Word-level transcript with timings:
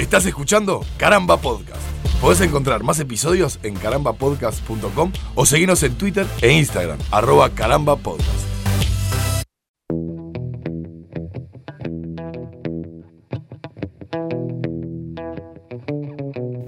Estás 0.00 0.24
escuchando 0.24 0.80
Caramba 0.96 1.36
Podcast. 1.36 1.82
Podés 2.22 2.40
encontrar 2.40 2.82
más 2.82 2.98
episodios 3.00 3.60
en 3.62 3.74
carambapodcast.com 3.74 5.12
o 5.34 5.44
seguirnos 5.44 5.82
en 5.82 5.94
Twitter 5.98 6.26
e 6.40 6.52
Instagram, 6.52 6.98
arroba 7.10 7.50
carambapodcast. 7.50 8.46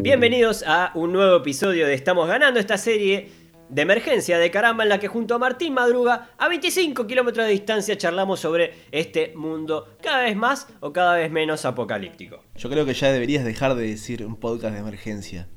Bienvenidos 0.02 0.62
a 0.66 0.92
un 0.94 1.14
nuevo 1.14 1.36
episodio 1.38 1.86
de 1.86 1.94
Estamos 1.94 2.28
ganando 2.28 2.60
esta 2.60 2.76
serie 2.76 3.30
de 3.73 3.80
emergencia 3.80 4.39
de 4.39 4.50
caramba 4.50 4.82
en 4.82 4.91
la 4.91 5.00
que 5.00 5.09
junto 5.09 5.34
a 5.34 5.39
Martín 5.39 5.72
Madruga 5.72 6.29
a 6.36 6.48
25 6.48 7.07
kilómetros 7.07 7.46
de 7.46 7.52
distancia 7.52 7.96
charlamos 7.96 8.39
sobre 8.39 8.75
este 8.91 9.32
mundo 9.34 9.96
cada 10.02 10.25
vez 10.25 10.36
más 10.36 10.68
o 10.80 10.93
cada 10.93 11.16
vez 11.16 11.30
menos 11.30 11.64
apocalíptico. 11.64 12.45
Yo 12.54 12.68
creo 12.68 12.85
que 12.85 12.93
ya 12.93 13.11
deberías 13.11 13.46
dejar 13.46 13.75
de 13.75 13.86
decir 13.86 14.27
un 14.27 14.36
podcast 14.36 14.75
de 14.75 14.80
emergencia. 14.80 15.49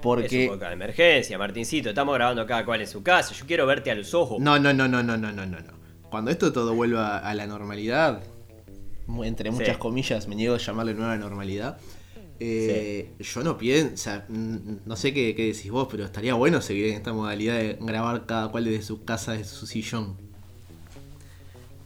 Porque... 0.00 0.44
Es 0.44 0.48
un 0.48 0.54
podcast 0.54 0.70
de 0.70 0.74
emergencia, 0.74 1.36
Martincito. 1.36 1.90
Estamos 1.90 2.14
grabando 2.14 2.46
cada 2.46 2.64
cual 2.64 2.80
en 2.80 2.86
su 2.86 3.02
casa. 3.02 3.34
Yo 3.34 3.44
quiero 3.44 3.66
verte 3.66 3.90
a 3.90 3.94
los 3.94 4.14
ojos. 4.14 4.40
No, 4.40 4.58
no, 4.58 4.72
no, 4.72 4.88
no, 4.88 5.02
no, 5.02 5.18
no, 5.18 5.30
no, 5.30 5.46
no. 5.46 5.80
Cuando 6.08 6.30
esto 6.30 6.54
todo 6.54 6.74
vuelva 6.74 7.18
a 7.18 7.34
la 7.34 7.46
normalidad, 7.46 8.22
entre 9.22 9.50
muchas 9.50 9.76
comillas, 9.76 10.26
me 10.26 10.36
niego 10.36 10.54
a 10.54 10.58
llamarle 10.58 10.94
nueva 10.94 11.18
normalidad. 11.18 11.78
Eh, 12.42 13.12
Yo 13.18 13.42
no 13.42 13.58
pienso, 13.58 13.92
o 13.92 13.96
sea, 13.98 14.26
no 14.28 14.96
sé 14.96 15.12
qué, 15.12 15.34
decís 15.34 15.70
vos, 15.70 15.88
pero 15.90 16.06
estaría 16.06 16.32
bueno 16.32 16.62
seguir 16.62 16.86
en 16.86 16.94
esta 16.94 17.12
modalidad 17.12 17.58
de 17.58 17.76
grabar 17.78 18.24
cada 18.24 18.48
cual 18.48 18.64
desde 18.64 18.82
su 18.82 19.04
casa, 19.04 19.32
desde 19.32 19.54
su 19.54 19.66
sillón. 19.66 20.16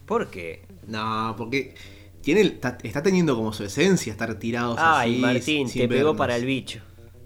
¿Por 0.05 0.29
qué? 0.29 0.63
No, 0.87 1.35
porque 1.37 1.75
tiene, 2.21 2.41
está, 2.41 3.03
teniendo 3.03 3.35
como 3.35 3.51
su 3.51 3.65
esencia 3.65 4.13
estar 4.13 4.33
tirados 4.39 4.77
Ay, 4.79 5.17
Martín, 5.17 5.69
te 5.69 5.89
pegó 5.89 6.15
para 6.15 6.37
el 6.37 6.45
bicho. 6.45 6.79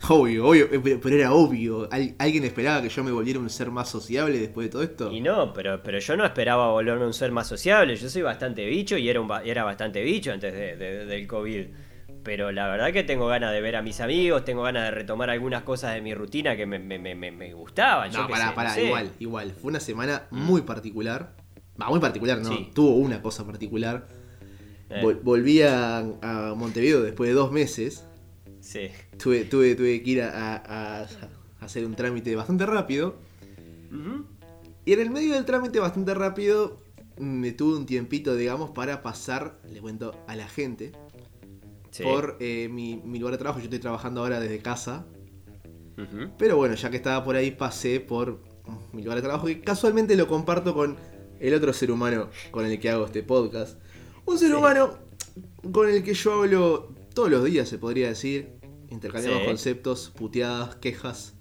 Obvio, 0.08 0.48
obvio, 0.48 0.70
eh, 0.72 1.00
pero 1.02 1.16
era 1.16 1.34
obvio. 1.34 1.88
¿Alguien 2.18 2.46
esperaba 2.46 2.82
que 2.82 2.90
yo 2.90 3.04
me 3.04 3.12
volviera 3.12 3.38
un 3.38 3.50
ser 3.50 3.70
más 3.70 3.90
sociable 3.90 4.40
después 4.40 4.68
de 4.68 4.72
todo 4.72 4.82
esto? 4.82 5.12
Y 5.12 5.20
no, 5.20 5.54
pero, 5.54 5.84
pero 5.84 6.00
yo 6.00 6.16
no 6.16 6.26
esperaba 6.26 6.72
volverme 6.72 7.06
un 7.06 7.14
ser 7.14 7.32
más 7.32 7.48
sociable. 7.48 7.96
Yo 7.96 8.10
soy 8.10 8.22
bastante 8.22 8.66
bicho 8.66 8.98
y 8.98 9.10
era, 9.10 9.20
un, 9.20 9.30
era 9.44 9.66
bastante 9.66 10.02
bicho 10.02 10.32
antes 10.32 10.54
del 10.54 11.28
COVID 11.28 11.66
pero 12.24 12.52
la 12.52 12.68
verdad 12.68 12.92
que 12.92 13.04
tengo 13.04 13.28
ganas 13.28 13.54
de 13.54 13.62
ver 13.62 13.76
a 13.76 13.82
mis 13.82 14.00
amigos, 14.02 14.44
tengo 14.44 14.64
ganas 14.64 14.86
de 14.86 14.92
retomar 14.92 15.30
algunas 15.30 15.64
cosas 15.64 15.94
de 15.94 16.02
mi 16.02 16.14
rutina 16.14 16.56
que 16.56 16.66
me, 16.66 16.80
me, 16.80 17.00
me, 17.00 17.16
me 17.16 17.54
gustaban. 17.54 18.12
No, 18.12 18.28
pará, 18.28 18.54
pará, 18.54 18.80
igual, 18.80 19.12
igual. 19.20 19.52
Fue 19.52 19.70
una 19.70 19.80
semana 19.80 20.28
mm. 20.32 20.40
muy 20.40 20.62
particular. 20.62 21.36
Va, 21.82 21.88
muy 21.90 22.00
particular, 22.00 22.40
no, 22.40 22.68
tuvo 22.74 22.96
una 22.96 23.22
cosa 23.22 23.46
particular. 23.46 24.08
Eh. 24.90 25.20
volví 25.24 25.62
a, 25.62 26.04
Montevideo 26.56 27.02
después 27.02 27.30
de 27.30 27.36
dos 27.36 27.52
meses. 27.52 28.06
Sí. 28.60 28.90
Tuve, 29.22 29.46
tuve, 29.46 29.76
tuve 29.76 30.02
que 30.04 30.10
ir 30.10 30.22
a, 30.24 31.08
hacer 31.62 31.86
un 31.86 31.96
trámite 31.96 32.36
bastante 32.36 32.66
rápido. 32.66 33.18
Y 34.86 34.94
en 34.94 35.00
el 35.00 35.10
medio 35.10 35.34
del 35.36 35.46
trámite 35.46 35.80
bastante 35.80 36.14
rápido 36.14 36.80
me 37.18 37.52
tuve 37.52 37.78
un 37.78 37.86
tiempito, 37.86 38.36
digamos, 38.36 38.72
para 38.72 39.02
pasar, 39.02 39.60
le 39.70 39.82
cuento, 39.82 40.16
a 40.28 40.36
la 40.36 40.48
gente 40.48 40.94
por 42.04 42.38
eh, 42.40 42.70
mi, 42.70 43.02
lugar 43.20 43.34
de 43.34 43.38
trabajo. 43.38 43.60
Yo 43.60 43.66
estoy 43.66 43.80
trabajando 43.80 44.22
ahora 44.22 44.40
desde 44.40 44.60
casa. 44.60 45.06
Pero 46.38 46.56
bueno, 46.56 46.76
ya 46.76 46.90
que 46.90 46.96
estaba 46.96 47.26
por 47.26 47.36
ahí, 47.36 47.52
pasé 47.52 48.00
por 48.00 48.42
mi 48.94 49.04
lugar 49.04 49.18
de 49.18 49.22
trabajo. 49.22 49.50
Y 49.50 49.60
casualmente 49.60 50.16
lo 50.16 50.30
comparto 50.30 50.74
con 50.74 50.96
el 51.42 51.54
otro 51.54 51.74
ser 51.74 51.92
humano 51.92 52.30
con 52.52 52.66
el 52.66 52.80
que 52.80 52.90
hago 52.90 53.06
este 53.06 53.22
podcast. 53.22 53.78
Un 54.26 54.38
ser 54.38 54.56
humano 54.56 54.98
con 55.74 55.90
el 55.90 56.02
que 56.02 56.14
yo 56.14 56.34
hablo 56.34 56.96
todos 57.14 57.30
los 57.30 57.44
días, 57.44 57.68
se 57.68 57.78
podría 57.78 58.08
decir. 58.08 58.60
Intercambiamos 58.90 59.44
conceptos, 59.44 60.10
puteadas, 60.16 60.78
quejas. 60.78 61.36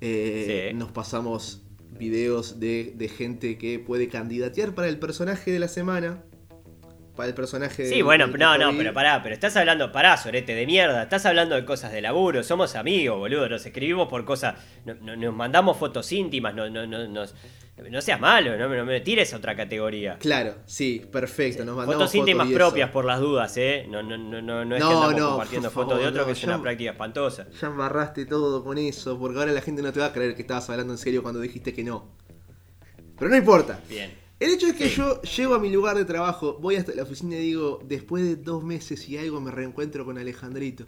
Eh, 0.00 0.72
nos 0.74 0.90
pasamos 0.90 1.62
videos 1.90 2.58
de, 2.58 2.94
de 2.96 3.08
gente 3.08 3.58
que 3.58 3.78
puede 3.78 4.08
candidatear 4.08 4.74
para 4.74 4.88
el 4.88 4.98
personaje 4.98 5.52
de 5.52 5.58
la 5.58 5.68
semana 5.68 6.24
para 7.14 7.28
el 7.28 7.34
personaje. 7.34 7.86
Sí, 7.86 8.02
bueno, 8.02 8.26
no, 8.26 8.58
no, 8.58 8.76
pero 8.76 8.92
pará, 8.92 9.22
pero 9.22 9.34
estás 9.34 9.56
hablando, 9.56 9.92
pará, 9.92 10.16
sorete 10.16 10.54
de 10.54 10.66
mierda, 10.66 11.04
estás 11.04 11.24
hablando 11.26 11.54
de 11.54 11.64
cosas 11.64 11.92
de 11.92 12.00
laburo, 12.00 12.42
somos 12.42 12.74
amigos, 12.74 13.18
boludo, 13.18 13.48
nos 13.48 13.64
escribimos 13.64 14.08
por 14.08 14.24
cosas, 14.24 14.56
nos 14.84 15.34
mandamos 15.34 15.76
fotos 15.76 16.10
íntimas, 16.12 16.54
no, 16.54 16.68
no, 16.68 16.86
no, 16.86 17.06
no 17.06 18.00
seas 18.00 18.20
malo, 18.20 18.56
no, 18.56 18.84
me 18.84 19.00
tires 19.00 19.32
a 19.32 19.36
otra 19.36 19.56
categoría. 19.56 20.16
Claro, 20.18 20.56
sí, 20.66 21.04
perfecto, 21.10 21.64
nos 21.64 21.76
mandamos 21.76 22.02
fotos 22.02 22.14
íntimas 22.14 22.48
propias 22.50 22.90
por 22.90 23.04
las 23.04 23.20
dudas, 23.20 23.56
¿eh? 23.56 23.86
No, 23.88 24.02
no, 24.02 24.16
no, 24.16 24.42
no, 24.42 24.64
no 24.64 24.76
es 24.76 24.82
que 24.82 24.92
andamos 24.92 25.30
compartiendo 25.30 25.70
fotos 25.70 25.98
de 25.98 26.06
otro 26.06 26.26
que 26.26 26.32
es 26.32 26.44
una 26.44 26.60
práctica 26.60 26.90
espantosa. 26.90 27.46
Ya 27.60 27.68
embarraste 27.68 28.26
todo 28.26 28.64
con 28.64 28.78
eso, 28.78 29.18
porque 29.18 29.38
ahora 29.38 29.52
la 29.52 29.60
gente 29.60 29.82
no 29.82 29.92
te 29.92 30.00
va 30.00 30.06
a 30.06 30.12
creer 30.12 30.34
que 30.34 30.42
estabas 30.42 30.68
hablando 30.70 30.92
en 30.92 30.98
serio 30.98 31.22
cuando 31.22 31.40
dijiste 31.40 31.72
que 31.72 31.84
no. 31.84 32.12
Pero 33.16 33.30
no 33.30 33.36
importa. 33.36 33.80
Bien. 33.88 34.23
El 34.44 34.50
hecho 34.50 34.66
es 34.66 34.74
que 34.74 34.90
yo 34.90 35.22
llego 35.22 35.54
a 35.54 35.58
mi 35.58 35.70
lugar 35.70 35.96
de 35.96 36.04
trabajo, 36.04 36.58
voy 36.60 36.76
hasta 36.76 36.94
la 36.94 37.04
oficina 37.04 37.36
y 37.36 37.38
digo, 37.38 37.80
después 37.82 38.22
de 38.22 38.36
dos 38.36 38.62
meses 38.62 39.08
y 39.08 39.16
algo 39.16 39.40
me 39.40 39.50
reencuentro 39.50 40.04
con 40.04 40.18
Alejandrito. 40.18 40.86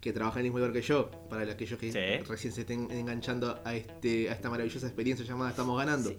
Que 0.00 0.12
trabaja 0.12 0.40
en 0.40 0.46
el 0.46 0.50
mismo 0.50 0.58
lugar 0.58 0.72
que 0.72 0.82
yo, 0.82 1.12
para 1.30 1.42
aquellos 1.42 1.78
que 1.78 2.24
recién 2.28 2.52
se 2.52 2.62
estén 2.62 2.90
enganchando 2.90 3.62
a, 3.64 3.76
este, 3.76 4.28
a 4.28 4.32
esta 4.32 4.50
maravillosa 4.50 4.84
experiencia 4.84 5.24
llamada 5.24 5.50
Estamos 5.50 5.78
Ganando. 5.78 6.12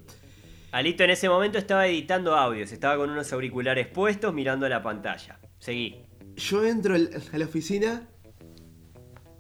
Alito 0.72 1.03
en 1.03 1.09
ese 1.09 1.27
momento 1.27 1.57
estaba 1.57 1.85
editando 1.85 2.33
audios, 2.33 2.72
estaba 2.72 2.95
con 2.95 3.09
unos 3.09 3.33
auriculares 3.33 3.85
puestos 3.88 4.33
mirando 4.33 4.69
la 4.69 4.81
pantalla. 4.81 5.38
Seguí. 5.59 6.05
Yo 6.38 6.63
entro 6.63 6.95
a 6.95 7.38
la 7.38 7.43
oficina 7.43 8.07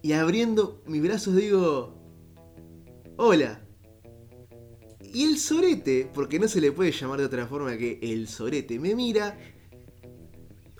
y 0.01 0.11
abriendo 0.11 0.83
mis 0.87 1.01
brazos 1.01 1.37
digo, 1.37 2.03
hola. 3.15 3.62
Y 5.13 5.25
el 5.25 5.37
sorete, 5.37 6.09
porque 6.11 6.39
no 6.39 6.47
se 6.47 6.59
le 6.59 6.71
puede 6.71 6.91
llamar 6.91 7.19
de 7.19 7.25
otra 7.25 7.45
forma 7.45 7.77
que 7.77 7.99
el 8.01 8.27
sorete, 8.27 8.79
me 8.79 8.95
mira. 8.95 9.37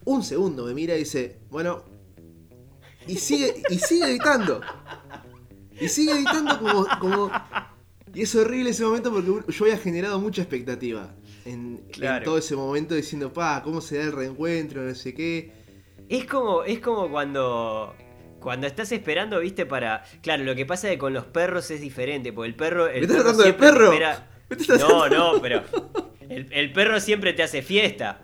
Un 0.06 0.24
segundo 0.24 0.66
me 0.66 0.74
mira 0.74 0.96
y 0.96 1.00
dice, 1.00 1.40
bueno. 1.50 1.84
Y 3.08 3.16
sigue, 3.18 3.62
y 3.70 3.78
sigue 3.78 4.06
editando. 4.06 4.60
Y 5.80 5.88
sigue 5.88 6.14
editando 6.14 6.60
como, 6.60 6.88
como. 7.00 7.32
Y 8.14 8.24
es 8.24 8.36
horrible 8.36 8.72
ese 8.72 8.84
momento 8.84 9.12
porque 9.12 9.52
yo 9.52 9.66
había 9.66 9.78
generado 9.78 10.20
mucha 10.20 10.42
expectativa 10.42 11.16
en, 11.46 11.86
todo 12.24 12.38
ese 12.38 12.56
momento 12.56 12.96
diciendo, 12.96 13.32
pa, 13.32 13.62
¿cómo 13.64 13.82
se 13.82 13.98
da 13.98 14.04
el 14.04 14.12
reencuentro? 14.12 14.82
No 14.84 14.96
sé 14.96 15.14
qué. 15.14 15.52
Es 16.10 16.26
como, 16.26 16.64
es 16.64 16.80
como 16.80 17.10
cuando 17.10 17.96
cuando 18.44 18.68
estás 18.68 18.92
esperando, 18.92 19.40
viste, 19.40 19.66
para. 19.66 20.04
Claro, 20.22 20.44
lo 20.44 20.54
que 20.54 20.66
pasa 20.66 20.88
es 20.88 20.96
que 20.96 20.98
con 21.00 21.14
los 21.14 21.26
perros 21.26 21.72
es 21.72 21.80
diferente, 21.80 22.34
porque 22.34 22.50
el 22.50 22.56
perro. 22.56 22.88
El 22.88 23.08
¿Me 23.08 23.08
estás 23.08 23.18
tratando 23.18 23.44
de 23.44 23.54
perro? 23.54 23.94
No, 24.80 25.10
no, 25.10 25.42
pero. 25.42 25.64
El, 26.30 26.74
perro 26.74 27.00
siempre 27.00 27.34
te 27.34 27.44
hace 27.44 27.62
fiesta. 27.62 28.22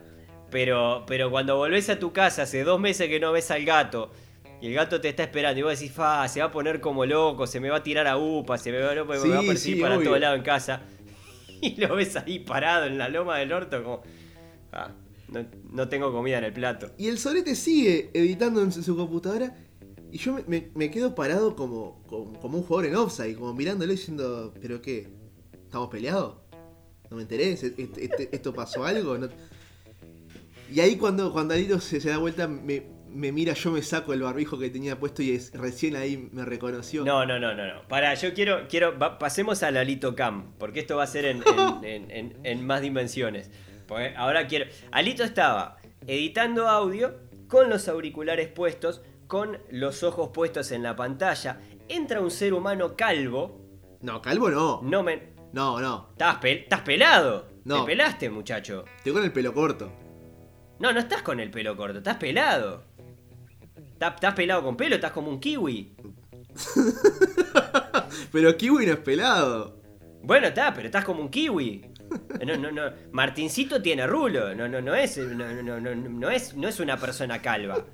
Pero, 0.52 1.06
pero 1.08 1.30
cuando 1.30 1.58
volvés 1.58 1.90
a 1.90 2.00
tu 2.00 2.12
casa 2.12 2.44
hace 2.44 2.64
dos 2.64 2.80
meses 2.80 3.08
que 3.08 3.20
no 3.20 3.32
ves 3.32 3.50
al 3.52 3.64
gato. 3.66 4.12
Y 4.62 4.68
el 4.68 4.74
gato 4.74 5.00
te 5.00 5.10
está 5.10 5.24
esperando 5.24 5.60
y 5.60 5.64
vos 5.64 5.80
decís, 5.80 5.94
fa, 5.94 6.28
se 6.28 6.42
va 6.42 6.48
a 6.48 6.52
poner 6.52 6.82
como 6.82 7.06
loco, 7.06 7.48
se 7.48 7.62
me 7.62 7.70
va 7.70 7.78
a 7.78 7.84
tirar 7.84 8.08
a 8.08 8.18
upa, 8.18 8.58
se 8.58 8.72
me 8.72 8.80
va, 8.80 8.94
me 8.94 9.04
va 9.04 9.40
a 9.40 9.42
perseguir 9.42 9.82
para 9.82 10.02
todo 10.02 10.20
lado 10.20 10.36
en 10.36 10.44
casa. 10.44 10.82
Y 11.62 11.76
lo 11.76 11.94
ves 11.94 12.16
ahí 12.16 12.40
parado 12.40 12.86
en 12.86 12.98
la 12.98 13.10
loma 13.10 13.38
del 13.38 13.52
orto 13.52 13.84
como... 13.84 14.02
Ah, 14.72 14.92
no, 15.74 15.90
tengo 15.90 16.12
comida 16.14 16.38
en 16.38 16.46
el 16.46 16.54
plato. 16.54 16.92
Y 16.98 17.10
el 17.10 17.20
solete 17.20 17.54
sigue 17.54 18.10
editando 18.14 18.62
en 18.64 18.72
su 18.72 18.96
computadora 18.96 19.54
y 20.12 20.18
yo 20.18 20.38
me, 20.48 20.92
quedo 20.92 21.14
parado 21.14 21.56
como, 21.56 22.04
como, 22.08 22.58
un 22.58 22.64
jugador 22.64 22.86
en 22.86 22.96
offside, 22.96 23.36
como 23.36 23.54
mirándolo 23.54 23.92
diciendo, 23.92 24.54
¿pero 24.60 24.82
qué? 24.82 25.08
¿Estamos 25.54 25.90
peleados? 25.90 26.38
¿No 27.10 27.18
me 27.18 27.24
enteré? 27.24 27.52
¿Esto 28.32 28.54
pasó 28.54 28.86
algo? 28.86 29.18
Y 30.72 30.80
ahí 30.80 30.96
cuando, 30.98 31.32
cuando 31.32 31.54
Alito 31.54 31.80
se, 31.80 32.00
da 32.00 32.18
vuelta, 32.18 32.48
me, 32.48 32.84
mira, 33.32 33.54
yo 33.54 33.72
me 33.72 33.82
saco 33.82 34.14
el 34.14 34.22
barbijo 34.22 34.58
que 34.58 34.70
tenía 34.70 35.00
puesto 35.00 35.22
y 35.22 35.32
es, 35.32 35.52
recién 35.54 35.96
ahí 35.96 36.30
me 36.32 36.44
reconoció. 36.44 37.06
No, 37.06 37.26
no, 37.26 37.40
no, 37.40 37.54
no, 37.54 37.68
no. 37.68 37.88
Para, 37.88 38.14
yo 38.16 38.34
quiero, 38.34 38.68
quiero, 38.68 38.98
pasemos 39.20 39.62
al 39.62 39.78
Alito 39.78 40.16
Cam, 40.16 40.54
porque 40.58 40.80
esto 40.80 40.98
va 40.98 41.04
a 41.04 41.08
ser 41.08 41.26
en, 41.84 42.36
en 42.44 42.66
más 42.66 42.82
dimensiones. 42.82 43.52
Porque 43.88 44.14
ahora 44.16 44.48
quiero. 44.48 44.66
Alito 44.92 45.24
estaba 45.24 45.78
editando 46.08 46.68
audio 46.68 47.16
con 47.48 47.70
los 47.70 47.88
auriculares 47.88 48.48
puestos 48.48 49.02
con 49.30 49.60
los 49.70 50.02
ojos 50.02 50.32
puestos 50.34 50.72
en 50.72 50.82
la 50.82 50.96
pantalla. 50.96 51.62
Entra 51.88 52.20
un 52.20 52.32
ser 52.32 52.52
humano 52.52 52.96
calvo. 52.98 53.62
No, 54.02 54.22
calvo 54.22 54.50
no. 54.50 54.82
No 54.84 55.04
me. 55.04 55.34
No, 55.54 55.80
no. 55.80 56.10
¿Estás, 56.14 56.44
estás 56.44 56.82
pelado? 56.82 57.48
No. 57.64 57.82
Te 57.82 57.92
pelaste, 57.92 58.30
muchacho. 58.32 58.86
Estoy 58.98 59.14
con 59.14 59.24
el 59.24 59.32
pelo 59.32 59.54
corto. 59.54 59.94
No, 60.80 60.92
no 60.92 61.00
estás 61.00 61.22
con 61.22 61.40
el 61.40 61.52
pelo 61.52 61.78
corto, 61.78 62.00
estás 62.00 62.18
pelado. 62.18 62.86
¿Estás, 63.94 64.34
pelado 64.34 64.64
con 64.64 64.76
pelo? 64.76 64.96
¿Estás 64.96 65.12
como 65.12 65.30
un 65.30 65.40
kiwi? 65.40 65.96
pero 68.32 68.58
kiwi 68.58 68.88
no 68.88 68.94
es 68.94 69.00
pelado. 69.00 69.80
Bueno, 70.24 70.48
está, 70.48 70.74
pero 70.74 70.88
estás 70.88 71.06
como 71.06 71.22
un 71.22 71.30
kiwi. 71.30 71.86
No, 72.48 72.58
no, 72.58 72.72
no. 72.72 72.92
Martincito 73.12 73.80
tiene 73.80 74.08
rulo. 74.08 74.56
No, 74.56 74.68
no, 74.68 74.82
no 74.82 74.96
es. 74.96 75.18
No, 75.18 75.54
no, 75.62 75.80
no, 75.80 75.94
no 75.94 76.30
es, 76.32 76.56
no 76.56 76.68
es 76.68 76.80
una 76.80 76.98
persona 76.98 77.40
calva. 77.42 77.86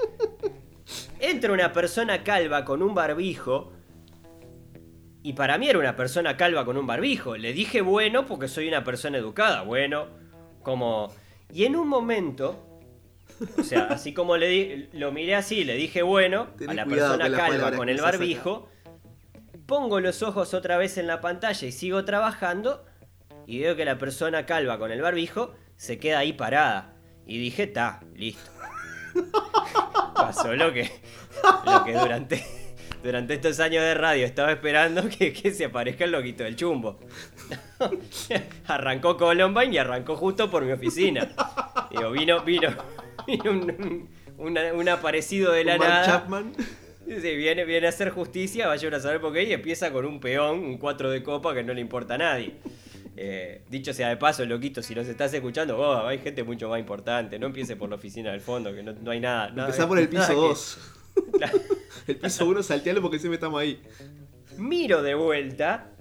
Entra 1.29 1.53
una 1.53 1.73
persona 1.73 2.23
calva 2.23 2.65
con 2.65 2.81
un 2.81 2.93
barbijo. 2.93 3.73
Y 5.23 5.33
para 5.33 5.57
mí 5.57 5.67
era 5.67 5.79
una 5.79 5.95
persona 5.95 6.37
calva 6.37 6.65
con 6.65 6.77
un 6.77 6.85
barbijo. 6.85 7.35
Le 7.35 7.53
dije 7.53 7.81
bueno 7.81 8.25
porque 8.25 8.47
soy 8.47 8.67
una 8.67 8.83
persona 8.83 9.17
educada. 9.17 9.63
Bueno, 9.63 10.07
como... 10.61 11.13
Y 11.51 11.65
en 11.65 11.75
un 11.75 11.87
momento, 11.87 12.67
o 13.57 13.63
sea, 13.63 13.85
así 13.89 14.13
como 14.13 14.37
le 14.37 14.47
di, 14.47 14.89
lo 14.93 15.11
miré 15.11 15.35
así, 15.35 15.63
le 15.63 15.75
dije 15.75 16.01
bueno 16.01 16.47
a 16.67 16.73
la 16.73 16.85
persona 16.85 17.31
calva 17.31 17.71
con 17.71 17.89
el 17.89 18.01
barbijo, 18.01 18.69
pongo 19.65 19.99
los 19.99 20.21
ojos 20.21 20.53
otra 20.53 20.77
vez 20.77 20.97
en 20.97 21.07
la 21.07 21.21
pantalla 21.21 21.67
y 21.67 21.71
sigo 21.71 22.03
trabajando 22.05 22.85
y 23.47 23.59
veo 23.59 23.75
que 23.75 23.85
la 23.85 23.97
persona 23.97 24.45
calva 24.45 24.79
con 24.79 24.91
el 24.91 25.01
barbijo 25.01 25.53
se 25.77 25.97
queda 25.99 26.19
ahí 26.19 26.33
parada. 26.33 26.93
Y 27.27 27.39
dije, 27.39 27.67
ta, 27.67 28.01
listo. 28.15 28.51
Pasó 30.15 30.53
lo 30.55 30.71
que, 30.73 30.89
lo 31.65 31.83
que 31.83 31.93
durante, 31.93 32.45
durante 33.03 33.33
estos 33.35 33.59
años 33.59 33.83
de 33.83 33.93
radio 33.93 34.25
estaba 34.25 34.51
esperando 34.51 35.07
que, 35.09 35.33
que 35.33 35.51
se 35.53 35.65
aparezca 35.65 36.05
el 36.05 36.11
loquito 36.11 36.43
del 36.43 36.55
chumbo. 36.55 36.99
arrancó 38.67 39.17
Columbine 39.17 39.73
y 39.73 39.77
arrancó 39.77 40.15
justo 40.15 40.49
por 40.49 40.63
mi 40.63 40.71
oficina. 40.71 41.29
Digo, 41.91 42.11
vino, 42.11 42.41
vino, 42.41 42.69
vino 43.27 43.51
un, 43.51 44.09
un- 44.37 44.57
un 44.57 44.89
aparecido 44.89 45.51
de 45.51 45.63
la 45.63 45.77
nada. 45.77 46.05
Chapman. 46.05 46.53
Sí, 47.07 47.35
viene, 47.35 47.65
viene 47.65 47.85
a 47.85 47.89
hacer 47.89 48.09
justicia, 48.09 48.67
vaya 48.67 48.89
a 48.95 48.99
saber 48.99 49.21
por 49.21 49.31
qué, 49.31 49.43
y 49.43 49.53
empieza 49.53 49.91
con 49.91 50.05
un 50.05 50.19
peón, 50.19 50.59
un 50.59 50.77
4 50.79 51.11
de 51.11 51.21
copa 51.21 51.53
que 51.53 51.63
no 51.63 51.73
le 51.73 51.81
importa 51.81 52.15
a 52.15 52.17
nadie. 52.17 52.55
Eh, 53.17 53.63
dicho 53.69 53.93
sea 53.93 54.09
de 54.09 54.17
paso, 54.17 54.43
loquito, 54.45 54.81
si 54.81 54.93
nos 54.93 55.07
estás 55.07 55.33
escuchando, 55.33 55.77
oh, 55.77 56.05
hay 56.05 56.19
gente 56.19 56.43
mucho 56.43 56.67
más 56.69 56.79
importante. 56.79 57.39
No 57.39 57.47
empiece 57.47 57.75
por 57.75 57.89
la 57.89 57.95
oficina 57.95 58.31
del 58.31 58.41
fondo, 58.41 58.73
que 58.73 58.83
no, 58.83 58.91
no 58.93 59.11
hay 59.11 59.19
nada. 59.21 59.49
nada 59.51 59.69
Empezá 59.69 59.87
por 59.87 59.97
el 59.99 60.09
piso 60.09 60.27
que- 60.27 60.33
2. 60.33 60.77
Claro. 61.37 61.57
El 62.07 62.17
piso 62.17 62.45
1 62.45 62.61
saltealo 62.61 63.01
porque 63.01 63.19
siempre 63.19 63.35
estamos 63.35 63.59
ahí. 63.61 63.81
Miro 64.57 65.01
de 65.01 65.15
vuelta 65.15 65.91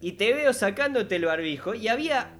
y 0.00 0.12
te 0.12 0.32
veo 0.32 0.52
sacándote 0.54 1.16
el 1.16 1.26
barbijo, 1.26 1.74
y 1.74 1.88
había. 1.88 2.34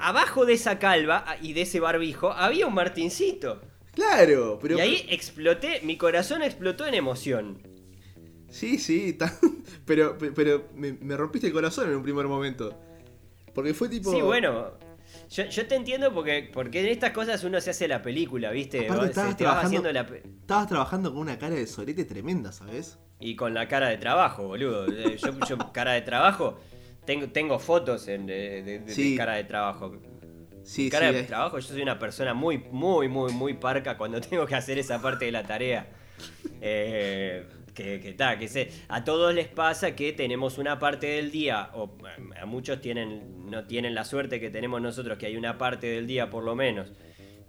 Abajo 0.00 0.46
de 0.46 0.54
esa 0.54 0.78
calva 0.78 1.24
y 1.42 1.52
de 1.52 1.62
ese 1.62 1.80
barbijo 1.80 2.32
había 2.32 2.66
un 2.66 2.74
Martincito. 2.74 3.60
Claro, 3.92 4.58
pero. 4.60 4.78
y 4.78 4.80
ahí 4.80 5.06
exploté, 5.10 5.80
mi 5.82 5.96
corazón 5.96 6.42
explotó 6.42 6.86
en 6.86 6.94
emoción. 6.94 7.58
Sí, 8.48 8.78
sí, 8.78 9.18
pero, 9.84 10.16
pero 10.16 10.68
me, 10.74 10.92
me 10.92 11.16
rompiste 11.16 11.48
el 11.48 11.52
corazón 11.52 11.90
en 11.90 11.96
un 11.96 12.02
primer 12.02 12.26
momento. 12.26 12.78
Porque 13.58 13.74
fue 13.74 13.88
tipo. 13.88 14.12
Sí, 14.12 14.20
bueno. 14.20 14.70
Yo, 15.30 15.44
yo 15.46 15.66
te 15.66 15.74
entiendo 15.74 16.14
porque, 16.14 16.48
porque 16.54 16.78
en 16.80 16.86
estas 16.86 17.10
cosas 17.10 17.42
uno 17.42 17.60
se 17.60 17.70
hace 17.70 17.88
la 17.88 18.00
película, 18.02 18.52
¿viste? 18.52 18.86
Aparte 18.86 19.06
estabas 19.06 19.30
se- 19.32 19.36
te 19.36 19.44
vas 19.44 19.54
trabajando- 19.54 19.66
haciendo 19.66 19.92
la 19.92 20.06
pe- 20.06 20.22
Estabas 20.40 20.68
trabajando 20.68 21.10
con 21.12 21.22
una 21.22 21.36
cara 21.40 21.56
de 21.56 21.66
sorete 21.66 22.04
tremenda, 22.04 22.52
¿sabes? 22.52 22.98
Y 23.18 23.34
con 23.34 23.52
la 23.52 23.66
cara 23.66 23.88
de 23.88 23.96
trabajo, 23.98 24.44
boludo. 24.46 24.86
Eh, 24.86 25.16
Yo, 25.16 25.32
yo 25.48 25.58
cara 25.72 25.92
de 25.94 26.02
trabajo, 26.02 26.60
tengo, 27.04 27.26
tengo 27.30 27.58
fotos 27.58 28.06
en, 28.06 28.26
de, 28.26 28.62
de- 28.62 28.78
de 28.78 28.92
Sí. 28.94 29.16
cara 29.16 29.34
de 29.34 29.42
trabajo. 29.44 29.92
Sí, 30.62 30.88
cara 30.88 31.08
sí. 31.08 31.14
de 31.14 31.20
eh. 31.20 31.24
trabajo, 31.24 31.58
yo 31.58 31.66
soy 31.66 31.82
una 31.82 31.98
persona 31.98 32.32
muy, 32.32 32.58
muy, 32.70 33.08
muy, 33.08 33.32
muy 33.32 33.54
parca 33.54 33.96
cuando 33.98 34.20
tengo 34.20 34.46
que 34.46 34.54
hacer 34.54 34.78
esa 34.78 35.02
parte 35.02 35.24
de 35.24 35.32
la 35.32 35.42
tarea. 35.42 35.88
Eh, 36.60 37.44
que, 37.78 38.00
que, 38.00 38.12
ta, 38.12 38.38
que 38.38 38.48
sé, 38.48 38.70
a 38.88 39.04
todos 39.04 39.32
les 39.34 39.48
pasa 39.48 39.94
que 39.94 40.12
tenemos 40.12 40.58
una 40.58 40.78
parte 40.78 41.06
del 41.06 41.30
día, 41.30 41.70
o 41.74 41.96
a 42.40 42.46
muchos 42.46 42.80
tienen, 42.80 43.48
no 43.50 43.64
tienen 43.66 43.94
la 43.94 44.04
suerte 44.04 44.40
que 44.40 44.50
tenemos 44.50 44.80
nosotros, 44.82 45.16
que 45.18 45.26
hay 45.26 45.36
una 45.36 45.56
parte 45.58 45.86
del 45.86 46.06
día 46.06 46.28
por 46.28 46.42
lo 46.44 46.54
menos, 46.56 46.92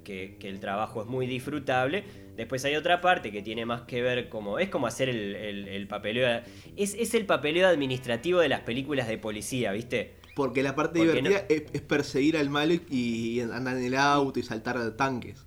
que, 0.04 0.38
que 0.40 0.48
el 0.50 0.60
trabajo 0.60 1.02
es 1.02 1.08
muy 1.08 1.26
disfrutable. 1.28 2.04
Después 2.36 2.64
hay 2.66 2.76
otra 2.76 3.02
parte 3.02 3.32
que 3.32 3.42
tiene 3.42 3.66
más 3.66 3.82
que 3.82 4.02
ver 4.02 4.30
como. 4.30 4.60
Es 4.60 4.70
como 4.70 4.88
hacer 4.88 5.10
el, 5.10 5.36
el- 5.36 5.68
el 5.68 5.88
papeleo. 5.88 6.42
Es, 6.78 6.94
es 6.96 7.14
el 7.14 7.26
papeleo 7.26 7.68
administrativo 7.68 8.40
de 8.40 8.50
las 8.50 8.62
películas 8.62 9.08
de 9.08 9.18
policía, 9.18 9.72
¿viste? 9.74 10.14
Porque 10.36 10.64
la 10.64 10.74
parte 10.76 11.00
Porque 11.00 11.22
divertida 11.22 11.46
es, 11.50 11.64
es 11.74 11.82
perseguir 11.82 12.38
al 12.38 12.50
malo 12.50 12.74
y, 12.74 12.82
y 12.90 13.42
andar 13.42 13.76
en 13.78 13.84
el 13.84 13.96
auto 13.96 14.40
y 14.40 14.44
saltar 14.44 14.96
tanques. 14.96 15.46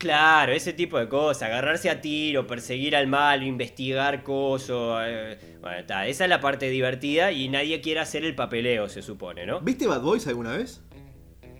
Claro, 0.00 0.52
ese 0.52 0.72
tipo 0.72 0.98
de 0.98 1.10
cosas, 1.10 1.42
agarrarse 1.50 1.90
a 1.90 2.00
tiro, 2.00 2.46
perseguir 2.46 2.96
al 2.96 3.06
malo, 3.06 3.44
investigar 3.44 4.22
cosas. 4.22 5.04
eh, 5.06 5.38
bueno, 5.60 5.76
esa 6.06 6.24
es 6.24 6.28
la 6.30 6.40
parte 6.40 6.70
divertida 6.70 7.32
y 7.32 7.50
nadie 7.50 7.82
quiere 7.82 8.00
hacer 8.00 8.24
el 8.24 8.34
papeleo, 8.34 8.88
se 8.88 9.02
supone, 9.02 9.44
¿no? 9.44 9.60
¿Viste 9.60 9.86
Bad 9.86 10.00
Boys 10.00 10.26
alguna 10.26 10.56
vez? 10.56 10.82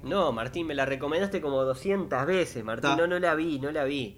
No, 0.02 0.32
Martín, 0.32 0.66
me 0.66 0.74
la 0.74 0.86
recomendaste 0.86 1.42
como 1.42 1.62
200 1.64 2.24
veces, 2.24 2.64
Martín. 2.64 2.92
Ta. 2.92 2.96
No, 2.96 3.06
no 3.06 3.18
la 3.18 3.34
vi, 3.34 3.58
no 3.58 3.70
la 3.72 3.84
vi. 3.84 4.16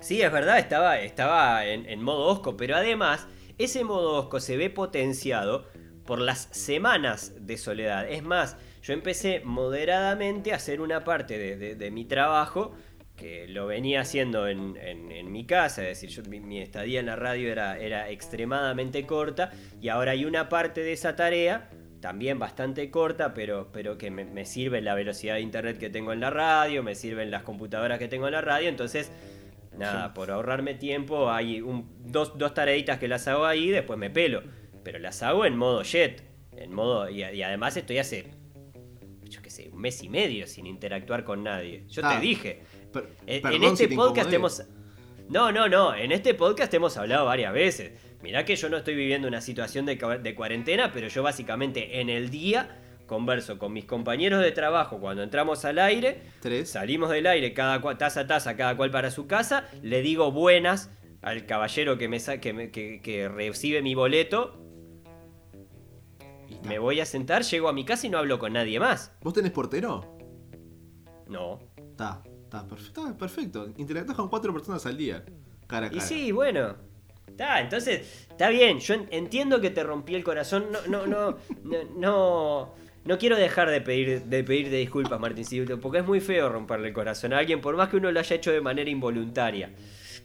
Sí, 0.00 0.22
es 0.22 0.30
verdad, 0.30 0.60
estaba, 0.60 1.00
estaba 1.00 1.66
en, 1.66 1.84
en 1.86 2.00
modo 2.00 2.26
osco, 2.26 2.56
pero 2.56 2.76
además, 2.76 3.26
ese 3.58 3.82
modo 3.82 4.12
osco 4.12 4.38
se 4.38 4.56
ve 4.56 4.70
potenciado 4.70 5.66
por 6.06 6.20
las 6.20 6.48
semanas 6.52 7.32
de 7.40 7.58
soledad. 7.58 8.08
Es 8.08 8.22
más, 8.22 8.56
yo 8.84 8.92
empecé 8.92 9.42
moderadamente 9.44 10.52
a 10.52 10.56
hacer 10.56 10.80
una 10.80 11.02
parte 11.02 11.36
de, 11.36 11.56
de- 11.56 11.74
de 11.74 11.90
mi 11.90 12.04
trabajo 12.04 12.72
que 13.18 13.46
lo 13.48 13.66
venía 13.66 14.00
haciendo 14.00 14.46
en, 14.48 14.76
en- 14.76 15.10
en 15.12 15.30
mi 15.32 15.44
casa, 15.44 15.82
es 15.82 16.00
decir, 16.00 16.08
yo- 16.10 16.22
mi, 16.30 16.40
mi 16.40 16.60
estadía 16.62 17.00
en 17.00 17.06
la 17.06 17.16
radio 17.16 17.50
era, 17.52 17.78
era 17.78 18.08
extremadamente 18.08 19.04
corta 19.06 19.50
y 19.82 19.88
ahora 19.88 20.12
hay 20.12 20.24
una 20.24 20.48
parte 20.48 20.82
de 20.82 20.92
esa 20.92 21.16
tarea 21.16 21.68
también 22.00 22.38
bastante 22.38 22.90
corta, 22.92 23.34
pero, 23.34 23.70
pero 23.72 23.98
que 23.98 24.10
me, 24.12 24.24
me 24.24 24.44
sirve 24.44 24.80
la 24.80 24.94
velocidad 24.94 25.34
de 25.34 25.40
internet 25.40 25.78
que 25.78 25.90
tengo 25.90 26.12
en 26.12 26.20
la 26.20 26.30
radio, 26.30 26.82
me 26.84 26.94
sirven 26.94 27.30
las 27.32 27.42
computadoras 27.42 27.98
que 27.98 28.06
tengo 28.06 28.26
en 28.28 28.32
la 28.34 28.40
radio, 28.40 28.68
entonces, 28.68 29.10
nada, 29.76 30.14
por 30.14 30.30
ahorrarme 30.30 30.74
tiempo 30.74 31.28
hay 31.30 31.60
un- 31.60 31.90
dos, 32.06 32.38
dos 32.38 32.54
tareitas 32.54 32.98
que 32.98 33.08
las 33.08 33.26
hago 33.26 33.44
ahí, 33.46 33.68
después 33.70 33.98
me 33.98 34.10
pelo, 34.10 34.42
pero 34.84 35.00
las 35.00 35.24
hago 35.24 35.44
en 35.44 35.56
modo 35.56 35.82
jet, 35.82 36.22
en 36.56 36.72
modo, 36.72 37.10
y, 37.10 37.24
y 37.24 37.42
además 37.42 37.76
estoy 37.76 37.98
hace, 37.98 38.26
yo 39.28 39.42
qué 39.42 39.50
sé, 39.50 39.68
un 39.68 39.80
mes 39.80 40.00
y 40.04 40.08
medio 40.08 40.46
sin 40.46 40.66
interactuar 40.66 41.24
con 41.24 41.42
nadie. 41.42 41.84
Yo 41.88 42.02
Ah, 42.04 42.14
te 42.14 42.20
dije, 42.24 42.60
En, 43.26 43.64
este 43.64 43.84
si 43.84 43.88
te 43.90 43.94
podcast 43.96 44.32
hemos... 44.32 44.62
No, 45.28 45.52
no, 45.52 45.68
no, 45.68 45.94
en 45.94 46.10
este 46.12 46.32
podcast 46.34 46.72
hemos 46.72 46.96
hablado 46.96 47.26
varias 47.26 47.52
veces. 47.52 47.92
Mirá 48.22 48.44
que 48.44 48.56
yo 48.56 48.68
no 48.70 48.78
estoy 48.78 48.94
viviendo 48.94 49.28
una 49.28 49.40
situación 49.42 49.84
de, 49.86 50.34
cuarentena, 50.34 50.90
pero 50.92 51.08
yo 51.08 51.22
básicamente 51.22 52.00
en 52.00 52.08
el 52.08 52.30
día 52.30 52.80
converso 53.06 53.58
con 53.58 53.72
mis 53.72 53.84
compañeros 53.84 54.42
de 54.42 54.52
trabajo 54.52 54.98
cuando 55.00 55.22
entramos 55.22 55.64
al 55.64 55.78
aire, 55.78 56.22
Tres. 56.40 56.70
salimos 56.70 57.10
del 57.10 57.26
aire, 57.26 57.52
cada 57.54 57.80
taza 57.96 58.20
a 58.20 58.26
taza, 58.26 58.56
cada 58.56 58.76
cual 58.76 58.90
para 58.90 59.10
su 59.10 59.26
casa, 59.26 59.68
le 59.82 60.02
digo 60.02 60.30
buenas 60.32 60.90
al 61.22 61.46
caballero 61.46 61.96
que 61.98 62.08
me, 62.08 62.18
que, 62.40 62.52
me- 62.52 62.70
que- 62.70 63.00
que 63.02 63.28
recibe 63.28 63.80
mi 63.82 63.94
boleto, 63.94 64.58
me 66.64 66.78
voy 66.78 67.00
a 67.00 67.06
sentar, 67.06 67.42
llego 67.42 67.68
a 67.68 67.72
mi 67.72 67.84
casa 67.84 68.06
y 68.06 68.10
no 68.10 68.18
hablo 68.18 68.38
con 68.38 68.52
nadie 68.52 68.78
más. 68.80 69.12
¿Vos 69.22 69.32
tenés 69.34 69.52
portero? 69.52 70.16
No. 71.28 71.60
Está, 71.76 72.22
está 72.48 72.66
perfecto. 72.66 73.00
Está 73.02 73.18
perfecto. 73.18 73.68
Interactúas 73.76 74.16
con 74.16 74.28
cuatro 74.28 74.52
personas 74.52 74.84
al 74.86 74.96
día. 74.96 75.24
Cara 75.66 75.86
a 75.86 75.88
Y 75.88 75.96
cara. 75.96 76.02
sí, 76.02 76.32
bueno. 76.32 76.76
Está, 77.26 77.60
entonces, 77.60 78.26
está 78.30 78.48
bien, 78.48 78.80
yo 78.80 78.94
en- 78.94 79.06
entiendo 79.12 79.60
que 79.60 79.70
te 79.70 79.84
rompí 79.84 80.14
el 80.14 80.24
corazón, 80.24 80.66
no, 80.72 80.80
no, 80.88 81.06
no, 81.06 81.36
no, 81.62 81.84
no, 81.96 82.74
no 83.04 83.18
quiero 83.18 83.36
dejar 83.36 83.70
de 83.70 83.80
pedir, 83.80 84.22
de 84.24 84.42
pedirte 84.42 84.74
disculpas, 84.76 85.20
Martincito, 85.20 85.78
porque 85.78 85.98
es 85.98 86.06
muy 86.06 86.20
feo 86.20 86.48
romperle 86.48 86.88
el 86.88 86.94
corazón 86.94 87.32
a 87.34 87.38
alguien, 87.38 87.60
por 87.60 87.76
más 87.76 87.90
que 87.90 87.98
uno 87.98 88.10
lo 88.10 88.18
haya 88.18 88.34
hecho 88.34 88.50
de 88.50 88.60
manera 88.60 88.90
involuntaria. 88.90 89.72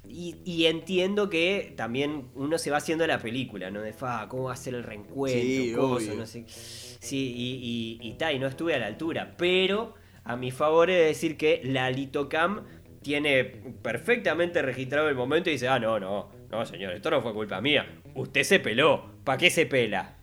Y, 0.08 0.38
y 0.44 0.66
entiendo 0.66 1.30
que 1.30 1.74
también 1.78 2.30
uno 2.36 2.58
se 2.58 2.72
va 2.72 2.78
haciendo 2.78 3.06
la 3.06 3.20
película, 3.20 3.70
¿no? 3.70 3.82
De, 3.82 3.94
fa, 3.94 4.28
¿cómo 4.28 4.44
va 4.46 4.54
a 4.54 4.58
ser 4.58 4.74
el 4.76 4.84
reencuentro? 4.84 5.42
Sí, 5.42 5.74
Cosa, 5.76 6.14
no 6.16 6.26
sé. 6.26 6.46
Sí, 6.48 7.34
y, 7.36 8.00
y, 8.02 8.10
y 8.10 8.14
ta, 8.14 8.32
y 8.34 8.40
no 8.40 8.48
estuve 8.48 8.74
a 8.76 8.80
la 8.80 8.88
altura. 8.88 9.36
Pero 9.38 9.94
a 10.26 10.36
mi 10.36 10.52
favor 10.52 10.88
de 10.88 10.96
decir 10.96 11.38
que 11.38 11.62
la 11.64 11.90
Litocam 11.90 12.64
tiene 13.02 13.44
perfectamente 13.82 14.62
registrado 14.62 15.10
el 15.10 15.16
momento 15.16 15.50
y 15.50 15.54
dice, 15.54 15.68
ah, 15.68 15.78
no, 15.80 16.00
no, 16.00 16.30
no, 16.50 16.66
señor, 16.66 16.94
esto 16.94 17.10
no 17.12 17.22
fue 17.22 17.34
culpa 17.34 17.60
mía. 17.62 18.02
Usted 18.16 18.44
se 18.44 18.60
peló. 18.60 19.06
¿Para 19.24 19.38
qué 19.38 19.50
se 19.50 19.66
pela? 19.66 20.18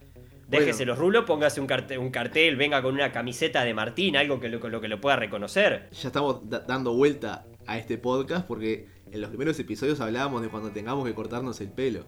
Déjese 0.49 0.79
Bueno. 0.85 0.93
los 0.93 0.99
rulos, 0.99 1.25
póngase 1.27 1.61
un 1.61 1.67
cartel, 1.67 1.99
un 1.99 2.11
cartel, 2.11 2.57
venga 2.57 2.83
con 2.83 2.95
una 2.95 3.13
camiseta 3.13 3.65
de 3.65 3.73
Martín, 3.75 4.17
algo 4.17 4.41
que 4.41 4.49
lo, 4.49 4.59
con 4.61 4.73
lo 4.73 4.81
que 4.81 4.89
lo 4.89 5.01
pueda 5.01 5.17
reconocer. 5.17 5.89
Ya 5.93 6.09
estamos 6.09 6.49
da- 6.49 6.61
dando 6.61 6.93
vuelta 6.95 7.45
a 7.67 7.79
este 7.79 7.99
podcast 7.99 8.47
porque 8.49 8.87
en 9.13 9.21
los 9.21 9.29
primeros 9.31 9.59
episodios 9.61 10.01
hablábamos 10.01 10.43
de 10.43 10.49
cuando 10.49 10.71
tengamos 10.71 11.07
que 11.07 11.15
cortarnos 11.15 11.61
el 11.61 11.71
pelo. 11.71 12.05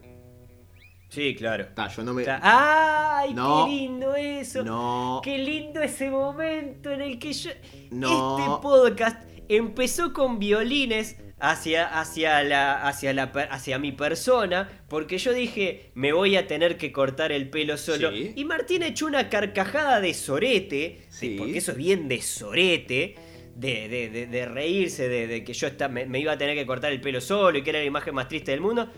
Sí, 1.13 1.35
claro. 1.35 1.65
Está, 1.65 1.89
yo 1.89 2.03
no 2.05 2.15
me. 2.15 2.25
Ta- 2.25 2.41
¡Ay, 2.43 3.35
No. 3.35 3.67
qué 3.67 3.71
lindo 3.73 4.15
eso! 4.15 4.65
No. 4.65 5.21
Qué 5.23 5.37
lindo 5.37 5.83
ese 5.83 6.09
momento 6.09 6.91
en 6.91 7.03
el 7.03 7.19
que 7.19 7.35
yo. 7.35 7.51
No. 7.91 8.39
Este 8.39 8.51
podcast 8.63 9.23
empezó 9.49 10.15
con 10.15 10.39
violines 10.39 11.17
hacia, 11.39 11.87
hacia, 12.01 12.43
la, 12.45 12.87
hacia, 12.89 13.13
la, 13.13 13.25
hacia 13.25 13.79
mi 13.79 13.93
persona, 13.93 14.71
porque 14.89 15.19
yo 15.19 15.35
dije, 15.35 15.91
me 15.95 16.15
voy 16.15 16.37
a 16.37 16.47
tener 16.47 16.79
que 16.79 16.93
cortar 16.93 17.31
el 17.31 17.51
pelo 17.51 17.77
solo. 17.77 18.11
Sí. 18.11 18.33
Y 18.35 18.45
Martín 18.47 18.83
echó 18.83 19.05
una 19.07 19.29
carcajada 19.29 20.01
de 20.01 20.15
sorete, 20.15 21.03
Sí. 21.11 21.35
porque 21.39 21.59
eso 21.59 21.73
es 21.73 21.77
bien 21.77 22.09
de 22.09 22.23
sorete. 22.23 23.17
de, 23.55 23.87
de- 23.87 24.09
de- 24.09 24.27
de 24.29 24.47
reírse, 24.47 25.11
de, 25.11 25.27
de 25.27 25.45
que 25.45 25.53
yo 25.53 25.69
me 26.09 26.19
iba 26.19 26.33
a 26.33 26.39
tener 26.39 26.57
que 26.57 26.65
cortar 26.65 26.91
el 26.91 27.03
pelo 27.03 27.21
solo 27.21 27.59
y 27.59 27.63
que 27.63 27.69
era 27.69 27.81
la 27.81 27.85
imagen 27.85 28.15
más 28.15 28.27
triste 28.27 28.51
del 28.51 28.63
mundo. 28.63 28.89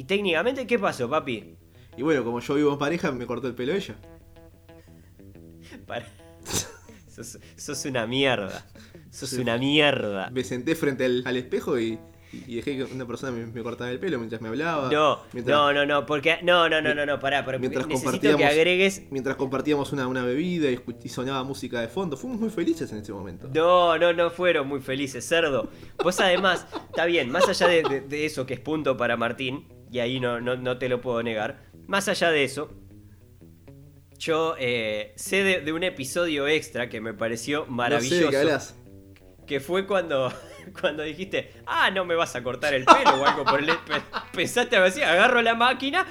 Y 0.00 0.04
técnicamente, 0.04 0.66
¿qué 0.66 0.78
pasó, 0.78 1.10
papi? 1.10 1.56
Y 1.94 2.00
bueno, 2.02 2.24
como 2.24 2.40
yo 2.40 2.54
vivo 2.54 2.72
en 2.72 2.78
pareja, 2.78 3.12
me 3.12 3.26
cortó 3.26 3.48
el 3.48 3.54
pelo 3.54 3.74
ella. 3.74 3.96
Para- 5.86 6.06
sos, 7.06 7.38
sos 7.54 7.84
una 7.84 8.06
mierda. 8.06 8.64
Sos 9.10 9.34
una 9.34 9.58
mierda. 9.58 10.30
Me 10.30 10.42
senté 10.42 10.74
frente 10.74 11.04
al, 11.04 11.22
al 11.26 11.36
espejo 11.36 11.78
y, 11.78 11.98
y 12.32 12.54
dejé 12.56 12.78
que 12.78 12.84
una 12.84 13.06
persona 13.06 13.30
me, 13.32 13.44
me 13.44 13.62
cortaba 13.62 13.90
el 13.90 13.98
pelo 14.00 14.16
mientras 14.16 14.40
me 14.40 14.48
hablaba. 14.48 14.90
No, 14.90 15.20
mientras, 15.34 15.54
no, 15.54 15.70
no, 15.74 15.84
no, 15.84 16.06
porque. 16.06 16.38
No, 16.44 16.66
no, 16.70 16.80
no, 16.80 16.94
no, 16.94 17.04
no, 17.04 17.20
pará, 17.20 17.44
pará, 17.44 17.58
Mientras 17.58 17.86
necesito 17.86 18.10
compartíamos- 18.10 18.38
que 18.38 18.44
agregues. 18.46 19.02
Mientras 19.10 19.36
compartíamos 19.36 19.92
una, 19.92 20.06
una 20.08 20.24
bebida 20.24 20.70
y, 20.70 21.08
sonaba 21.10 21.44
música 21.44 21.82
de 21.82 21.88
fondo. 21.88 22.16
Fuimos 22.16 22.40
muy 22.40 22.48
felices 22.48 22.90
en 22.92 22.98
ese 23.00 23.12
momento. 23.12 23.50
No, 23.52 23.98
no, 23.98 24.14
no 24.14 24.30
fueron 24.30 24.66
muy 24.66 24.80
felices, 24.80 25.28
cerdo. 25.28 25.68
Vos 26.02 26.18
además, 26.20 26.66
está 26.88 27.04
bien, 27.04 27.30
más 27.30 27.46
allá 27.50 27.68
de, 27.68 27.82
de- 27.82 28.00
de 28.00 28.24
eso 28.24 28.46
que 28.46 28.54
es 28.54 28.60
punto 28.60 28.96
para 28.96 29.18
Martín, 29.18 29.66
y 29.90 29.98
ahí 29.98 30.20
no, 30.20 30.40
no, 30.40 30.56
no 30.56 30.78
te 30.78 30.88
lo 30.88 31.00
puedo 31.00 31.22
negar, 31.22 31.62
más 31.86 32.08
allá 32.08 32.30
de 32.30 32.44
eso, 32.44 32.72
yo 34.18 34.54
eh, 34.58 35.12
sé 35.16 35.42
de, 35.42 35.60
de 35.60 35.72
un 35.72 35.82
episodio 35.82 36.46
extra 36.46 36.88
que 36.88 37.00
me 37.00 37.14
pareció 37.14 37.60
No 37.60 37.66
sé 37.66 37.72
maravilloso. 37.72 38.24
de 38.26 38.30
qué 38.30 38.36
hablas. 38.36 38.76
que 39.46 39.60
fue 39.60 39.86
cuando, 39.86 40.32
cuando 40.80 41.02
dijiste, 41.02 41.52
ah, 41.66 41.90
no 41.90 42.04
me 42.04 42.14
vas 42.14 42.36
a 42.36 42.42
cortar 42.42 42.74
el 42.74 42.84
pelo 42.84 43.20
o 43.20 43.24
algo 43.26 43.44
por 43.44 43.60
el 43.60 43.66
pe- 43.66 44.02
Pensaste 44.34 44.76
así, 44.76 45.02
agarro 45.02 45.40
la 45.42 45.54
máquina, 45.54 46.06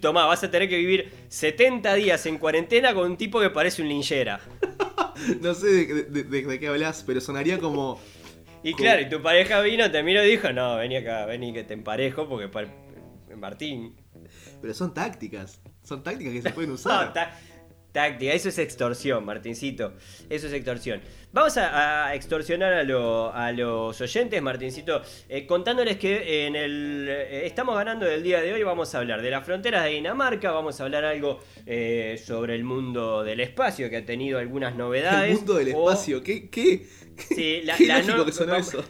tomá, 0.00 0.24
vas 0.26 0.42
a 0.42 0.50
tener 0.50 0.68
que 0.68 0.76
vivir 0.78 1.12
70 1.28 1.94
días 1.94 2.24
en 2.26 2.38
cuarentena 2.38 2.94
con 2.94 3.10
un 3.10 3.16
tipo 3.16 3.40
que 3.40 3.50
parece 3.50 3.82
un 3.82 3.88
linchera. 3.88 4.40
No 5.40 5.54
sé 5.54 5.66
de- 5.86 6.24
de 6.24 6.58
qué 6.60 6.68
hablas, 6.68 7.02
pero 7.06 7.22
sonaría 7.22 7.58
como. 7.58 7.98
Y 8.68 8.74
claro, 8.74 9.00
y 9.02 9.08
tu 9.08 9.22
pareja 9.22 9.60
vino, 9.60 9.90
te 9.90 10.02
miró 10.02 10.24
y 10.24 10.30
dijo, 10.30 10.52
no, 10.52 10.76
vení 10.76 10.96
acá, 10.96 11.24
vení 11.26 11.52
que 11.52 11.62
te 11.62 11.74
emparejo 11.74 12.28
porque 12.28 12.48
pa- 12.48 12.64
Martín. 13.36 13.94
Pero 14.60 14.74
son 14.74 14.92
tácticas. 14.92 15.60
Son 15.84 16.02
tácticas 16.02 16.32
que 16.32 16.42
se 16.42 16.50
pueden 16.52 16.70
No, 16.70 16.74
usar. 16.74 17.12
tá- 17.12 17.38
táctica, 17.96 18.32
eso 18.34 18.50
es 18.50 18.58
extorsión, 18.58 19.24
Martincito. 19.24 19.94
Eso 20.28 20.46
es 20.48 20.52
extorsión. 20.52 21.00
Vamos 21.32 21.56
a, 21.56 22.06
a 22.08 22.14
extorsionar 22.14 22.72
a, 22.74 22.82
lo- 22.82 23.32
a 23.32 23.52
los 23.52 23.98
oyentes, 24.00 24.40
Martincito, 24.42 25.02
eh, 25.28 25.46
contándoles 25.46 25.96
que 25.96 26.46
en 26.46 26.56
el 26.56 27.06
eh, 27.08 27.46
estamos 27.46 27.74
ganando 27.74 28.06
el 28.06 28.22
día 28.22 28.42
de 28.42 28.52
hoy. 28.52 28.62
Vamos 28.62 28.94
a 28.94 28.98
hablar 28.98 29.22
de 29.22 29.30
las 29.30 29.44
fronteras 29.44 29.84
de 29.84 29.90
Dinamarca, 29.90 30.50
vamos 30.50 30.78
a 30.80 30.84
hablar 30.84 31.04
algo 31.04 31.40
eh, 31.66 32.20
sobre 32.22 32.54
el 32.54 32.64
mundo 32.64 33.24
del 33.24 33.40
espacio 33.40 33.88
que 33.88 33.96
ha 33.96 34.04
tenido 34.04 34.38
algunas 34.38 34.74
novedades. 34.76 35.30
el 35.32 35.36
mundo 35.38 35.54
del 35.54 35.72
o- 35.74 35.90
espacio. 35.90 36.22
¿Qué, 36.22 36.48
qué, 36.50 36.86
Sí, 37.34 37.62
la- 37.64 37.76
qué 37.76 37.86
la 37.86 38.02
no- 38.02 38.24
que 38.26 38.32
sonó 38.32 38.52
vamos- 38.52 38.68
eso? 38.68 38.84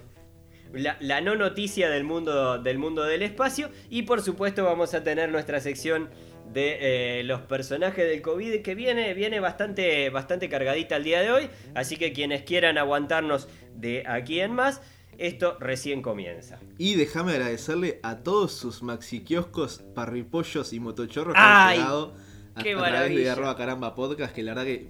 la, 0.73 0.97
la 1.01 1.21
no 1.21 1.37
noticia 1.37 1.89
del 1.89 2.05
mundo, 2.05 2.59
del 2.59 2.77
mundo 2.79 3.05
del 3.05 3.23
espacio. 3.23 3.71
Y 3.89 4.03
por 4.03 4.21
supuesto 4.21 4.65
vamos 4.65 4.95
a 4.95 5.03
tener 5.05 5.31
nuestra 5.31 5.61
sección 5.61 6.09
de 6.53 7.21
eh, 7.21 7.25
los 7.25 7.43
personajes 7.43 8.09
del 8.09 8.23
COVID 8.23 8.63
que 8.63 8.75
viene, 8.75 9.15
viene 9.15 9.41
bastante, 9.41 10.11
bastante 10.11 10.49
cargadita 10.49 10.97
el 10.97 11.05
día 11.05 11.21
de 11.21 11.31
hoy. 11.31 11.51
Así 11.75 11.97
que 11.97 12.13
quienes 12.13 12.43
quieran 12.43 12.79
aguantarnos 12.79 13.49
de 13.75 14.05
aquí 14.07 14.41
en 14.41 14.53
más, 14.53 14.81
esto 15.19 15.57
recién 15.61 16.03
comienza. 16.03 16.59
Y 16.79 16.95
déjame 16.95 17.33
agradecerle 17.33 18.01
a 18.03 18.19
todos 18.19 18.53
sus 18.53 18.83
maxi 18.83 19.21
kioscos, 19.21 19.83
parripollos 19.95 20.73
y 20.73 20.81
motochorros 20.81 21.35
que 21.35 21.41
han 21.41 21.77
llegado 21.77 22.15
a, 22.55 22.63
¡Qué 22.63 22.75
a 22.75 22.79
través 22.79 23.15
de 23.15 23.31
arroba 23.31 23.57
caramba 23.57 23.95
podcast, 23.95 24.35
que 24.35 24.43
la 24.43 24.53
verdad 24.55 24.65
que, 24.65 24.89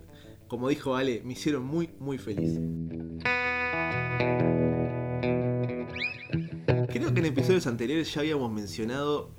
como 0.49 0.69
dijo 0.69 0.97
Ale, 0.97 1.23
me 1.25 1.33
hicieron 1.33 1.65
muy, 1.65 1.91
muy 1.99 2.19
feliz. 2.19 2.59
Creo 6.89 7.13
que 7.13 7.21
en 7.21 7.27
episodios 7.27 7.67
anteriores 7.67 8.13
ya 8.15 8.21
habíamos 8.21 8.51
mencionado, 8.51 9.31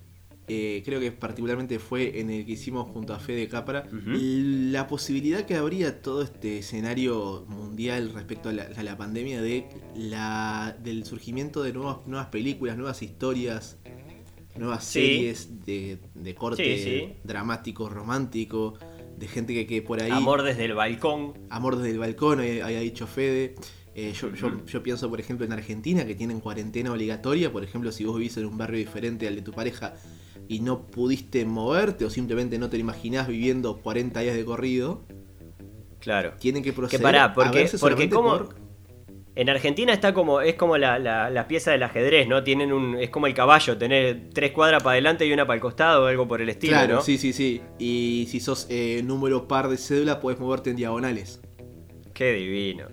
eh, 0.47 0.81
creo 0.85 0.99
que 0.99 1.11
particularmente 1.11 1.77
fue 1.79 2.19
en 2.21 2.29
el 2.29 2.45
que 2.45 2.53
hicimos 2.53 2.87
junto 2.89 3.13
a 3.13 3.19
Fede 3.19 3.47
Capra, 3.47 3.87
la 3.91 4.87
posibilidad 4.87 5.45
que 5.45 5.55
habría 5.55 6.01
todo 6.01 6.21
este 6.21 6.59
escenario 6.59 7.45
mundial 7.49 8.11
respecto 8.13 8.49
a 8.49 8.53
la, 8.53 8.63
a 8.75 8.83
la 8.83 8.97
pandemia 8.97 9.41
de 9.41 9.67
la, 9.95 10.77
del 10.81 11.03
surgimiento 11.05 11.63
de 11.63 11.73
nuevas, 11.73 11.97
nuevas 12.07 12.27
películas, 12.27 12.77
nuevas 12.77 13.01
historias, 13.03 13.77
nuevas 14.57 14.85
Sí. 14.85 15.01
series 15.01 15.65
de, 15.65 15.99
de 16.15 16.35
corte 16.35 16.77
Sí, 16.77 16.83
sí. 16.83 17.13
dramático, 17.23 17.89
romántico, 17.89 18.75
de 19.17 19.27
gente 19.27 19.53
que, 19.53 19.67
que 19.67 19.81
por 19.81 20.01
ahí... 20.01 20.11
Amor 20.11 20.43
desde 20.43 20.65
el 20.65 20.73
balcón. 20.75 21.33
Amor 21.49 21.75
desde 21.77 21.91
el 21.91 21.99
balcón, 21.99 22.39
eh, 22.41 22.61
había 22.61 22.79
dicho 22.79 23.05
Fede. 23.07 23.55
Eh, 23.95 24.13
yo, 24.13 24.33
yo- 24.35 24.63
yo 24.65 24.83
pienso, 24.83 25.09
por 25.09 25.19
ejemplo, 25.19 25.43
en 25.45 25.51
Argentina, 25.53 26.05
que 26.05 26.13
tienen 26.15 26.39
cuarentena 26.39 26.91
obligatoria. 26.91 27.51
Por 27.51 27.63
ejemplo, 27.63 27.91
si 27.91 28.05
vos 28.05 28.15
vivís 28.17 28.37
en 28.37 28.45
un 28.45 28.55
barrio 28.57 28.77
diferente 28.77 29.27
al 29.27 29.35
de 29.35 29.41
tu 29.41 29.51
pareja 29.51 29.95
y 30.49 30.59
no 30.61 30.81
pudiste 30.87 31.45
moverte 31.45 32.05
o 32.05 32.09
simplemente 32.09 32.57
no 32.57 32.69
te 32.69 32.77
lo 32.77 32.81
imaginás 32.81 33.27
viviendo 33.27 33.77
40 33.77 34.19
días 34.21 34.35
de 34.35 34.45
corrido, 34.45 35.01
Claro. 35.99 36.33
tienen 36.39 36.63
que 36.63 36.73
proceder 36.73 37.01
pará, 37.03 37.23
a 37.25 37.33
porque- 37.33 37.69
porque 37.79 38.09
como- 38.09 38.37
por- 38.37 38.67
En 39.35 39.49
Argentina 39.51 39.93
está 39.93 40.15
como, 40.15 40.41
es 40.41 40.55
como 40.55 40.77
la, 40.79 40.97
la- 40.97 41.29
la 41.29 41.47
pieza 41.47 41.69
del 41.69 41.83
ajedrez, 41.83 42.27
¿no? 42.27 42.43
Tienen 42.43 42.73
un, 42.73 42.97
es 42.97 43.11
como 43.11 43.27
el 43.27 43.35
caballo, 43.35 43.77
tener 43.77 44.29
tres 44.33 44.51
cuadras 44.51 44.81
para 44.81 44.93
adelante 44.93 45.27
y 45.27 45.31
una 45.31 45.45
para 45.45 45.53
el 45.55 45.61
costado 45.61 46.05
o 46.05 46.07
algo 46.07 46.27
por 46.27 46.41
el 46.41 46.49
estilo, 46.49 46.73
Claro, 46.73 46.95
¿no? 46.95 47.01
sí, 47.01 47.19
sí, 47.19 47.33
sí. 47.33 47.61
Y 47.77 48.25
si 48.31 48.39
sos 48.39 48.65
eh, 48.71 49.01
número 49.03 49.47
par 49.47 49.69
de 49.69 49.77
cédula, 49.77 50.19
podés 50.21 50.39
moverte 50.39 50.71
en 50.71 50.75
diagonales. 50.77 51.39
Qué 52.15 52.33
divino. 52.33 52.87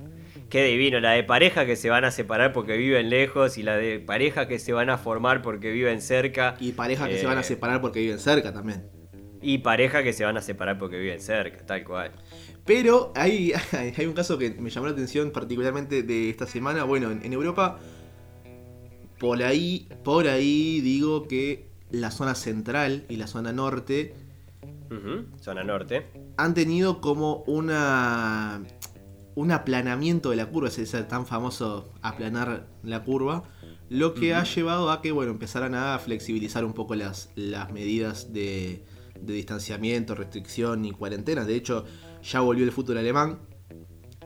Qué 0.54 0.62
divino. 0.62 1.00
La 1.00 1.10
de 1.10 1.24
pareja 1.24 1.66
que 1.66 1.74
se 1.74 1.90
van 1.90 2.04
a 2.04 2.12
separar 2.12 2.52
porque 2.52 2.76
viven 2.76 3.10
lejos 3.10 3.58
y 3.58 3.64
la 3.64 3.76
de 3.76 3.98
pareja 3.98 4.46
que 4.46 4.60
se 4.60 4.72
van 4.72 4.88
a 4.88 4.98
formar 4.98 5.42
porque 5.42 5.72
viven 5.72 6.00
cerca. 6.00 6.54
Y 6.60 6.70
parejas 6.70 7.08
que 7.08 7.16
Eh, 7.16 7.18
se 7.18 7.26
van 7.26 7.38
a 7.38 7.42
separar 7.42 7.80
porque 7.80 7.98
viven 7.98 8.20
cerca 8.20 8.52
también. 8.52 8.88
Y 9.42 9.58
pareja 9.58 10.04
que 10.04 10.12
se 10.12 10.24
van 10.24 10.36
a 10.36 10.40
separar 10.40 10.78
porque 10.78 10.96
viven 10.96 11.20
cerca, 11.20 11.66
tal 11.66 11.82
cual. 11.82 12.12
Pero 12.64 13.12
hay, 13.16 13.52
hay 13.98 14.06
un 14.06 14.12
caso 14.12 14.38
que 14.38 14.50
me 14.50 14.70
llamó 14.70 14.86
la 14.86 14.92
atención 14.92 15.32
particularmente 15.32 16.04
de 16.04 16.30
esta 16.30 16.46
semana. 16.46 16.84
Bueno, 16.84 17.10
en, 17.10 17.24
en 17.24 17.32
Europa, 17.32 17.80
por 19.18 19.42
ahí, 19.42 19.88
por 20.04 20.28
ahí 20.28 20.80
digo 20.82 21.26
que 21.26 21.66
la 21.90 22.12
zona 22.12 22.36
central 22.36 23.06
y 23.08 23.16
la 23.16 23.26
zona 23.26 23.52
norte 23.52 24.14
Zona 25.40 25.64
norte. 25.64 26.06
han 26.36 26.54
tenido 26.54 27.00
como 27.00 27.42
una 27.46 28.62
un 29.34 29.50
aplanamiento 29.52 30.30
de 30.30 30.36
la 30.36 30.46
curva, 30.46 30.68
es 30.68 30.78
ese 30.78 31.02
tan 31.04 31.26
famoso 31.26 31.92
aplanar 32.02 32.66
la 32.82 33.02
curva, 33.02 33.44
lo 33.88 34.14
que 34.14 34.34
ha 34.34 34.44
llevado 34.44 34.90
a 34.90 35.02
que 35.02 35.12
bueno 35.12 35.32
empezaran 35.32 35.74
a 35.74 35.98
flexibilizar 35.98 36.64
un 36.64 36.72
poco 36.72 36.94
las, 36.94 37.30
las 37.34 37.72
medidas 37.72 38.32
de, 38.32 38.84
de 39.20 39.32
distanciamiento, 39.34 40.14
restricción 40.14 40.84
y 40.84 40.92
cuarentena. 40.92 41.44
De 41.44 41.54
hecho, 41.54 41.84
ya 42.22 42.40
volvió 42.40 42.64
el 42.64 42.72
fútbol 42.72 42.98
alemán. 42.98 43.38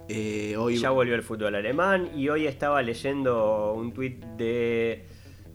Eh, 0.08 0.56
hoy 0.56 0.78
Ya 0.78 0.90
volvió 0.90 1.14
el 1.14 1.22
fútbol 1.22 1.54
alemán 1.54 2.10
y 2.16 2.28
hoy 2.30 2.46
estaba 2.46 2.80
leyendo 2.82 3.74
un 3.74 3.92
tuit 3.92 4.24
de. 4.24 5.06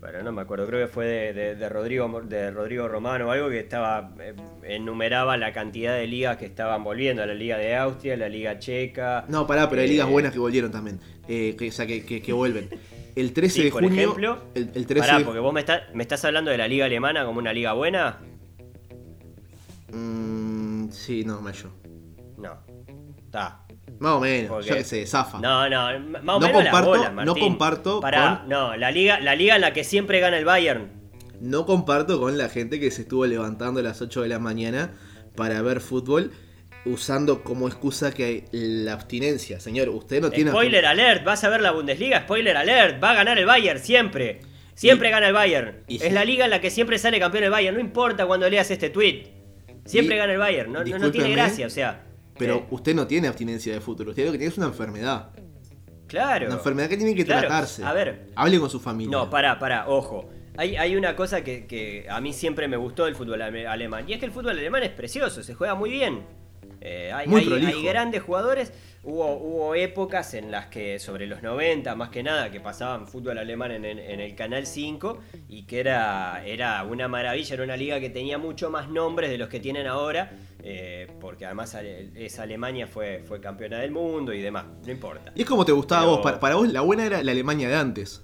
Bueno, 0.03 0.22
no 0.22 0.33
me 0.33 0.41
acuerdo, 0.41 0.67
creo 0.67 0.86
que 0.86 0.91
fue 0.93 1.05
de, 1.05 1.33
de- 1.33 1.55
de 1.55 1.69
Rodrigo, 1.69 2.22
de 2.25 2.51
Rodrigo 2.51 2.89
Romano 2.89 3.27
o 3.29 3.31
algo 3.31 3.48
que 3.50 3.60
estaba. 3.60 4.12
eh, 4.19 4.36
enumeraba 4.63 5.38
la 5.38 5.53
cantidad 5.53 5.95
de 5.95 6.07
ligas 6.07 6.36
que 6.36 6.45
estaban 6.45 6.83
volviendo: 6.83 7.25
la 7.25 7.33
Liga 7.33 7.57
de 7.57 7.74
Austria, 7.77 8.17
la 8.17 8.27
Liga 8.27 8.60
Checa. 8.60 9.24
No, 9.29 9.48
pará, 9.48 9.69
pero 9.69 9.81
hay 9.81 9.88
ligas 9.88 10.10
eh, 10.10 10.12
buenas 10.12 10.33
que 10.33 10.39
volvieron 10.39 10.72
también. 10.72 11.00
Eh, 11.29 11.55
que, 11.57 11.69
o 11.69 11.72
sea, 11.72 11.88
que, 11.88 12.03
que- 12.05 12.22
que 12.22 12.33
vuelven. 12.33 12.69
El 13.15 13.31
13 13.31 13.55
Sí, 13.55 13.63
de 13.63 13.72
por 13.72 13.81
junio. 13.83 14.01
ejemplo. 14.01 14.38
el, 14.55 14.72
el 14.75 14.86
13 14.86 15.00
Pará, 15.07 15.19
de- 15.19 15.24
porque 15.25 15.39
vos 15.39 15.53
me, 15.53 15.62
estás 15.62 15.83
me 15.93 16.03
estás 16.03 16.25
hablando 16.25 16.51
de 16.51 16.57
la 16.57 16.67
Liga 16.67 16.83
Alemana 16.86 17.24
como 17.25 17.39
una 17.39 17.53
liga 17.53 17.72
buena. 17.72 18.17
Mm, 19.93 20.89
sí, 20.89 21.24
no, 21.24 21.39
mayo. 21.39 21.69
No. 22.38 22.57
Está. 23.25 23.62
Más 24.00 24.13
o 24.13 24.20
menos, 24.20 24.50
¿Por 24.50 24.63
yo 24.63 24.74
qué? 24.74 24.80
que 24.80 24.84
sé, 24.86 25.06
zafa. 25.06 25.40
No, 25.40 25.70
no, 25.70 26.00
más 26.22 26.22
o 26.36 26.40
No 26.40 26.48
menos 26.48 26.63
comparto- 26.63 26.90
bolas, 26.90 27.13
no 27.13 27.36
comparto 27.36 28.00
Pará, 28.02 28.40
con- 28.42 28.50
no, 28.50 28.75
la 28.78 28.92
liga, 28.92 29.20
la 29.20 29.36
liga 29.36 29.56
en 29.56 29.62
la 29.62 29.74
que 29.74 29.84
siempre 29.84 30.20
gana 30.20 30.38
el 30.38 30.46
Bayern. 30.46 30.90
No 31.40 31.66
comparto 31.66 32.20
con 32.20 32.38
la 32.38 32.50
gente 32.50 32.80
que 32.80 32.92
se 32.92 33.02
estuvo 33.04 33.25
levantando 33.25 33.80
a 33.82 33.84
las 33.84 34.02
8 34.02 34.22
de 34.22 34.30
la 34.30 34.40
mañana 34.40 34.92
para 35.36 35.62
ver 35.62 35.80
fútbol 35.82 36.32
usando 36.86 37.44
como 37.44 37.68
excusa 37.68 38.13
que 38.13 38.24
hay 38.25 38.46
la 38.52 38.94
abstinencia. 38.94 39.60
Señor, 39.60 39.90
usted 39.90 40.22
no 40.22 40.32
tiene 40.32 40.52
Spoiler 40.52 40.86
alert, 40.86 41.24
vas 41.24 41.44
a 41.44 41.50
ver 41.50 41.62
la 41.62 41.72
Bundesliga, 41.72 42.22
spoiler 42.22 42.58
alert, 42.58 43.02
va 43.04 43.12
a 43.12 43.16
ganar 43.16 43.38
el 43.40 43.46
Bayern 43.46 43.80
siempre. 43.80 44.42
Siempre 44.75 45.10
Y- 45.10 45.12
gana 45.12 45.28
el 45.28 45.34
Bayern. 45.34 45.75
y 45.88 46.02
es 46.04 46.12
la 46.13 46.25
liga 46.25 46.46
en 46.46 46.52
la 46.52 46.60
que 46.60 46.70
siempre 46.72 46.98
sale 46.98 47.20
campeón 47.20 47.44
el 47.46 47.52
Bayern, 47.52 47.75
no 47.75 47.82
importa 47.82 48.25
cuando 48.25 48.50
leas 48.50 48.72
este 48.72 48.90
tweet. 48.90 49.28
Siempre 49.86 50.16
Y- 50.16 50.20
gana 50.20 50.34
el 50.34 50.40
Bayern, 50.40 50.72
no, 50.74 50.84
no- 50.84 50.98
no 50.98 51.12
tiene 51.12 51.32
gracia, 51.32 51.68
o 51.68 51.70
sea. 51.70 52.04
Pero 52.38 52.66
usted 52.72 52.96
no 52.96 53.06
tiene 53.08 53.28
abstinencia 53.28 53.74
de 53.74 53.80
fútbol, 53.82 54.10
usted 54.10 54.25
lo 54.25 54.32
que 54.32 54.38
tiene 54.38 54.52
es 54.52 54.58
una 54.58 54.68
enfermedad. 54.68 55.30
claro. 56.08 56.46
Una 56.48 56.56
enfermedad 56.56 56.90
que 56.90 56.98
tiene 56.98 57.16
que 57.16 57.25
Claro, 57.25 57.48
tratarse. 57.48 57.84
a 57.84 57.94
ver. 57.94 58.30
Hable 58.36 58.60
con 58.60 58.70
su 58.70 58.80
familia. 58.80 59.12
No, 59.12 59.30
pará, 59.30 59.58
pará, 59.60 59.88
ojo. 59.88 60.30
Hay, 60.58 60.75
hay 60.75 60.96
una 60.96 61.16
cosa 61.16 61.44
que, 61.44 61.66
que 61.66 62.06
a 62.10 62.22
mí 62.22 62.32
siempre 62.34 62.68
me 62.68 62.78
gustó 62.78 63.06
del 63.06 63.16
fútbol 63.16 63.42
ale- 63.42 63.66
alemán. 63.68 64.06
Y 64.08 64.13
es 64.13 64.20
que 64.20 64.25
el 64.28 64.32
fútbol 64.32 64.52
alemán 64.52 64.84
es 64.84 64.92
precioso, 64.92 65.42
se 65.42 65.54
juega 65.56 65.74
muy 65.75 65.90
bien. 65.90 66.24
Eh, 66.82 67.12
hay, 67.13 67.27
Muy 67.27 67.41
hay- 67.41 67.48
prolijo. 67.48 67.77
hay 67.77 67.84
grandes 67.86 68.22
jugadores. 68.24 68.74
Hubo, 69.05 69.34
hubo 69.36 69.75
épocas 69.75 70.34
en 70.34 70.50
las 70.50 70.67
que, 70.67 70.98
sobre 70.98 71.27
los 71.27 71.43
90 71.43 71.93
más 71.96 72.08
que 72.10 72.24
nada, 72.24 72.50
que 72.51 72.62
pasaban 72.62 73.05
fútbol 73.05 73.38
alemán 73.38 73.72
en, 73.72 73.84
el- 73.84 74.00
en 74.00 74.20
el 74.22 74.34
Canal 74.36 74.65
5 74.65 75.20
y 75.50 75.63
que 75.63 75.82
era, 75.82 76.41
era 76.46 76.84
una 76.84 77.10
maravilla, 77.10 77.53
era 77.55 77.63
una 77.65 77.75
liga 77.75 78.00
que 78.00 78.10
tenía 78.10 78.38
mucho 78.38 78.70
más 78.70 78.89
nombres 78.89 79.29
de 79.29 79.38
los 79.38 79.50
que 79.50 79.60
tienen 79.60 79.88
ahora, 79.88 80.32
eh, 80.63 81.08
porque 81.20 81.46
además 81.46 81.75
esa 82.15 82.43
Alemania 82.43 82.88
fue, 82.88 83.24
fue 83.27 83.41
campeona 83.41 83.79
del 83.79 83.91
mundo 83.91 84.32
y 84.34 84.41
demás, 84.41 84.65
no 84.86 84.91
importa. 84.91 85.34
Y 85.36 85.41
es 85.41 85.48
como 85.48 85.65
te 85.65 85.74
gustaba 85.74 86.01
a 86.01 86.05
Pero- 86.05 86.15
vos. 86.15 86.24
Para, 86.24 86.39
para 86.39 86.55
vos 86.55 86.72
la 86.72 86.79
buena 86.79 87.05
era 87.05 87.22
la 87.24 87.32
Alemania 87.34 87.67
de 87.67 87.75
antes. 87.75 88.24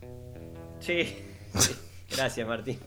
Sí, 0.79 1.03
sí. 1.55 1.75
gracias 2.15 2.47
Martín. 2.47 2.79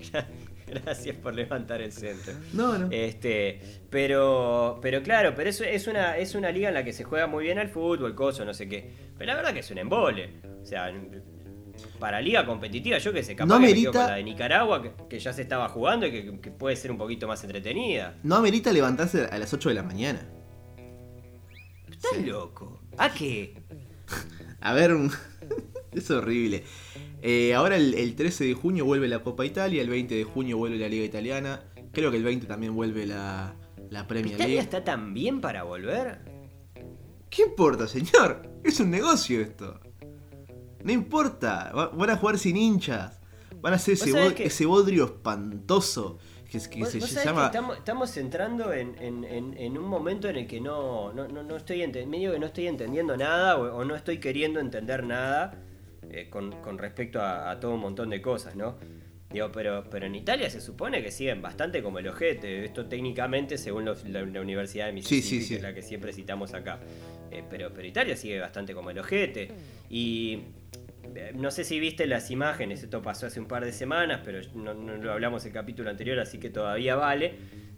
Gracias 0.70 1.16
por 1.16 1.34
levantar 1.34 1.80
el 1.82 1.92
centro. 1.92 2.32
No, 2.52 2.78
no. 2.78 2.88
Este, 2.90 3.60
pero, 3.90 4.78
pero 4.80 5.02
claro, 5.02 5.34
pero 5.34 5.50
eso 5.50 5.64
es 5.64 5.86
una, 5.86 6.16
es 6.16 6.34
una 6.34 6.50
liga 6.50 6.68
en 6.68 6.74
la 6.74 6.84
que 6.84 6.92
se 6.92 7.04
juega 7.04 7.26
muy 7.26 7.44
bien 7.44 7.58
al 7.58 7.68
fútbol, 7.68 8.14
coso, 8.14 8.44
no 8.44 8.54
sé 8.54 8.68
qué. 8.68 8.90
Pero 9.18 9.32
la 9.32 9.36
verdad 9.36 9.52
que 9.52 9.60
es 9.60 9.70
un 9.70 9.78
embole. 9.78 10.30
O 10.62 10.64
sea, 10.64 10.92
para 11.98 12.20
liga 12.20 12.44
competitiva, 12.46 12.98
yo 12.98 13.12
que 13.12 13.22
sé, 13.22 13.34
capaz 13.34 13.48
No 13.48 13.60
que 13.66 13.74
me 13.74 13.84
con 13.84 13.94
la 13.94 14.14
de 14.16 14.22
Nicaragua, 14.24 14.82
que, 14.82 14.92
que 15.08 15.18
ya 15.18 15.32
se 15.32 15.42
estaba 15.42 15.68
jugando 15.68 16.06
y 16.06 16.10
que, 16.12 16.40
que 16.40 16.50
puede 16.50 16.76
ser 16.76 16.90
un 16.90 16.98
poquito 16.98 17.26
más 17.26 17.42
entretenida. 17.44 18.16
No 18.22 18.36
amerita 18.36 18.72
levantarse 18.72 19.24
a 19.26 19.38
las 19.38 19.52
8 19.52 19.68
de 19.70 19.74
la 19.74 19.82
mañana. 19.82 20.20
Estás 21.90 22.18
loco. 22.26 22.80
¿A 22.98 23.12
qué? 23.12 23.54
A 24.60 24.74
ver, 24.74 24.94
un- 24.94 25.10
es 25.92 26.10
horrible. 26.10 26.64
Eh, 27.22 27.54
ahora 27.54 27.76
el, 27.76 27.94
el 27.94 28.14
13 28.16 28.44
de 28.44 28.54
junio 28.54 28.84
vuelve 28.84 29.06
la 29.08 29.18
Copa 29.22 29.44
Italia, 29.44 29.82
el 29.82 29.88
20 29.90 30.14
de 30.14 30.24
junio 30.24 30.56
vuelve 30.56 30.78
la 30.78 30.88
Liga 30.88 31.04
Italiana, 31.04 31.62
creo 31.92 32.10
que 32.10 32.16
el 32.16 32.24
20 32.24 32.46
también 32.46 32.74
vuelve 32.74 33.06
la, 33.06 33.54
la 33.90 34.06
Premier 34.06 34.34
¿Italia 34.36 34.46
League. 34.54 34.62
está 34.64 34.82
tan 34.84 35.12
bien 35.12 35.40
para 35.40 35.64
volver? 35.64 36.18
¿Qué 37.28 37.42
importa, 37.42 37.86
señor? 37.86 38.42
Es 38.64 38.80
un 38.80 38.90
negocio 38.90 39.40
esto. 39.40 39.78
No 40.82 40.92
importa, 40.92 41.72
va- 41.76 41.88
van 41.88 42.10
a 42.10 42.16
jugar 42.16 42.38
sin 42.38 42.56
hinchas, 42.56 43.20
van 43.60 43.74
a 43.74 43.76
hacer 43.76 43.94
ese, 43.94 44.34
que- 44.34 44.46
ese 44.46 44.64
bodrio 44.64 45.04
espantoso 45.04 46.18
que, 46.50 46.56
es- 46.56 46.68
que 46.68 46.80
Vos- 46.80 46.88
se 46.88 46.98
vos 47.00 47.14
llama... 47.24 47.42
que 47.42 47.46
estamos, 47.58 47.76
estamos 47.76 48.16
entrando 48.16 48.72
en, 48.72 48.96
en- 48.98 49.24
en- 49.24 49.54
en 49.58 49.76
un 49.78 49.84
momento 49.84 50.26
en 50.28 50.36
el 50.36 50.46
que 50.46 50.60
no, 50.60 51.12
no, 51.12 51.28
no, 51.28 51.42
no 51.42 51.56
estoy 51.56 51.82
ente- 51.82 52.06
medio 52.06 52.32
que 52.32 52.38
no 52.38 52.46
estoy 52.46 52.66
entendiendo 52.66 53.14
nada 53.16 53.58
o, 53.58 53.76
o 53.76 53.84
no 53.84 53.94
estoy 53.94 54.18
queriendo 54.18 54.58
entender 54.58 55.04
nada 55.04 55.62
eh, 56.10 56.28
con, 56.30 56.52
con 56.62 56.78
respecto 56.78 57.20
a, 57.20 57.50
a 57.50 57.60
todo 57.60 57.74
un 57.74 57.80
montón 57.80 58.10
de 58.10 58.20
cosas, 58.20 58.56
¿no? 58.56 58.76
Digo, 59.32 59.50
pero, 59.52 59.84
pero 59.88 60.06
en 60.06 60.14
Italia 60.16 60.50
se 60.50 60.60
supone 60.60 61.02
que 61.04 61.12
siguen 61.12 61.40
bastante 61.40 61.82
como 61.84 62.00
el 62.00 62.08
ojete. 62.08 62.64
Esto 62.64 62.86
técnicamente 62.86 63.58
según 63.58 63.84
los- 63.84 64.04
la, 64.08 64.22
la 64.22 64.40
Universidad 64.40 64.86
de 64.86 64.92
Mississippi, 64.92 65.22
sí, 65.22 65.42
sí. 65.42 65.48
que 65.50 65.54
es 65.56 65.62
la 65.62 65.72
que 65.72 65.82
siempre 65.82 66.12
citamos 66.12 66.52
acá. 66.52 66.80
Eh, 67.30 67.44
pero, 67.48 67.72
pero 67.72 67.86
Italia 67.86 68.16
sigue 68.16 68.40
bastante 68.40 68.74
como 68.74 68.90
el 68.90 68.98
ojete. 68.98 69.52
Y 69.88 70.40
eh, 71.14 71.30
no 71.36 71.52
sé 71.52 71.62
si 71.62 71.78
viste 71.78 72.08
las 72.08 72.28
imágenes, 72.32 72.82
esto 72.82 73.02
pasó 73.02 73.26
hace 73.26 73.38
un 73.38 73.46
par 73.46 73.64
de 73.64 73.72
semanas, 73.72 74.20
pero 74.24 74.40
no, 74.56 74.74
no 74.74 74.96
lo 74.96 75.12
hablamos 75.12 75.46
el 75.46 75.52
capítulo 75.52 75.90
anterior, 75.90 76.18
así 76.18 76.38
que 76.38 76.50
todavía 76.50 76.96
vale, 76.96 77.34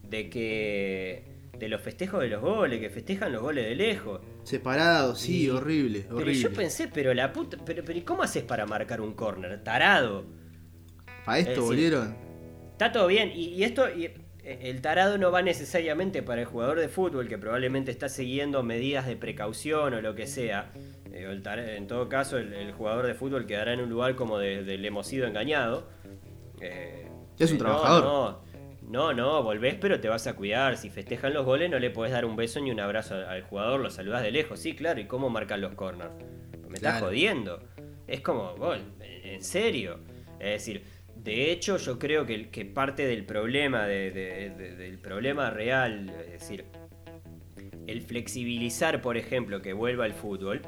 de 0.08 0.30
que 0.30 1.22
de 1.62 1.68
los 1.68 1.80
festejos 1.80 2.20
de 2.20 2.28
los 2.28 2.40
goles, 2.40 2.80
que 2.80 2.90
festejan 2.90 3.32
los 3.32 3.40
goles 3.40 3.64
de 3.66 3.74
lejos. 3.76 4.20
Separado, 4.42 5.14
sí, 5.14 5.44
Y- 5.44 5.50
horrible, 5.50 6.04
Pero 6.16 6.30
yo 6.32 6.52
pensé, 6.52 6.88
pero 6.88 7.14
la 7.14 7.32
puta, 7.32 7.56
pero, 7.64 7.84
pero 7.84 7.98
¿y 7.98 8.02
cómo 8.02 8.22
haces 8.24 8.42
para 8.42 8.66
marcar 8.66 9.00
un 9.00 9.14
corner? 9.14 9.62
Tarado. 9.62 10.24
Para 11.24 11.38
esto 11.38 11.50
es 11.52 11.56
decir, 11.56 11.66
volvieron. 11.68 12.16
Está 12.72 12.90
todo 12.90 13.06
bien, 13.06 13.30
y, 13.32 13.50
y 13.50 13.62
esto, 13.62 13.88
y, 13.88 14.06
eh, 14.06 14.14
el 14.42 14.80
tarado 14.80 15.18
no 15.18 15.30
va 15.30 15.40
necesariamente 15.40 16.20
para 16.24 16.40
el 16.40 16.48
jugador 16.48 16.80
de 16.80 16.88
fútbol 16.88 17.28
que 17.28 17.38
probablemente 17.38 17.92
está 17.92 18.08
siguiendo 18.08 18.64
medidas 18.64 19.06
de 19.06 19.14
precaución 19.16 19.94
o 19.94 20.00
lo 20.00 20.16
que 20.16 20.26
sea. 20.26 20.72
En 21.14 21.86
todo 21.86 22.08
caso, 22.08 22.38
el, 22.38 22.52
el 22.54 22.72
jugador 22.72 23.06
de 23.06 23.14
fútbol 23.14 23.46
quedará 23.46 23.72
en 23.74 23.80
un 23.82 23.88
lugar 23.90 24.16
como 24.16 24.38
de, 24.38 24.64
del 24.64 24.84
hemos 24.84 25.06
sido 25.06 25.28
engañado. 25.28 25.86
Eh, 26.60 27.06
Es 27.38 27.50
un 27.52 27.56
eh, 27.58 27.60
no, 27.60 27.64
trabajador. 27.66 28.04
No, 28.04 28.51
no, 28.92 29.12
no, 29.14 29.42
volvés, 29.42 29.74
pero 29.80 29.98
te 30.00 30.08
vas 30.08 30.26
a 30.26 30.34
cuidar. 30.34 30.76
Si 30.76 30.90
festejan 30.90 31.32
los 31.32 31.44
goles, 31.46 31.70
no 31.70 31.78
le 31.78 31.90
podés 31.90 32.12
dar 32.12 32.24
un 32.26 32.36
beso 32.36 32.60
ni 32.60 32.70
un 32.70 32.78
abrazo 32.78 33.14
al, 33.14 33.42
jugador, 33.42 33.80
lo 33.80 33.90
saludás 33.90 34.22
de 34.22 34.30
lejos. 34.30 34.60
Sí, 34.60 34.74
claro, 34.74 35.00
¿y 35.00 35.06
cómo 35.06 35.30
marcan 35.30 35.60
los 35.60 35.74
corners? 35.74 36.10
Me 36.68 36.74
estás 36.74 37.00
jodiendo. 37.00 37.60
Es 38.06 38.20
como, 38.20 38.54
gol, 38.56 38.80
en 39.00 39.42
serio. 39.42 39.98
Es 40.38 40.50
decir, 40.52 40.82
de 41.16 41.50
hecho, 41.52 41.76
yo 41.78 41.98
creo 41.98 42.26
que, 42.26 42.50
que 42.50 42.64
parte 42.64 43.06
del 43.06 43.24
problema, 43.24 43.86
de- 43.86 44.10
de- 44.10 44.50
de- 44.50 44.76
del 44.76 44.98
problema 44.98 45.50
real, 45.50 46.10
es 46.26 46.40
decir, 46.40 46.64
el 47.86 48.02
flexibilizar, 48.02 49.00
por 49.00 49.16
ejemplo, 49.16 49.62
que 49.62 49.72
vuelva 49.72 50.04
el 50.06 50.12
fútbol, 50.12 50.62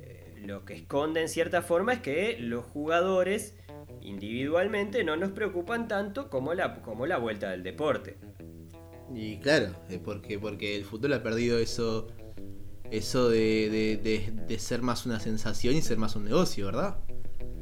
eh, 0.00 0.34
lo 0.46 0.64
que 0.64 0.74
esconde 0.74 1.20
en 1.20 1.28
cierta 1.28 1.62
forma 1.62 1.92
es 1.94 2.00
que 2.00 2.36
los 2.38 2.64
jugadores 2.64 3.56
individualmente 4.02 5.04
no 5.04 5.16
nos 5.16 5.30
preocupan 5.30 5.88
tanto 5.88 6.28
como 6.30 6.54
la, 6.54 6.80
como 6.82 7.06
la 7.06 7.18
vuelta 7.18 7.50
del 7.50 7.62
deporte. 7.62 8.16
Y 9.14 9.36
claro, 9.38 9.74
porque, 10.04 10.38
porque 10.38 10.76
el 10.76 10.84
fútbol 10.84 11.12
ha 11.14 11.22
perdido 11.22 11.58
eso 11.58 12.08
eso 12.90 13.30
de, 13.30 13.70
de- 13.70 13.96
de- 13.96 14.32
de 14.46 14.58
ser 14.58 14.82
más 14.82 15.06
una 15.06 15.18
sensación 15.18 15.74
y 15.74 15.80
ser 15.80 15.96
más 15.96 16.14
un 16.14 16.24
negocio, 16.26 16.66
¿verdad? 16.66 16.98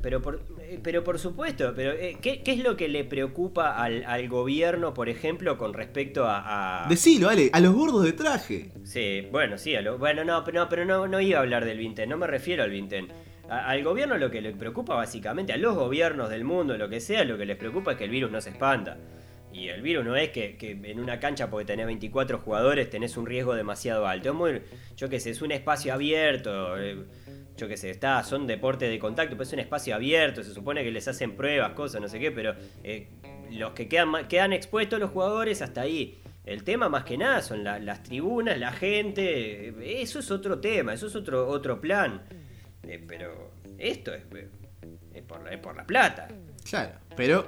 Pero 0.03 0.20
por, 0.22 0.42
eh, 0.61 0.81
pero 0.83 1.05
por 1.05 1.18
supuesto, 1.20 1.72
pero 1.76 1.92
eh, 1.92 2.16
¿qué, 2.20 2.42
qué 2.42 2.53
es 2.53 2.64
lo 2.64 2.76
que 2.76 2.88
le 2.88 3.05
preocupa 3.05 3.76
al, 3.76 4.03
al 4.07 4.29
gobierno, 4.29 4.92
por 4.94 5.09
ejemplo, 5.09 5.57
con 5.57 5.72
respecto 5.74 6.24
a... 6.24 6.85
a- 6.85 6.88
Decilo, 6.88 7.29
Ale, 7.29 7.50
a 7.53 7.61
los 7.61 7.74
gordos 7.74 8.03
de 8.05 8.12
traje. 8.12 8.72
Sí, 8.83 9.29
bueno, 9.31 9.57
sí, 9.59 9.74
a 9.76 9.83
lo- 9.83 9.98
bueno, 9.98 10.24
no, 10.24 10.42
pero 10.42 10.62
no, 10.62 10.68
pero 10.68 10.85
no, 10.85 11.07
no 11.07 11.20
iba 11.20 11.38
a 11.38 11.42
hablar 11.42 11.64
del 11.64 11.79
Vintén, 11.79 12.09
no 12.09 12.16
me 12.16 12.26
refiero 12.26 12.64
al 12.64 12.70
Vintén. 12.70 13.09
Al 13.51 13.83
gobierno 13.83 14.17
lo 14.17 14.31
que 14.31 14.41
le 14.41 14.53
preocupa 14.53 14.95
básicamente, 14.95 15.53
a 15.53 15.57
los 15.57 15.75
gobiernos 15.75 16.31
del 16.31 16.45
mundo, 16.45 16.79
lo 16.79 16.89
que 16.89 17.01
sea, 17.01 17.25
lo 17.25 17.37
que 17.37 17.45
les 17.47 17.57
preocupa 17.57 17.93
es 17.93 17.99
que 17.99 18.05
el 18.05 18.11
virus 18.11 18.31
no 18.31 18.41
se 18.41 18.51
expanda. 18.51 18.97
Y 19.53 19.67
el 19.69 19.83
virus 19.83 20.05
no 20.05 20.15
es 20.15 20.29
que, 20.31 20.57
en 20.85 21.01
una 21.01 21.19
cancha 21.19 21.51
porque 21.51 21.65
tenés 21.65 21.87
24 21.87 22.39
jugadores 22.39 22.89
tenés 22.89 23.17
un 23.17 23.27
riesgo 23.27 23.55
demasiado 23.55 24.07
alto. 24.07 24.29
Es 24.29 24.35
muy, 24.37 24.63
yo 24.97 25.09
qué 25.09 25.19
sé, 25.19 25.31
es 25.31 25.43
un 25.43 25.51
espacio 25.51 25.93
abierto. 25.93 26.79
eh, 26.79 27.05
yo 27.57 27.67
qué 27.69 27.77
sé, 27.77 27.91
está, 27.91 28.23
son 28.23 28.47
deportes 28.47 28.89
de 28.89 28.99
contacto, 29.01 29.33
pero 29.35 29.43
es 29.43 29.53
un 29.53 29.59
espacio 29.59 29.95
abierto, 29.95 30.43
se 30.45 30.55
supone 30.55 30.83
que 30.85 30.91
les 30.93 31.07
hacen 31.09 31.37
pruebas, 31.37 31.73
cosas, 31.73 32.01
no 32.01 32.09
sé 32.09 32.19
qué, 32.21 32.31
pero 32.31 32.55
eh, 32.85 33.09
los 33.51 33.73
que 33.73 33.87
quedan, 33.89 34.29
quedan 34.29 34.53
expuestos 34.55 34.99
los 35.01 35.11
jugadores 35.11 35.61
hasta 35.61 35.81
ahí. 35.83 36.21
El 36.47 36.63
tema 36.65 36.89
más 36.89 37.05
que 37.05 37.19
nada 37.19 37.43
son 37.43 37.65
la- 37.65 37.79
las 37.81 38.03
tribunas, 38.03 38.57
la 38.59 38.73
gente, 38.73 39.69
eh, 39.71 40.01
eso 40.01 40.21
es 40.21 40.31
otro 40.31 40.59
tema, 40.61 40.95
eso 40.95 41.09
es 41.09 41.17
otro, 41.17 41.49
otro 41.49 41.81
plan. 41.81 42.23
Eh, 42.83 43.05
pero 43.07 43.51
esto 43.79 44.12
es, 44.14 44.23
eh, 44.35 44.49
es 45.14 45.23
por, 45.23 45.43
la- 45.45 45.53
es 45.53 45.59
por 45.61 45.77
la 45.77 45.85
plata. 45.87 46.29
Claro, 46.69 46.93
pero 47.16 47.47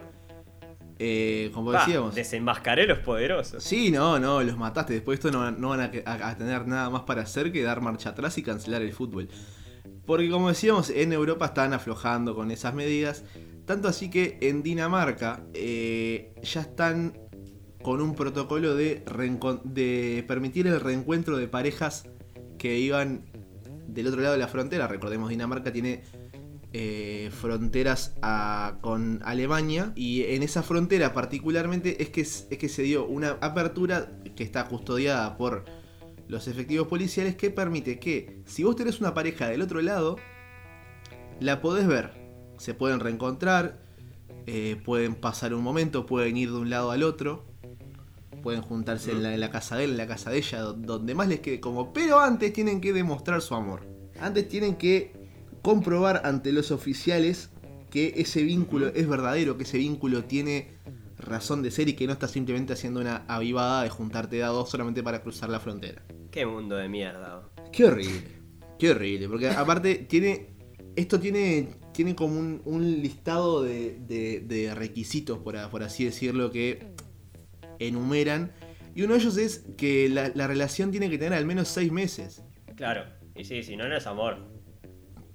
eh, 0.99 1.51
como 1.55 1.73
Va, 1.73 1.81
decíamos. 1.85 2.14
desenmascaré 2.14 2.87
los 2.87 2.99
poderosos. 2.99 3.62
Sí, 3.64 3.90
no, 3.90 4.18
no, 4.18 4.42
los 4.42 4.57
mataste. 4.57 4.92
Después 4.95 5.21
de 5.21 5.29
esto 5.29 5.38
no, 5.38 5.51
no 5.51 5.71
van 5.71 5.81
a, 5.81 5.90
a- 6.05 6.31
a 6.31 6.37
tener 6.37 6.66
nada 6.66 6.90
más 6.90 7.03
para 7.03 7.23
hacer 7.23 7.51
que 7.53 7.62
dar 7.62 7.81
marcha 7.81 8.11
atrás 8.11 8.37
y 8.38 8.42
cancelar 8.42 8.83
el 8.83 8.92
fútbol. 8.92 9.29
Porque 10.07 10.29
como 10.31 10.49
decíamos, 10.49 10.90
en 10.90 11.12
Europa 11.12 11.47
están 11.47 11.73
aflojando 11.73 12.35
con 12.35 12.51
esas 12.51 12.75
medidas. 12.75 13.25
Tanto 13.64 13.88
así 13.88 14.11
que 14.11 14.38
en 14.42 14.62
Dinamarca 14.62 15.40
eh, 15.55 16.35
ya 16.42 16.61
están 16.62 17.16
con 17.83 18.01
un 18.01 18.14
protocolo 18.14 18.75
de, 18.75 19.03
de 19.64 20.25
permitir 20.29 20.66
el 20.66 20.81
reencuentro 20.81 21.37
de 21.37 21.49
parejas 21.49 22.09
que 22.59 22.79
iban 22.79 23.25
del 23.92 24.07
otro 24.07 24.20
lado 24.20 24.33
de 24.35 24.38
la 24.38 24.48
frontera. 24.48 24.87
Recordemos, 24.88 25.31
Dinamarca 25.31 25.72
tiene 25.72 26.02
eh, 26.74 27.31
fronteras 27.38 28.14
a- 28.22 28.78
con 28.81 29.20
Alemania 29.24 29.92
y 29.94 30.22
en 30.22 30.42
esa 30.42 30.62
frontera 30.62 31.12
particularmente 31.12 32.02
es 32.02 32.09
que, 32.09 32.22
es 32.22 32.46
que 32.46 32.68
se 32.70 32.83
dio 32.83 33.05
una 33.07 33.37
apertura 33.42 34.11
que 34.35 34.42
está 34.42 34.66
custodiada 34.68 35.37
por 35.37 35.64
los 36.28 36.48
efectivos 36.48 36.88
policiales 36.88 37.37
que 37.37 37.50
permite 37.50 37.98
que 38.00 38.40
si 38.46 38.64
vos 38.64 38.74
tenés 38.74 39.00
una 39.00 39.12
pareja 39.12 39.48
del 39.48 39.61
otro 39.61 39.83
lado, 39.83 40.16
la 41.40 41.61
podés 41.61 41.87
ver, 41.87 42.12
se 42.57 42.72
pueden 42.72 43.00
reencontrar, 43.00 43.83
eh, 44.46 44.81
pueden 44.83 45.14
pasar 45.14 45.52
un 45.52 45.62
momento, 45.62 46.07
pueden 46.07 46.38
ir 46.38 46.50
de 46.52 46.57
un 46.57 46.70
lado 46.70 46.90
al 46.90 47.02
otro, 47.02 47.44
pueden 48.42 48.61
juntarse 48.62 49.12
en 49.12 49.22
la, 49.22 49.33
en 49.35 49.40
la 49.40 49.50
casa 49.50 49.76
de 49.76 49.85
él, 49.85 49.90
en 49.92 49.96
la 49.98 50.07
casa 50.07 50.31
de 50.31 50.38
ella, 50.38 50.61
do- 50.61 50.72
donde 50.74 51.14
más 51.14 51.28
les 51.28 51.40
quede 51.40 51.61
como, 51.61 51.92
pero 51.92 52.18
antes 52.20 52.52
tienen 52.52 52.81
que 52.81 52.92
demostrar 52.92 53.40
su 53.40 53.55
amor. 53.55 53.87
Antes 54.20 54.48
tienen 54.48 54.76
que 54.76 55.12
comprobar 55.62 56.22
ante 56.24 56.52
los 56.52 56.70
oficiales 56.70 57.50
que 57.90 58.14
ese 58.16 58.42
vínculo 58.42 58.88
es 58.88 59.07
verdadero, 59.09 59.57
que 59.57 59.64
ese 59.64 59.78
vínculo 59.78 60.24
tiene 60.24 60.72
razón 61.18 61.62
de 61.62 61.70
ser 61.70 61.88
y 61.88 61.92
que 61.92 62.07
no 62.07 62.12
está 62.14 62.26
simplemente 62.26 62.72
haciendo 62.72 63.00
una 63.00 63.24
avivada 63.28 63.83
de 63.85 63.90
juntarte 63.90 64.42
a 64.42 64.48
dos 64.48 64.70
solamente 64.70 65.02
para 65.02 65.22
cruzar 65.22 65.48
la 65.50 65.61
frontera. 65.61 66.02
Qué 66.31 66.44
mundo 66.46 66.76
de 66.76 66.88
mierda. 66.88 67.48
Qué 67.70 67.85
horrible, 67.85 68.22
qué 68.78 68.90
horrible, 68.90 69.28
porque 69.28 69.48
aparte 69.48 69.94
tiene, 70.09 70.48
esto 70.96 71.20
tiene, 71.20 71.68
tiene 71.92 72.14
como 72.16 72.38
un, 72.40 72.61
un 72.64 73.00
listado 73.02 73.62
de, 73.62 73.98
de- 74.00 74.40
de 74.40 74.74
requisitos, 74.74 75.38
por 75.38 75.83
así 75.85 76.05
decirlo, 76.05 76.50
que 76.50 76.92
enumeran 77.87 78.53
Y 78.95 79.03
uno 79.03 79.14
de 79.14 79.21
ellos 79.21 79.37
es 79.38 79.64
que 79.79 80.09
la, 80.09 80.31
la 80.35 80.47
relación 80.47 80.90
tiene 80.90 81.09
que 81.09 81.16
tener 81.18 81.33
al 81.35 81.47
menos 81.47 81.68
seis 81.68 81.90
meses. 81.90 82.42
Claro. 82.77 83.05
Y 83.35 83.45
sí, 83.45 83.62
si 83.62 83.77
no, 83.77 83.88
no 83.88 83.97
es 83.97 84.07
amor. 84.07 84.37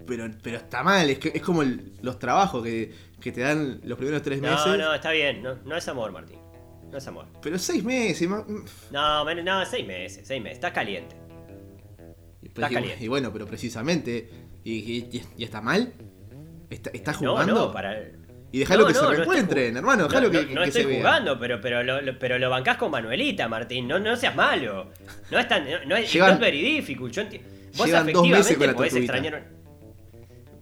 Pero, 0.06 0.28
pero 0.42 0.58
está 0.58 0.82
mal, 0.84 1.10
es, 1.10 1.18
que, 1.18 1.32
es 1.34 1.42
como 1.42 1.62
el- 1.62 1.92
los 2.00 2.18
trabajos 2.18 2.62
que, 2.62 2.92
que 3.20 3.32
te 3.32 3.40
dan 3.40 3.80
los 3.84 3.98
primeros 3.98 4.22
tres 4.22 4.40
meses. 4.40 4.60
No, 4.64 4.76
no, 4.76 4.94
está 4.94 5.10
bien. 5.10 5.42
No, 5.42 5.54
no 5.64 5.76
es 5.76 5.86
amor, 5.88 6.12
Martín. 6.12 6.38
No 6.90 6.96
es 6.98 7.06
amor. 7.08 7.26
Pero 7.42 7.58
seis 7.58 7.82
meses, 7.84 8.28
ma- 8.28 8.46
No, 8.92 9.24
men- 9.24 9.44
no, 9.44 9.66
seis 9.66 9.86
meses, 9.86 10.26
seis 10.26 10.40
meses. 10.42 10.58
Estás 10.58 10.72
caliente. 10.72 11.16
y, 12.42 12.46
Está 12.46 12.70
y- 12.70 12.74
caliente. 12.74 13.04
y 13.04 13.08
bueno, 13.08 13.32
pero 13.32 13.44
precisamente. 13.46 14.30
¿Y, 14.64 14.72
y- 14.72 15.22
y 15.36 15.44
está 15.44 15.60
mal? 15.60 15.92
¿Está, 16.70 16.90
está 16.90 17.12
No, 17.20 17.32
jugando? 17.32 17.54
no, 17.54 17.72
para. 17.72 17.96
Y 18.50 18.60
dejalo 18.60 18.82
No, 18.82 18.86
que 18.88 18.92
no, 18.94 18.98
se 19.00 19.04
no 19.04 19.10
reencuentren, 19.12 19.74
jug- 19.74 19.78
hermano, 19.78 20.08
dejalo 20.08 20.26
no, 20.28 20.32
que, 20.32 20.46
no, 20.46 20.52
no 20.54 20.60
que 20.62 20.68
estoy 20.68 20.82
se 20.82 20.88
vea. 20.88 20.98
jugando, 20.98 21.38
pero, 21.38 21.60
pero, 21.60 21.82
lo, 21.82 22.18
pero 22.18 22.38
lo 22.38 22.48
bancás 22.50 22.76
con 22.78 22.90
Manuelita, 22.90 23.46
Martín. 23.48 23.86
No, 23.86 23.98
no 23.98 24.16
seas 24.16 24.34
malo. 24.34 24.90
No 25.30 25.38
es 25.38 25.46
tan. 25.48 25.64
No, 25.68 25.84
no 25.86 25.96
es 25.96 26.10
Llevan- 26.12 26.38
very 26.40 26.62
difficult. 26.62 27.12
Yo 27.12 27.22
enti- 27.22 27.40
Vos 27.76 27.86
llevan 27.86 28.10
dos 28.12 28.26
meses 28.26 28.56
con 28.56 28.66
la 28.66 28.72
podés 28.74 28.92
tortuguita. 28.92 29.16
extrañar. 29.18 29.48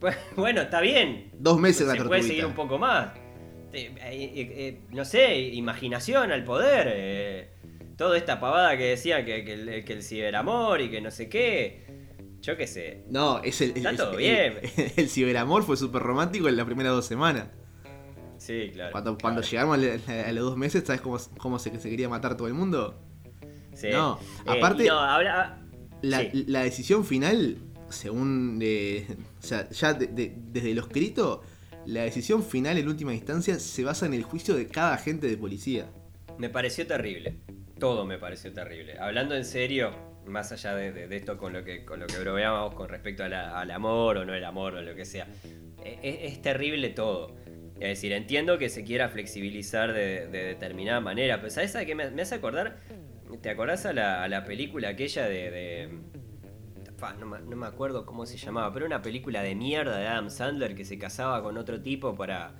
Bueno, 0.36 0.60
está 0.62 0.80
bien. 0.80 1.30
Dos 1.38 1.58
meses 1.58 1.86
la 1.86 1.92
Se 1.94 1.98
puede 1.98 2.08
tortuguita. 2.20 2.28
seguir 2.28 2.46
un 2.46 2.54
poco 2.54 2.78
más. 2.78 3.12
Eh, 3.72 3.92
eh, 4.00 4.32
eh, 4.56 4.80
no 4.90 5.04
sé, 5.04 5.38
imaginación 5.38 6.32
al 6.32 6.44
poder. 6.44 6.88
eh, 6.90 7.48
toda 7.96 8.16
esta 8.18 8.38
pavada 8.38 8.76
que 8.76 8.84
decían 8.84 9.24
que, 9.24 9.42
que 9.44 9.54
el, 9.54 9.84
que 9.84 9.92
el 9.94 10.02
ciberamor 10.02 10.80
y 10.82 10.90
que 10.90 11.00
no 11.00 11.10
sé 11.10 11.28
qué. 11.28 11.86
Yo 12.42 12.56
qué 12.56 12.66
sé. 12.66 13.04
No, 13.08 13.42
es 13.42 13.60
el, 13.62 13.70
Está 13.76 13.90
el- 13.90 13.96
todo 13.96 14.10
el- 14.12 14.16
bien. 14.18 14.58
El, 14.96 15.08
ciberamor 15.08 15.62
fue 15.64 15.76
súper 15.76 16.02
romántico 16.02 16.48
en 16.48 16.56
las 16.56 16.66
primeras 16.66 16.92
dos 16.92 17.06
semanas. 17.06 17.48
Sí, 18.46 18.70
claro. 18.72 18.92
Cuando, 18.92 19.18
cuando 19.18 19.40
claro. 19.42 19.74
llegamos 19.74 20.08
a, 20.08 20.32
los 20.32 20.44
dos 20.44 20.56
meses, 20.56 20.84
¿sabes 20.86 21.00
cómo, 21.00 21.18
cómo 21.38 21.58
se, 21.58 21.78
se 21.80 21.90
quería 21.90 22.08
matar 22.08 22.36
todo 22.36 22.48
el 22.48 22.54
mundo? 22.54 23.00
Sí. 23.74 23.88
No, 23.90 24.18
Eh, 24.46 24.50
aparte- 24.58 24.86
no, 24.86 24.98
habla- 25.00 25.58
La, 26.02 26.20
sí. 26.20 26.44
la 26.46 26.62
decisión 26.62 27.04
final, 27.04 27.56
según. 27.88 28.58
eh, 28.62 29.06
o 29.38 29.42
sea, 29.42 29.68
ya 29.70 29.92
de- 29.94 30.06
de- 30.06 30.34
desde 30.36 30.74
lo 30.74 30.82
escrito, 30.82 31.42
la 31.86 32.02
decisión 32.02 32.42
final 32.42 32.78
en 32.78 32.88
última 32.88 33.12
instancia 33.14 33.58
se 33.58 33.84
basa 33.84 34.06
en 34.06 34.14
el 34.14 34.22
juicio 34.22 34.54
de 34.54 34.66
cada 34.68 34.94
agente 34.94 35.26
de 35.26 35.36
policía. 35.36 35.86
Me 36.38 36.48
pareció 36.48 36.86
terrible. 36.86 37.36
Todo 37.78 38.04
me 38.06 38.18
pareció 38.18 38.52
terrible. 38.52 38.98
Hablando 38.98 39.34
en 39.34 39.44
serio, 39.44 39.90
más 40.26 40.50
allá 40.52 40.74
de, 40.74 40.92
de- 40.92 41.08
de 41.08 41.16
esto 41.16 41.36
con 41.36 41.52
lo 41.52 41.62
que 41.64 41.84
con 41.84 42.00
lo 42.00 42.06
que 42.06 42.18
bromeábamos 42.18 42.74
con 42.74 42.88
respecto 42.88 43.22
a 43.24 43.28
la- 43.28 43.58
al 43.60 43.70
amor 43.70 44.18
o 44.18 44.24
no 44.24 44.34
el 44.34 44.44
amor 44.44 44.74
o 44.74 44.82
lo 44.82 44.94
que 44.94 45.04
sea. 45.04 45.26
e- 45.84 45.98
Es, 46.02 46.32
es 46.32 46.42
terrible 46.42 46.88
todo. 46.90 47.36
Es 47.80 47.88
decir, 47.88 48.12
entiendo 48.12 48.56
que 48.58 48.68
se 48.70 48.84
quiera 48.84 49.08
flexibilizar 49.10 49.92
de, 49.92 50.28
de 50.28 50.44
determinada 50.44 51.00
manera, 51.00 51.36
pero 51.38 51.50
¿sabes 51.50 51.76
a 51.76 51.84
qué 51.84 51.94
me, 51.94 52.10
me 52.10 52.22
hace 52.22 52.34
acordar? 52.36 52.78
¿Te 53.42 53.50
acordás 53.50 53.84
a 53.86 53.92
la, 53.92 54.22
a 54.22 54.28
la 54.28 54.44
película 54.44 54.88
aquella 54.90 55.26
de... 55.28 55.90
no, 57.20 57.26
me, 57.26 57.40
no 57.40 57.56
me 57.56 57.66
acuerdo 57.66 58.06
cómo 58.06 58.24
se 58.24 58.38
llamaba, 58.38 58.72
pero 58.72 58.86
una 58.86 59.02
película 59.02 59.42
de 59.42 59.54
mierda 59.54 59.98
de 59.98 60.06
Adam 60.06 60.30
Sandler 60.30 60.74
que 60.74 60.84
se 60.84 60.98
casaba 60.98 61.42
con 61.42 61.58
otro 61.58 61.82
tipo 61.82 62.14
para, 62.14 62.54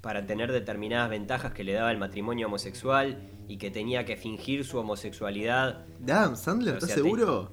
para 0.00 0.24
tener 0.26 0.52
determinadas 0.52 1.10
ventajas 1.10 1.52
que 1.52 1.64
le 1.64 1.72
daba 1.72 1.90
el 1.90 1.98
matrimonio 1.98 2.46
homosexual 2.46 3.18
y 3.48 3.58
que 3.58 3.70
tenía 3.72 4.04
que 4.04 4.16
fingir 4.16 4.64
su 4.64 4.78
homosexualidad. 4.78 5.84
¿De 5.98 6.12
Adam 6.12 6.36
Sandler? 6.36 6.74
O 6.74 6.78
¿Estás 6.78 6.90
te- 6.94 7.02
seguro? 7.02 7.52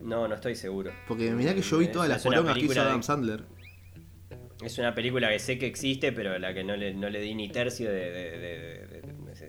No, 0.00 0.28
no 0.28 0.34
estoy 0.36 0.54
seguro. 0.54 0.92
Porque 1.08 1.32
mirá 1.32 1.54
que 1.54 1.62
yo 1.62 1.78
vi 1.78 1.88
todas 1.88 2.08
las 2.08 2.18
es 2.18 2.24
porongas 2.24 2.54
que 2.54 2.60
hizo 2.64 2.74
de- 2.74 2.80
Adam 2.80 3.02
Sandler. 3.02 3.44
Es 4.62 4.76
una 4.78 4.94
película 4.94 5.28
que 5.30 5.38
sé 5.38 5.56
que 5.58 5.66
existe, 5.66 6.10
pero 6.12 6.32
a 6.34 6.38
la 6.38 6.52
que 6.52 6.64
no 6.64 6.76
le, 6.76 6.92
no 6.94 7.08
le 7.08 7.20
di 7.20 7.34
ni 7.34 7.48
tercio 7.48 7.90
de... 7.90 8.10
de- 8.10 8.88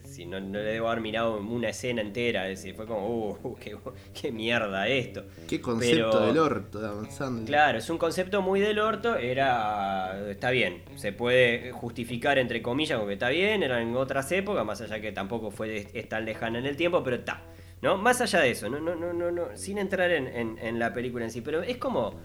si 0.04 0.26
no, 0.26 0.39
no 0.39 0.60
le 0.60 0.65
debo 0.65 0.88
haber 0.89 1.02
mirado 1.02 1.38
una 1.39 1.69
escena 1.69 2.02
entera. 2.02 2.48
Es 2.50 2.60
decir, 2.60 2.76
fue 2.76 2.86
como, 2.86 3.08
uh, 3.32 3.56
qué, 3.60 3.76
qué 4.13 4.32
mierda 4.32 4.88
esto. 4.88 5.26
Qué 5.48 5.60
concepto 5.60 6.12
Pero- 6.12 6.26
del 6.28 6.38
orto 6.38 7.06
Sandler. 7.10 7.45
Claro, 7.48 7.78
es 7.80 7.89
un 7.89 7.98
concepto 7.98 8.41
muy 8.41 8.60
del 8.60 8.80
orto, 8.80 9.15
era... 9.15 10.30
está 10.30 10.52
bien, 10.52 10.84
se 10.95 11.12
puede 11.12 11.72
justificar 11.72 12.38
entre 12.38 12.62
comillas 12.62 13.00
porque 13.00 13.13
está 13.13 13.30
bien, 13.30 13.63
era 13.63 13.82
en 13.82 13.95
otras 13.95 14.32
épocas, 14.32 14.63
más 14.65 14.80
allá 14.82 15.00
que 15.02 15.12
tampoco 15.12 15.50
fue 15.52 15.88
es 15.93 16.10
tan 16.10 16.26
lejana 16.26 16.60
en 16.60 16.65
el 16.67 16.76
tiempo, 16.76 17.02
pero 17.04 17.15
está. 17.17 17.41
¿No? 17.82 17.98
Más 17.98 18.19
allá 18.22 18.41
de 18.41 18.52
eso, 18.52 18.69
no, 18.69 18.80
no, 18.80 18.93
no, 18.95 19.13
no, 19.13 19.32
no, 19.32 19.58
sin 19.58 19.78
entrar 19.80 20.12
en, 20.12 20.28
en- 20.28 20.58
en 20.60 20.78
la 20.80 20.93
película 20.93 21.26
en 21.26 21.32
sí, 21.32 21.41
pero 21.41 21.63
es 21.63 21.78
como... 21.78 22.19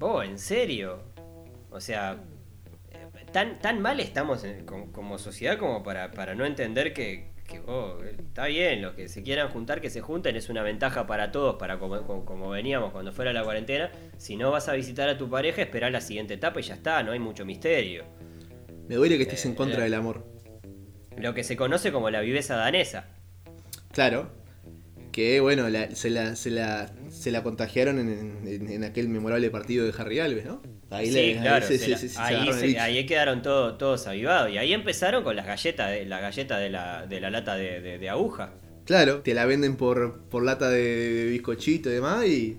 Oh, 0.00 0.22
¿en 0.22 0.38
serio? 0.38 0.98
O 1.74 1.80
sea, 1.80 2.16
tan, 3.32 3.58
tan 3.58 3.80
mal 3.82 3.98
estamos 3.98 4.44
en- 4.44 4.64
como, 4.64 4.92
como 4.92 5.18
sociedad 5.18 5.58
como 5.58 5.82
para, 5.82 6.12
para 6.12 6.36
no 6.36 6.44
entender 6.46 6.94
que, 6.94 7.32
que, 7.48 7.58
oh, 7.66 7.98
está 8.04 8.46
bien, 8.46 8.80
los 8.80 8.94
que 8.94 9.08
se 9.08 9.24
quieran 9.24 9.48
juntar, 9.48 9.80
que 9.80 9.90
se 9.90 10.00
junten, 10.00 10.36
es 10.36 10.48
una 10.48 10.62
ventaja 10.62 11.04
para 11.08 11.32
todos, 11.32 11.56
para 11.56 11.80
como, 11.80 12.00
como, 12.06 12.24
como 12.24 12.48
veníamos 12.50 12.92
cuando 12.92 13.12
fuera 13.12 13.32
la 13.32 13.42
cuarentena. 13.42 13.90
Si 14.18 14.36
no 14.36 14.52
vas 14.52 14.68
a 14.68 14.74
visitar 14.74 15.08
a 15.08 15.18
tu 15.18 15.28
pareja, 15.28 15.62
espera 15.62 15.90
la 15.90 16.00
siguiente 16.00 16.34
etapa 16.34 16.60
y 16.60 16.62
ya 16.62 16.74
está, 16.74 17.02
no 17.02 17.10
hay 17.10 17.18
mucho 17.18 17.44
misterio. 17.44 18.04
Me 18.88 18.94
duele 18.94 19.16
que 19.16 19.24
estés 19.24 19.44
en 19.46 19.52
Eh, 19.52 19.56
contra 19.56 19.80
eh. 19.80 19.82
del 19.84 19.94
amor. 19.94 20.24
Lo 21.16 21.34
que 21.34 21.42
se 21.42 21.56
conoce 21.56 21.90
como 21.90 22.08
la 22.10 22.20
viveza 22.20 22.54
danesa. 22.54 23.08
Claro. 23.92 24.30
Que 25.14 25.38
bueno, 25.38 25.68
la- 25.68 25.94
se, 25.94 26.10
la, 26.10 26.34
se, 26.34 26.50
la, 26.50 26.90
se 27.08 27.30
la 27.30 27.44
contagiaron 27.44 28.00
en, 28.00 28.48
en- 28.48 28.68
en 28.68 28.82
aquel 28.82 29.08
memorable 29.08 29.48
partido 29.48 29.86
de 29.86 29.94
Harry 29.96 30.18
Alves, 30.18 30.44
¿no? 30.44 30.60
Ahí 30.90 31.06
sí, 31.06 31.36
claro, 31.40 31.66
ahí, 32.80 33.06
quedaron 33.06 33.40
todo- 33.40 33.76
todos 33.76 34.08
avivados. 34.08 34.50
Y 34.50 34.58
ahí 34.58 34.72
empezaron 34.72 35.22
con 35.22 35.36
las 35.36 35.46
galletas, 35.46 35.92
de, 35.92 36.04
la 36.04 36.18
galleta 36.18 36.58
de 36.58 36.68
la, 36.68 37.06
de 37.06 37.20
la 37.20 37.30
lata 37.30 37.54
de, 37.54 37.80
de- 37.80 37.98
de 37.98 38.08
aguja. 38.10 38.54
Claro, 38.86 39.20
te 39.22 39.34
la 39.34 39.46
venden 39.46 39.76
por, 39.76 40.22
por 40.24 40.42
lata 40.44 40.68
de, 40.68 41.26
bizcochito 41.30 41.90
y 41.90 41.92
demás 41.92 42.26
y, 42.26 42.58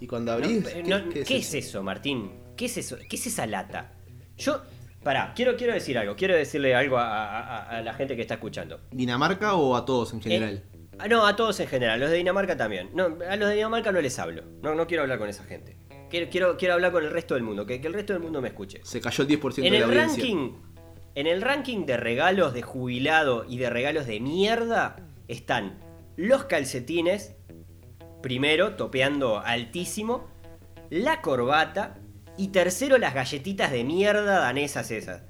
y 0.00 0.06
cuando 0.06 0.32
abrís... 0.32 0.64
pero 0.64 0.82
¿qué, 0.82 0.88
no, 0.88 1.08
qué 1.10 1.24
¿Qué 1.24 1.36
es 1.36 1.54
es 1.54 1.66
eso, 1.66 1.82
Martín? 1.82 2.30
¿Qué 2.56 2.64
es 2.64 2.76
eso? 2.78 2.96
¿Qué 3.06 3.16
es 3.16 3.26
esa 3.26 3.46
lata? 3.46 3.92
Yo, 4.38 4.62
pará, 5.02 5.34
quiero, 5.36 5.56
quiero 5.58 5.74
decir 5.74 5.98
algo. 5.98 6.16
Quiero 6.16 6.34
decirle 6.34 6.74
algo 6.74 6.96
a, 6.96 7.04
a- 7.06 7.40
a- 7.58 7.78
a 7.78 7.82
la 7.82 7.92
gente 7.92 8.16
que 8.16 8.22
está 8.22 8.34
escuchando. 8.34 8.80
¿Dinamarca 8.92 9.56
o 9.56 9.76
a 9.76 9.84
todos 9.84 10.14
en 10.14 10.22
general? 10.22 10.62
Ah, 10.98 11.08
no, 11.08 11.26
a 11.26 11.34
todos 11.36 11.58
en 11.60 11.66
general. 11.68 11.98
Los 12.00 12.10
de 12.10 12.16
Dinamarca 12.18 12.56
también. 12.56 12.90
No, 12.94 13.16
a 13.28 13.36
los 13.36 13.48
de 13.48 13.54
Dinamarca 13.56 13.90
no 13.92 14.00
les 14.00 14.18
hablo. 14.18 14.44
No, 14.62 14.74
no 14.74 14.86
quiero 14.86 15.02
hablar 15.02 15.18
con 15.18 15.28
esa 15.28 15.44
gente. 15.44 15.76
Quiero, 16.10 16.28
quiero, 16.30 16.56
quiero 16.56 16.74
hablar 16.74 16.92
con 16.92 17.04
el 17.04 17.10
resto 17.10 17.34
del 17.34 17.42
mundo. 17.42 17.64
Que, 17.66 17.80
que 17.80 17.86
el 17.88 17.94
resto 17.94 18.12
del 18.12 18.22
mundo 18.22 18.40
me 18.42 18.48
escuche. 18.48 18.80
Se 18.84 19.00
cayó 19.00 19.24
el 19.24 19.30
10% 19.30 19.64
En 19.64 19.72
de 19.72 19.78
la 19.80 19.86
audiencia. 19.86 20.22
ranking. 20.22 20.52
En 21.14 21.26
el 21.26 21.42
ranking 21.42 21.84
de 21.86 21.96
regalos 21.96 22.54
de 22.54 22.62
jubilado 22.62 23.44
y 23.48 23.58
de 23.58 23.68
regalos 23.70 24.06
de 24.06 24.20
mierda 24.20 24.96
están 25.28 25.78
los 26.16 26.44
calcetines, 26.44 27.34
primero, 28.22 28.76
topeando 28.76 29.38
altísimo, 29.40 30.28
la 30.90 31.20
corbata 31.22 31.98
y 32.36 32.48
tercero 32.48 32.98
las 32.98 33.14
galletitas 33.14 33.70
de 33.72 33.84
mierda 33.84 34.40
danesas 34.40 34.90
esas. 34.90 35.22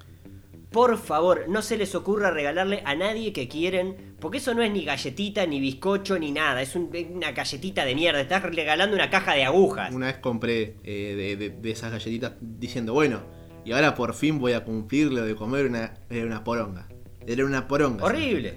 Por 0.73 0.97
favor, 0.97 1.45
no 1.47 1.61
se 1.61 1.77
les 1.77 1.93
ocurra 1.93 2.31
regalarle 2.31 2.81
a 2.83 2.95
nadie 2.95 3.31
que 3.31 3.47
quieren, 3.47 4.15
porque 4.19 4.39
eso 4.39 4.55
no 4.55 4.63
es 4.63 4.71
ni 4.71 4.83
galletita, 4.83 5.45
ni 5.45 5.59
bizcocho, 5.59 6.17
ni 6.17 6.31
nada, 6.31 6.63
es 6.63 6.75
un- 6.75 6.89
una 7.13 7.31
galletita 7.31 7.85
de 7.85 7.93
mierda, 7.93 8.19
estás 8.19 8.41
regalando 8.41 8.95
una 8.95 9.11
caja 9.11 9.35
de 9.35 9.45
agujas. 9.45 9.93
Una 9.93 10.07
vez 10.07 10.17
compré 10.17 10.77
eh, 10.83 11.13
de, 11.15 11.35
de- 11.37 11.49
de 11.55 11.71
esas 11.71 11.91
galletitas 11.91 12.33
diciendo, 12.41 12.91
bueno, 12.93 13.21
y 13.63 13.71
ahora 13.71 13.93
por 13.93 14.15
fin 14.15 14.39
voy 14.39 14.53
a 14.53 14.63
cumplir 14.65 15.11
lo 15.13 15.23
de 15.23 15.35
comer 15.35 15.67
una, 15.67 15.93
era 16.09 16.25
una 16.25 16.43
poronga. 16.43 16.87
Era 17.25 17.45
una 17.45 17.67
poronga. 17.67 18.03
Horrible, 18.03 18.55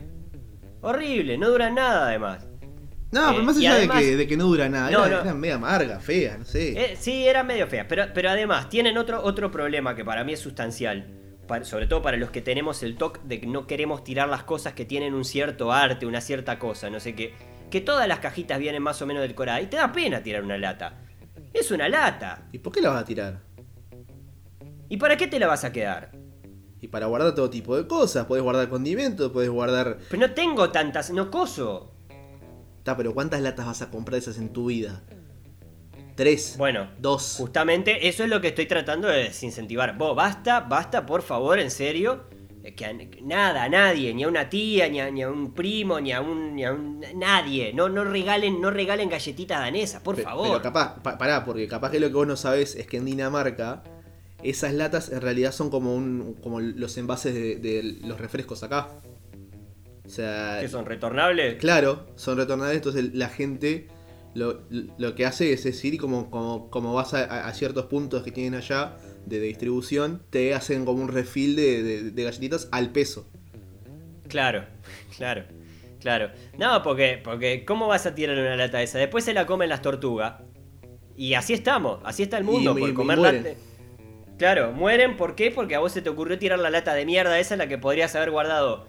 horrible, 0.81 1.37
no 1.37 1.51
duran 1.51 1.75
nada 1.75 2.09
además. 2.09 2.47
No, 3.13 3.29
Eh, 3.29 3.33
pero 3.35 3.45
más 3.45 3.61
y 3.61 3.67
allá 3.67 3.77
además- 3.77 3.99
de, 4.01 4.05
que, 4.11 4.17
de 4.17 4.27
que 4.27 4.37
no 4.39 4.45
dura 4.47 4.69
nada, 4.71 4.91
No, 4.91 5.05
era, 5.05 5.17
no. 5.19 5.23
era 5.23 5.35
media 5.35 5.55
amarga, 5.57 6.01
fea, 6.01 6.39
no 6.39 6.45
sé. 6.47 6.71
Eh, 6.93 6.97
sí, 6.99 7.29
eran 7.29 7.47
medio 7.47 7.67
feas, 7.67 7.87
pero, 7.89 8.07
pero 8.15 8.31
además 8.31 8.69
tienen 8.71 8.97
otro, 8.97 9.23
otro 9.23 9.51
problema 9.51 9.95
que 9.95 10.03
para 10.05 10.25
mí 10.25 10.33
es 10.33 10.41
sustancial. 10.41 11.13
Sobre 11.63 11.87
todo 11.87 12.03
para 12.03 12.17
los 12.17 12.31
que 12.31 12.43
tenemos 12.43 12.83
el 12.83 12.97
toque 12.97 13.21
de 13.25 13.41
que 13.41 13.47
no 13.47 13.67
queremos 13.67 14.05
tirar 14.05 14.29
las 14.29 14.43
cosas 14.43 14.75
que 14.75 14.85
tienen 14.85 15.15
un 15.15 15.25
cierto 15.25 15.73
arte, 15.73 16.07
una 16.07 16.21
cierta 16.21 16.59
cosa, 16.59 16.91
no 16.91 17.01
sé 17.01 17.15
qué. 17.15 17.35
Que 17.71 17.81
todas 17.81 18.07
las 18.09 18.21
cajitas 18.21 18.59
vienen 18.59 18.83
más 18.83 19.01
o 19.03 19.07
menos 19.07 19.23
decoradas 19.23 19.63
y 19.63 19.67
te 19.67 19.77
da 19.77 19.93
pena 19.93 20.23
tirar 20.23 20.43
una 20.43 20.59
lata. 20.59 20.99
Es 21.53 21.71
una 21.71 21.89
lata. 21.89 22.49
¿Y 22.53 22.59
por 22.59 22.73
qué 22.73 22.81
la 22.81 22.91
vas 22.91 23.03
a 23.03 23.05
tirar? 23.05 23.41
¿Y 24.89 24.97
para 24.99 25.17
qué 25.17 25.27
te 25.27 25.39
la 25.39 25.47
vas 25.47 25.65
a 25.65 25.73
quedar? 25.73 26.13
Y 26.81 26.89
para 26.89 27.07
guardar 27.07 27.35
todo 27.35 27.51
tipo 27.51 27.77
de 27.77 27.87
cosas, 27.87 28.27
podés 28.27 28.43
guardar 28.43 28.69
condimentos, 28.69 29.33
podés 29.33 29.51
guardar... 29.51 29.99
Pero 30.11 30.27
no 30.27 30.35
tengo 30.35 30.71
tantas, 30.71 31.11
no 31.11 31.31
coso. 31.31 31.93
Ta, 32.83 32.97
pero 32.97 33.15
¿cuántas 33.15 33.41
latas 33.41 33.67
vas 33.67 33.83
a 33.83 33.91
comprar 33.91 34.19
esas 34.19 34.39
en 34.39 34.53
tu 34.53 34.67
vida? 34.67 35.03
¿Tres? 36.17 36.55
Bueno, 36.57 36.89
¿Dos? 36.99 37.37
Justamente 37.39 38.09
eso 38.09 38.25
es 38.25 38.31
lo 38.31 38.41
que 38.41 38.49
estoy 38.49 38.67
tratando 38.67 39.07
de 39.09 39.25
desincentivar. 39.25 39.97
Vos, 39.99 40.17
basta, 40.17 40.61
basta, 40.61 41.05
por 41.07 41.23
favor, 41.23 41.59
en 41.59 41.71
serio. 41.71 42.25
Eh, 42.65 42.75
Que 42.75 42.87
a- 42.87 42.93
nada, 43.23 43.65
a 43.65 43.69
nadie, 43.69 44.13
ni 44.15 44.25
a 44.25 44.29
una 44.29 44.49
tía, 44.49 44.89
ni 44.89 44.99
a, 45.01 45.11
ni 45.11 45.23
a 45.23 45.29
un 45.31 45.53
primo, 45.53 46.01
ni 46.01 46.13
a 46.13 46.21
un, 46.23 46.57
ni 46.57 46.65
a 46.65 46.73
un- 46.73 47.05
nadie. 47.15 47.73
No, 47.75 47.89
no 47.91 48.03
regalen, 48.03 48.61
no 48.61 48.71
regalen 48.71 49.09
galletitas 49.11 49.61
danesas, 49.61 50.01
por 50.03 50.17
favor. 50.21 50.49
Pero 50.49 50.63
capaz, 50.63 51.01
pa- 51.03 51.19
pará, 51.19 51.45
porque 51.45 51.69
capaz 51.69 51.91
que 51.91 52.01
lo 52.01 52.09
que 52.09 52.15
vos 52.15 52.27
no 52.27 52.37
sabés 52.37 52.75
es 52.77 52.87
que 52.87 52.97
en 52.97 53.05
Dinamarca 53.05 53.85
esas 54.43 54.73
latas 54.75 55.11
en 55.11 55.21
realidad 55.21 55.53
son 55.53 55.71
como 55.71 55.95
un 55.95 56.35
como 56.43 56.61
los 56.61 56.97
envases 56.99 57.35
de, 57.35 57.57
de 57.57 57.99
los 58.07 58.19
refrescos 58.21 58.63
acá. 58.63 58.89
O 60.05 60.09
sea, 60.09 60.59
¿Que 60.61 60.69
son 60.69 60.87
retornables? 60.87 61.57
claro, 61.57 62.07
son 62.17 62.37
retornables, 62.39 62.77
entonces 62.77 63.13
la 63.15 63.29
gente 63.29 63.89
lo, 64.37 64.61
lo 64.99 65.15
que 65.15 65.25
hace 65.27 65.53
es 65.53 65.65
decir, 65.65 65.99
como, 65.99 66.31
como, 66.31 66.71
como 66.71 66.93
vas 66.95 67.15
a, 67.15 67.47
a 67.49 67.53
ciertos 67.55 67.87
puntos 67.87 68.23
que 68.23 68.31
tienen 68.31 68.55
allá 68.55 68.97
de, 69.25 69.41
distribución, 69.41 70.23
te 70.31 70.55
hacen 70.55 70.85
como 70.85 71.03
un 71.03 71.09
refill 71.09 71.57
de, 71.57 71.83
de- 71.83 72.11
de 72.11 72.23
galletitas 72.25 72.69
al 72.71 72.91
peso. 72.91 73.27
Claro, 74.29 74.65
claro, 75.17 75.45
claro. 76.01 76.31
No, 76.59 76.83
porque, 76.83 77.21
porque 77.23 77.65
¿cómo 77.65 77.87
vas 77.89 78.07
a 78.07 78.15
tirar 78.15 78.37
una 78.39 78.57
lata 78.57 78.83
esa? 78.83 78.99
Después 78.99 79.25
se 79.25 79.33
la 79.35 79.47
comen 79.47 79.69
las 79.69 79.83
tortugas. 79.83 80.35
Y 81.17 81.33
así 81.35 81.53
estamos, 81.55 82.01
así 82.05 82.23
está 82.23 82.37
el 82.39 82.45
mundo, 82.45 82.75
Y- 82.77 82.81
por 82.81 82.91
y 82.91 82.95
comer 82.95 83.19
lata- 83.19 83.49
Claro, 84.39 84.73
mueren, 84.73 85.17
¿por 85.17 85.35
qué? 85.35 85.51
Porque 85.51 85.75
a 85.77 85.79
vos 85.79 85.93
se 85.93 86.03
te 86.03 86.11
ocurrió 86.11 86.39
tirar 86.39 86.59
la 86.59 86.69
lata 86.69 86.93
de 86.93 87.07
mierda 87.07 87.39
esa 87.39 87.57
la 87.57 87.69
que 87.69 87.79
podrías 87.79 88.15
haber 88.17 88.31
guardado 88.31 88.87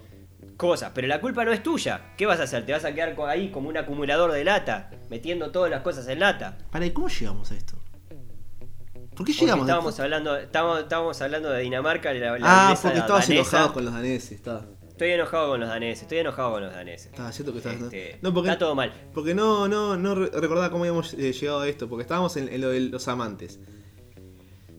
cosas. 0.58 0.92
Pero 0.94 1.08
la 1.08 1.22
culpa 1.22 1.46
no 1.46 1.52
es 1.52 1.62
tuya. 1.62 2.12
¿Qué 2.18 2.26
vas 2.26 2.38
a 2.40 2.42
hacer? 2.42 2.66
¿Te 2.66 2.72
vas 2.72 2.84
a 2.84 2.92
quedar 2.92 3.16
ahí 3.28 3.50
como 3.50 3.70
un 3.70 3.78
acumulador 3.78 4.32
de 4.32 4.44
lata? 4.44 4.90
Metiendo 5.08 5.50
todas 5.50 5.70
las 5.70 5.80
cosas 5.80 6.06
en 6.08 6.18
lata. 6.20 6.58
Para, 6.70 6.84
¿y 6.84 6.90
cómo 6.90 7.08
llegamos 7.08 7.50
a 7.50 7.54
esto? 7.54 7.74
¿Por 8.08 9.26
qué 9.26 9.32
Porque 9.32 9.32
llegamos 9.32 9.62
a 9.62 9.66
estábamos 9.72 9.92
esto? 9.94 10.02
hablamos, 10.02 10.38
estábamos, 10.40 10.80
estábamos 10.80 11.22
hablando 11.22 11.50
de 11.50 11.62
Dinamarca, 11.62 12.12
la, 12.12 12.38
la 12.38 12.70
Ah, 12.70 12.78
porque 12.80 12.98
estabas 12.98 13.26
danesa. 13.28 13.32
enojado 13.56 13.72
con 13.72 13.84
los 13.86 13.94
daneses, 13.94 14.32
está. 14.32 14.66
Estoy 14.90 15.10
enojado 15.12 15.48
con 15.50 15.60
los 15.60 15.68
daneses, 15.68 16.02
estoy 16.02 16.18
enojado 16.18 16.52
con 16.52 16.62
los 16.64 16.72
daneses. 16.72 17.06
Estaba 17.06 17.30
cierto 17.32 17.52
que 17.52 17.58
estabas. 17.58 17.80
Este, 17.82 18.18
no, 18.20 18.34
porque, 18.34 18.50
Está 18.50 18.58
todo 18.58 18.74
mal. 18.74 18.92
porque 19.14 19.34
no, 19.34 19.66
no, 19.68 19.96
no 19.96 20.14
re- 20.16 20.30
recordaba 20.34 20.70
cómo 20.70 20.82
habíamos 20.84 21.14
eh, 21.14 21.32
llegado 21.32 21.60
a 21.60 21.68
esto, 21.68 21.88
porque 21.88 22.02
estábamos 22.02 22.36
en, 22.36 22.48
en 22.52 22.60
lo 22.60 22.70
de 22.70 22.80
los 22.80 23.06
amantes. 23.08 23.60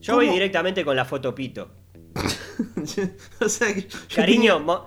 Yo 0.00 0.14
voy 0.16 0.28
directamente 0.28 0.84
con 0.84 0.94
la 0.96 1.04
foto 1.06 1.34
pito. 1.34 1.70
o 3.40 3.48
sea 3.48 3.74
que 3.74 3.82
yo 3.82 3.98
Cariño, 4.14 4.58
tenía- 4.58 4.80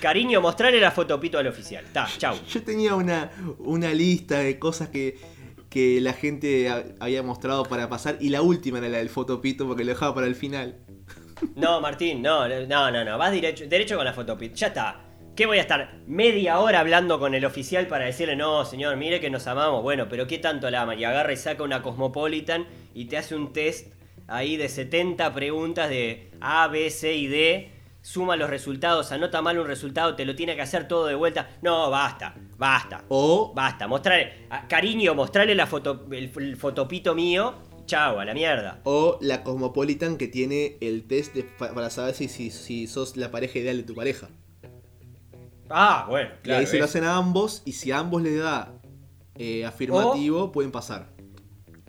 cariño, 0.00 0.40
mostrarle 0.40 0.80
la 0.80 0.90
foto 0.90 1.18
pito 1.20 1.38
al 1.38 1.46
oficial. 1.46 1.84
Ta, 1.92 2.08
chau. 2.18 2.36
Yo 2.48 2.62
tenía 2.62 2.94
una, 2.94 3.30
una 3.58 3.92
lista 3.92 4.38
de 4.40 4.58
cosas 4.58 4.88
que, 4.88 5.18
que 5.68 6.00
la 6.00 6.12
gente 6.12 6.68
ha- 6.68 6.84
había 7.00 7.22
mostrado 7.22 7.64
para 7.64 7.88
pasar 7.88 8.16
y 8.20 8.28
la 8.30 8.42
última 8.42 8.78
era 8.78 8.88
la 8.88 8.98
del 8.98 9.08
fotopito 9.10 9.66
porque 9.66 9.84
lo 9.84 9.90
dejaba 9.90 10.14
para 10.14 10.26
el 10.26 10.34
final. 10.34 10.78
No, 11.56 11.80
Martín, 11.80 12.22
no, 12.22 12.48
no, 12.48 12.90
no, 12.90 13.04
no. 13.04 13.18
Vas 13.18 13.32
derecho, 13.32 13.66
derecho 13.66 13.96
con 13.96 14.04
la 14.04 14.12
foto 14.12 14.36
pito. 14.38 14.54
Ya 14.54 14.68
está. 14.68 15.00
¿Qué 15.36 15.46
voy 15.46 15.58
a 15.58 15.62
estar 15.62 15.96
media 16.06 16.60
hora 16.60 16.78
hablando 16.78 17.18
con 17.18 17.34
el 17.34 17.44
oficial 17.44 17.88
para 17.88 18.04
decirle, 18.04 18.36
no, 18.36 18.64
señor, 18.64 18.96
mire 18.96 19.20
que 19.20 19.30
nos 19.30 19.48
amamos? 19.48 19.82
Bueno, 19.82 20.06
pero 20.08 20.28
¿qué 20.28 20.38
tanto 20.38 20.70
la 20.70 20.82
ama? 20.82 20.94
Y 20.94 21.02
agarra 21.02 21.32
y 21.32 21.36
saca 21.36 21.64
una 21.64 21.82
Cosmopolitan 21.82 22.66
y 22.94 23.06
te 23.06 23.16
hace 23.18 23.34
un 23.34 23.52
test 23.52 23.92
ahí 24.28 24.56
de 24.56 24.68
70 24.68 25.34
preguntas 25.34 25.90
de 25.90 26.30
A, 26.40 26.68
B, 26.68 26.88
C 26.88 27.14
y 27.16 27.26
D. 27.26 27.70
Suma 28.06 28.36
los 28.36 28.50
resultados, 28.50 29.12
anota 29.12 29.40
mal 29.40 29.58
un 29.58 29.66
resultado, 29.66 30.14
te 30.14 30.26
lo 30.26 30.34
tiene 30.36 30.54
que 30.54 30.60
hacer 30.60 30.86
todo 30.86 31.06
de 31.06 31.14
vuelta. 31.14 31.48
No, 31.62 31.88
basta, 31.90 32.34
basta. 32.58 33.02
O, 33.08 33.54
Basta, 33.54 33.88
mostrarle. 33.88 34.46
Cariño, 34.68 35.14
mostrarle 35.14 35.54
la 35.54 35.66
foto, 35.66 36.04
el, 36.10 36.30
el 36.36 36.56
fotopito 36.58 37.14
mío. 37.14 37.54
Chao, 37.86 38.20
a 38.20 38.24
la 38.26 38.34
mierda. 38.34 38.80
o 38.84 39.16
la 39.22 39.42
Cosmopolitan 39.42 40.18
que 40.18 40.28
tiene 40.28 40.76
el 40.82 41.06
test 41.06 41.34
de- 41.34 41.44
pa- 41.44 41.72
para 41.72 41.88
saber 41.88 42.14
si, 42.14 42.28
si, 42.28 42.50
si 42.50 42.86
sos 42.86 43.16
la 43.16 43.30
pareja 43.30 43.58
ideal 43.58 43.78
de 43.78 43.82
tu 43.84 43.94
pareja. 43.94 44.28
Ah, 45.70 46.06
bueno, 46.08 46.30
y 46.40 46.42
claro. 46.42 46.60
ahí 46.60 46.66
se 46.66 46.78
lo 46.78 46.84
hacen 46.84 47.04
a 47.04 47.16
ambos 47.16 47.62
y 47.64 47.72
si 47.72 47.90
a 47.90 47.98
ambos 47.98 48.22
les 48.22 48.38
da 48.38 48.74
eh, 49.36 49.64
afirmativo 49.64 50.52
pueden 50.52 50.70
pasar. 50.72 51.08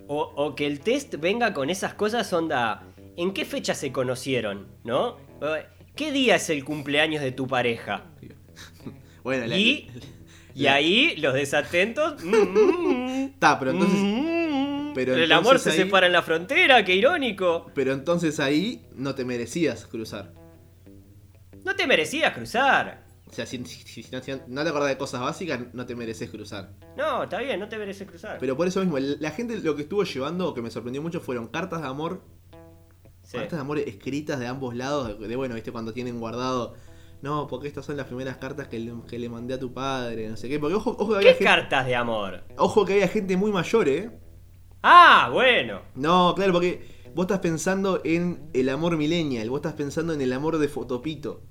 O, 0.08 0.22
o 0.34 0.54
que 0.54 0.66
el 0.66 0.80
test 0.80 1.14
venga 1.18 1.52
con 1.52 1.68
esas 1.68 1.92
cosas 1.94 2.32
onda. 2.32 2.84
¿En 3.18 3.32
qué 3.32 3.44
fecha 3.44 3.74
se 3.74 3.92
conocieron? 3.92 4.66
¿No? 4.84 5.16
¿Qué 5.96 6.12
día 6.12 6.36
es 6.36 6.50
el 6.50 6.64
cumpleaños 6.64 7.22
de 7.22 7.32
tu 7.32 7.46
pareja? 7.46 8.04
Bueno, 9.22 9.46
la- 9.46 9.58
Y, 9.58 9.90
y 10.54 10.66
ahí 10.68 11.16
los 11.16 11.34
desatentos. 11.34 12.22
mm, 12.22 12.30
mm, 12.30 13.24
Está, 13.34 13.58
pero 13.58 13.72
entonces, 13.72 13.98
mm, 14.00 14.92
pero 14.94 15.14
el 15.16 15.32
amor 15.32 15.58
se 15.58 15.70
ahí- 15.70 15.76
separa 15.78 16.06
en 16.06 16.12
la 16.12 16.22
frontera, 16.22 16.84
qué 16.84 16.94
irónico. 16.94 17.66
pero 17.74 17.92
entonces 17.92 18.38
ahí 18.38 18.86
no 18.94 19.16
te 19.16 19.24
merecías 19.24 19.84
cruzar. 19.86 20.32
No 21.64 21.74
te 21.74 21.88
merecías 21.88 22.32
cruzar. 22.34 23.04
O 23.28 23.32
sea, 23.32 23.44
si, 23.46 23.64
si- 23.64 24.04
si 24.04 24.10
no, 24.12 24.22
si 24.22 24.30
no 24.46 24.62
te 24.62 24.68
acordás 24.68 24.90
de 24.90 24.96
cosas 24.96 25.20
básicas, 25.22 25.58
no 25.72 25.84
te 25.86 25.96
mereces 25.96 26.30
cruzar. 26.30 26.70
No, 26.96 27.24
está 27.24 27.40
bien, 27.40 27.58
no 27.58 27.68
te 27.68 27.76
mereces 27.78 28.06
cruzar. 28.06 28.36
Pero 28.38 28.56
por 28.56 28.68
eso 28.68 28.78
mismo, 28.78 28.96
la 29.00 29.30
gente 29.32 29.58
lo 29.58 29.74
que 29.74 29.82
estuvo 29.82 30.04
llevando, 30.04 30.54
que 30.54 30.62
me 30.62 30.70
sorprendió 30.70 31.02
mucho, 31.02 31.20
fueron 31.20 31.48
cartas 31.48 31.80
de 31.82 31.88
amor. 31.88 32.22
Sí. 33.26 33.36
Cartas 33.38 33.58
de 33.58 33.60
amor 33.60 33.78
escritas 33.80 34.38
de 34.38 34.46
ambos 34.46 34.74
lados. 34.76 35.18
De, 35.18 35.36
bueno, 35.36 35.56
viste, 35.56 35.72
cuando 35.72 35.92
tienen 35.92 36.20
guardado. 36.20 36.74
No, 37.22 37.48
porque 37.48 37.66
estas 37.66 37.84
son 37.84 37.96
las 37.96 38.06
primeras 38.06 38.36
cartas 38.36 38.68
que 38.68 38.78
le, 38.78 38.92
que 39.08 39.18
le 39.18 39.28
mandé 39.28 39.54
a 39.54 39.58
tu 39.58 39.72
padre, 39.72 40.28
no 40.28 40.36
sé 40.36 40.48
qué. 40.48 40.60
Porque 40.60 40.76
ojo, 40.76 40.90
ojo, 40.90 41.06
que 41.06 41.12
¿Qué 41.12 41.16
había 41.16 41.30
gente, 41.32 41.44
cartas 41.44 41.86
de 41.86 41.96
amor? 41.96 42.44
ojo 42.56 42.84
que 42.84 42.92
había 42.92 43.08
gente 43.08 43.36
muy 43.36 43.50
mayor, 43.50 43.88
¿eh? 43.88 44.10
Ah, 44.82 45.28
bueno. 45.32 45.80
No, 45.96 46.34
claro, 46.36 46.52
porque 46.52 46.86
vos 47.14 47.24
estás 47.24 47.40
pensando 47.40 48.00
en 48.04 48.48
el 48.52 48.68
amor 48.68 48.96
millennial, 48.96 49.50
vos 49.50 49.58
estás 49.58 49.72
pensando 49.72 50.12
en 50.12 50.20
el 50.20 50.32
amor 50.32 50.58
de 50.58 50.68
Fotopito. 50.68 51.42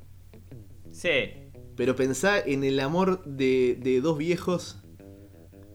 Sí. 0.92 1.34
Pero 1.76 1.98
pensá 1.98 2.40
en 2.40 2.64
el 2.64 2.80
amor 2.80 3.22
de, 3.26 3.78
de 3.82 4.00
dos 4.00 4.18
viejos 4.18 4.78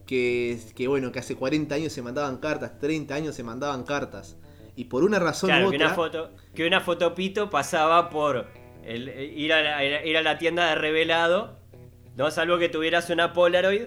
que, 0.06 0.58
que, 0.74 0.88
bueno, 0.88 1.12
que 1.12 1.18
hace 1.18 1.34
40 1.36 1.74
años 1.74 1.92
se 1.92 2.00
mandaban 2.00 2.38
cartas, 2.38 2.78
30 2.78 3.14
años 3.14 3.34
se 3.34 3.42
mandaban 3.42 3.82
cartas. 3.82 4.38
Y 4.80 4.84
por 4.86 5.04
una 5.04 5.18
razón 5.18 5.50
Claro, 5.50 5.66
u 5.68 5.70
que 5.70 5.76
una 5.76 5.90
foto, 5.90 6.30
que 6.54 6.66
una 6.66 6.80
fotopito 6.80 7.50
pasaba 7.50 8.08
por 8.08 8.46
el, 8.82 9.08
eh, 9.10 9.24
ir, 9.26 9.52
a 9.52 9.60
la, 9.62 10.04
ir 10.06 10.16
a 10.16 10.22
la 10.22 10.38
tienda 10.38 10.70
de 10.70 10.74
revelado, 10.74 11.58
no 12.16 12.30
salvo 12.30 12.56
que 12.58 12.70
tuvieras 12.70 13.10
una 13.10 13.34
Polaroid, 13.34 13.82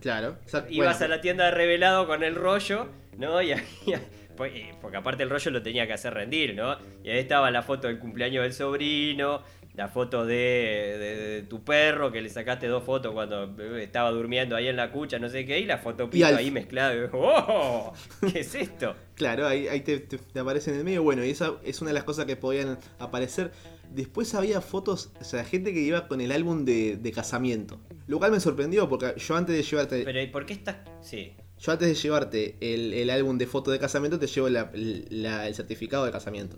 Claro, 0.00 0.36
ibas 0.68 0.98
bueno, 0.98 1.04
a 1.04 1.08
la 1.16 1.20
tienda 1.20 1.44
de 1.46 1.50
revelado 1.52 2.06
con 2.08 2.24
el 2.24 2.34
rollo, 2.34 2.88
¿no? 3.16 3.40
Y, 3.40 3.52
ahí- 3.52 3.62
pues, 4.36 4.52
y- 4.56 4.70
porque 4.82 4.96
aparte 4.96 5.22
el 5.22 5.30
rollo 5.30 5.52
lo 5.52 5.62
tenía 5.62 5.86
que 5.86 5.92
hacer 5.92 6.12
rendir, 6.12 6.56
¿no? 6.56 6.76
Y 7.04 7.10
ahí 7.10 7.18
estaba 7.20 7.50
la 7.52 7.62
foto 7.62 7.86
del 7.86 8.00
cumpleaños 8.00 8.42
del 8.42 8.52
sobrino, 8.52 9.42
la 9.74 9.88
foto 9.88 10.24
de, 10.24 10.34
de- 10.36 11.16
de 11.16 11.42
tu 11.42 11.64
perro, 11.64 12.12
que 12.12 12.20
le 12.22 12.28
sacaste 12.28 12.66
dos 12.68 12.84
fotos 12.84 13.12
cuando 13.12 13.56
eh, 13.60 13.82
estaba 13.82 14.10
durmiendo 14.12 14.54
ahí 14.54 14.68
en 14.68 14.76
la 14.76 14.92
cucha, 14.92 15.18
no 15.18 15.28
sé 15.28 15.44
qué, 15.44 15.58
y 15.58 15.64
la 15.64 15.78
fotopito 15.78 16.16
Y 16.16 16.22
al- 16.22 16.36
ahí 16.36 16.50
mezclada. 16.50 17.10
¡Oh! 17.12 17.92
¿Qué 18.32 18.40
es 18.40 18.54
esto? 18.54 18.94
Claro, 19.16 19.46
ahí, 19.48 19.66
ahí 19.68 19.80
te, 19.80 19.98
te- 19.98 20.18
te 20.18 20.38
aparece 20.38 20.70
en 20.70 20.78
el 20.78 20.84
medio. 20.84 21.02
Bueno, 21.02 21.24
y 21.24 21.30
esa 21.30 21.54
es 21.64 21.80
una 21.80 21.90
de 21.90 21.94
las 21.94 22.04
cosas 22.04 22.24
que 22.26 22.36
podían 22.36 22.78
aparecer. 22.98 23.50
Después 23.90 24.34
había 24.34 24.60
fotos, 24.60 25.12
o 25.20 25.24
sea, 25.24 25.44
gente 25.44 25.72
que 25.72 25.80
iba 25.80 26.08
con 26.08 26.20
el 26.20 26.32
álbum 26.32 26.64
de, 26.64 26.96
de 26.96 27.12
casamiento. 27.12 27.80
Lo 28.06 28.18
cual 28.18 28.30
me 28.32 28.40
sorprendió 28.40 28.88
porque 28.88 29.14
yo 29.18 29.36
antes 29.36 29.56
de 29.56 29.62
llevarte, 29.62 30.02
Pero 30.04 30.20
¿y 30.22 30.26
por 30.28 30.46
qué 30.46 30.52
estás...? 30.54 30.76
Sí. 31.00 31.32
yo 31.58 31.72
antes 31.72 31.88
de 31.88 31.94
llevarte 31.94 32.56
el, 32.60 32.92
el 32.94 33.10
álbum 33.10 33.38
de 33.38 33.46
fotos 33.46 33.72
de 33.72 33.78
casamiento, 33.78 34.18
te 34.18 34.26
llevo 34.26 34.48
la- 34.48 34.70
la- 34.74 35.46
el 35.46 35.54
certificado 35.54 36.04
de 36.06 36.12
casamiento. 36.12 36.56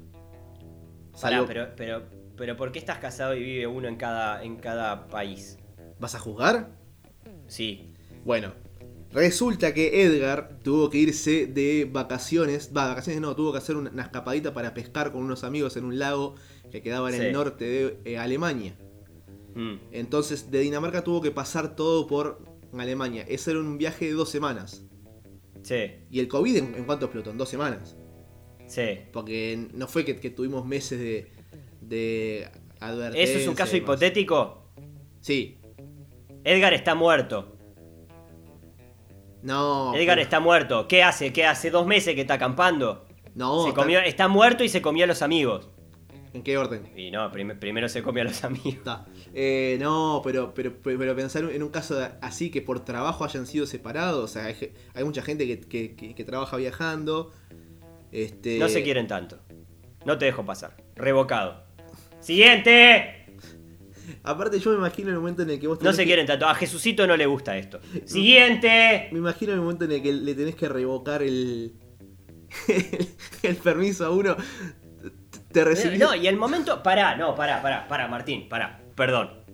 Pará, 1.21 1.39
Salvo- 1.39 1.47
pero, 1.47 1.69
pero, 1.77 2.03
pero 2.37 2.57
¿por 2.57 2.73
qué 2.73 2.79
estás 2.79 2.99
casado 2.99 3.35
y 3.35 3.43
vive 3.43 3.67
uno 3.67 3.89
en 3.89 3.97
cada, 3.97 4.43
en 4.43 4.57
cada 4.57 5.09
país? 5.09 5.59
¿Vas 5.99 6.15
a 6.15 6.19
juzgar? 6.19 6.71
Sí. 7.47 7.93
Bueno, 8.25 8.53
resulta 9.13 9.73
que 9.73 10.03
Edgar 10.03 10.59
tuvo 10.63 10.91
que 10.91 10.99
irse 10.99 11.47
de 11.47 11.89
vacaciones. 11.91 12.71
Va, 12.77 12.89
vacaciones 12.89 13.21
no, 13.23 13.35
tuvo 13.37 13.53
que 13.53 13.59
hacer 13.59 13.77
una, 13.77 14.03
escapadita 14.03 14.53
para 14.53 14.75
pescar 14.75 15.13
con 15.13 15.23
unos 15.23 15.45
amigos 15.45 15.77
en 15.77 15.85
un 15.85 15.99
lago 15.99 16.35
que 16.71 16.83
quedaba 16.83 17.11
en 17.11 17.17
Sí. 17.21 17.27
el 17.27 17.33
norte 17.33 17.65
de 17.65 17.99
eh, 18.05 18.19
Alemania. 18.19 18.77
Mm. 19.55 19.77
Entonces, 19.93 20.51
de 20.51 20.59
Dinamarca 20.61 21.03
tuvo 21.03 21.23
que 21.23 21.31
pasar 21.31 21.77
todo 21.77 22.07
por 22.07 22.45
Alemania. 22.77 23.25
Ese 23.29 23.53
era 23.53 23.61
un 23.61 23.79
viaje 23.79 24.07
de 24.07 24.13
dos 24.13 24.29
semanas. 24.29 24.83
Sí, 25.63 25.93
¿Y 26.11 26.21
el 26.21 26.29
COVID 26.29 26.57
en, 26.57 26.75
en 26.77 26.85
cuánto 26.85 27.07
explotó? 27.07 27.31
En 27.31 27.39
dos 27.39 27.49
semanas. 27.49 27.97
sí. 28.67 29.01
Porque 29.13 29.69
no 29.73 29.89
fue 29.89 30.05
que, 30.05 30.17
que 30.21 30.31
tuvimos 30.31 30.65
meses 30.67 30.99
de, 31.01 31.33
de 31.89 32.49
advertencia. 32.81 33.23
¿Eso 33.23 33.39
es 33.39 33.49
un 33.49 33.55
caso 33.55 33.77
hipotético? 33.77 34.71
Sí. 35.21 35.59
Edgar 36.45 36.75
está 36.75 36.95
muerto. 36.95 37.57
No. 39.43 39.95
Edgar 39.95 40.17
pero- 40.17 40.23
está 40.23 40.41
muerto. 40.41 40.89
¿Qué 40.89 41.03
hace? 41.03 41.33
¿Qué 41.33 41.45
hace? 41.47 41.71
¿Dos 41.71 41.87
meses 41.87 42.15
que 42.15 42.23
está 42.23 42.35
acampando? 42.35 43.07
No, 43.35 43.63
se 43.65 43.69
está- 43.71 43.81
comió, 43.83 44.01
está 44.01 44.29
muerto 44.29 44.65
y 44.65 44.69
se 44.69 44.81
comió 44.83 45.05
a 45.05 45.07
los 45.07 45.23
amigos. 45.23 45.71
¿En 46.33 46.43
qué 46.43 46.59
orden? 46.59 46.91
Y 46.97 47.11
no, 47.11 47.31
prim- 47.31 47.59
primero 47.59 47.89
se 47.89 48.03
comió 48.03 48.23
a 48.23 48.25
los 48.27 48.45
amigos. 48.45 49.01
Eh, 49.35 49.79
no, 49.81 50.21
pero, 50.25 50.53
pero, 50.55 50.75
pero, 50.83 50.99
pero 50.99 51.15
pensar 51.17 51.45
en 51.45 51.63
un 51.63 51.69
caso 51.71 51.97
así 52.21 52.51
que 52.51 52.61
por 52.63 52.85
trabajo 52.85 53.25
hayan 53.25 53.47
sido 53.47 53.67
separados. 53.67 54.25
O 54.25 54.29
sea, 54.29 54.47
hay, 54.47 54.73
hay 54.95 55.05
mucha 55.05 55.23
gente 55.23 55.47
que, 55.47 55.61
que- 55.61 55.95
que- 55.97 56.15
que 56.15 56.25
trabaja 56.25 56.57
viajando. 56.57 57.33
Este, 58.13 58.59
No 58.59 58.69
se 58.69 58.83
quieren 58.83 59.07
tanto. 59.07 59.39
No 60.05 60.17
te 60.19 60.25
dejo 60.27 60.45
pasar. 60.45 60.77
Revocado. 60.95 61.66
¡Siguiente! 62.21 63.13
Aparte, 64.23 64.59
yo 64.59 64.71
me 64.73 64.79
imagino 64.79 65.11
el 65.11 65.17
momento 65.17 65.43
en 65.43 65.51
el 65.51 65.61
que 65.61 65.67
vos 65.69 65.81
No 65.83 65.93
se 65.93 66.03
que- 66.03 66.07
quieren 66.07 66.27
tanto. 66.27 66.47
A 66.49 66.55
Jesucito 66.55 67.07
no 67.07 67.17
le 67.17 67.27
gusta 67.27 67.57
esto. 67.57 67.81
¡Siguiente! 68.05 69.09
Me 69.13 69.19
imagino 69.19 69.53
el 69.53 69.61
momento 69.61 69.85
en 69.85 69.93
el 69.93 70.03
que 70.03 70.13
le 70.13 70.35
tenés 70.35 70.55
que 70.57 70.69
revocar 70.69 71.23
el, 71.23 71.75
el, 73.43 73.57
permiso 73.57 74.05
a 74.07 74.11
uno. 74.11 74.37
Te 75.53 75.65
recibís. 75.65 75.99
No, 75.99 76.15
y 76.15 76.27
el 76.27 76.37
momento. 76.37 76.83
Pará, 76.83 77.17
no, 77.17 77.35
pará, 77.35 77.63
pará, 77.63 77.87
pará, 77.89 78.09
Martín, 78.09 78.49
pará. 78.49 78.81
Perdón. 78.97 79.45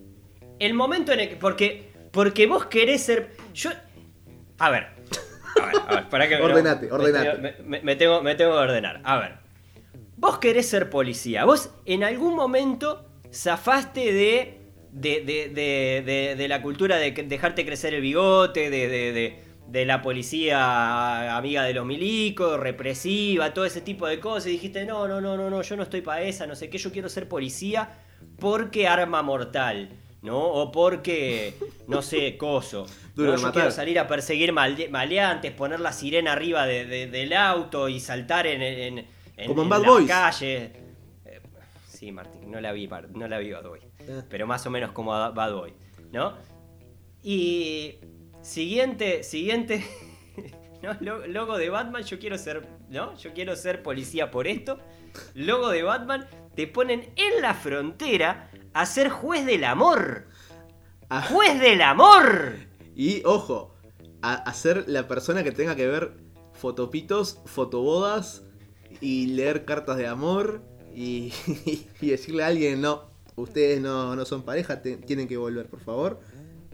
el 0.59 0.75
momento 0.75 1.12
en 1.12 1.20
el 1.20 1.29
que. 1.29 1.37
Porque, 1.37 1.92
porque 2.11 2.46
vos 2.46 2.66
querés 2.66 3.03
ser. 3.03 3.33
Yo. 3.55 3.70
A 4.59 4.70
ver. 4.70 4.87
A 5.61 5.66
ver, 5.66 5.75
a 5.87 5.94
ver, 5.96 6.09
para 6.09 6.29
que 6.29 6.37
Ordenate, 6.42 6.87
me- 6.87 6.92
ordenate. 6.92 7.62
Me 7.83 7.96
tengo, 7.96 8.22
me 8.22 8.35
tengo 8.35 8.53
que 8.53 8.59
ordenar. 8.59 9.01
A 9.05 9.18
ver. 9.18 9.41
Vos 10.23 10.39
querés 10.39 10.69
ser 10.69 10.89
policía. 10.89 11.45
Vos 11.45 11.71
en 11.85 12.05
algún 12.05 12.37
momento 12.37 13.05
zafaste 13.33 14.13
de. 14.13 14.59
De, 14.95 15.23
de, 15.25 16.35
de, 16.37 16.49
la 16.49 16.61
cultura 16.61 16.97
de 16.99 17.13
dejarte 17.13 17.65
crecer 17.65 17.95
el 17.95 18.03
bigote, 18.03 18.69
de, 18.69 19.85
la 19.87 20.03
policía 20.03 21.35
amiga 21.37 21.63
de 21.65 21.73
los 21.73 21.87
milicos, 21.87 22.61
represiva, 22.61 23.55
todo 23.55 23.65
ese 23.65 23.81
tipo 23.81 24.07
de 24.07 24.21
cosas. 24.21 24.49
Y 24.49 24.51
dijiste, 24.53 24.85
no, 24.85 25.09
no, 25.09 25.21
no, 25.23 25.37
no, 25.39 25.49
no, 25.49 25.63
yo 25.63 25.77
no 25.77 25.83
estoy 25.85 26.03
para 26.03 26.21
esa, 26.23 26.47
no 26.47 26.55
sé 26.55 26.69
qué, 26.69 26.77
yo 26.77 26.93
quiero 26.93 27.09
ser 27.09 27.27
policía 27.27 27.89
porque 28.39 28.87
arma 28.87 29.23
mortal, 29.23 29.89
¿no? 30.21 30.39
O 30.39 30.71
porque, 30.71 31.55
no 31.89 32.03
sé, 32.03 32.37
coso. 32.37 32.87
Duro 33.17 33.31
¿no? 33.33 33.37
Yo 33.39 33.43
matar. 33.45 33.55
quiero 33.55 33.71
salir 33.71 33.99
a 33.99 34.07
perseguir 34.07 34.53
malde- 34.53 34.91
maleantes, 34.91 35.53
poner 35.53 35.81
la 35.81 35.93
sirena 35.95 36.33
arriba 36.33 36.67
de- 36.67 36.85
de- 36.85 37.07
del 37.07 37.33
auto 37.33 37.89
y 37.89 37.99
saltar 37.99 38.47
en, 38.47 38.61
en, 38.63 39.07
en- 39.42 39.48
Como 39.48 39.62
en 39.62 39.66
en 39.66 39.70
Bad 39.70 39.81
las 39.83 39.90
Boys. 39.90 40.09
calles. 40.09 40.70
Eh, 41.24 41.40
Sí, 41.88 42.11
Martín, 42.11 42.50
no 42.50 42.61
la 42.61 42.72
vi, 42.72 42.88
no 43.14 43.28
la 43.28 43.38
vi 43.38 43.52
Bad 43.52 43.68
Boy. 43.68 43.81
Ah. 44.11 44.24
Pero 44.28 44.46
más 44.46 44.66
o 44.66 44.70
menos 44.70 44.90
como 44.92 45.14
a- 45.14 45.31
Bad 45.31 45.52
Boy, 45.55 45.72
¿no? 46.12 46.35
Y 47.22 47.98
siguiente, 48.40 49.22
siguiente, 49.22 49.85
¿no? 50.83 50.96
Lo- 51.00 51.26
Logo 51.26 51.57
de 51.59 51.70
Batman, 51.70 52.02
yo 52.02 52.18
quiero 52.18 52.38
ser, 52.38 52.66
¿no? 52.88 53.16
Yo 53.16 53.33
quiero 53.33 53.55
ser 53.57 53.83
policía 53.83 54.31
por 54.31 54.46
esto. 54.48 54.78
Logo 55.35 55.68
de 55.70 55.83
Batman, 55.85 56.26
te 56.57 56.66
ponen 56.66 57.12
en 57.16 57.40
la 57.42 57.55
frontera 57.55 58.50
a 58.74 58.87
ser 58.87 59.09
juez 59.11 59.46
del 59.46 59.64
amor. 59.64 60.26
Ah, 61.09 61.22
¡Juez 61.31 61.61
del 61.61 61.83
amor! 61.83 62.55
y 62.96 63.22
ojo, 63.24 63.74
a, 64.22 64.35
a 64.35 64.52
ser 64.55 64.85
la 64.88 65.07
persona 65.09 65.42
que 65.44 65.52
tenga 65.52 65.76
que 65.76 65.87
ver 65.87 66.14
fotopitos, 66.52 67.38
fotobodas 67.46 68.42
y 69.03 69.27
leer 69.27 69.65
cartas 69.67 69.99
de 69.99 70.07
amor 70.07 70.62
y, 70.95 71.33
y 72.01 72.07
decirle 72.07 72.45
a 72.45 72.47
alguien, 72.47 72.81
no, 72.81 73.03
ustedes 73.37 73.81
no, 73.83 74.17
no 74.17 74.25
son 74.25 74.43
pareja, 74.45 74.81
te- 74.81 74.97
tienen 74.97 75.29
que 75.29 75.37
volver, 75.37 75.67
por 75.67 75.81
favor. 75.81 76.21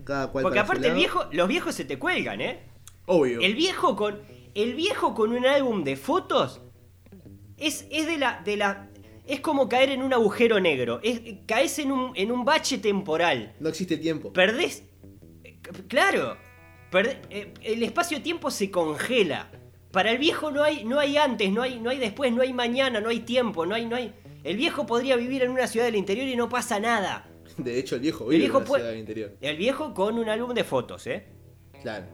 Cada 0.04 0.28
cual 0.30 0.42
Porque 0.44 0.58
aparte 0.60 0.88
el 0.88 0.94
viejo, 0.94 1.24
los 1.32 1.48
viejos 1.48 1.74
se 1.74 1.84
te 1.84 1.98
cuelgan, 1.98 2.40
¿eh? 2.40 2.60
Obvio. 3.06 3.40
El 3.40 3.54
viejo 3.54 3.96
con. 3.96 4.20
El 4.54 4.74
viejo 4.74 5.14
con 5.14 5.32
un 5.32 5.44
álbum 5.46 5.84
de 5.84 5.96
fotos. 5.96 6.60
Es, 7.56 7.86
es 7.90 8.06
de 8.06 8.16
la. 8.18 8.40
de 8.44 8.56
la. 8.56 8.88
Es 9.26 9.40
como 9.40 9.68
caer 9.68 9.90
en 9.90 10.02
un 10.02 10.14
agujero 10.14 10.58
negro. 10.60 11.00
Es, 11.02 11.20
caes 11.46 11.78
en 11.78 11.92
un, 11.92 12.12
en 12.14 12.30
un 12.32 12.44
bache 12.44 12.78
temporal. 12.78 13.54
No 13.60 13.68
existe 13.68 13.98
tiempo. 13.98 14.32
Perdés. 14.32 14.82
Claro. 15.88 16.36
perdés- 16.90 17.18
eh, 17.30 17.52
el 17.62 17.82
espacio-tiempo 17.82 18.50
se 18.50 18.70
congela. 18.70 19.50
Para 19.92 20.10
el 20.10 20.18
viejo 20.18 20.50
no 20.50 20.62
hay, 20.62 20.84
no 20.84 20.98
hay 21.00 21.16
antes, 21.16 21.50
no 21.50 21.62
hay, 21.62 21.80
no 21.80 21.90
hay 21.90 21.98
después, 21.98 22.32
no 22.32 22.42
hay 22.42 22.52
mañana, 22.52 23.00
no 23.00 23.08
hay 23.08 23.20
tiempo, 23.20 23.64
no 23.66 23.74
hay, 23.74 23.86
no 23.86 23.96
hay. 23.96 24.12
El 24.44 24.56
viejo 24.56 24.86
podría 24.86 25.16
vivir 25.16 25.42
en 25.42 25.50
una 25.50 25.66
ciudad 25.66 25.86
del 25.86 25.96
interior 25.96 26.26
y 26.26 26.36
no 26.36 26.48
pasa 26.48 26.78
nada. 26.78 27.26
De 27.56 27.78
hecho, 27.78 27.94
el 27.96 28.02
viejo 28.02 28.24
El 28.24 28.30
vive 28.30 28.40
viejo 28.44 28.58
en 28.58 28.64
puede- 28.64 28.80
ciudad 28.82 28.90
del 28.92 29.00
interior. 29.00 29.36
El 29.40 29.56
viejo 29.56 29.94
con 29.94 30.18
un 30.18 30.28
álbum 30.28 30.52
de 30.54 30.64
fotos, 30.64 31.06
¿eh? 31.06 31.26
Claro. 31.82 32.06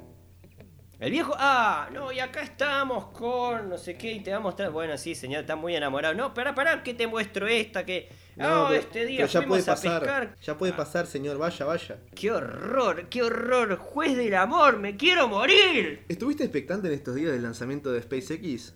El 1.00 1.10
viejo, 1.10 1.34
ah, 1.36 1.88
no, 1.92 2.12
y 2.12 2.20
acá 2.20 2.42
estamos 2.42 3.06
con 3.08 3.68
no 3.68 3.76
sé 3.76 3.96
qué, 3.98 4.12
y 4.12 4.20
te 4.20 4.30
va 4.30 4.36
a 4.36 4.40
mostrar. 4.40 4.70
Bueno, 4.70 4.96
sí, 4.96 5.14
señor, 5.14 5.40
está 5.40 5.56
muy 5.56 5.74
enamorado. 5.74 6.14
No, 6.14 6.32
pará, 6.32 6.54
pará, 6.54 6.82
que 6.82 6.94
te 6.94 7.06
muestro 7.06 7.46
esta, 7.48 7.84
que. 7.84 8.08
No, 8.36 8.72
este 8.72 9.06
día 9.06 9.26
ya 9.26 9.40
fuimos 9.40 9.58
puede 9.58 9.62
a 9.62 9.74
pasar. 9.74 10.00
pescar. 10.00 10.34
Ya 10.42 10.58
puede 10.58 10.72
Ah, 10.72 10.76
pasar, 10.76 11.06
señor, 11.06 11.38
vaya, 11.38 11.64
vaya. 11.66 12.00
¡Qué 12.14 12.30
horror, 12.32 13.08
qué 13.08 13.22
horror! 13.22 13.76
¡Juez 13.76 14.16
del 14.16 14.34
amor, 14.34 14.78
me 14.78 14.96
quiero 14.96 15.28
morir! 15.28 16.04
¿Estuviste 16.08 16.42
expectante 16.44 16.88
en 16.88 16.94
estos 16.94 17.14
días 17.14 17.30
del 17.32 17.42
lanzamiento 17.42 17.92
de 17.92 18.02
SpaceX? 18.02 18.74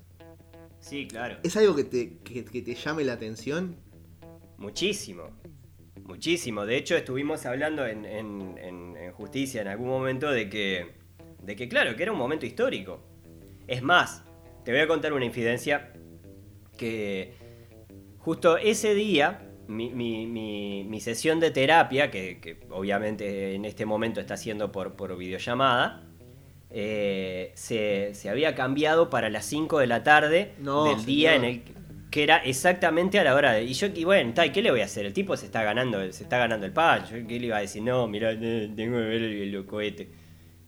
Sí, 0.79 1.09
claro. 1.09 1.39
¿Es 1.43 1.57
algo 1.57 1.75
que 1.75 1.85
te, 1.85 2.19
que, 2.19 2.45
que 2.45 2.63
te 2.63 2.75
llame 2.75 3.03
la 3.05 3.15
atención? 3.15 3.77
Muchísimo. 4.59 5.25
Muchísimo. 6.05 6.65
De 6.65 6.77
hecho, 6.77 6.97
estuvimos 6.97 7.45
hablando 7.45 7.85
en, 7.85 8.05
en- 8.05 8.57
en- 8.59 8.97
en 8.97 9.13
justicia 9.13 9.61
en 9.61 9.69
algún 9.69 9.89
momento 9.89 10.31
de 10.31 10.49
que. 10.49 10.95
de 11.43 11.57
que, 11.57 11.69
claro, 11.69 11.97
que 11.97 12.03
era 12.05 12.13
un 12.13 12.19
momento 12.19 12.47
histórico. 12.47 13.03
Es 13.67 13.83
más, 13.83 14.23
te 14.65 14.71
voy 14.71 14.81
a 14.81 14.87
contar 14.87 15.13
una 15.13 15.25
infidencia 15.25 15.93
que. 16.79 17.35
justo 18.19 18.57
ese 18.57 18.95
día. 18.95 19.45
Mi, 19.69 19.91
mi- 19.91 20.27
mi- 20.27 20.85
mi 20.85 21.01
sesión 21.01 21.39
de 21.41 21.51
terapia, 21.51 22.11
que, 22.11 22.39
que 22.41 22.57
obviamente 22.71 23.55
en 23.55 23.65
este 23.65 23.85
momento 23.87 24.21
está 24.21 24.35
haciendo 24.35 24.73
por, 24.73 24.95
por 24.95 25.17
videollamada, 25.17 26.03
eh, 26.71 27.53
se, 27.55 28.15
se 28.15 28.29
había 28.31 28.55
cambiado 28.55 29.11
para 29.11 29.31
las 29.31 29.45
5 29.47 29.79
de 29.79 29.87
la 29.87 30.03
tarde 30.03 30.53
No, 30.59 30.85
del 30.85 31.05
día 31.05 31.35
en 31.35 31.45
el 31.45 31.63
que 32.11 32.23
era 32.23 32.39
exactamente 32.39 33.19
a 33.19 33.25
la 33.25 33.35
hora 33.35 33.53
de. 33.53 33.65
Y 33.65 33.75
yo, 33.75 33.87
y 33.95 34.05
bueno, 34.05 34.33
tal, 34.35 34.51
¿qué 34.53 34.63
le 34.63 34.71
voy 34.71 34.81
a 34.81 34.87
hacer? 34.87 35.05
El 35.05 35.13
tipo 35.13 35.37
se 35.37 35.47
está 35.47 35.63
ganando, 35.63 36.01
se 36.13 36.23
está 36.23 36.39
ganando 36.39 36.65
el 36.65 36.73
pan. 36.73 37.05
Yo, 37.05 37.27
¿qué 37.27 37.39
le 37.39 37.47
iba 37.47 37.59
a 37.59 37.61
decir? 37.61 37.83
No, 37.83 38.07
mirá, 38.09 38.31
tengo 38.31 38.75
que 38.77 38.87
ver 39.05 39.23
el, 39.23 39.55
el 39.55 39.67
cohete. 39.67 40.09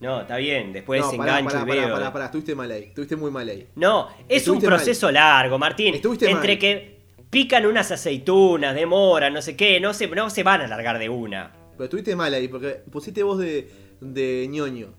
No, 0.01 0.21
está 0.23 0.37
bien, 0.37 0.73
después 0.73 1.01
no, 1.01 1.13
pará, 1.13 1.39
engancho 1.39 1.59
pará, 1.59 1.65
y 1.65 1.69
pará, 1.69 1.87
veo. 1.87 1.95
pará, 1.95 2.13
pará, 2.13 2.25
estuviste 2.27 2.55
mal 2.55 2.71
ahí, 2.71 2.85
estuviste 2.85 3.17
muy 3.17 3.31
mal 3.31 3.49
ahí. 3.49 3.67
No, 3.77 4.09
es 4.09 4.47
un 4.49 4.57
Estuviste 4.57 4.67
mal. 4.69 4.77
proceso 4.77 5.11
largo, 5.11 5.59
Martín. 5.59 5.95
Estuviste 5.95 6.31
Entre 6.31 6.53
mal. 6.53 6.59
que 6.59 7.00
pican 7.31 7.65
unas 7.67 7.91
aceitunas, 7.91 8.75
demoran, 8.75 9.33
no 9.33 9.41
sé 9.43 9.57
qué, 9.57 9.81
no 9.81 9.95
se, 9.95 10.09
no 10.09 10.29
se 10.31 10.43
van 10.43 10.61
a 10.63 10.67
largar 10.67 10.99
de 10.99 11.09
una. 11.09 11.53
Pero 11.73 11.85
estuviste 11.85 12.15
mal 12.17 12.35
ahí, 12.35 12.49
porque 12.49 12.83
pusiste 12.91 13.23
voz 13.23 13.39
de, 13.39 13.71
de 14.01 14.47
ñoño. 14.51 14.93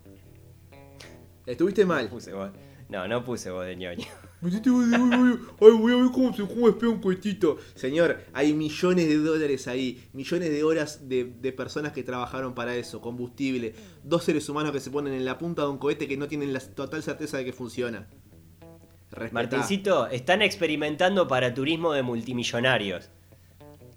Estuviste 1.46 1.84
mal. 1.84 2.08
Puse 2.08 2.32
voz- 2.32 2.52
No, 2.88 3.06
no 3.08 3.24
puse 3.24 3.50
voz 3.50 3.66
de 3.66 3.76
ñoño. 3.76 4.06
Pusiste 4.40 4.70
voz 4.70 4.90
de, 4.90 4.98
"Uy, 4.98 5.16
uy, 5.16 5.38
ay, 5.60 5.70
voy 5.78 5.92
a 5.92 5.96
ver 5.96 6.10
cómo 6.12 6.34
se 6.34 6.42
cómo 6.42 6.66
despega 6.66 6.90
un 6.92 7.00
cohetito. 7.00 7.58
Señor, 7.74 8.18
hay 8.32 8.52
millones 8.54 9.08
de 9.08 9.16
dólares 9.18 9.68
ahí, 9.68 10.02
millones 10.12 10.50
de 10.50 10.64
horas 10.64 11.08
de, 11.08 11.24
de 11.24 11.52
personas 11.52 11.92
que 11.92 12.02
trabajaron 12.02 12.54
para 12.54 12.74
eso, 12.76 13.00
combustible, 13.00 13.74
dos 14.02 14.24
seres 14.24 14.48
humanos 14.48 14.72
que 14.72 14.80
se 14.80 14.90
ponen 14.90 15.12
en 15.14 15.24
la 15.24 15.38
punta 15.38 15.62
de 15.62 15.68
un 15.68 15.78
cohete 15.78 16.08
que 16.08 16.16
no 16.16 16.26
tienen 16.28 16.52
la 16.52 16.60
total 16.60 17.02
certeza 17.02 17.36
de 17.38 17.44
que 17.44 17.52
funciona. 17.52 18.08
Martincito, 19.32 20.06
están 20.08 20.42
experimentando 20.42 21.28
para 21.28 21.52
turismo 21.54 21.92
de 21.92 22.02
multimillonarios. 22.02 23.10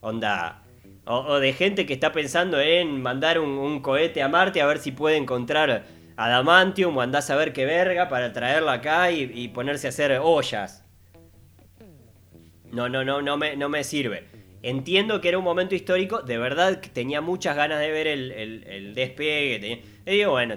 Onda. 0.01 0.61
O, 1.05 1.39
de 1.39 1.53
gente 1.53 1.85
que 1.85 1.93
está 1.93 2.11
pensando 2.11 2.59
en 2.59 3.01
mandar 3.01 3.39
un, 3.39 3.79
cohete 3.81 4.23
a 4.23 4.27
Marte 4.27 4.61
a 4.61 4.65
ver 4.65 4.79
si 4.79 4.91
puede 4.91 5.17
encontrar 5.17 5.83
adamantium 6.17 6.97
o 6.97 7.01
andás 7.01 7.29
a 7.29 7.35
ver 7.35 7.53
qué 7.53 7.65
verga 7.65 8.09
para 8.09 8.33
traerlo 8.33 8.71
acá 8.71 9.11
y, 9.11 9.47
ponerse 9.49 9.87
a 9.87 9.89
hacer 9.89 10.19
ollas. 10.21 10.83
No, 12.71 12.89
no, 12.89 13.05
no, 13.05 13.21
no 13.21 13.37
me, 13.37 13.55
no 13.55 13.69
me 13.69 13.83
sirve. 13.83 14.25
Entiendo 14.63 15.21
que 15.21 15.29
era 15.29 15.37
un 15.37 15.43
momento 15.43 15.75
histórico, 15.75 16.23
de 16.23 16.39
verdad 16.39 16.79
que 16.79 16.89
tenía 16.89 17.21
muchas 17.21 17.55
ganas 17.55 17.79
de 17.79 17.91
ver 17.91 18.07
el, 18.07 18.93
despegue. 18.95 19.83
y 20.07 20.11
digo, 20.11 20.31
bueno, 20.31 20.55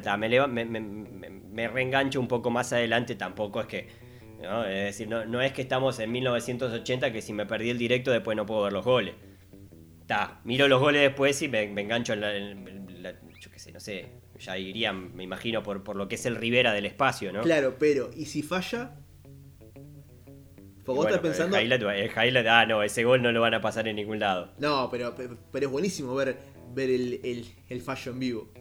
me- 0.49 0.65
me 0.65 1.69
reengancho 1.69 2.19
un 2.19 2.29
poco 2.29 2.51
más 2.51 2.73
adelante, 2.73 3.15
tampoco 3.15 3.61
es 3.61 3.67
que... 3.67 4.08
¿no? 4.41 4.65
Es 4.65 4.85
decir, 4.85 5.09
no, 5.09 5.25
no 5.27 5.41
es 5.43 5.53
que 5.53 5.63
estamos 5.63 5.99
en 5.99 6.11
1980 6.13 7.13
que 7.13 7.23
si 7.23 7.33
me 7.33 7.47
perdí 7.47 7.71
el 7.71 7.79
directo 7.79 8.11
después 8.11 8.37
no 8.37 8.47
puedo 8.47 8.63
ver 8.63 8.73
los 8.73 8.85
goles. 8.85 9.15
Ta, 10.07 10.41
miro 10.45 10.69
los 10.69 10.81
goles 10.81 11.03
después 11.03 11.41
y 11.43 11.49
me, 11.49 11.67
me 11.69 11.83
engancho 11.83 12.13
en 12.15 12.21
la, 12.21 12.35
en 12.37 13.03
la- 13.03 13.15
Yo 13.41 13.51
qué 13.51 13.59
sé, 13.59 13.73
no 13.73 13.81
sé. 13.81 14.09
Ya 14.39 14.57
iría, 14.57 14.93
me 14.93 15.25
imagino, 15.25 15.63
por, 15.63 15.83
por 15.83 15.97
lo 15.97 16.09
que 16.09 16.15
es 16.15 16.25
el 16.27 16.37
Rivera 16.37 16.73
del 16.73 16.87
espacio, 16.87 17.33
¿no? 17.33 17.43
Claro, 17.43 17.77
pero, 17.79 18.11
¿y 18.17 18.27
si 18.27 18.43
falla? 18.43 18.95
Porque 19.75 20.97
vos 20.97 20.97
Bueno, 20.97 21.17
estás 21.17 21.21
pensando. 21.21 21.57
El 21.59 21.65
highlight, 21.65 21.83
el 21.83 22.11
highlight- 22.11 22.47
ah, 22.49 22.65
no, 22.65 22.83
ese 22.83 23.05
gol 23.05 23.21
no 23.21 23.33
lo 23.33 23.41
van 23.43 23.53
a 23.55 23.61
pasar 23.61 23.87
en 23.89 23.97
ningún 23.97 24.21
lado. 24.21 24.55
No, 24.59 24.89
pero, 24.91 25.15
pero, 25.15 25.37
pero 25.53 25.67
es 25.67 25.73
buenísimo 25.73 26.15
ver, 26.15 26.39
ver 26.73 26.89
el, 26.89 27.21
el, 27.25 27.45
el 27.69 27.81
fallo 27.83 28.13
en 28.13 28.19
vivo. 28.21 28.53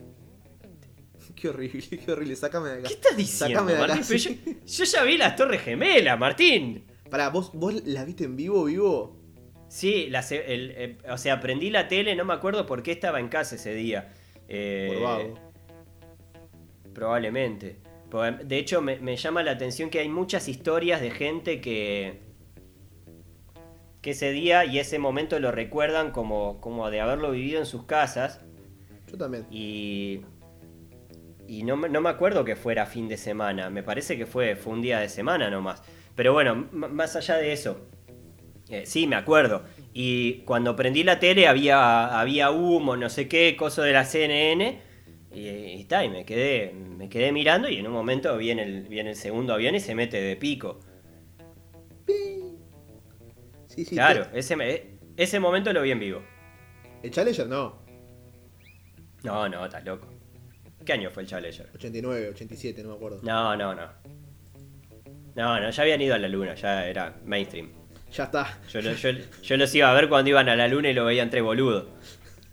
Qué 1.41 1.49
horrible, 1.49 1.81
qué 2.03 2.11
horrible. 2.11 2.35
Sácame 2.35 2.69
de 2.69 2.73
acá. 2.79 2.87
¿Qué 2.87 2.93
estás 2.95 3.15
diciendo, 3.17 3.59
Sácame 3.59 3.73
de 3.73 3.83
acá. 3.83 3.95
Martín? 3.95 4.05
Pero 4.43 4.55
yo, 4.57 4.65
yo 4.65 4.83
ya 4.85 5.03
vi 5.03 5.17
las 5.17 5.35
Torres 5.35 5.61
Gemelas, 5.61 6.17
Martín. 6.19 6.85
Pará, 7.09 7.29
¿vos, 7.29 7.51
¿vos 7.53 7.73
la 7.85 8.03
viste 8.05 8.23
en 8.23 8.35
vivo, 8.35 8.63
vivo? 8.65 9.15
Sí, 9.69 10.07
la 10.09 10.21
se- 10.23 10.53
el- 10.53 10.71
el- 10.71 10.97
o 11.09 11.17
sea, 11.17 11.39
prendí 11.39 11.69
la 11.69 11.87
tele, 11.87 12.15
no 12.15 12.25
me 12.25 12.33
acuerdo 12.33 12.65
por 12.65 12.81
qué 12.83 12.91
estaba 12.91 13.19
en 13.19 13.27
casa 13.27 13.55
ese 13.55 13.73
día. 13.75 14.13
Eh, 14.47 14.89
Por 14.93 15.03
vago. 15.03 15.39
Probablemente. 16.93 17.77
De 18.45 18.57
hecho, 18.57 18.81
me, 18.81 18.99
me 18.99 19.17
llama 19.17 19.43
la 19.43 19.51
atención 19.51 19.89
que 19.89 19.99
hay 19.99 20.09
muchas 20.09 20.47
historias 20.47 21.01
de 21.01 21.11
gente 21.11 21.59
que. 21.61 22.21
que 24.01 24.11
ese 24.11 24.31
día 24.31 24.63
y 24.65 24.79
ese 24.79 24.97
momento 24.97 25.37
lo 25.39 25.51
recuerdan 25.51 26.11
como, 26.11 26.61
como 26.61 26.89
de 26.89 27.01
haberlo 27.01 27.31
vivido 27.31 27.59
en 27.59 27.65
sus 27.65 27.83
casas. 27.83 28.39
Yo 29.11 29.17
también. 29.17 29.45
Y. 29.51 30.21
Y 31.47 31.63
no, 31.63 31.77
me- 31.77 31.89
no 31.89 32.01
me 32.01 32.09
acuerdo 32.09 32.43
que 32.43 32.55
fuera 32.55 32.85
fin 32.85 33.07
de 33.07 33.17
semana. 33.17 33.69
Me 33.69 33.83
parece 33.83 34.17
que 34.17 34.25
fue, 34.25 34.55
fue 34.55 34.73
un 34.73 34.81
día 34.81 34.99
de 34.99 35.09
semana 35.09 35.49
nomás. 35.49 35.81
Pero 36.15 36.33
bueno, 36.33 36.67
más 36.71 37.15
allá 37.15 37.37
de 37.37 37.53
eso. 37.53 37.87
eh, 38.69 38.85
sí, 38.85 39.07
me 39.07 39.15
acuerdo. 39.15 39.63
Y 39.93 40.39
cuando 40.45 40.75
prendí 40.75 41.03
la 41.03 41.19
tele 41.19 41.47
había, 41.47 42.19
había 42.19 42.51
humo, 42.51 42.97
no 42.97 43.09
sé 43.09 43.27
qué, 43.29 43.55
coso 43.57 43.81
de 43.81 43.93
la 43.93 44.03
CNN. 44.03 44.81
Y, 45.33 45.39
y, 45.47 45.81
está, 45.81 46.03
y 46.03 46.09
me 46.09 46.25
quedé, 46.25 46.73
me 46.73 47.07
quedé 47.09 47.31
mirando 47.31 47.69
y 47.69 47.77
en 47.77 47.87
un 47.87 47.93
momento 47.93 48.35
viene 48.37 48.63
el, 48.63 48.83
viene 48.89 49.11
el 49.11 49.15
segundo 49.15 49.53
avión 49.53 49.75
y 49.75 49.79
se 49.79 49.95
mete 49.95 50.19
de 50.21 50.35
pico. 50.35 50.79
Sí, 53.67 53.85
sí. 53.85 53.95
Claro, 53.95 54.27
te- 54.27 54.39
ese, 54.39 54.97
ese 55.15 55.39
momento 55.39 55.71
lo 55.73 55.81
vi 55.81 55.91
en 55.91 55.99
vivo. 55.99 56.21
El 57.03 57.11
Challenger 57.11 57.47
no. 57.47 57.81
No, 59.23 59.47
no, 59.49 59.65
estás 59.65 59.83
loco. 59.85 60.07
¿Qué 60.87 60.93
año 60.93 61.09
fue 61.11 61.23
el 61.23 61.27
Challenger? 61.29 61.67
89, 61.75 62.29
87, 62.29 62.81
no 62.81 62.89
me 62.91 62.95
acuerdo. 62.95 63.19
No, 63.21 63.57
no, 63.57 63.75
no. 63.75 63.89
No, 65.35 65.59
no, 65.59 65.69
ya 65.69 65.83
habían 65.83 66.01
ido 66.01 66.15
a 66.15 66.17
la 66.17 66.29
luna, 66.29 66.55
ya 66.55 66.87
era 66.87 67.13
mainstream. 67.25 67.71
Ya 68.13 68.23
está. 68.23 68.57
Yo, 68.71 68.81
lo- 68.81 68.93
yo, 68.93 69.09
yo 69.43 69.57
los 69.57 69.75
iba 69.75 69.91
a 69.91 69.93
ver 69.93 70.07
cuando 70.07 70.29
iban 70.29 70.47
a 70.47 70.55
la 70.55 70.65
luna 70.69 70.89
y 70.89 70.93
lo 70.93 71.03
veían 71.03 71.29
tres 71.29 71.43
boludos. 71.43 71.87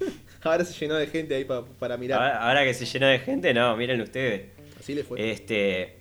Ahora 0.43 0.64
se 0.64 0.74
llenó 0.78 0.97
de 0.97 1.07
gente 1.07 1.37
ahí 1.37 1.45
pa- 1.45 1.64
para 1.78 1.97
mirar. 1.97 2.20
Ahora, 2.20 2.49
ahora 2.49 2.64
que 2.64 2.74
se 2.74 2.85
llenó 2.87 3.07
de 3.07 3.20
gente, 3.20 3.55
no, 3.55 3.76
miren 3.76 4.01
ustedes. 4.01 4.51
Así 4.80 4.97
le 4.97 5.05
fue. 5.05 5.30
Este, 5.30 6.01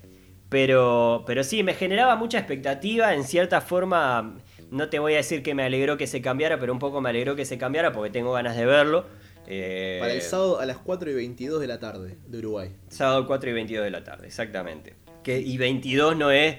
pero, 0.49 1.23
pero 1.27 1.43
sí, 1.43 1.61
me 1.61 1.75
generaba 1.75 2.15
mucha 2.15 2.39
expectativa. 2.39 3.13
En 3.13 3.23
cierta 3.25 3.61
forma, 3.61 4.39
no 4.71 4.89
te 4.89 4.97
voy 4.97 5.13
a 5.13 5.17
decir 5.17 5.43
que 5.43 5.53
me 5.53 5.61
alegró 5.63 5.97
que 5.97 6.07
se 6.07 6.19
cambiara, 6.21 6.59
pero 6.59 6.73
un 6.73 6.79
poco 6.79 6.99
me 6.99 7.11
alegró 7.11 7.35
que 7.35 7.45
se 7.45 7.59
cambiara 7.59 7.93
porque 7.93 8.09
tengo 8.09 8.33
ganas 8.33 8.57
de 8.57 8.65
verlo. 8.65 9.05
Eh, 9.47 9.97
Para 9.99 10.13
el 10.13 10.21
sábado 10.21 10.59
a 10.59 10.65
las 10.65 10.77
4 10.77 11.11
y 11.11 11.13
22 11.13 11.59
de 11.61 11.67
la 11.67 11.79
tarde 11.79 12.17
de 12.27 12.37
Uruguay. 12.37 12.69
Sábado 12.89 13.27
4 13.27 13.49
y 13.49 13.53
22 13.53 13.83
de 13.83 13.91
la 13.91 14.03
tarde, 14.03 14.27
exactamente. 14.27 14.95
Que, 15.23 15.39
y 15.39 15.57
22 15.57 16.15
no 16.17 16.31
es, 16.31 16.57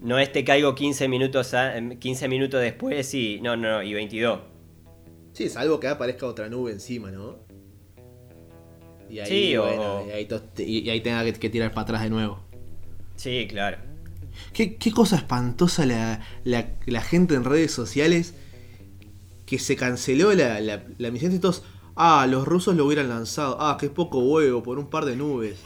no 0.00 0.18
es 0.18 0.32
te 0.32 0.44
caigo 0.44 0.74
15 0.74 1.08
minutos, 1.08 1.54
a- 1.54 1.74
15 1.98 2.28
minutos 2.28 2.60
después 2.60 3.12
y... 3.14 3.40
No, 3.40 3.56
no, 3.56 3.70
no, 3.78 3.82
y 3.82 3.94
22. 3.94 4.40
Sí, 5.32 5.48
salvo 5.48 5.80
que 5.80 5.88
aparezca 5.88 6.26
otra 6.26 6.48
nube 6.48 6.72
encima, 6.72 7.10
¿no? 7.10 7.38
Y 9.08 9.20
ahí, 9.20 9.26
Sí, 9.28 9.56
o- 9.56 9.62
bueno, 9.64 10.04
y 10.06 10.10
ahí, 10.12 10.28
y- 10.58 10.90
ahí 10.90 11.00
tenga 11.00 11.24
que, 11.24 11.32
que 11.34 11.50
tirar 11.50 11.70
para 11.70 11.82
atrás 11.82 12.02
de 12.02 12.10
nuevo. 12.10 12.40
Sí, 13.16 13.46
claro. 13.48 13.78
¿Qué, 14.52 14.76
qué 14.76 14.90
cosa 14.92 15.16
espantosa 15.16 15.86
la, 15.86 16.20
la- 16.44 16.68
la 16.86 17.00
gente 17.00 17.34
en 17.34 17.44
redes 17.44 17.70
sociales 17.72 18.34
que 19.46 19.58
se 19.58 19.76
canceló 19.76 20.34
la, 20.34 20.60
la, 20.60 20.82
la 20.98 21.10
misión 21.10 21.32
y 21.34 21.38
todos, 21.38 21.62
ah, 21.96 22.26
los 22.28 22.46
rusos 22.46 22.76
lo 22.76 22.86
hubieran 22.86 23.08
lanzado, 23.08 23.56
ah, 23.60 23.76
qué 23.80 23.90
poco 23.90 24.18
huevo 24.20 24.62
por 24.62 24.78
un 24.78 24.88
par 24.88 25.04
de 25.04 25.16
nubes. 25.16 25.58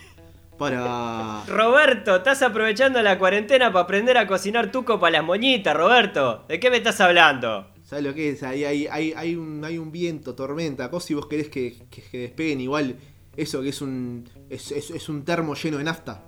Para... 0.59 1.43
Roberto, 1.49 2.17
estás 2.17 2.43
aprovechando 2.43 3.01
la 3.03 3.19
cuarentena 3.19 3.73
para 3.73 3.85
aprender 3.85 4.19
a 4.19 4.27
cocinar 4.27 4.71
tuco 4.71 5.01
para 5.01 5.13
las 5.19 5.25
moñitas, 5.25 5.75
Roberto. 5.77 6.45
¿De 6.49 6.61
qué 6.61 6.71
me 6.71 6.77
estás 6.79 7.01
hablando? 7.01 7.67
¿Sabes 7.85 8.05
lo 8.05 8.15
que 8.15 8.31
es? 8.31 8.43
Hay, 8.43 8.65
hay, 8.65 8.87
hay, 8.87 9.13
hay 9.17 9.35
un, 9.37 9.65
hay 9.65 9.79
un 9.79 9.91
viento, 9.91 10.35
tormenta, 10.35 10.91
cosa 10.91 11.07
si 11.09 11.15
vos 11.15 11.27
querés 11.27 11.49
que, 11.49 11.77
que- 11.91 12.03
que 12.03 12.19
despeguen 12.19 12.61
igual 12.61 12.97
eso 13.37 13.63
que 13.63 13.71
es 13.71 13.81
un, 13.81 14.29
es, 14.49 14.71
es- 14.71 14.91
es 14.91 15.09
un 15.09 15.25
termo 15.25 15.55
lleno 15.55 15.79
de 15.79 15.85
nafta. 15.85 16.23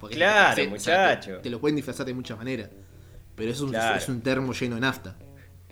Porque 0.00 0.14
Claro, 0.16 0.54
te- 0.54 0.68
muchacho. 0.68 1.36
te, 1.36 1.42
te 1.42 1.50
lo 1.50 1.60
pueden 1.60 1.76
disfrazar 1.76 2.06
de 2.06 2.14
muchas 2.14 2.38
maneras. 2.38 2.70
Pero 3.34 3.50
es 3.50 3.60
un, 3.60 3.70
Claro. 3.70 3.96
es 3.98 4.08
un 4.08 4.20
termo 4.22 4.52
lleno 4.52 4.76
de 4.76 4.80
nafta. 4.80 5.16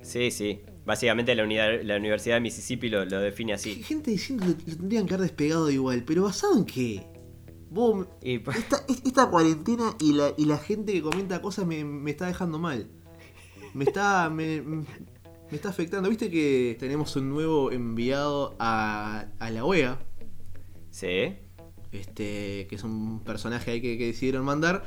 Sí, 0.03 0.31
sí. 0.31 0.61
Básicamente 0.87 1.35
la, 1.35 1.45
unidad- 1.45 1.83
la 1.83 1.97
Universidad 1.97 2.37
de 2.37 2.41
Mississippi 2.43 2.89
lo, 2.91 3.05
lo 3.07 3.21
define 3.21 3.53
Hay 3.53 3.57
así. 3.57 3.83
gente 3.83 4.11
diciendo 4.11 4.45
que 4.47 4.71
lo 4.71 4.77
tendrían 4.77 5.07
que 5.07 5.15
haber 5.15 5.29
despegado 5.29 5.71
igual, 5.71 6.05
pero 6.05 6.25
¿basado 6.25 6.59
en 6.59 6.65
qué? 6.67 7.07
Vos, 7.71 8.07
Y, 8.23 8.39
pues, 8.39 8.59
esta, 8.59 8.85
esta 9.05 9.27
cuarentena 9.31 9.97
y 10.01 10.13
la, 10.13 10.33
y 10.37 10.45
la 10.45 10.59
gente 10.59 10.93
que 10.93 11.03
comenta 11.03 11.41
cosas 11.43 11.67
me, 11.67 11.85
me 11.85 12.11
está 12.11 12.27
dejando 12.27 12.59
mal. 12.59 12.87
Me 13.73 13.85
está. 13.85 14.31
Me, 14.31 14.61
me 14.63 14.85
está 15.51 15.71
afectando. 15.71 16.09
Viste 16.09 16.31
que 16.31 16.77
tenemos 16.79 17.17
un 17.17 17.31
nuevo 17.31 17.73
enviado 17.73 18.55
a, 18.61 19.27
a 19.39 19.51
la 19.51 19.65
OEA. 19.65 19.99
sí. 20.91 21.35
Este. 21.91 22.67
que 22.69 22.75
es 22.75 22.83
un 22.85 23.21
personaje 23.25 23.71
ahí 23.71 23.81
que, 23.81 23.97
que 23.99 24.07
decidieron 24.07 24.45
mandar. 24.45 24.85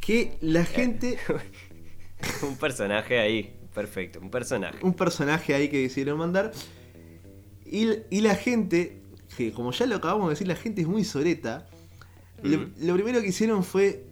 Que 0.00 0.36
la 0.40 0.64
gente. 0.64 1.18
un 2.42 2.56
personaje 2.56 3.18
ahí. 3.18 3.56
Perfecto, 3.74 4.20
un 4.20 4.30
personaje. 4.30 4.78
un 4.82 4.94
personaje 4.94 5.54
ahí 5.54 5.68
que 5.68 5.80
decidieron 5.82 6.18
mandar. 6.18 6.52
Y, 7.64 7.88
y 8.10 8.20
la 8.20 8.34
gente, 8.34 9.00
que 9.36 9.52
como 9.52 9.72
ya 9.72 9.86
lo 9.86 9.96
acabamos 9.96 10.26
de 10.28 10.30
decir, 10.34 10.46
la 10.48 10.56
gente 10.56 10.82
es 10.82 10.86
muy 10.88 11.04
soreta. 11.04 11.66
Lo, 12.42 12.58
Mm. 12.58 12.72
lo 12.80 12.94
primero 12.94 13.20
que 13.22 13.28
hicieron 13.28 13.64
fue 13.64 14.04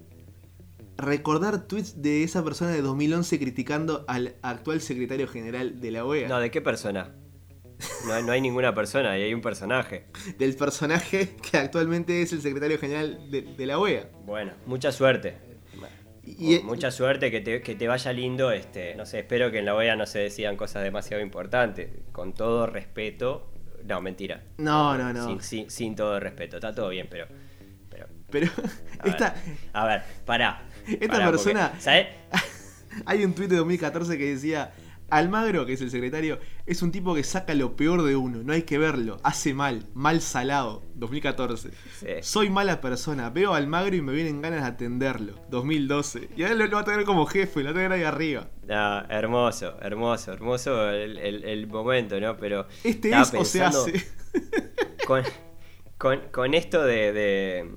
recordar 0.96 1.66
tweets 1.66 2.02
de 2.02 2.22
esa 2.22 2.44
persona 2.44 2.70
de 2.72 2.82
2011 2.82 3.38
criticando 3.38 4.04
al 4.06 4.34
actual 4.42 4.80
secretario 4.80 5.26
general 5.28 5.80
de 5.80 5.90
la 5.90 6.04
OEA. 6.04 6.28
No, 6.28 6.38
¿de 6.40 6.50
qué 6.50 6.60
persona? 6.60 7.14
No, 8.06 8.12
hay- 8.12 8.22
no 8.22 8.32
hay 8.32 8.40
ninguna 8.42 8.74
persona, 8.74 9.18
y 9.18 9.22
hay 9.22 9.32
un 9.34 9.40
personaje. 9.40 10.06
Del 10.38 10.54
personaje 10.54 11.36
que 11.50 11.56
actualmente 11.56 12.20
es 12.22 12.32
el 12.34 12.42
secretario 12.42 12.78
general 12.78 13.30
de, 13.30 13.42
de 13.42 13.66
la 13.66 13.78
OEA. 13.78 14.10
Bueno, 14.26 14.52
mucha 14.66 14.92
suerte. 14.92 15.36
Y, 16.22 16.58
Oh, 16.58 16.62
mucha 16.64 16.90
suerte, 16.90 17.30
que 17.30 17.40
te, 17.40 17.62
que 17.62 17.74
te 17.74 17.88
vaya 17.88 18.12
lindo. 18.12 18.50
Este, 18.52 18.94
no 18.94 19.06
sé, 19.06 19.20
espero 19.20 19.50
que 19.50 19.58
en 19.58 19.64
la 19.66 19.74
OEA 19.74 19.96
no 19.96 20.06
se 20.06 20.18
decidan 20.20 20.56
cosas 20.56 20.82
demasiado 20.82 21.22
importantes. 21.22 21.90
Con 22.12 22.34
todo 22.34 22.66
respeto. 22.66 23.50
No, 23.86 24.00
mentira. 24.00 24.42
No, 24.58 24.96
no, 24.98 25.12
no. 25.12 25.26
Sin, 25.26 25.40
sin- 25.40 25.70
sin 25.70 25.96
todo 25.96 26.20
respeto. 26.20 26.56
Está 26.56 26.74
todo 26.74 26.90
bien, 26.90 27.06
pero. 27.10 27.26
Pero. 27.88 28.06
Pero 28.30 28.50
A 29.00 29.08
esta, 29.08 29.30
ver, 29.32 29.56
a 29.72 29.86
ver, 29.86 30.02
pará. 30.24 30.62
Esta 30.86 31.06
Pará, 31.08 31.30
persona- 31.30 31.68
porque, 31.68 31.82
¿sabes? 31.82 32.06
Hay 33.06 33.24
un 33.24 33.34
tuit 33.34 33.48
de 33.48 33.56
2014 33.56 34.18
que 34.18 34.34
decía, 34.34 34.72
Almagro, 35.10 35.66
que 35.66 35.72
es 35.74 35.80
el 35.80 35.90
secretario, 35.90 36.38
es 36.66 36.82
un 36.82 36.92
tipo 36.92 37.14
que 37.14 37.24
saca 37.24 37.54
lo 37.54 37.76
peor 37.76 38.02
de 38.02 38.16
uno, 38.16 38.42
no 38.42 38.52
hay 38.52 38.62
que 38.62 38.78
verlo, 38.78 39.18
hace 39.22 39.54
mal, 39.54 39.86
mal 39.94 40.20
salado, 40.20 40.82
2014. 40.94 41.70
Sí. 41.98 42.06
Soy 42.22 42.50
mala 42.50 42.80
persona, 42.80 43.30
veo 43.30 43.54
a 43.54 43.56
Almagro 43.56 43.96
y 43.96 44.02
me 44.02 44.12
vienen 44.12 44.40
ganas 44.40 44.62
de 44.62 44.66
atenderlo, 44.68 45.34
2012. 45.50 46.28
Y 46.36 46.42
ahora 46.42 46.54
lo, 46.54 46.66
lo 46.66 46.72
va 46.76 46.80
a 46.80 46.84
tener 46.84 47.04
como 47.04 47.26
jefe, 47.26 47.60
lo 47.60 47.66
va 47.66 47.70
a 47.70 47.74
tener 47.74 47.92
ahí 47.92 48.02
arriba. 48.04 48.48
No, 48.66 49.00
hermoso, 49.08 49.76
hermoso, 49.80 50.32
hermoso 50.32 50.90
el, 50.90 51.18
el- 51.18 51.44
el 51.44 51.66
momento, 51.66 52.20
¿no? 52.20 52.36
Pero. 52.36 52.66
Este 52.84 53.10
es 53.10 53.16
o 53.16 53.24
se 53.24 53.36
pensando 53.36 53.80
hace. 53.84 54.06
Con, 55.06 55.24
con, 55.98 56.20
con 56.30 56.54
esto 56.54 56.84
de, 56.84 57.12
de, 57.12 57.70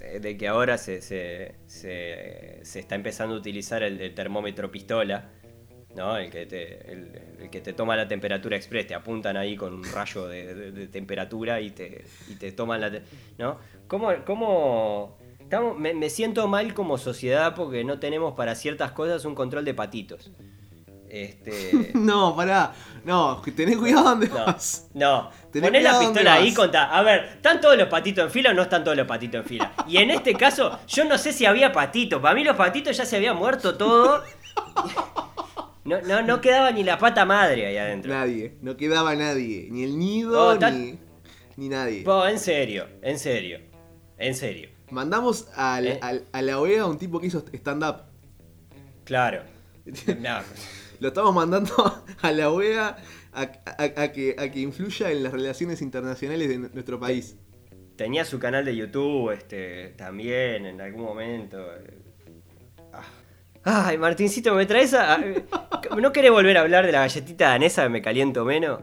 de- 0.00 0.20
de 0.20 0.36
que 0.36 0.48
ahora 0.48 0.78
se, 0.78 1.00
se, 1.00 1.54
se- 1.66 2.60
se 2.62 2.80
está 2.80 2.94
empezando 2.96 3.34
a 3.34 3.38
utilizar 3.38 3.82
el, 3.82 4.00
el 4.00 4.14
termómetro 4.14 4.70
pistola, 4.70 5.30
¿no? 5.96 6.16
El 6.16 6.30
que, 6.30 6.46
te, 6.46 6.92
el, 6.92 7.10
el 7.40 7.50
que 7.50 7.60
te 7.60 7.72
toma 7.72 7.96
la 7.96 8.06
temperatura 8.06 8.54
express, 8.56 8.86
te 8.86 8.94
apuntan 8.94 9.36
ahí 9.36 9.56
con 9.56 9.72
un 9.74 9.82
rayo 9.84 10.28
de, 10.28 10.54
de- 10.54 10.70
de 10.72 10.86
temperatura 10.88 11.60
y 11.60 11.70
te, 11.70 12.04
y 12.28 12.34
te 12.34 12.52
toman 12.52 12.80
la... 12.80 12.90
te- 12.90 13.02
¿No? 13.38 13.58
¿Cómo, 13.88 14.12
cómo 14.24 15.16
estamos, 15.40 15.78
me, 15.78 15.94
me 15.94 16.10
siento 16.10 16.46
mal 16.48 16.74
como 16.74 16.98
sociedad 16.98 17.54
porque 17.54 17.82
no 17.82 17.98
tenemos 17.98 18.34
para 18.34 18.54
ciertas 18.54 18.92
cosas 18.92 19.24
un 19.24 19.34
control 19.34 19.64
de 19.64 19.74
patitos? 19.74 20.30
Este... 21.08 21.90
No, 21.94 22.36
pará, 22.36 22.72
no, 23.04 23.40
tenés 23.56 23.76
cuidado 23.78 24.04
donde 24.10 24.28
No, 24.28 24.44
vas. 24.44 24.88
no. 24.92 25.30
Tenés 25.52 25.70
Poné 25.70 25.80
la 25.82 25.98
pistola 25.98 26.34
ahí 26.34 26.48
y 26.48 26.54
contá. 26.54 26.90
A 26.96 27.02
ver, 27.02 27.24
¿están 27.36 27.60
todos 27.60 27.78
los 27.78 27.88
patitos 27.88 28.24
en 28.24 28.30
fila 28.30 28.50
o 28.50 28.54
no 28.54 28.62
están 28.62 28.84
todos 28.84 28.96
los 28.96 29.06
patitos 29.06 29.40
en 29.42 29.46
fila? 29.46 29.72
Y 29.88 29.96
en 29.98 30.10
este 30.10 30.34
caso, 30.34 30.78
yo 30.88 31.04
no 31.04 31.16
sé 31.16 31.32
si 31.32 31.46
había 31.46 31.72
patitos. 31.72 32.20
Para 32.20 32.34
mí 32.34 32.44
los 32.44 32.56
patitos 32.56 32.96
ya 32.96 33.06
se 33.06 33.16
había 33.16 33.32
muerto 33.32 33.76
todo. 33.78 34.22
No, 35.86 36.00
no, 36.02 36.22
no 36.22 36.40
quedaba 36.40 36.70
ni 36.72 36.82
la 36.82 36.98
pata 36.98 37.24
madre 37.24 37.66
ahí 37.66 37.76
adentro. 37.76 38.12
Nadie, 38.12 38.54
no 38.60 38.76
quedaba 38.76 39.14
nadie, 39.14 39.68
ni 39.70 39.84
el 39.84 39.98
nido, 39.98 40.48
Oh, 40.48 40.54
ni, 40.70 40.98
ni 41.56 41.68
nadie. 41.68 42.02
En 42.04 42.38
serio, 42.38 42.86
en 43.02 43.18
serio, 43.18 43.60
en 44.18 44.34
serio. 44.34 44.68
Mandamos 44.90 45.48
al- 45.56 45.86
¿Eh? 45.86 45.98
al- 46.02 46.24
a 46.32 46.42
la 46.42 46.60
OEA 46.60 46.82
a 46.82 46.86
un 46.86 46.98
tipo 46.98 47.20
que 47.20 47.26
hizo 47.28 47.44
stand-up. 47.52 48.02
Claro. 49.04 49.42
No, 50.20 50.38
Lo 50.98 51.08
estamos 51.08 51.34
mandando 51.34 51.72
a 52.22 52.32
la 52.32 52.50
OEA 52.50 52.96
a, 53.32 53.42
a- 53.42 54.02
a 54.02 54.12
que, 54.12 54.34
a 54.38 54.50
que 54.50 54.60
influya 54.60 55.10
en 55.12 55.22
las 55.22 55.32
relaciones 55.32 55.82
internacionales 55.82 56.48
de 56.48 56.58
nuestro 56.58 56.98
país. 56.98 57.36
tenía 57.96 58.24
su 58.24 58.38
canal 58.38 58.64
de 58.64 58.74
YouTube 58.76 59.30
este, 59.30 59.90
también 59.96 60.66
en 60.66 60.80
algún 60.80 61.02
momento. 61.02 61.58
eh. 61.76 61.98
Ah. 62.92 63.02
Ay, 63.68 63.98
Martincito, 63.98 64.54
¿me 64.54 64.64
traes 64.64 64.94
a... 64.94 65.18
¿No 66.00 66.12
querés 66.12 66.30
volver 66.30 66.56
a 66.56 66.60
hablar 66.60 66.86
de 66.86 66.92
la 66.92 67.00
galletita 67.00 67.48
danesa 67.48 67.88
me 67.88 68.00
caliento 68.00 68.44
menos? 68.44 68.78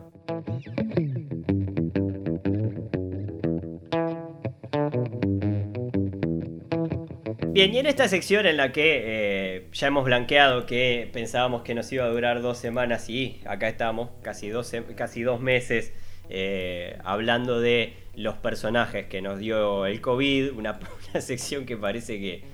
Bien, 7.54 7.74
y 7.74 7.78
en 7.78 7.86
esta 7.86 8.10
sección 8.10 8.46
en 8.46 8.58
la 8.58 8.74
que 8.74 9.04
eh, 9.06 9.68
ya 9.72 9.88
hemos 9.88 10.04
blanqueado 10.04 10.66
que 10.66 11.10
pensábamos 11.14 11.62
que 11.62 11.76
nos 11.76 11.90
iba 11.94 12.04
a 12.04 12.10
durar 12.10 12.42
dos 12.42 12.58
semanas 12.58 13.10
y 13.10 13.40
acá 13.46 13.70
estamos, 13.70 14.10
casi 14.22 14.50
dos, 14.50 14.70
casi 14.98 15.22
dos 15.22 15.40
meses, 15.40 15.94
eh, 16.30 16.98
hablando 17.06 17.62
de 17.62 17.94
los 18.18 18.36
personajes 18.36 19.06
que 19.06 19.22
nos 19.22 19.40
dio 19.40 19.86
el 19.86 20.02
COVID, 20.02 20.52
una 20.52 20.78
sección 21.22 21.66
que 21.66 21.78
parece 21.78 22.20
que 22.20 22.53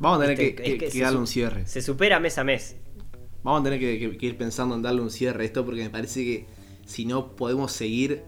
Vamos 0.00 0.18
a 0.18 0.22
tener 0.22 0.36
Viste, 0.38 0.54
que, 0.56 0.62
es 0.62 0.68
que- 0.72 0.78
que 0.78 0.84
que 0.86 0.90
se 0.90 1.00
darle 1.00 1.18
un 1.18 1.26
cierre. 1.26 1.66
se 1.66 1.80
supera 1.82 2.18
mes 2.20 2.36
a 2.38 2.44
mes. 2.44 2.76
vamos 3.42 3.60
a 3.60 3.64
tener 3.64 3.78
que, 3.78 4.16
que 4.16 4.26
ir 4.26 4.36
pensando 4.36 4.74
en 4.74 4.82
darle 4.82 5.00
un 5.02 5.10
cierre 5.10 5.42
a 5.42 5.46
esto 5.46 5.64
porque 5.64 5.82
me 5.82 5.90
parece 5.90 6.24
que 6.24 6.46
si 6.86 7.04
no 7.06 7.36
podemos 7.36 7.72
seguir 7.72 8.24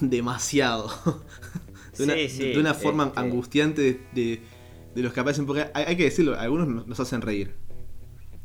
demasiado. 0.00 0.88
de 1.96 2.04
una, 2.04 2.14
Sí, 2.14 2.28
sí, 2.28 2.48
de 2.52 2.58
una 2.58 2.74
forma 2.74 3.06
este- 3.06 3.20
angustiante 3.20 3.82
de, 3.82 4.00
de- 4.12 4.40
de 4.94 5.02
los 5.02 5.12
que 5.12 5.20
aparecen. 5.20 5.46
Porque 5.46 5.66
hay, 5.74 5.84
hay 5.88 5.96
que 5.96 6.04
decirlo, 6.04 6.38
algunos 6.38 6.86
nos- 6.86 7.00
hacen 7.00 7.20
reír. 7.20 7.54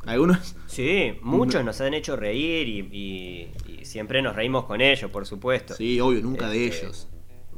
Algunos. 0.05 0.55
Sí, 0.67 1.13
muchos 1.21 1.63
nos 1.65 1.81
han 1.81 1.93
hecho 1.93 2.15
reír 2.15 2.67
y, 2.69 2.79
y- 2.91 3.51
y 3.81 3.85
siempre 3.85 4.21
nos 4.21 4.35
reímos 4.35 4.65
con 4.65 4.79
ellos, 4.81 5.11
por 5.11 5.25
supuesto. 5.25 5.75
Sí, 5.75 5.99
obvio, 5.99 6.21
nunca 6.21 6.49
de 6.49 6.67
Este, 6.67 6.85
ellos. 6.85 7.07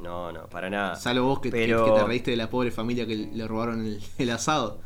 No, 0.01 0.31
no, 0.31 0.47
para 0.47 0.69
nada. 0.69 0.95
Salvo 0.95 1.27
vos 1.27 1.39
que, 1.39 1.51
que- 1.51 1.57
Pero- 1.67 1.85
que 1.85 1.91
te 1.91 2.03
reíste 2.05 2.31
de 2.31 2.37
la 2.37 2.49
pobre 2.49 2.71
familia 2.71 3.05
que 3.05 3.15
le 3.15 3.47
robaron 3.47 3.85
el, 3.85 4.01
el 4.17 4.29
asado. 4.31 4.81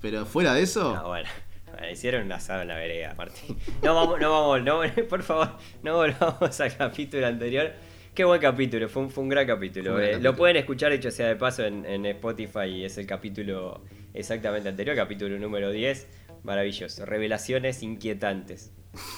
Pero 0.00 0.26
fuera 0.26 0.54
de 0.54 0.62
eso. 0.62 0.94
No, 0.94 1.08
bueno, 1.08 1.28
bueno, 1.72 1.90
hicieron 1.90 2.22
un 2.24 2.32
asado 2.32 2.62
en 2.62 2.68
la 2.68 2.76
vereda, 2.76 3.14
Martín. 3.16 3.56
No 3.82 3.94
vamos, 3.94 4.20
no 4.20 4.30
vamos, 4.30 4.62
no, 4.62 4.80
por 5.08 5.22
favor, 5.22 5.50
no 5.82 5.96
volvamos 5.96 6.60
al 6.60 6.76
capítulo 6.76 7.26
anterior. 7.26 7.72
Qué 8.14 8.24
buen 8.24 8.40
capítulo, 8.40 8.88
fue 8.88 9.02
un, 9.02 9.10
fue 9.10 9.22
un 9.24 9.30
gran 9.30 9.46
capítulo. 9.46 9.92
Fue 9.92 9.92
un 9.92 9.96
gran 9.98 10.08
eh. 10.08 10.12
capítulo. 10.12 10.30
Lo 10.32 10.36
pueden 10.36 10.56
escuchar, 10.56 10.92
hecho 10.92 11.10
sea 11.10 11.28
de 11.28 11.36
paso, 11.36 11.64
en, 11.64 11.84
en 11.86 12.04
Spotify 12.06 12.64
y 12.66 12.84
es 12.84 12.98
el 12.98 13.06
capítulo 13.06 13.82
exactamente 14.12 14.68
anterior, 14.68 14.94
capítulo 14.96 15.38
número 15.38 15.70
10. 15.70 16.08
Maravilloso. 16.42 17.04
Revelaciones 17.06 17.82
inquietantes. 17.82 18.72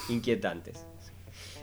Inquietantes. 0.09 0.87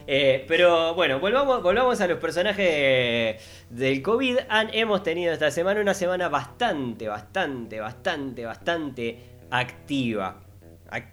Eh, 0.10 0.46
pero 0.48 0.96
bueno, 0.96 1.20
volvamos, 1.20 1.62
volvamos 1.62 2.00
a 2.00 2.08
los 2.08 2.18
personajes 2.20 3.42
del 3.70 4.02
COVID. 4.02 4.38
Han, 4.48 4.70
hemos 4.74 5.04
tenido 5.04 5.34
esta 5.34 5.52
semana 5.52 5.82
una 5.82 5.94
semana 5.94 6.30
bastante, 6.30 7.10
bastante, 7.10 7.80
bastante, 7.82 8.46
bastante 8.46 9.20
activa. 9.52 10.42
Ac- 10.90 11.12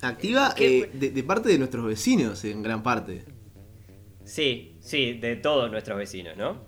Activa 0.00 0.54
¿Qué- 0.56 0.78
eh, 0.78 0.90
de, 0.94 1.10
de 1.10 1.22
parte 1.22 1.50
de 1.50 1.58
nuestros 1.58 1.84
vecinos 1.84 2.42
en 2.44 2.62
gran 2.62 2.82
parte. 2.82 3.24
sí, 4.24 4.78
sí, 4.80 5.12
de 5.14 5.36
todos 5.36 5.70
nuestros 5.70 5.98
vecinos, 5.98 6.36
¿no? 6.38 6.64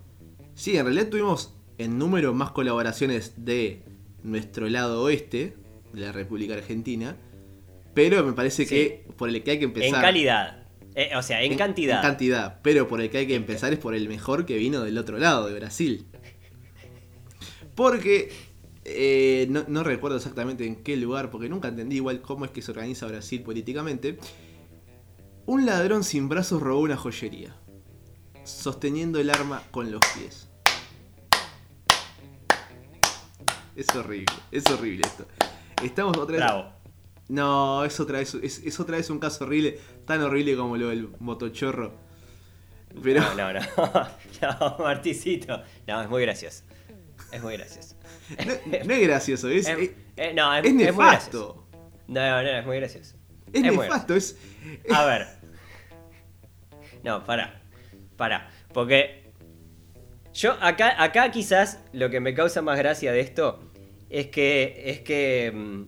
Sí, 0.54 0.76
en 0.76 0.84
realidad 0.84 1.08
tuvimos 1.08 1.56
en 1.78 1.96
número 1.98 2.34
más 2.34 2.50
colaboraciones 2.50 3.32
de 3.42 3.84
nuestro 4.22 4.68
lado 4.68 5.02
oeste, 5.02 5.56
de 5.94 6.00
la 6.02 6.12
República 6.12 6.52
Argentina. 6.54 7.16
Pero 7.94 8.22
me 8.24 8.32
parece 8.34 8.64
Sí. 8.66 8.74
que 8.74 9.06
por 9.16 9.28
el 9.30 9.42
que 9.42 9.52
hay 9.52 9.58
que 9.58 9.64
empezar. 9.64 9.94
En 9.96 10.00
calidad. 10.02 10.61
Eh, 10.94 11.10
o 11.16 11.22
sea, 11.22 11.42
en, 11.42 11.56
cantidad. 11.56 11.96
En 11.96 12.02
cantidad. 12.02 12.60
Pero 12.62 12.88
por 12.88 13.00
el 13.00 13.10
que 13.10 13.18
hay 13.18 13.26
que 13.26 13.34
empezar 13.34 13.72
es 13.72 13.78
por 13.78 13.94
el 13.94 14.08
mejor 14.08 14.44
que 14.44 14.56
vino 14.56 14.80
del 14.82 14.98
otro 14.98 15.18
lado, 15.18 15.46
de 15.46 15.54
Brasil. 15.54 16.06
Porque 17.74 18.30
eh, 18.84 19.46
no, 19.48 19.64
no 19.68 19.84
recuerdo 19.84 20.16
exactamente 20.16 20.66
en 20.66 20.76
qué 20.76 20.96
lugar, 20.96 21.30
porque 21.30 21.48
nunca 21.48 21.68
entendí 21.68 21.96
igual 21.96 22.20
cómo 22.20 22.44
es 22.44 22.50
que 22.50 22.62
se 22.62 22.70
organiza 22.70 23.06
Brasil 23.06 23.42
políticamente. 23.42 24.18
Un 25.46 25.66
ladrón 25.66 26.04
sin 26.04 26.28
brazos 26.28 26.62
robó 26.62 26.80
una 26.80 26.96
joyería, 26.96 27.56
sosteniendo 28.44 29.18
el 29.18 29.30
arma 29.30 29.62
con 29.70 29.90
los 29.90 30.00
pies. 30.14 30.48
Es 33.74 33.88
horrible, 33.96 34.34
es 34.50 34.66
horrible 34.70 35.02
esto. 35.06 35.26
Estamos 35.82 36.16
otra 36.18 36.36
vez. 36.36 36.44
Bravo. 36.44 36.81
No, 37.32 37.82
es 37.86 37.98
otra 37.98 38.18
vez, 38.18 38.34
es, 38.34 38.58
es 38.58 38.78
otra 38.78 38.98
vez 38.98 39.08
un 39.08 39.18
caso 39.18 39.44
horrible, 39.44 39.78
tan 40.04 40.20
horrible 40.22 40.54
como 40.54 40.76
lo 40.76 40.88
del 40.90 41.08
motochorro. 41.18 41.94
Pero 43.02 43.22
No, 43.22 43.34
no, 43.34 43.52
no. 43.54 43.60
No, 44.42 44.76
Marticito. 44.80 45.62
No, 45.86 46.02
es 46.02 46.10
muy 46.10 46.20
gracioso. 46.20 46.62
Es 47.32 47.42
muy 47.42 47.56
gracioso. 47.56 47.96
no, 48.46 48.52
no 48.84 48.92
es 48.94 49.00
gracioso, 49.08 49.48
es, 49.48 49.66
Es- 49.66 49.78
es, 49.78 49.90
eh, 50.18 50.32
no, 50.34 50.54
es, 50.54 50.64
es 50.66 50.74
muy 50.74 50.84
nefasto. 50.84 51.66
No, 52.06 52.20
no, 52.42 52.48
es 52.48 52.66
muy 52.66 52.76
gracioso. 52.76 53.16
Es, 53.50 53.62
nefasto, 53.62 54.14
es, 54.14 54.36
A 54.92 55.06
ver. 55.06 55.26
No, 57.02 57.24
para. 57.24 57.62
Para. 58.18 58.50
Porque. 58.74 59.32
Yo 60.34 60.52
acá, 60.60 61.02
acá 61.02 61.30
quizás 61.30 61.80
lo 61.94 62.10
que 62.10 62.20
me 62.20 62.34
causa 62.34 62.60
más 62.60 62.76
gracia 62.76 63.10
de 63.10 63.20
esto 63.20 63.70
es 64.10 64.26
que. 64.26 64.82
es 64.84 65.00
que. 65.00 65.86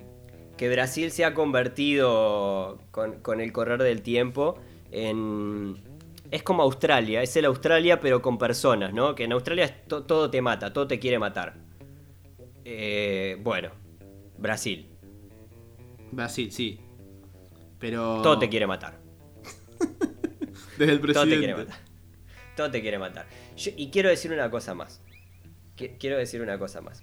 Que 0.57 0.69
Brasil 0.69 1.11
se 1.11 1.25
ha 1.25 1.35
convertido 1.35 2.79
con, 2.91 3.21
con 3.21 3.41
el 3.41 3.53
correr 3.53 3.83
del 3.83 4.03
tiempo 4.03 4.59
en. 4.91 5.83
Es 6.31 6.43
como 6.43 6.63
Australia, 6.63 7.23
es 7.23 7.37
el 7.37 7.45
Australia 7.45 8.01
pero 8.01 8.21
con 8.23 8.39
personas, 8.39 8.93
¿no? 8.93 9.15
Que 9.15 9.25
en 9.25 9.33
Australia 9.33 9.83
to- 9.87 10.05
todo 10.05 10.31
te 10.31 10.41
mata, 10.43 10.73
todo 10.73 10.87
te 10.89 10.99
quiere 10.99 11.19
matar. 11.19 11.55
Eh, 12.65 13.37
bueno, 13.43 13.71
Brasil, 14.39 14.89
Brasil, 16.11 16.51
sí. 16.51 16.81
Pero. 17.79 18.21
todo 18.23 18.39
te 18.39 18.49
quiere 18.49 18.67
matar. 18.67 18.99
Desde 20.79 20.93
el 20.93 20.99
Todo 21.01 21.03
presidente. 21.03 21.35
te 21.35 21.39
quiere 21.39 21.55
matar. 21.57 21.79
Todo 22.57 22.71
te 22.71 22.81
quiere 22.81 22.99
matar. 22.99 23.27
Yo- 23.57 23.73
y 23.77 23.91
quiero 23.91 24.09
decir 24.09 24.33
una 24.33 24.51
cosa 24.51 24.75
más. 24.75 25.03
Qui- 25.77 25.97
Quiero 25.99 26.17
decir 26.17 26.41
una 26.41 26.59
cosa 26.59 26.81
más. 26.81 27.03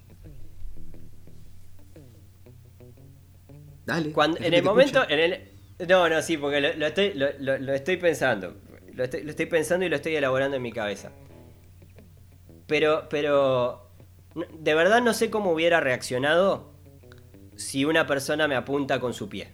Dale. 3.86 4.12
Cuando, 4.12 4.38
en 4.40 4.54
el 4.54 4.64
momento. 4.64 5.02
escucha. 5.02 5.14
En 5.14 5.20
el, 5.20 5.88
no, 5.88 6.08
no, 6.10 6.22
sí, 6.22 6.38
porque 6.38 6.62
lo, 6.62 6.74
lo 6.74 6.88
estoy, 6.88 7.14
lo, 7.14 7.74
estoy 7.74 7.98
pensando. 7.98 8.56
Lo 8.94 9.04
estoy, 9.04 9.24
lo 9.24 9.30
estoy 9.32 9.46
pensando 9.48 9.86
y 9.86 9.90
lo 9.90 9.96
estoy 9.96 10.16
elaborando 10.16 10.58
en 10.58 10.64
mi 10.64 10.72
cabeza. 10.72 11.12
Pero, 12.68 13.08
pero. 13.10 13.90
De 14.60 14.74
verdad 14.76 15.02
no 15.02 15.14
sé 15.14 15.30
cómo 15.30 15.52
hubiera 15.52 15.82
reaccionado 15.82 16.72
si 17.58 17.84
una 17.84 18.08
persona 18.08 18.48
me 18.48 18.56
apunta 18.56 19.00
con 19.00 19.14
su 19.14 19.28
pie. 19.28 19.54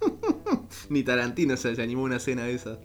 Ni 0.88 1.02
Tarantino 1.02 1.56
se, 1.56 1.80
animó 1.82 2.02
a 2.02 2.04
una 2.04 2.16
escena 2.16 2.44
de 2.44 2.54
esa. 2.54 2.78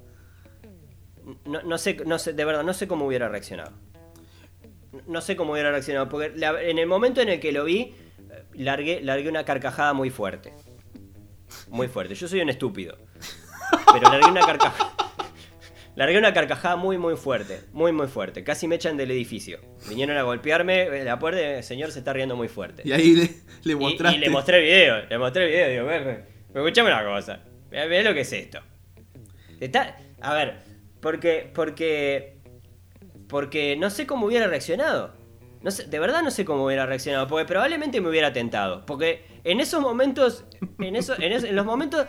No, 1.46 1.62
no 1.62 1.78
sé, 1.78 1.98
no 2.06 2.20
sé, 2.20 2.34
de 2.34 2.46
verdad, 2.46 2.64
no 2.64 2.74
sé 2.74 2.88
cómo 2.88 3.06
hubiera 3.06 3.30
reaccionado. 3.30 3.72
No 5.08 5.22
sé 5.22 5.36
cómo 5.36 5.54
hubiera 5.54 5.72
reaccionado, 5.72 6.10
porque 6.10 6.34
la- 6.36 6.62
en 6.62 6.78
el 6.78 6.88
momento 6.88 7.22
en 7.22 7.30
el 7.30 7.40
que 7.40 7.52
lo 7.52 7.64
vi, 7.64 7.96
largué, 8.54 9.02
largué 9.02 9.30
una 9.30 9.46
carcajada 9.46 9.94
muy 9.94 10.10
fuerte. 10.10 10.54
Muy 11.70 11.88
fuerte. 11.88 12.16
Yo 12.16 12.28
soy 12.28 12.42
un 12.42 12.50
estúpido. 12.50 12.98
Pero 13.94 14.10
largué 14.12 14.30
una 14.32 14.42
carcajada. 14.46 14.92
Largué 15.96 16.18
una 16.18 16.34
carcajada 16.34 16.78
muy, 16.78 16.98
muy 16.98 17.18
fuerte. 17.18 17.60
Muy, 17.74 17.92
muy 17.92 18.08
fuerte. 18.08 18.46
Casi 18.46 18.66
me 18.66 18.76
echan 18.76 18.96
del 18.96 19.12
edificio. 19.12 19.60
Vinieron 19.90 20.16
a 20.18 20.24
golpearme. 20.24 20.84
eh, 20.84 21.04
La 21.04 21.20
puerta, 21.20 21.42
el 21.58 21.64
señor 21.66 21.92
se 21.92 22.00
está 22.00 22.14
riendo 22.14 22.38
muy 22.38 22.48
fuerte. 22.48 22.82
Y 22.86 22.94
ahí 22.94 23.14
le, 23.14 23.30
le 23.64 23.74
Y- 23.74 23.76
mostraste. 23.76 24.18
Y, 24.18 24.22
le 24.22 24.30
mostré 24.30 24.58
el 24.60 24.64
video, 24.64 25.06
le 25.10 25.18
mostré 25.18 25.44
el 25.44 25.50
video, 25.52 25.70
digo, 25.70 25.86
ve, 25.86 26.00
ve, 26.00 26.24
escuchame 26.62 26.90
una 26.94 27.04
cosa, 27.04 27.42
ve 27.70 28.04
lo 28.04 28.14
que 28.14 28.22
es 28.22 28.32
esto. 28.32 28.62
Está, 29.60 29.98
a 30.22 30.34
ver, 30.34 30.60
porque, 31.02 31.52
porque, 31.54 32.38
porque 33.28 33.76
no 33.76 33.90
sé 33.90 34.08
cómo 34.08 34.28
hubiera 34.28 34.48
reaccionado. 34.48 35.14
No 35.64 35.70
sé, 35.72 35.86
de 35.86 36.00
verdad 36.00 36.24
no 36.24 36.32
sé 36.32 36.44
cómo 36.46 36.66
hubiera 36.66 36.86
reaccionado, 36.86 37.28
porque 37.28 37.46
probablemente 37.46 38.02
me 38.02 38.10
hubiera 38.10 38.34
tentado. 38.34 38.86
Porque 38.86 39.26
en 39.44 39.60
esos 39.62 39.80
momentos, 39.82 40.44
en, 40.80 40.96
eso, 40.96 41.14
en, 41.20 41.32
eso- 41.34 41.46
en 41.48 41.56
los 41.56 41.66
momentos, 41.66 42.08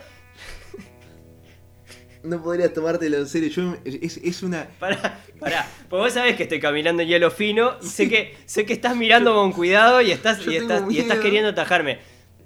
No 2.23 2.41
podrías 2.41 2.73
tomártelo 2.73 3.17
en 3.17 3.27
serio. 3.27 3.49
Yo, 3.49 3.75
es, 3.83 4.17
es 4.17 4.43
una. 4.43 4.67
Pará, 4.79 5.19
pará. 5.39 5.67
Porque 5.89 6.03
vos 6.03 6.13
sabés 6.13 6.37
que 6.37 6.43
estoy 6.43 6.59
caminando 6.61 7.01
en 7.03 7.09
hielo 7.09 7.29
fino 7.31 7.81
sé 7.81 8.07
que, 8.09 8.37
sé 8.45 8.65
que 8.65 8.71
estás 8.73 8.95
mirando 8.95 9.33
con 9.35 9.51
cuidado 9.51 10.01
y 10.01 10.11
estás, 10.11 10.39
y 10.47 10.55
estás, 10.55 10.83
y 10.89 10.99
estás 10.99 11.17
miedo. 11.17 11.21
queriendo 11.21 11.49
atajarme. 11.49 11.99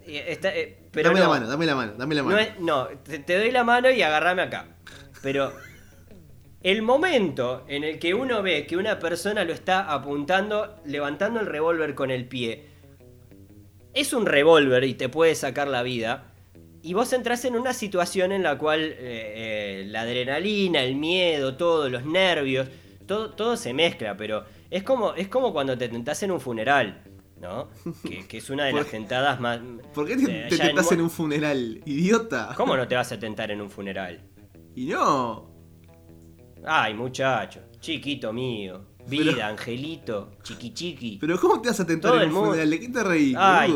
Está- 0.08 0.56
eh, 0.56 0.80
pero 0.92 1.10
dame 1.10 1.20
la 1.20 1.26
no. 1.28 1.32
mano, 1.32 1.48
dame 1.48 1.66
la 1.68 1.76
mano, 1.76 1.94
dame 1.96 2.16
la 2.16 2.22
No, 2.24 2.28
mano. 2.30 2.40
es- 2.40 2.60
no, 2.60 2.88
te, 2.88 3.20
te 3.20 3.38
doy 3.38 3.52
la 3.52 3.64
mano 3.64 3.92
y 3.92 4.02
agarrame 4.02 4.42
acá. 4.42 4.66
Pero 5.22 5.54
el 6.64 6.82
momento 6.82 7.64
en 7.68 7.84
el 7.84 8.00
que 8.00 8.14
uno 8.14 8.42
ve 8.42 8.66
que 8.66 8.78
una 8.78 9.00
persona 9.00 9.44
lo 9.44 9.54
está 9.54 9.92
apuntando, 9.94 10.76
levantando 10.86 11.40
el 11.40 11.46
revólver 11.46 11.96
con 11.96 12.12
el 12.12 12.28
pie, 12.28 12.66
es 13.94 14.14
un 14.14 14.26
revólver 14.26 14.84
y 14.84 14.94
te 14.94 15.10
puede 15.10 15.36
sacar 15.36 15.68
la 15.68 15.84
vida. 15.84 16.34
Y 16.84 16.94
vos 16.94 17.12
entras 17.14 17.44
en 17.46 17.56
una 17.56 17.74
situación 17.74 18.32
en 18.32 18.44
la 18.44 18.58
cual 18.58 18.82
eh, 18.82 18.96
eh, 19.00 19.86
la 19.88 20.02
adrenalina, 20.02 20.84
el 20.84 20.96
miedo, 20.96 21.58
todo, 21.58 21.90
los 21.90 22.06
nervios, 22.06 22.68
todo, 23.06 23.32
todo 23.32 23.58
se 23.58 23.74
mezcla, 23.74 24.16
pero 24.16 24.46
es 24.70 24.84
como, 24.84 25.14
es 25.16 25.28
como 25.28 25.52
cuando 25.54 25.78
te 25.78 25.90
tentás 25.90 26.22
en 26.24 26.32
un 26.32 26.40
funeral, 26.40 27.02
¿no? 27.42 27.70
Que, 28.08 28.28
que 28.28 28.38
es 28.38 28.50
una 28.50 28.66
de 28.66 28.72
¿Por- 28.74 28.82
las 28.82 28.92
tentadas 28.92 29.40
más... 29.40 29.60
¿Por 29.94 30.06
qué 30.08 30.14
eh, 30.14 30.18
te, 30.18 30.26
te 30.26 30.56
allá 30.56 30.66
tentás 30.68 30.86
Mo- 30.86 30.92
en 30.94 31.02
un 31.02 31.10
funeral? 31.10 31.82
Idiota. 31.86 32.54
¿Cómo 32.56 32.78
no 32.78 32.88
te 32.88 32.96
vas 32.96 33.12
a 33.12 33.20
tentar 33.20 33.50
en 33.52 33.62
un 33.62 33.70
funeral? 33.70 34.22
Y 34.76 34.86
no. 34.86 35.57
Ay, 36.68 36.94
muchacho, 36.94 37.62
chiquito 37.80 38.34
mío, 38.34 38.82
vida, 39.08 39.32
Pero- 39.36 39.46
angelito, 39.48 40.32
chiqui 40.44 40.74
chiqui. 40.74 41.18
Pero 41.20 41.40
¿cómo 41.40 41.62
te 41.62 41.70
vas 41.70 41.80
a 41.80 41.86
tentar 41.88 42.12
Todo 42.12 42.20
en 42.22 42.24
el 42.24 42.30
un 42.30 42.34
mundo- 42.36 42.50
funeral? 42.52 42.70
¿De 42.70 42.80
qué 42.80 42.90
te 42.90 43.04
reí, 43.04 43.34
Ay? 43.38 43.74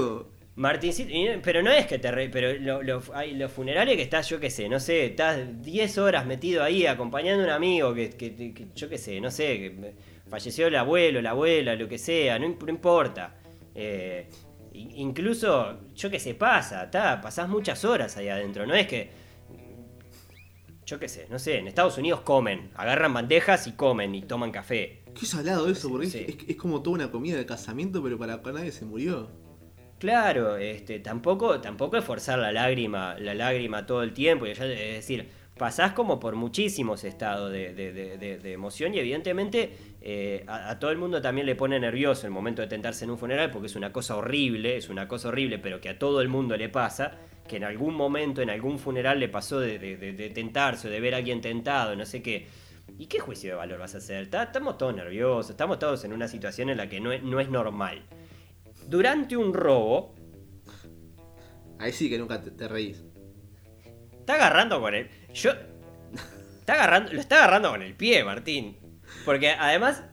Martincito, 0.55 1.09
pero 1.41 1.63
no 1.63 1.71
es 1.71 1.87
que 1.87 1.97
te 1.97 2.11
re, 2.11 2.27
pero 2.29 2.53
lo- 2.59 2.83
lo- 2.83 3.01
hay 3.13 3.35
los 3.35 3.49
funerales 3.51 3.95
que 3.95 4.01
estás, 4.03 4.27
yo 4.29 4.39
qué 4.39 4.49
sé, 4.49 4.67
no 4.67 4.79
sé, 4.81 5.05
estás 5.05 5.39
10 5.61 5.97
horas 5.97 6.25
metido 6.25 6.61
ahí 6.61 6.85
acompañando 6.85 7.43
a 7.43 7.45
un 7.47 7.51
amigo 7.51 7.93
que, 7.93 8.09
que- 8.09 8.35
que- 8.35 8.67
yo 8.75 8.89
qué 8.89 8.97
sé, 8.97 9.21
no 9.21 9.31
sé, 9.31 9.45
que 9.57 9.93
falleció 10.29 10.67
el 10.67 10.75
abuelo, 10.75 11.21
la 11.21 11.29
abuela, 11.31 11.73
lo 11.75 11.87
que 11.87 11.97
sea, 11.97 12.37
no, 12.37 12.49
no 12.49 12.69
importa. 12.69 13.35
Eh, 13.73 14.27
Incluso, 14.73 15.79
yo 15.95 16.09
qué 16.09 16.17
sé, 16.19 16.33
pasa, 16.33 16.89
ta, 16.89 17.19
pasás 17.19 17.49
muchas 17.49 17.83
horas 17.83 18.15
ahí 18.17 18.29
adentro, 18.29 18.65
no 18.65 18.73
es 18.73 18.87
que... 18.87 19.09
Yo 20.91 20.99
qué 20.99 21.07
sé, 21.07 21.25
no 21.29 21.39
sé, 21.39 21.57
en 21.57 21.69
Estados 21.69 21.97
Unidos 21.97 22.19
comen, 22.19 22.69
agarran 22.75 23.13
bandejas 23.13 23.65
y 23.65 23.71
comen 23.71 24.13
y 24.13 24.23
toman 24.23 24.51
café. 24.51 25.03
Qué 25.17 25.25
salado 25.25 25.69
eso, 25.69 25.87
porque 25.89 26.07
es- 26.07 26.11
Sí. 26.11 26.25
es, 26.27 26.49
es 26.49 26.55
como 26.57 26.81
toda 26.83 26.95
una 26.95 27.09
comida 27.11 27.37
de 27.37 27.45
casamiento, 27.45 28.03
pero 28.03 28.17
para 28.17 28.41
para 28.41 28.57
nadie 28.59 28.73
se 28.73 28.83
murió. 28.83 29.29
Claro, 29.99 30.57
este, 30.57 30.99
tampoco, 30.99 31.61
tampoco 31.61 31.95
es 31.95 32.03
forzar 32.03 32.39
la 32.39 32.51
lágrima, 32.51 33.15
la 33.19 33.33
lágrima 33.33 33.85
todo 33.85 34.03
el 34.03 34.11
tiempo. 34.13 34.45
y 34.47 34.51
es 34.51 34.59
decir, 34.59 35.29
pasás 35.57 35.93
como 35.93 36.19
por 36.19 36.35
muchísimos 36.35 37.05
estados 37.05 37.53
de, 37.53 37.73
de- 37.73 37.93
de- 37.93 38.17
de- 38.17 38.37
de 38.39 38.51
emoción 38.51 38.93
y 38.93 38.99
evidentemente 38.99 39.71
eh, 40.01 40.43
a, 40.47 40.71
a 40.71 40.79
todo 40.79 40.91
el 40.91 40.97
mundo 40.97 41.21
también 41.21 41.45
le 41.47 41.55
pone 41.55 41.79
nervioso 41.79 42.25
el 42.27 42.33
momento 42.33 42.61
de 42.63 42.67
tentarse 42.67 43.05
en 43.05 43.11
un 43.11 43.17
funeral 43.17 43.49
porque 43.51 43.67
es 43.67 43.75
una 43.77 43.93
cosa 43.93 44.17
horrible, 44.17 44.75
es 44.75 44.89
una 44.89 45.07
cosa 45.07 45.29
horrible, 45.29 45.57
pero 45.57 45.79
que 45.79 45.87
a 45.87 45.97
todo 45.99 46.19
el 46.21 46.27
mundo 46.27 46.57
le 46.57 46.67
pasa, 46.67 47.17
que 47.51 47.57
en 47.57 47.65
algún 47.65 47.93
momento, 47.93 48.41
en 48.41 48.49
algún 48.49 48.79
funeral 48.79 49.19
le 49.19 49.27
pasó 49.29 49.59
de, 49.59 49.77
de- 49.77 49.97
de- 49.97 50.13
de 50.13 50.29
tentarse 50.29 50.87
o 50.87 50.91
de 50.91 50.99
ver 50.99 51.13
a 51.13 51.17
alguien 51.17 51.41
tentado, 51.41 51.95
no 51.95 52.05
sé 52.05 52.21
qué. 52.23 52.47
¿Y 52.97 53.07
qué 53.07 53.19
juicio 53.19 53.49
de 53.51 53.55
valor 53.57 53.77
vas 53.79 53.93
a 53.93 53.97
hacer? 53.99 54.29
Ta- 54.29 54.43
Estamos 54.43 54.77
todos 54.77 54.95
nerviosos, 54.95 55.51
estamos 55.51 55.77
todos 55.77 56.03
en 56.05 56.13
una 56.13 56.27
situación 56.27 56.69
en 56.69 56.77
la 56.77 56.87
que 56.89 56.99
no 57.01 57.11
es, 57.11 57.21
no 57.23 57.39
es 57.39 57.49
normal. 57.49 58.03
Durante 58.87 59.35
un 59.37 59.53
robo, 59.53 60.15
Ahí 61.77 61.91
sí 61.91 62.09
que 62.09 62.17
nunca 62.19 62.41
te, 62.41 62.51
te 62.51 62.67
reís. 62.67 63.03
Está 64.19 64.35
agarrando 64.35 64.79
con 64.79 64.93
el. 64.93 65.09
Yo. 65.33 65.51
Está 66.59 66.73
agarrando. 66.75 67.11
Lo 67.11 67.19
está 67.19 67.37
agarrando 67.37 67.71
con 67.71 67.81
el 67.81 67.95
pie, 67.95 68.23
Martín. 68.23 68.77
Porque 69.25 69.49
además. 69.49 70.03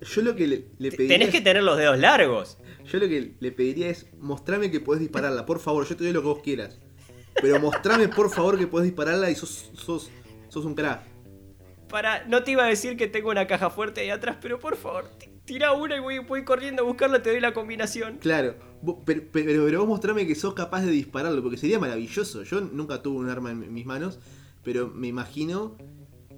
Yo 0.00 0.22
lo 0.22 0.36
que 0.36 0.46
le. 0.46 0.90
Tenés 0.92 1.30
que 1.30 1.40
tener 1.40 1.62
los 1.64 1.76
dedos 1.76 1.98
largos. 1.98 2.58
Yo 2.90 2.98
lo 2.98 3.08
que 3.08 3.34
le 3.38 3.52
pediría 3.52 3.88
es 3.90 4.06
mostrame 4.18 4.70
que 4.70 4.80
podés 4.80 5.00
dispararla, 5.00 5.44
por 5.46 5.58
favor, 5.60 5.86
yo 5.86 5.96
te 5.96 6.04
doy 6.04 6.12
lo 6.12 6.22
que 6.22 6.28
vos 6.28 6.40
quieras. 6.42 6.78
Pero 7.40 7.60
mostrame 7.60 8.08
por 8.08 8.30
favor 8.30 8.58
que 8.58 8.66
podés 8.66 8.86
dispararla 8.86 9.30
y 9.30 9.34
sos, 9.34 9.70
sos, 9.74 10.10
sos 10.48 10.64
un 10.64 10.74
crack. 10.74 11.02
Para. 11.88 12.26
No 12.26 12.42
te 12.44 12.50
iba 12.52 12.64
a 12.64 12.68
decir 12.68 12.96
que 12.96 13.06
tengo 13.06 13.30
una 13.30 13.46
caja 13.46 13.70
fuerte 13.70 14.00
ahí 14.00 14.10
atrás, 14.10 14.36
pero 14.42 14.58
por 14.58 14.76
favor, 14.76 15.08
ti- 15.18 15.28
tira 15.44 15.72
una 15.72 15.96
y 15.96 16.00
voy, 16.00 16.18
voy 16.18 16.44
corriendo 16.44 16.82
a 16.82 16.86
buscarla, 16.86 17.22
te 17.22 17.30
doy 17.30 17.40
la 17.40 17.52
combinación. 17.54 18.18
Claro, 18.18 18.56
vos- 18.82 18.98
pero, 19.06 19.22
pero, 19.32 19.64
pero 19.64 19.78
vos 19.80 19.88
mostrame 19.88 20.26
que 20.26 20.34
sos 20.34 20.52
capaz 20.54 20.82
de 20.82 20.90
dispararlo, 20.90 21.42
porque 21.42 21.56
sería 21.56 21.78
maravilloso. 21.78 22.42
Yo 22.42 22.60
nunca 22.60 23.00
tuve 23.02 23.18
un 23.18 23.28
arma 23.30 23.50
en 23.52 23.72
mis 23.72 23.86
manos, 23.86 24.18
pero 24.64 24.88
me 24.88 25.06
imagino 25.06 25.76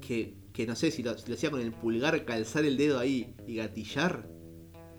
que, 0.00 0.34
que 0.52 0.66
no 0.66 0.76
sé, 0.76 0.90
si 0.90 1.02
lo, 1.02 1.16
si 1.18 1.28
lo 1.28 1.34
hacía 1.34 1.50
con 1.50 1.60
el 1.60 1.72
pulgar, 1.72 2.24
calzar 2.24 2.64
el 2.64 2.76
dedo 2.76 2.98
ahí 2.98 3.34
y 3.46 3.56
gatillar. 3.56 4.28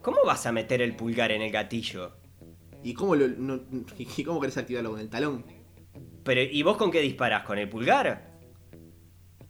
¿Cómo 0.01 0.17
vas 0.25 0.45
a 0.45 0.51
meter 0.51 0.81
el 0.81 0.95
pulgar 0.95 1.31
en 1.31 1.41
el 1.41 1.51
gatillo? 1.51 2.13
¿Y 2.83 2.93
cómo, 2.93 3.15
lo, 3.15 3.27
no- 3.27 3.61
y 3.97 4.23
cómo 4.23 4.39
querés 4.39 4.57
activarlo 4.57 4.91
con 4.91 4.99
el 4.99 5.09
talón? 5.09 5.45
Pero, 6.23 6.41
¿y 6.41 6.61
vos 6.63 6.77
con 6.77 6.91
qué 6.91 7.01
disparás? 7.01 7.43
¿Con 7.43 7.57
el 7.57 7.69
pulgar? 7.69 8.31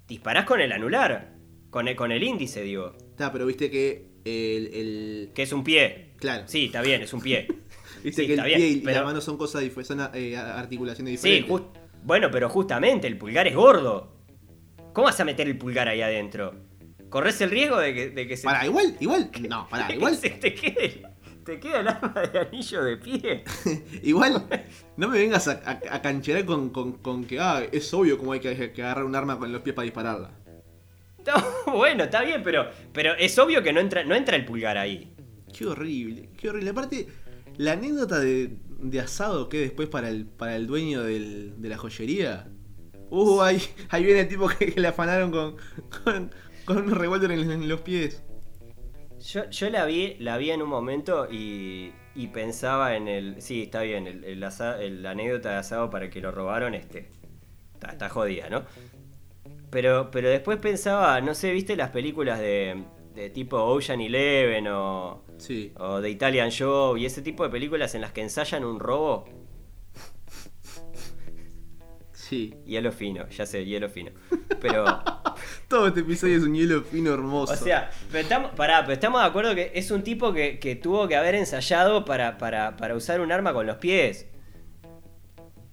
Disparás 0.08 0.46
con 0.46 0.60
el 0.62 0.72
anular. 0.72 1.36
Con 1.70 1.88
el, 1.88 1.96
con 1.96 2.12
el 2.12 2.22
índice, 2.24 2.62
digo. 2.64 2.94
Está, 3.12 3.32
pero 3.32 3.46
viste 3.46 3.70
que 3.72 4.12
el, 4.26 4.68
el- 4.74 5.32
Que 5.34 5.44
es 5.44 5.54
un 5.54 5.64
pie. 5.64 6.14
Claro. 6.18 6.44
Sí, 6.48 6.66
está 6.66 6.82
bien, 6.82 7.02
es 7.02 7.14
un 7.14 7.22
pie. 7.22 7.48
Viste 8.04 8.24
Sí, 8.24 8.28
que 8.28 8.34
el 8.34 8.44
pie 8.44 8.56
bien, 8.58 8.72
y 8.72 8.82
pero- 8.82 9.00
la 9.02 9.06
mano 9.06 9.22
son 9.22 9.38
cosas 9.38 9.64
son 9.84 10.00
eh, 10.16 10.36
articulaciones 10.36 11.22
Sí, 11.22 11.30
diferentes. 11.30 11.50
just- 11.52 11.78
bueno, 12.04 12.30
pero 12.32 12.50
justamente 12.50 13.06
el 13.08 13.16
pulgar 13.18 13.48
es 13.48 13.56
gordo. 13.56 14.18
¿Cómo 14.94 15.06
vas 15.06 15.20
a 15.20 15.26
meter 15.26 15.48
el 15.48 15.58
pulgar 15.58 15.88
ahí 15.88 16.02
adentro? 16.02 16.56
¿Corres 17.12 17.40
el 17.42 17.52
riesgo 17.52 17.78
de 17.78 17.94
que, 17.94 18.10
de 18.10 18.28
que 18.28 18.38
se, 18.38 18.46
Pará, 18.46 18.66
igual, 18.66 18.96
igual, 19.00 19.30
no, 19.50 19.68
pará, 19.70 19.88
que 19.88 19.94
igual, 19.96 20.16
se 20.16 20.30
te 20.32 20.56
quede, 20.56 21.04
te 21.46 21.60
quede 21.60 21.82
el 21.82 21.88
arma 21.90 22.14
de 22.34 22.40
anillo 22.40 22.84
de 22.84 22.98
pie? 22.98 23.44
igual, 24.04 24.48
no 24.98 25.08
me 25.10 25.20
vengas 25.20 25.48
a, 25.48 25.62
a, 25.66 25.96
a 25.96 26.02
cancherar 26.02 26.46
con, 26.46 26.70
con, 26.72 26.94
con 26.94 27.26
que, 27.26 27.40
ah, 27.40 27.62
es 27.72 27.94
obvio 27.94 28.18
cómo 28.18 28.32
hay 28.32 28.40
que, 28.40 28.72
que 28.72 28.82
agarrar 28.82 29.04
un 29.04 29.16
arma 29.16 29.38
con 29.38 29.52
los 29.52 29.62
pies 29.62 29.76
para 29.76 29.84
dispararla. 29.84 30.32
No, 31.28 31.74
bueno, 31.78 32.06
está 32.06 32.24
bien, 32.24 32.42
pero, 32.44 32.72
pero 32.94 33.14
es 33.14 33.38
obvio 33.38 33.62
que 33.62 33.72
no 33.74 33.80
entra, 33.80 34.04
no 34.04 34.16
entra 34.16 34.36
el 34.38 34.46
pulgar 34.46 34.78
ahí. 34.78 35.14
Qué 35.56 35.66
horrible, 35.68 36.30
qué 36.38 36.50
horrible. 36.50 36.70
Aparte, 36.72 37.08
la 37.58 37.74
anécdota 37.74 38.20
de, 38.20 38.56
de 38.80 39.00
asado 39.02 39.50
que 39.50 39.60
después 39.60 39.90
para 39.90 40.08
el, 40.10 40.26
para 40.26 40.56
el 40.56 40.66
dueño 40.66 41.04
del- 41.04 41.62
de 41.62 41.70
la 41.70 41.78
joyería. 41.78 42.48
Uh, 43.10 43.42
ahí, 43.42 43.62
ahí 43.90 44.06
viene 44.06 44.22
el 44.22 44.28
tipo 44.30 44.48
que, 44.48 44.72
que 44.74 44.80
le 44.80 44.88
afanaron 44.88 45.30
con, 45.32 45.58
con, 46.04 46.32
con 46.74 46.84
un 46.86 46.96
revólver 46.96 47.32
en, 47.32 47.52
en 47.52 47.68
los 47.70 47.82
pies. 47.82 48.24
Yo, 49.20 49.50
yo 49.50 49.70
la 49.70 49.86
vi, 49.86 50.16
la 50.20 50.38
vi 50.38 50.52
en 50.52 50.62
un 50.62 50.70
momento 50.70 51.28
y, 51.32 51.92
y 52.16 52.28
pensaba 52.28 52.96
en 52.96 53.08
el. 53.08 53.42
Sí, 53.42 53.64
está 53.64 53.82
bien, 53.84 54.08
el, 54.08 54.24
el 54.24 54.44
asa- 54.44 54.82
el- 54.82 55.04
la 55.04 55.12
anécdota 55.12 55.52
de 55.52 55.56
asado 55.58 55.90
para 55.90 56.10
que 56.10 56.22
lo 56.22 56.32
robaron, 56.32 56.74
este. 56.74 57.10
Está, 57.76 57.92
está 57.92 58.10
jodida, 58.10 58.50
¿no? 58.50 58.64
Pero, 59.70 60.10
pero 60.12 60.30
después 60.30 60.58
pensaba, 60.58 61.22
no 61.22 61.34
sé, 61.34 61.52
¿viste 61.52 61.76
las 61.76 61.90
películas 61.92 62.40
de, 62.40 62.84
de 63.16 63.30
tipo 63.30 63.58
Ocean 63.58 64.02
Eleven 64.02 64.68
o, 64.68 65.24
Sí. 65.38 65.72
o 65.78 66.02
The 66.02 66.10
Italian 66.10 66.50
Job 66.58 66.98
y 66.98 67.06
ese 67.06 67.22
tipo 67.22 67.44
de 67.44 67.50
películas 67.50 67.96
en 67.96 68.02
las 68.02 68.12
que 68.12 68.22
ensayan 68.22 68.66
un 68.66 68.80
robo? 68.80 69.26
Sí. 72.32 72.54
Hielo 72.66 72.94
fino, 72.94 73.28
ya 73.28 73.46
sé, 73.46 73.66
hielo 73.66 73.90
fino. 73.90 74.12
Pero. 74.62 74.86
Todo 75.68 75.88
este 75.88 76.00
episodio 76.00 76.38
es 76.38 76.44
un 76.44 76.56
hielo 76.56 76.82
fino 76.84 77.14
hermoso. 77.14 77.52
O 77.52 77.56
sea, 77.58 77.90
pero 78.10 78.24
estamos, 78.24 78.52
pará, 78.52 78.82
pero 78.84 78.94
estamos 78.94 79.20
de 79.20 79.28
acuerdo 79.28 79.54
que 79.54 79.72
es 79.76 79.92
un 79.92 80.02
tipo 80.02 80.32
que, 80.32 80.58
que 80.58 80.78
tuvo 80.78 81.10
que 81.10 81.18
haber 81.18 81.36
ensayado 81.36 82.06
para, 82.06 82.38
para, 82.38 82.78
para 82.78 82.96
usar 82.96 83.20
un 83.20 83.34
arma 83.34 83.52
con 83.52 83.68
los 83.68 83.76
pies. 83.78 84.28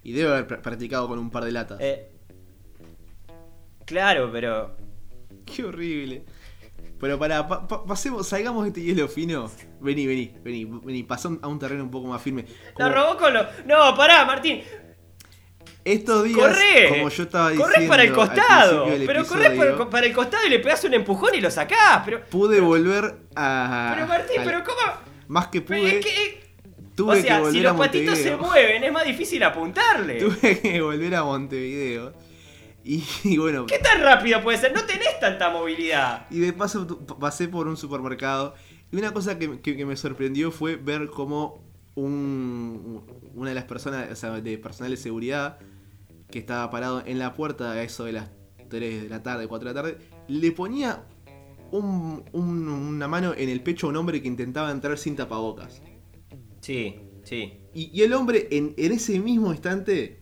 Y 0.03 0.11
debe 0.13 0.31
haber 0.31 0.49
pr- 0.49 0.61
practicado 0.61 1.07
con 1.07 1.21
un 1.21 1.31
par 1.31 1.45
de 1.45 1.53
latas. 1.53 1.79
Eh, 1.81 2.11
claro, 3.85 4.31
pero. 4.33 4.77
Qué 5.47 5.65
horrible. 5.65 6.25
Pero 7.01 7.19
para, 7.21 7.47
pasemos, 7.47 8.27
salgamos 8.27 8.65
de 8.65 8.69
este 8.71 8.83
hielo 8.83 9.07
fino. 9.07 9.49
Vení, 9.81 10.09
vení, 10.09 10.35
vení, 10.43 10.65
vení, 10.65 11.03
pasá 11.05 11.29
a 11.41 11.47
un 11.47 11.59
terreno 11.61 11.85
un 11.85 11.91
poco 11.93 12.09
más 12.09 12.21
firme. 12.21 12.47
La 12.77 12.87
Como 12.87 12.91
robó 12.97 13.17
con 13.17 13.33
los. 13.35 13.47
No, 13.65 13.95
pará, 13.97 14.25
Martín. 14.25 14.63
Estos 15.93 16.25
días, 16.25 16.39
Corre. 16.39 16.89
como 16.91 17.09
yo 17.09 17.23
estaba 17.23 17.51
diciendo. 17.51 17.73
Corres 17.73 17.89
para 17.89 18.03
el 18.05 18.13
costado. 18.13 18.87
Pero 19.07 19.27
corres 19.27 19.51
para, 19.51 19.71
el- 19.71 19.89
para 19.89 20.07
el 20.07 20.13
costado 20.13 20.47
y 20.47 20.51
le 20.51 20.59
pegas 20.61 20.85
un 20.85 20.95
empujón 20.95 21.35
y 21.35 21.41
lo 21.41 21.51
sacás. 21.51 22.03
Pero. 22.05 22.25
Pude 22.31 22.61
volver 22.61 23.17
a. 23.37 23.93
Pero 23.95 24.07
Martín, 24.07 24.41
pero 24.45 24.63
¿cómo? 24.65 24.79
Más 25.29 25.49
que 25.49 25.61
pude, 25.61 25.99
es 25.99 26.05
que- 26.05 26.49
tuve 26.95 27.13
o 27.13 27.15
que 27.17 27.23
sea, 27.23 27.39
volver 27.41 27.53
si 27.53 27.59
a 27.61 27.63
los 27.71 27.77
patitos 27.79 28.19
se 28.19 28.37
mueven, 28.37 28.83
es 28.85 28.93
más 28.93 29.05
difícil 29.05 29.43
apuntarle. 29.43 30.15
Tuve 30.21 30.61
que 30.61 30.81
volver 30.81 31.15
a 31.15 31.25
Montevideo. 31.25 32.13
Y, 32.85 33.05
y 33.25 33.37
bueno, 33.37 33.67
¿Qué 33.67 33.79
tan 33.79 34.01
rápido 34.03 34.41
puede 34.43 34.57
ser? 34.59 34.73
No 34.73 34.83
tenés 34.85 35.21
tanta 35.21 35.51
movilidad. 35.51 36.27
y 36.31 36.39
de 36.41 36.53
paso 36.55 36.87
pasé 37.21 37.47
por 37.49 37.67
un 37.69 37.77
supermercado. 37.77 38.55
Y 38.91 38.97
una 38.97 39.13
cosa 39.13 39.39
que, 39.39 39.61
que- 39.61 39.77
que 39.77 39.85
me 39.85 39.95
sorprendió 39.97 40.51
fue 40.51 40.77
ver 40.77 41.09
cómo 41.09 41.63
un, 41.95 43.03
una 43.35 43.51
de 43.51 43.55
las 43.55 43.65
personas, 43.65 44.11
o 44.11 44.17
sea, 44.17 44.31
de 44.41 44.57
personal 44.59 44.91
de 44.91 44.97
seguridad, 44.97 45.59
que 46.31 46.39
estaba 46.39 46.71
parado 46.71 47.03
en 47.07 47.19
la 47.19 47.35
puerta 47.35 47.73
a 47.73 47.83
eso 47.83 48.05
de 48.05 48.13
las 48.13 48.31
3 48.69 49.03
de 49.05 49.09
la 49.09 49.23
tarde, 49.23 49.47
4 49.47 49.69
de 49.69 49.75
la 49.75 49.83
tarde, 49.83 49.99
le 50.29 50.53
ponía 50.53 51.05
un- 51.71 52.25
un- 52.33 52.69
una 52.69 53.09
mano 53.09 53.35
en 53.37 53.49
el 53.49 53.63
pecho 53.63 53.87
a 53.87 53.91
un 53.91 53.97
hombre 53.97 54.21
que 54.23 54.29
intentaba 54.29 54.71
entrar 54.71 54.99
sin 54.99 55.17
tapabocas. 55.17 55.81
Sí, 56.61 56.97
sí. 57.25 57.61
Y, 57.75 57.91
y 57.99 58.03
el 58.03 58.13
hombre 58.13 58.49
en, 58.51 58.75
en 58.77 58.93
ese 58.93 59.19
mismo 59.21 59.53
instante 59.53 60.21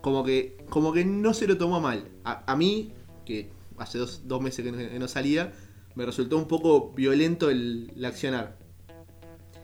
como 0.00 0.24
que 0.24 0.56
como 0.68 0.92
que 0.92 1.04
no 1.04 1.32
se 1.34 1.46
lo 1.46 1.56
tomó 1.58 1.80
mal. 1.80 2.08
A, 2.24 2.50
a 2.52 2.56
mí, 2.56 2.92
que 3.24 3.50
hace 3.78 3.98
dos, 3.98 4.22
dos 4.26 4.40
meses 4.40 4.64
que 4.64 4.72
no, 4.72 4.78
que 4.78 4.98
no 4.98 5.08
salía, 5.08 5.52
me 5.94 6.04
resultó 6.04 6.36
un 6.36 6.46
poco 6.46 6.92
violento 6.92 7.48
el, 7.50 7.92
el 7.96 8.04
accionar. 8.04 8.58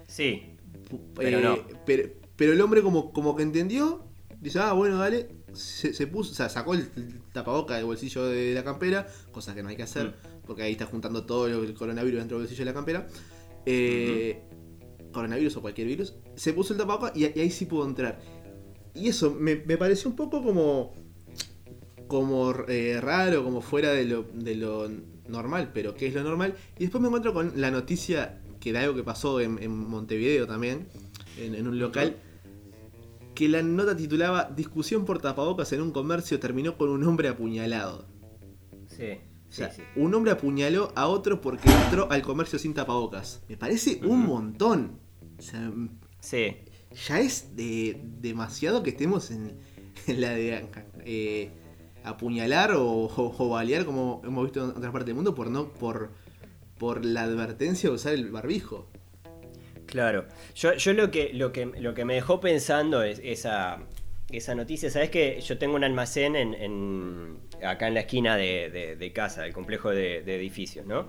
Sí. 0.06 0.44
Pero 1.16 1.40
no. 1.40 1.58
pero, 1.86 2.08
pero 2.36 2.52
el 2.52 2.60
hombre 2.60 2.82
como, 2.82 3.12
como 3.12 3.34
que 3.36 3.42
entendió, 3.42 4.03
dice, 4.44 4.60
ah, 4.60 4.72
bueno, 4.74 4.98
dale, 4.98 5.28
se, 5.52 5.92
se 5.92 6.06
puso, 6.06 6.30
o 6.30 6.34
sea, 6.34 6.48
sacó 6.48 6.74
el 6.74 6.88
tapaboca 7.32 7.74
del 7.74 7.86
bolsillo 7.86 8.26
de 8.26 8.54
la 8.54 8.62
campera, 8.62 9.08
cosa 9.32 9.54
que 9.54 9.62
no 9.62 9.70
hay 9.70 9.76
que 9.76 9.82
hacer, 9.82 10.08
Mm. 10.08 10.46
porque 10.46 10.62
ahí 10.62 10.72
está 10.72 10.86
juntando 10.86 11.24
todo 11.24 11.48
el 11.48 11.74
coronavirus 11.74 12.20
dentro 12.20 12.36
del 12.36 12.44
bolsillo 12.46 12.60
de 12.60 12.70
la 12.70 12.74
campera. 12.74 13.08
Eh, 13.66 14.42
Coronavirus 15.12 15.56
o 15.56 15.62
cualquier 15.62 15.86
virus. 15.86 16.14
Se 16.34 16.52
puso 16.52 16.72
el 16.74 16.78
tapaboca 16.78 17.12
y, 17.14 17.24
y 17.24 17.40
ahí 17.40 17.50
sí 17.50 17.66
pudo 17.66 17.86
entrar. 17.86 18.20
Y 18.94 19.08
eso 19.08 19.30
me, 19.32 19.56
me 19.56 19.76
pareció 19.76 20.10
un 20.10 20.16
poco 20.16 20.42
como. 20.42 20.92
como 22.08 22.52
eh, 22.68 22.98
raro, 23.00 23.44
como 23.44 23.60
fuera 23.60 23.90
de 23.92 24.04
lo, 24.04 24.24
de 24.34 24.54
lo 24.56 24.90
normal, 25.28 25.70
pero 25.72 25.94
¿qué 25.94 26.08
es 26.08 26.14
lo 26.14 26.22
normal? 26.22 26.54
Y 26.78 26.80
después 26.82 27.00
me 27.00 27.08
encuentro 27.08 27.32
con 27.32 27.52
la 27.60 27.70
noticia 27.70 28.40
que 28.60 28.72
de 28.72 28.78
algo 28.80 28.94
que 28.94 29.02
pasó 29.02 29.40
en, 29.40 29.58
en 29.62 29.70
Montevideo 29.70 30.46
también, 30.46 30.86
en, 31.38 31.54
en 31.54 31.66
un 31.68 31.78
local, 31.78 32.16
que 33.34 33.48
la 33.48 33.62
nota 33.62 33.96
titulaba 33.96 34.50
Discusión 34.54 35.04
por 35.04 35.20
tapabocas 35.20 35.72
en 35.72 35.82
un 35.82 35.90
comercio 35.90 36.38
terminó 36.40 36.76
con 36.76 36.88
un 36.90 37.02
hombre 37.04 37.28
apuñalado. 37.28 38.06
Sí. 38.86 39.18
O 39.48 39.52
sea, 39.56 39.70
sí, 39.70 39.82
sí. 39.82 40.00
un 40.00 40.12
hombre 40.14 40.32
apuñaló 40.32 40.92
a 40.96 41.06
otro 41.06 41.40
porque 41.40 41.68
entró 41.70 42.10
al 42.10 42.22
comercio 42.22 42.58
sin 42.58 42.74
tapabocas. 42.74 43.42
Me 43.48 43.56
parece 43.56 44.00
un 44.04 44.26
montón. 44.26 44.98
O 45.38 45.42
sea, 45.42 45.70
Sí. 46.20 46.56
ya 47.06 47.20
es 47.20 47.54
de, 47.56 48.00
demasiado 48.20 48.82
que 48.82 48.90
estemos 48.90 49.30
en, 49.30 49.58
en 50.06 50.20
la 50.20 50.30
de 50.30 50.66
eh, 51.04 51.50
apuñalar 52.04 52.72
o, 52.72 52.84
o- 52.84 53.34
o 53.38 53.48
balear, 53.48 53.84
como 53.84 54.22
hemos 54.24 54.44
visto 54.44 54.64
en 54.64 54.70
otras 54.70 54.92
partes 54.92 55.06
del 55.06 55.14
mundo, 55.16 55.34
por 55.34 55.50
no 55.50 55.68
por, 55.72 56.10
por 56.78 57.04
la 57.04 57.22
advertencia 57.22 57.88
de 57.90 57.94
usar 57.94 58.12
el 58.14 58.30
barbijo. 58.30 58.88
Claro. 59.94 60.24
Yo, 60.56 60.74
yo 60.74 60.92
lo 60.92 61.12
que 61.12 61.30
lo 61.34 61.52
que 61.52 61.66
lo 61.66 61.94
que 61.94 62.04
me 62.04 62.14
dejó 62.14 62.40
pensando 62.40 63.04
es 63.04 63.20
esa, 63.22 63.78
esa 64.28 64.56
noticia. 64.56 64.90
Sabes 64.90 65.08
que 65.10 65.40
yo 65.40 65.56
tengo 65.56 65.76
un 65.76 65.84
almacén 65.84 66.34
en, 66.34 66.52
en- 66.54 67.38
acá 67.64 67.86
en 67.86 67.94
la 67.94 68.00
esquina 68.00 68.36
de, 68.36 69.12
casa, 69.14 69.42
del 69.42 69.52
complejo 69.52 69.90
de, 69.90 70.18
edificios, 70.34 70.84
¿no? 70.84 71.06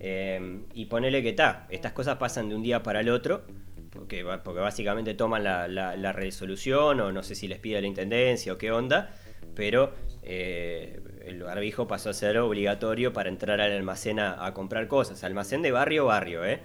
Eh, 0.00 0.60
y 0.74 0.84
ponele 0.84 1.22
que 1.22 1.30
está. 1.30 1.66
Estas 1.70 1.92
cosas 1.92 2.16
pasan 2.18 2.50
de 2.50 2.54
un 2.56 2.62
día 2.62 2.82
para 2.82 3.00
el 3.00 3.08
otro. 3.08 3.46
Porque, 3.90 4.22
porque 4.44 4.60
básicamente 4.60 5.14
toman 5.14 5.42
la, 5.42 5.66
la- 5.66 5.96
la 5.96 6.12
resolución, 6.12 7.00
o 7.00 7.12
no 7.12 7.22
sé 7.22 7.34
si 7.34 7.48
les 7.48 7.58
pide 7.58 7.80
la 7.80 7.86
intendencia 7.86 8.52
o 8.52 8.58
qué 8.58 8.70
onda, 8.70 9.14
pero 9.54 9.94
eh, 10.22 11.00
el 11.24 11.42
barbijo 11.42 11.88
pasó 11.88 12.10
a 12.10 12.12
ser 12.12 12.36
obligatorio 12.36 13.14
para 13.14 13.30
entrar 13.30 13.62
al 13.62 13.72
almacén 13.72 14.20
a, 14.20 14.44
a 14.44 14.52
comprar 14.52 14.86
cosas. 14.88 15.24
Almacén 15.24 15.62
de 15.62 15.70
barrio 15.70 16.04
barrio, 16.04 16.44
¿eh? 16.44 16.60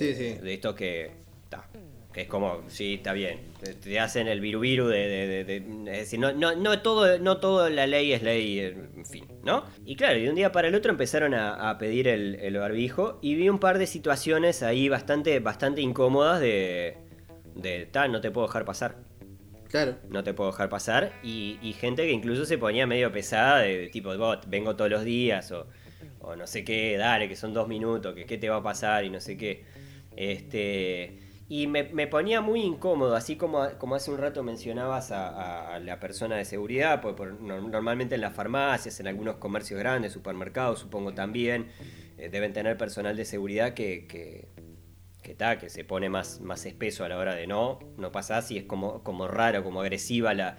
Sí, 0.00 0.14
sí. 0.14 0.34
De 0.42 0.54
esto 0.54 0.74
que. 0.74 1.10
ta, 1.48 1.68
que 2.12 2.22
es 2.22 2.28
como, 2.28 2.62
sí, 2.68 2.94
está 2.94 3.12
bien. 3.12 3.38
Te, 3.62 3.74
te 3.74 4.00
hacen 4.00 4.26
el 4.26 4.40
virubiru 4.40 4.88
de, 4.88 5.06
de, 5.06 5.44
de- 5.44 5.56
Es 5.92 5.98
decir, 5.98 6.18
no, 6.18 6.32
no, 6.32 6.56
no 6.56 6.80
todo, 6.82 7.18
no 7.20 7.36
todo 7.38 7.68
la 7.70 7.86
ley 7.86 8.12
es 8.12 8.22
ley, 8.22 8.58
en 8.58 9.06
fin, 9.06 9.24
¿no? 9.44 9.64
Y 9.84 9.94
claro, 9.94 10.18
y 10.18 10.22
de 10.24 10.28
un 10.30 10.34
día 10.34 10.50
para 10.50 10.66
el 10.68 10.74
otro 10.74 10.90
empezaron 10.90 11.34
a, 11.34 11.70
a 11.70 11.78
pedir 11.78 12.08
el, 12.08 12.34
el 12.36 12.56
barbijo 12.56 13.18
y 13.22 13.34
vi 13.36 13.48
un 13.48 13.60
par 13.60 13.78
de 13.78 13.86
situaciones 13.86 14.62
ahí 14.64 14.88
bastante, 14.88 15.38
bastante 15.40 15.82
incómodas 15.82 16.40
de. 16.40 16.96
de 17.54 17.86
tal, 17.86 18.10
no 18.10 18.20
te 18.20 18.30
puedo 18.32 18.46
dejar 18.48 18.64
pasar. 18.64 18.96
Claro. 19.68 19.94
No 20.08 20.24
te 20.24 20.34
puedo 20.34 20.50
dejar 20.50 20.68
pasar. 20.68 21.12
Y, 21.22 21.58
y 21.62 21.74
gente 21.74 22.02
que 22.04 22.10
incluso 22.10 22.44
se 22.44 22.58
ponía 22.58 22.88
medio 22.88 23.12
pesada, 23.12 23.60
de, 23.60 23.78
de 23.82 23.88
tipo, 23.88 24.16
"Vos, 24.18 24.38
vengo 24.48 24.74
todos 24.74 24.90
los 24.90 25.04
días, 25.04 25.52
o, 25.52 25.68
o 26.18 26.34
no 26.34 26.48
sé 26.48 26.64
qué, 26.64 26.96
dale, 26.96 27.28
que 27.28 27.36
son 27.36 27.54
dos 27.54 27.68
minutos, 27.68 28.16
que 28.16 28.26
qué 28.26 28.36
te 28.36 28.48
va 28.48 28.56
a 28.56 28.62
pasar, 28.64 29.04
y 29.04 29.10
no 29.10 29.20
sé 29.20 29.36
qué. 29.36 29.64
Este. 30.16 31.18
Y 31.48 31.66
me, 31.66 31.82
me 31.84 32.06
ponía 32.06 32.40
muy 32.40 32.62
incómodo, 32.62 33.16
así 33.16 33.34
como, 33.34 33.68
como 33.78 33.96
hace 33.96 34.12
un 34.12 34.18
rato 34.18 34.44
mencionabas 34.44 35.10
a, 35.10 35.74
la 35.80 35.98
persona 35.98 36.36
de 36.36 36.44
seguridad, 36.44 37.00
pues 37.00 37.14
por- 37.16 37.40
no- 37.40 37.60
normalmente 37.60 38.14
en 38.14 38.20
las 38.20 38.34
farmacias, 38.34 39.00
en 39.00 39.08
algunos 39.08 39.36
comercios 39.36 39.80
grandes, 39.80 40.12
supermercados, 40.12 40.78
supongo 40.78 41.12
también, 41.12 41.66
eh, 42.18 42.28
deben 42.28 42.52
tener 42.52 42.76
personal 42.76 43.16
de 43.16 43.24
seguridad 43.24 43.74
que, 43.74 44.06
que, 44.06 44.46
que 45.22 45.34
que 45.58 45.70
se 45.70 45.84
pone 45.84 46.08
más, 46.08 46.40
más 46.40 46.66
espeso 46.66 47.04
a 47.04 47.08
la 47.08 47.18
hora 47.18 47.34
de 47.34 47.46
no, 47.48 47.80
no 47.96 48.12
pasás 48.12 48.50
y 48.52 48.58
es 48.58 48.64
como, 48.64 49.02
como 49.02 49.26
raro, 49.26 49.64
como 49.64 49.80
agresiva 49.80 50.34
la, 50.34 50.56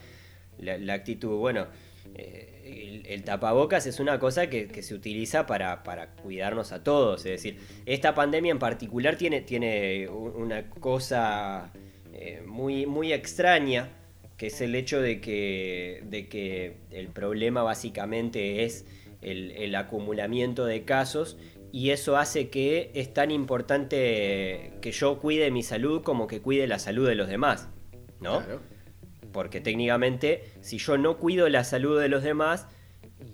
la, 0.58 0.78
la 0.78 0.94
actitud. 0.94 1.38
Bueno, 1.38 1.68
eh, 2.16 2.51
el, 2.72 3.24
tapabocas 3.24 3.86
es 3.86 4.00
una 4.00 4.20
cosa 4.20 4.50
que, 4.50 4.82
se 4.82 4.96
utiliza 4.96 5.46
para, 5.46 5.84
para 5.84 6.12
cuidarnos 6.12 6.72
a 6.72 6.84
todos. 6.84 7.26
Es 7.26 7.32
decir, 7.32 7.58
esta 7.86 8.16
pandemia 8.16 8.52
en 8.52 8.60
particular 8.60 9.16
tiene, 9.16 9.42
tiene 9.42 10.08
una 10.08 10.70
cosa 10.70 11.72
eh, 12.14 12.42
muy, 12.46 12.86
muy 12.86 13.14
extraña, 13.14 13.90
que 14.38 14.48
es 14.48 14.62
el 14.62 14.76
hecho 14.76 15.02
de 15.02 15.22
que, 15.22 16.04
de 16.06 16.28
que 16.28 16.78
el 16.92 17.08
problema 17.08 17.64
básicamente 17.64 18.64
es 18.64 18.86
el, 19.22 19.76
acumulamiento 19.76 20.66
de 20.66 20.84
casos 20.84 21.38
y 21.72 21.92
eso 21.92 22.18
hace 22.18 22.50
que 22.50 22.92
es 22.96 23.14
tan 23.14 23.32
importante 23.32 24.74
que 24.82 24.92
yo 24.92 25.20
cuide 25.20 25.52
mi 25.52 25.64
salud 25.64 26.02
como 26.04 26.28
que 26.28 26.42
cuide 26.42 26.68
la 26.68 26.80
salud 26.80 27.08
de 27.08 27.16
los 27.16 27.28
demás, 27.28 27.70
¿no? 28.20 28.44
Porque 29.32 29.62
técnicamente, 29.62 30.44
si 30.62 30.78
yo 30.78 30.98
no 30.98 31.18
cuido 31.18 31.48
la 31.50 31.64
salud 31.64 32.00
de 32.00 32.10
los 32.10 32.24
demás 32.24 32.68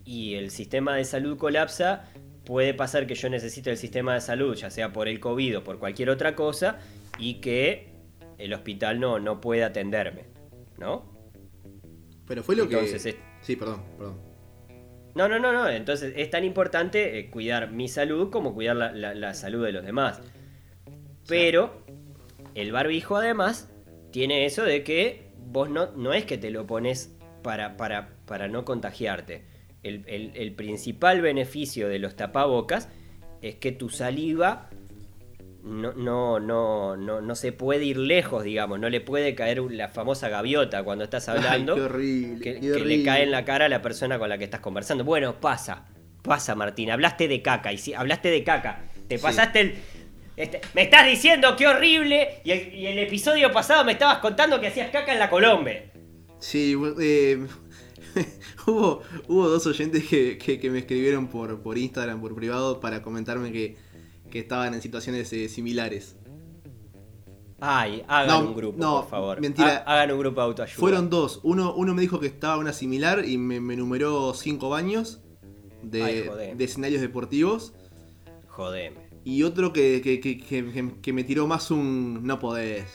y 0.05 0.35
el 0.35 0.51
sistema 0.51 0.95
de 0.95 1.05
salud 1.05 1.37
colapsa, 1.37 2.05
puede 2.45 2.73
pasar 2.73 3.07
que 3.07 3.15
yo 3.15 3.29
necesite 3.29 3.69
el 3.71 3.77
sistema 3.77 4.13
de 4.13 4.21
salud, 4.21 4.55
ya 4.55 4.69
sea 4.69 4.93
por 4.93 5.07
el 5.07 5.19
COVID 5.19 5.57
o 5.59 5.63
por 5.63 5.79
cualquier 5.79 6.09
otra 6.09 6.35
cosa, 6.35 6.79
y 7.19 7.35
que 7.35 7.93
el 8.37 8.53
hospital 8.53 8.99
no, 8.99 9.19
no 9.19 9.41
pueda 9.41 9.67
atenderme, 9.67 10.25
¿no? 10.77 11.17
Pero 12.27 12.43
fue 12.43 12.55
lo 12.55 12.63
Entonces, 12.63 13.03
que. 13.03 13.09
es- 13.09 13.15
Sí, 13.41 13.55
perdón, 13.55 13.83
perdón. 13.97 14.19
No, 15.15 15.27
no, 15.27 15.39
no, 15.39 15.51
no. 15.51 15.67
Entonces 15.69 16.13
es 16.15 16.29
tan 16.29 16.43
importante 16.43 17.17
eh, 17.17 17.29
cuidar 17.31 17.71
mi 17.71 17.87
salud 17.87 18.29
como 18.29 18.53
cuidar 18.53 18.75
la, 18.75 18.91
la- 18.91 19.15
la 19.15 19.33
salud 19.33 19.65
de 19.65 19.71
los 19.71 19.83
demás. 19.83 20.21
Pero 21.27 21.81
el 22.55 22.71
barbijo 22.71 23.15
además 23.17 23.71
tiene 24.11 24.45
eso 24.45 24.63
de 24.63 24.83
que 24.83 25.26
vos 25.49 25.69
no, 25.69 25.91
no 25.95 26.13
es 26.13 26.25
que 26.25 26.37
te 26.37 26.49
lo 26.51 26.65
pones 26.67 27.13
para, 27.43 27.77
para, 27.77 28.09
para 28.25 28.47
no 28.47 28.65
contagiarte. 28.65 29.43
El, 29.83 30.03
el- 30.07 30.31
el 30.35 30.51
principal 30.53 31.21
beneficio 31.21 31.87
de 31.87 31.99
los 31.99 32.15
tapabocas 32.15 32.89
es 33.41 33.55
que 33.55 33.71
tu 33.71 33.89
saliva 33.89 34.69
no, 35.63 35.93
no, 35.93 36.39
no, 36.39 36.95
no, 36.95 37.21
no 37.21 37.35
se 37.35 37.51
puede 37.51 37.83
ir 37.85 37.97
lejos, 37.97 38.43
digamos. 38.43 38.79
No 38.79 38.89
le 38.89 39.01
puede 39.01 39.35
caer 39.35 39.59
la 39.69 39.89
famosa 39.89 40.29
gaviota 40.29 40.83
cuando 40.83 41.03
estás 41.03 41.27
hablando 41.29 41.73
Ay, 41.73 41.79
qué 41.79 41.85
horrible. 41.85 42.39
que, 42.43 42.59
qué 42.59 42.71
que 42.71 42.85
le 42.85 43.03
cae 43.03 43.23
en 43.23 43.31
la 43.31 43.43
cara 43.45 43.65
a 43.65 43.69
la 43.69 43.81
persona 43.81 44.17
con 44.17 44.29
la 44.29 44.37
que 44.37 44.45
estás 44.45 44.61
conversando. 44.61 45.03
Bueno, 45.03 45.39
pasa, 45.41 45.85
pasa, 46.23 46.55
Martín. 46.55 46.89
Hablaste 46.89 47.27
de 47.27 47.41
caca, 47.41 47.73
y 47.73 47.77
si 47.77 47.93
hablaste 47.93 48.29
de 48.29 48.43
caca. 48.43 48.81
Te 49.07 49.17
Sí. 49.17 49.23
pasaste 49.23 49.59
el. 49.61 49.75
Este, 50.37 50.61
me 50.73 50.83
estás 50.83 51.05
diciendo 51.05 51.55
qué 51.57 51.67
horrible. 51.67 52.39
Y 52.45 52.51
el, 52.51 52.73
y 52.73 52.85
el 52.87 52.99
episodio 52.99 53.51
pasado 53.51 53.83
me 53.83 53.91
estabas 53.91 54.19
contando 54.19 54.61
que 54.61 54.67
hacías 54.67 54.89
caca 54.91 55.11
en 55.11 55.19
la 55.19 55.29
Colombe. 55.29 55.91
Sí, 56.39 56.75
eh, 57.01 57.45
hubo, 58.67 59.01
hubo 59.27 59.49
dos 59.49 59.65
oyentes 59.67 60.05
que, 60.07 60.37
que- 60.37 60.59
que 60.59 60.69
me 60.69 60.79
escribieron 60.79 61.27
por, 61.27 61.61
por 61.61 61.77
Instagram, 61.77 62.21
por 62.21 62.33
privado, 62.35 62.79
para 62.79 63.01
comentarme 63.01 63.51
que, 63.51 63.75
que 64.31 64.39
estaban 64.39 64.73
en 64.73 64.81
situaciones 64.81 65.33
eh, 65.33 65.49
similares. 65.49 66.15
Ay, 67.59 68.03
hagan 68.07 68.27
No, 68.43 68.49
un 68.49 68.55
grupo, 68.55 68.77
no, 68.77 69.01
por 69.01 69.09
favor. 69.09 69.41
mentira. 69.41 69.83
Ha- 69.87 69.93
hagan 69.95 70.11
un 70.11 70.19
grupo 70.19 70.41
de 70.41 70.45
autoayuda. 70.45 70.79
Fueron 70.79 71.09
dos. 71.09 71.39
Uno, 71.41 71.73
uno 71.73 71.95
me 71.95 72.01
dijo 72.03 72.19
que 72.19 72.27
estaba 72.27 72.57
una 72.57 72.71
similar 72.71 73.25
y 73.25 73.39
me, 73.39 73.59
me 73.59 73.75
numeró 73.75 74.35
cinco 74.35 74.69
baños 74.69 75.21
de, 75.81 76.03
Ay, 76.03 76.53
de 76.55 76.63
escenarios 76.63 77.01
deportivos. 77.01 77.73
Jodeme. 78.47 79.06
Y 79.27 79.43
otro 79.43 79.73
que, 79.73 80.01
que- 80.01 80.19
que- 81.01 81.13
me 81.13 81.23
tiró 81.25 81.47
más 81.47 81.69
un 81.69 82.25
no 82.25 82.39
podés. 82.39 82.85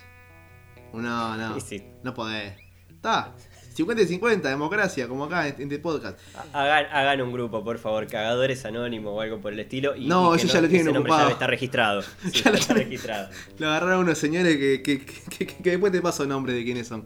No, 0.95 1.37
no. 1.37 1.61
Sí. 1.61 1.83
No 2.03 2.15
podés. 2.15 2.55
Está. 2.89 3.35
50 3.75 4.03
y 4.03 4.07
50, 4.07 4.49
democracia, 4.51 5.09
como 5.09 5.25
acá 5.25 5.49
en 5.49 5.61
este 5.63 5.79
podcast. 5.79 6.19
Ha- 6.35 6.63
Hagan, 6.63 6.87
hagan 6.93 7.23
un 7.23 7.33
grupo, 7.33 7.65
por 7.65 7.79
favor, 7.79 8.07
cagadores 8.07 8.65
anónimos 8.67 9.13
o 9.15 9.21
algo 9.21 9.41
por 9.41 9.53
el 9.55 9.61
estilo. 9.61 9.97
Y, 9.97 10.07
No, 10.07 10.35
y 10.35 10.39
eso 10.39 10.47
ya 10.47 10.61
lo 10.61 10.69
tienen 10.69 10.95
ocupado. 10.97 11.29
Ya 11.29 11.33
está 11.33 11.47
registrado. 11.47 12.03
Sí, 12.23 12.43
Ya 12.45 12.51
lo 12.51 12.57
está 12.59 12.75
registrado. 12.75 13.29
Lo 13.59 13.69
agarraron 13.69 14.01
unos 14.05 14.19
señores 14.19 14.57
que, 14.59 14.83
que- 14.83 15.05
que- 15.47 15.71
después 15.71 15.91
te 15.93 16.01
paso 16.03 16.27
nombre 16.27 16.53
de 16.55 16.65
quiénes 16.65 16.87
son. 16.87 17.05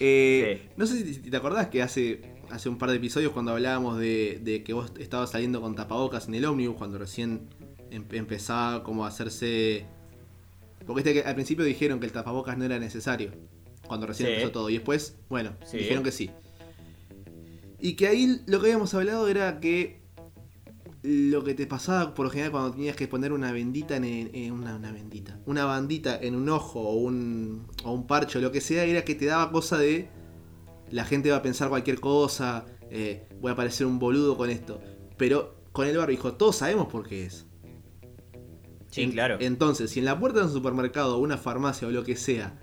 Eh, 0.00 0.60
Sí. 0.62 0.68
No 0.76 0.86
sé 0.86 0.98
si 1.04 1.14
si 1.14 1.20
te 1.30 1.36
acordás 1.36 1.68
que 1.68 1.82
hace, 1.82 2.22
hace 2.50 2.68
un 2.68 2.78
par 2.78 2.90
de 2.90 2.96
episodios 2.96 3.32
cuando 3.32 3.50
hablábamos 3.52 3.98
de, 3.98 4.40
de 4.42 4.62
que 4.62 4.72
vos 4.72 4.92
estabas 4.98 5.30
saliendo 5.30 5.60
con 5.60 5.74
tapabocas 5.74 6.28
en 6.28 6.34
el 6.34 6.44
ómnibus, 6.44 6.76
cuando 6.76 6.98
recién 6.98 7.48
em- 7.94 8.04
empezaba 8.12 8.82
como 8.82 9.04
a 9.04 9.08
hacerse... 9.08 9.86
Porque 10.86 11.00
este 11.00 11.14
que 11.14 11.28
al 11.28 11.34
principio 11.34 11.64
dijeron 11.64 11.98
que 12.00 12.06
el 12.06 12.12
tapabocas 12.12 12.58
no 12.58 12.64
era 12.64 12.78
necesario, 12.78 13.30
cuando 13.86 14.06
recién 14.06 14.28
Sí. 14.28 14.32
empezó 14.34 14.52
todo. 14.52 14.68
Y 14.70 14.74
después, 14.74 15.16
bueno, 15.30 15.52
Sí. 15.64 15.78
dijeron 15.78 16.02
que 16.04 16.12
sí. 16.12 16.30
Y 17.80 17.94
que 17.94 18.06
ahí 18.08 18.40
lo 18.46 18.60
que 18.60 18.66
habíamos 18.66 18.92
hablado 18.94 19.28
era 19.28 19.60
que 19.60 20.02
lo 21.02 21.44
que 21.44 21.54
te 21.54 21.66
pasaba 21.66 22.14
por 22.14 22.24
lo 22.24 22.30
general 22.30 22.50
cuando 22.50 22.70
tenías 22.72 22.96
que 22.96 23.06
poner 23.08 23.32
una 23.32 23.52
bendita 23.52 23.96
en, 23.96 24.04
en- 24.04 24.52
una, 24.52 24.76
una 24.76 24.90
bendita, 24.90 25.38
una 25.46 25.64
bandita 25.66 26.18
en 26.18 26.34
un 26.34 26.48
ojo 26.48 26.80
o 26.80 26.94
un, 26.94 27.66
o 27.84 27.92
un 27.92 28.06
parche 28.06 28.38
o 28.38 28.40
lo 28.40 28.50
que 28.52 28.60
sea, 28.62 28.84
era 28.84 29.04
que 29.04 29.14
te 29.14 29.26
daba 29.26 29.50
cosa 29.52 29.76
de 29.78 30.08
la 30.90 31.04
gente 31.04 31.30
va 31.30 31.36
a 31.38 31.42
pensar 31.42 31.68
cualquier 31.68 32.00
cosa, 32.00 32.64
eh, 32.90 33.26
voy 33.40 33.52
a 33.52 33.54
parecer 33.56 33.86
un 33.86 33.98
boludo 33.98 34.36
con 34.36 34.48
esto. 34.50 34.80
Pero 35.18 35.54
con 35.72 35.86
el 35.86 35.96
barbijo 35.96 36.34
todos 36.34 36.56
sabemos 36.56 36.88
por 36.88 37.06
qué 37.08 37.26
es. 37.26 37.46
Sí, 38.94 39.10
claro. 39.10 39.36
Entonces, 39.40 39.90
si 39.90 39.98
en 40.00 40.04
la 40.04 40.18
puerta 40.18 40.40
de 40.40 40.46
un 40.46 40.52
supermercado 40.52 41.16
o 41.16 41.20
una 41.20 41.36
farmacia 41.36 41.88
o 41.88 41.90
lo 41.90 42.04
que 42.04 42.16
sea, 42.16 42.58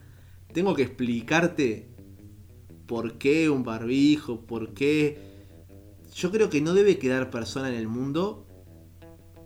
tengo 0.54 0.76
que 0.76 0.84
explicarte 0.84 1.90
por 2.88 3.18
qué 3.18 3.50
un 3.50 3.64
barbijo, 3.64 4.42
por 4.42 4.74
qué... 4.74 5.18
Yo 6.14 6.30
creo 6.32 6.50
que 6.50 6.60
no 6.62 6.74
debe 6.74 6.98
quedar 6.98 7.30
persona 7.30 7.70
en 7.70 7.76
el 7.76 7.88
mundo, 7.88 8.46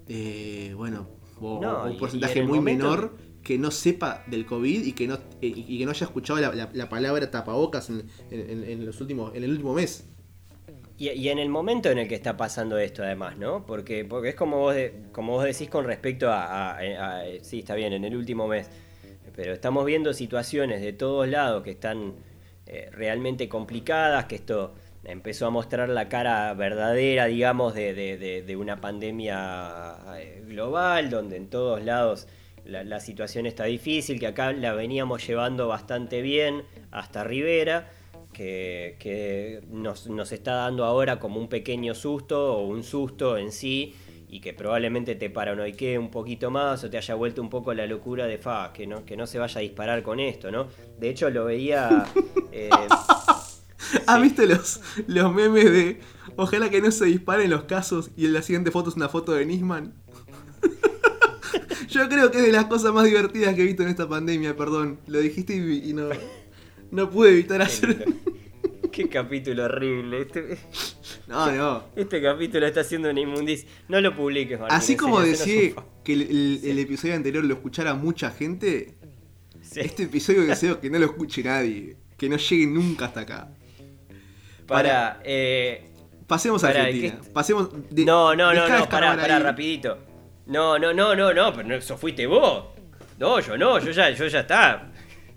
eh, 0.08 0.74
bueno, 0.76 1.08
o, 1.40 1.60
No, 1.62 1.86
un 1.86 1.98
porcentaje 1.98 2.42
muy 2.44 2.58
momento- 2.60 2.86
menor 2.90 3.18
que 3.44 3.60
no 3.60 3.70
sepa 3.70 4.24
del 4.28 4.46
COVID 4.48 4.84
y 4.86 4.94
que 4.94 5.08
no, 5.08 5.20
y, 5.42 5.48
y 5.76 5.78
que 5.78 5.86
no 5.86 5.92
haya 5.92 6.06
escuchado 6.06 6.40
la, 6.40 6.54
la- 6.56 6.72
la 6.74 6.90
palabra 6.90 7.30
tapabocas 7.30 7.90
en, 7.92 8.08
en- 8.32 8.64
en 8.64 8.86
los 8.86 9.00
últimos, 9.02 9.36
en 9.36 9.44
el 9.44 9.52
último 9.52 9.74
mes. 9.76 10.10
Y, 10.98 11.28
en 11.28 11.40
el 11.40 11.50
momento 11.50 11.90
en 11.90 11.98
el 11.98 12.08
que 12.08 12.16
está 12.16 12.38
pasando 12.38 12.78
esto, 12.78 13.04
además, 13.04 13.38
¿no? 13.38 13.66
Porque, 13.66 14.06
porque 14.06 14.30
es 14.30 14.36
como 14.36 14.60
vos, 14.60 14.76
de- 14.76 14.94
como 15.12 15.34
vos 15.34 15.44
decís 15.44 15.70
con 15.70 15.86
respecto 15.86 16.30
a, 16.32 16.72
a- 16.78 17.20
a- 17.20 17.24
Sí, 17.42 17.60
está 17.60 17.76
bien, 17.76 17.92
en 17.94 18.06
el 18.06 18.16
último 18.16 18.48
mes. 18.48 18.70
pero 19.36 19.54
estamos 19.54 19.86
viendo 19.86 20.14
situaciones 20.14 20.82
de 20.82 20.94
todos 20.94 21.28
lados 21.28 21.64
que 21.64 21.72
están 21.72 22.14
eh, 22.68 22.90
realmente 22.92 23.50
complicadas, 23.50 24.26
que 24.26 24.36
esto 24.36 24.74
empezó 25.04 25.48
a 25.48 25.50
mostrar 25.50 25.90
la 25.90 26.10
cara 26.10 26.54
verdadera, 26.54 27.26
digamos, 27.26 27.74
de, 27.76 28.56
una 28.58 28.82
pandemia 28.82 29.98
eh, 30.18 30.44
global, 30.48 31.10
donde 31.10 31.38
en 31.38 31.50
todos 31.50 31.84
lados 31.84 32.28
la, 32.66 33.00
situación 33.00 33.46
está 33.46 33.66
difícil, 33.66 34.20
que 34.20 34.28
acá 34.28 34.52
la 34.52 34.74
veníamos 34.74 35.26
llevando 35.28 35.68
bastante 35.68 36.22
bien 36.22 36.64
hasta 36.92 37.24
Rivera, 37.24 37.88
que, 38.36 39.62
nos, 39.72 40.08
nos, 40.08 40.32
está 40.32 40.56
dando 40.56 40.84
ahora 40.84 41.20
como 41.20 41.40
un 41.40 41.48
pequeño 41.48 41.96
susto 41.96 42.58
o 42.58 42.68
un 42.68 42.84
susto 42.84 43.38
en 43.38 43.52
sí, 43.52 43.96
y 44.28 44.42
que 44.42 44.54
probablemente 44.54 45.16
te 45.16 45.30
paranoique 45.30 45.98
un 45.98 46.12
poquito 46.12 46.52
más 46.52 46.84
o 46.84 46.90
te 46.90 46.98
haya 46.98 47.16
vuelto 47.16 47.42
un 47.42 47.50
poco 47.50 47.74
la 47.74 47.88
locura 47.88 48.28
de 48.28 48.38
fa, 48.38 48.74
que 48.74 48.86
no, 48.88 49.06
que 49.06 49.16
no 49.16 49.26
se 49.28 49.40
vaya 49.40 49.60
a 49.60 49.62
disparar 49.62 50.04
con 50.04 50.20
esto, 50.20 50.52
¿no? 50.52 50.68
De 51.00 51.10
hecho 51.10 51.30
lo 51.30 51.46
veía... 51.46 52.06
Eh, 52.58 52.70
¿Has 54.08 54.22
visto 54.22 54.46
los, 54.46 54.80
los 55.08 55.34
memes 55.34 55.66
de 55.66 56.00
ojalá 56.38 56.70
que 56.70 56.80
no 56.80 56.90
se 56.90 57.04
disparen 57.04 57.50
los 57.50 57.64
casos 57.64 58.12
y 58.16 58.28
en 58.28 58.32
la 58.32 58.42
siguiente 58.42 58.72
foto 58.72 58.90
es 58.90 58.96
una 58.96 59.10
foto 59.10 59.34
de 59.34 59.46
Nisman? 59.46 59.94
Yo 61.90 62.08
creo 62.08 62.32
que 62.32 62.38
es 62.38 62.46
de 62.46 62.54
las 62.54 62.66
cosas 62.68 62.94
más 62.94 63.04
divertidas 63.04 63.56
que 63.56 63.64
he 63.64 63.66
visto 63.66 63.84
en 63.84 63.90
esta 63.90 64.08
pandemia, 64.08 64.56
perdón. 64.56 65.00
Lo 65.08 65.20
dijiste 65.20 65.54
y, 65.54 65.92
no, 65.92 66.08
no 66.92 67.10
pude 67.10 67.32
evitar 67.32 67.62
hacer. 67.62 68.06
Qué 68.92 69.10
capítulo 69.10 69.66
horrible. 69.66 70.22
Este... 70.22 70.58
No, 71.28 71.52
no. 71.52 71.84
Este 71.96 72.22
capítulo 72.22 72.66
está 72.66 72.82
haciendo 72.82 73.10
una 73.10 73.20
inmundicia. 73.20 73.68
No 73.90 74.00
lo 74.00 74.16
publiques, 74.16 74.60
Así 74.70 74.96
como 74.96 75.20
decía 75.20 75.74
que 76.04 76.14
el, 76.14 76.80
episodio 76.80 77.16
anterior 77.16 77.44
lo 77.44 77.56
escuchara 77.56 77.94
mucha 77.94 78.32
gente, 78.32 78.96
este 79.76 80.04
episodio 80.04 80.46
deseo 80.46 80.80
que 80.80 80.90
no 80.90 81.00
lo 81.00 81.06
escuche 81.06 81.44
nadie. 81.44 81.98
Que 82.18 82.30
no 82.30 82.38
llegue 82.38 82.68
nunca 82.68 83.06
hasta 83.06 83.22
acá. 83.22 83.50
Para, 84.66 85.20
eh, 85.26 85.90
Pasemos 86.28 86.64
a 86.64 86.70
Argentina. 86.70 87.20
Pasemos 87.34 87.70
no, 87.92 88.36
no, 88.36 88.54
no, 88.54 88.68
no, 88.68 88.90
pará, 88.90 89.16
pará, 89.16 89.40
rapidito. 89.40 89.98
No, 90.48 90.80
no, 90.80 90.94
no, 90.94 91.16
no, 91.16 91.34
no, 91.34 91.54
pero 91.54 91.76
eso 91.76 91.98
fuiste 91.98 92.26
vos. 92.26 92.66
No, 93.20 93.40
yo 93.40 93.58
no, 93.58 93.80
yo 93.80 93.92
ya, 93.92 94.10
yo 94.12 94.28
ya 94.28 94.42
está. 94.42 94.92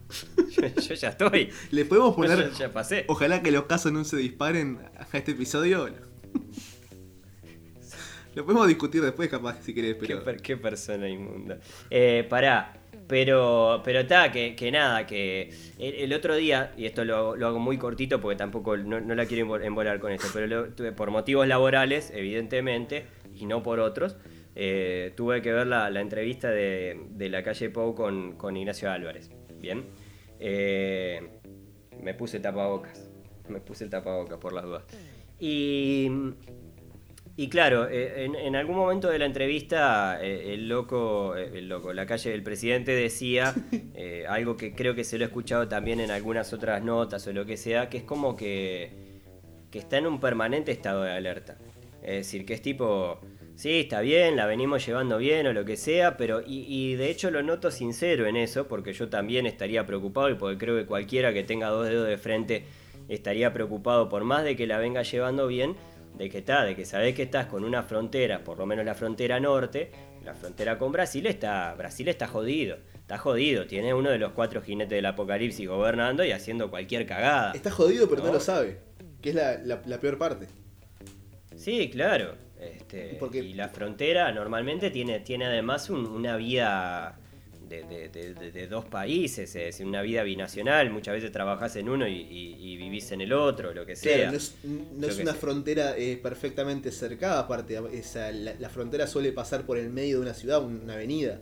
Yo, 0.89 0.95
ya 0.95 1.09
estoy. 1.11 1.51
¿Le 1.71 1.85
podemos 1.85 2.15
poner? 2.15 2.51
ya 2.53 2.73
pasé. 2.73 3.05
Ojalá 3.09 3.43
que 3.43 3.51
los 3.51 3.65
casos 3.65 3.93
no 3.93 4.05
se 4.05 4.17
disparen 4.17 4.79
a 5.13 5.17
este 5.17 5.33
episodio. 5.33 5.89
Lo 8.35 8.45
podemos 8.45 8.69
discutir 8.69 9.03
después, 9.03 9.29
capaz, 9.29 9.63
si 9.63 9.75
querés, 9.75 9.97
pero. 9.99 10.23
Qué, 10.43 10.57
persona 10.57 11.09
inmunda. 11.09 11.59
Eh, 11.91 12.27
pará. 12.29 12.75
Pero, 13.09 13.81
pero 13.85 14.01
está, 14.01 14.31
que, 14.31 14.55
que, 14.55 14.71
nada, 14.71 15.07
que 15.07 15.51
el, 15.79 16.13
otro 16.13 16.37
día, 16.37 16.75
y 16.77 16.85
esto 16.85 17.07
lo, 17.07 17.33
hago 17.33 17.59
muy 17.59 17.79
cortito 17.79 18.21
porque 18.21 18.37
tampoco 18.37 18.77
no, 18.77 19.01
la 19.01 19.25
quiero 19.25 19.57
embolar 19.63 19.99
con 19.99 20.13
esto, 20.13 20.29
pero 20.35 20.69
por 20.95 21.11
motivos 21.11 21.49
laborales, 21.49 22.13
evidentemente, 22.15 23.07
y 23.35 23.47
no 23.47 23.63
por 23.63 23.81
otros, 23.81 24.17
eh, 24.55 25.15
tuve 25.17 25.41
que 25.41 25.53
ver 25.53 25.67
la, 25.67 25.89
entrevista 26.01 26.51
de, 26.51 26.99
la 27.19 27.43
calle 27.43 27.71
Pou 27.71 27.95
con, 27.95 28.33
con, 28.33 28.57
Ignacio 28.59 28.91
Álvarez. 28.91 29.31
Bien, 29.59 29.85
eh, 30.39 31.21
me 32.03 32.15
puse 32.15 32.41
tapabocas, 32.41 33.11
me 33.49 33.61
puse 33.61 33.85
el 33.85 33.91
tapabocas 33.91 34.39
por 34.39 34.53
las 34.53 34.65
dudas. 34.65 34.85
Y 35.39 36.11
y 37.37 37.49
claro, 37.49 37.89
eh, 37.89 38.25
en, 38.25 38.57
algún 38.57 38.75
momento 38.75 39.09
de 39.09 39.21
la 39.21 39.25
entrevista, 39.25 40.19
eh, 40.21 40.55
el 40.55 40.69
loco, 40.69 41.37
el 41.37 41.69
loco, 41.69 41.93
la 41.93 42.05
calle 42.05 42.31
del 42.31 42.43
presidente 42.43 42.91
decía 42.91 43.55
algo 44.29 44.57
que 44.57 44.75
creo 44.75 44.97
que 44.97 45.05
se 45.05 45.19
lo 45.19 45.25
he 45.25 45.29
escuchado 45.29 45.69
también 45.69 46.01
en 46.01 46.11
algunas 46.11 46.53
otras 46.53 46.83
notas 46.83 47.25
o 47.29 47.33
lo 47.33 47.47
que 47.47 47.57
sea, 47.57 47.89
que 47.89 47.99
es 47.99 48.03
como 48.03 48.35
que, 48.35 49.21
que 49.71 49.79
está 49.79 49.99
en 49.99 50.09
un 50.09 50.19
permanente 50.19 50.73
estado 50.73 51.05
de 51.05 51.13
alerta. 51.13 51.59
Es 52.03 52.17
decir, 52.17 52.45
que 52.45 52.55
es 52.55 52.63
tipo, 52.63 53.21
sí, 53.59 53.81
está 53.81 54.01
bien, 54.01 54.37
la 54.37 54.47
venimos 54.47 54.87
llevando 54.87 55.19
bien 55.19 55.47
o 55.47 55.53
lo 55.53 55.65
que 55.65 55.77
sea, 55.77 56.17
pero, 56.17 56.41
y, 56.41 56.65
y 56.67 56.95
de 56.95 57.11
hecho 57.11 57.31
lo 57.31 57.43
noto 57.43 57.71
sincero 57.71 58.27
en 58.27 58.37
eso, 58.37 58.69
porque 58.69 58.93
yo 58.93 59.09
también 59.09 59.47
estaría 59.47 59.85
preocupado 59.85 60.31
y 60.31 60.35
porque 60.35 60.57
creo 60.57 60.77
que 60.77 60.87
cualquiera 60.87 61.33
que 61.35 61.43
tenga 61.43 61.69
dos 61.69 61.87
dedos 61.87 62.09
de 62.09 62.17
frente 62.17 62.65
estaría 63.09 63.53
preocupado 63.53 64.09
por 64.09 64.25
más 64.25 64.45
de 64.45 64.57
que 64.57 64.67
la 64.67 64.79
venga 64.79 65.03
llevando 65.03 65.47
bien 65.47 65.77
de 66.19 66.29
que 66.29 66.39
está, 66.39 66.65
de 66.65 66.75
que 66.75 66.85
sabés 66.85 67.15
que 67.15 67.23
estás 67.23 67.47
con 67.47 67.65
una 67.65 67.83
frontera, 67.85 68.43
por 68.43 68.59
lo 68.59 68.67
menos 68.67 68.85
la 68.85 68.95
frontera 68.95 69.39
norte, 69.39 69.91
la 70.25 70.35
frontera 70.35 70.79
con 70.79 70.91
Brasil 70.91 71.27
está, 71.27 71.75
Brasil 71.75 72.09
está 72.09 72.27
jodido, 72.27 72.77
está 72.95 73.19
jodido, 73.19 73.67
tiene 73.67 73.95
uno 73.95 74.11
de 74.11 74.19
los 74.19 74.33
cuatro 74.33 74.61
jinetes 74.61 74.97
del 74.97 75.07
apocalipsis 75.07 75.67
gobernando 75.69 76.25
y 76.25 76.33
haciendo 76.33 76.71
cualquier 76.71 77.07
cagada. 77.07 77.53
Está 77.53 77.71
jodido 77.71 78.09
pero 78.09 78.25
no, 78.25 78.33
lo 78.33 78.41
sabe, 78.41 78.79
que 79.23 79.31
es 79.31 79.37
la, 79.37 80.01
peor 80.01 80.19
parte. 80.19 80.49
Sí, 81.57 81.89
claro. 81.91 82.35
Este, 82.61 83.19
Y 83.35 83.55
la 83.55 83.69
frontera 83.69 84.33
normalmente 84.33 84.91
tiene, 84.91 85.21
tiene 85.21 85.47
además 85.47 85.91
una 85.91 86.37
vía 86.37 87.17
de, 87.69 88.67
dos 88.69 88.85
países, 88.87 89.55
es 89.55 89.81
una 89.81 90.03
vida 90.03 90.23
binacional, 90.23 90.91
muchas 90.91 91.15
veces 91.15 91.31
trabajas 91.31 91.77
en 91.77 91.89
uno 91.89 92.07
y, 92.09 92.77
vivís 92.79 93.13
en 93.13 93.21
el 93.21 93.33
otro, 93.33 93.73
lo 93.75 93.85
que 93.85 93.97
sea. 93.97 94.31
no 94.31 95.07
es, 95.07 95.19
una 95.19 95.35
frontera 95.35 95.97
eh, 95.97 96.19
perfectamente 96.21 96.91
cercada, 96.91 97.41
aparte, 97.41 97.79
la, 98.59 98.69
frontera 98.71 99.07
suele 99.07 99.33
pasar 99.33 99.65
por 99.65 99.79
el 99.79 99.91
medio 99.91 100.17
de 100.17 100.23
una 100.23 100.35
ciudad, 100.35 100.63
una 100.65 100.95
avenida. 100.95 101.41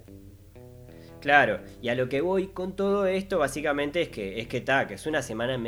Claro, 1.20 1.60
y 1.82 1.88
a 1.88 1.94
lo 1.94 2.08
que 2.08 2.20
voy 2.20 2.48
con 2.48 2.76
todo 2.76 3.06
esto 3.06 3.38
básicamente 3.38 4.02
es 4.02 4.10
que 4.10 4.38
es 4.38 4.46
que 4.48 4.58
está, 4.58 4.86
que 4.86 4.94
es 4.94 5.06
una 5.06 5.22
semana, 5.22 5.58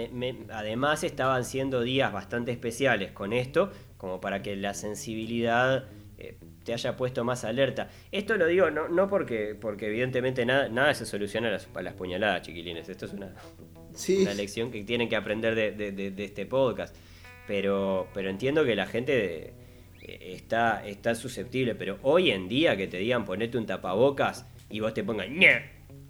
además 0.50 1.02
estaban 1.04 1.44
siendo 1.44 1.80
días 1.80 2.12
bastante 2.12 2.52
especiales 2.52 3.12
con 3.12 3.32
esto, 3.32 3.70
como 3.98 4.20
para 4.20 4.40
que 4.42 4.56
la 4.56 4.72
sensibilidad 4.72 5.84
eh, 6.16 6.36
te 6.64 6.72
haya 6.72 6.96
puesto 6.96 7.24
más 7.24 7.44
alerta. 7.44 7.90
Esto 8.10 8.36
lo 8.36 8.46
digo 8.46 8.70
no, 8.70 8.88
no 8.88 9.08
porque, 9.08 9.56
porque 9.60 9.86
evidentemente 9.86 10.46
nada, 10.46 10.68
nada 10.68 10.94
se 10.94 11.04
soluciona 11.04 11.48
a 11.48 11.52
las, 11.52 11.68
las 11.80 11.94
puñaladas, 11.94 12.42
chiquilines. 12.42 12.88
Esto 12.88 13.06
es 13.06 13.12
una, 13.12 13.34
una 14.20 14.34
lección 14.34 14.70
que 14.70 14.82
tienen 14.84 15.08
que 15.08 15.16
aprender 15.16 15.54
de, 15.54 16.14
este 16.24 16.46
podcast. 16.46 16.96
Pero, 17.46 18.08
pero 18.12 18.30
entiendo 18.30 18.64
que 18.64 18.76
la 18.76 18.86
gente 18.86 19.54
eh, 20.02 20.34
está, 20.34 20.86
está 20.86 21.14
susceptible. 21.14 21.74
Pero 21.74 21.98
hoy 22.02 22.30
en 22.30 22.48
día 22.48 22.76
que 22.76 22.86
te 22.86 22.98
digan 22.98 23.24
ponete 23.24 23.58
un 23.58 23.66
tapabocas 23.66 24.46
y 24.70 24.80
vos 24.80 24.92
te 24.94 25.02
pongas, 25.02 25.28
no, 25.30 25.46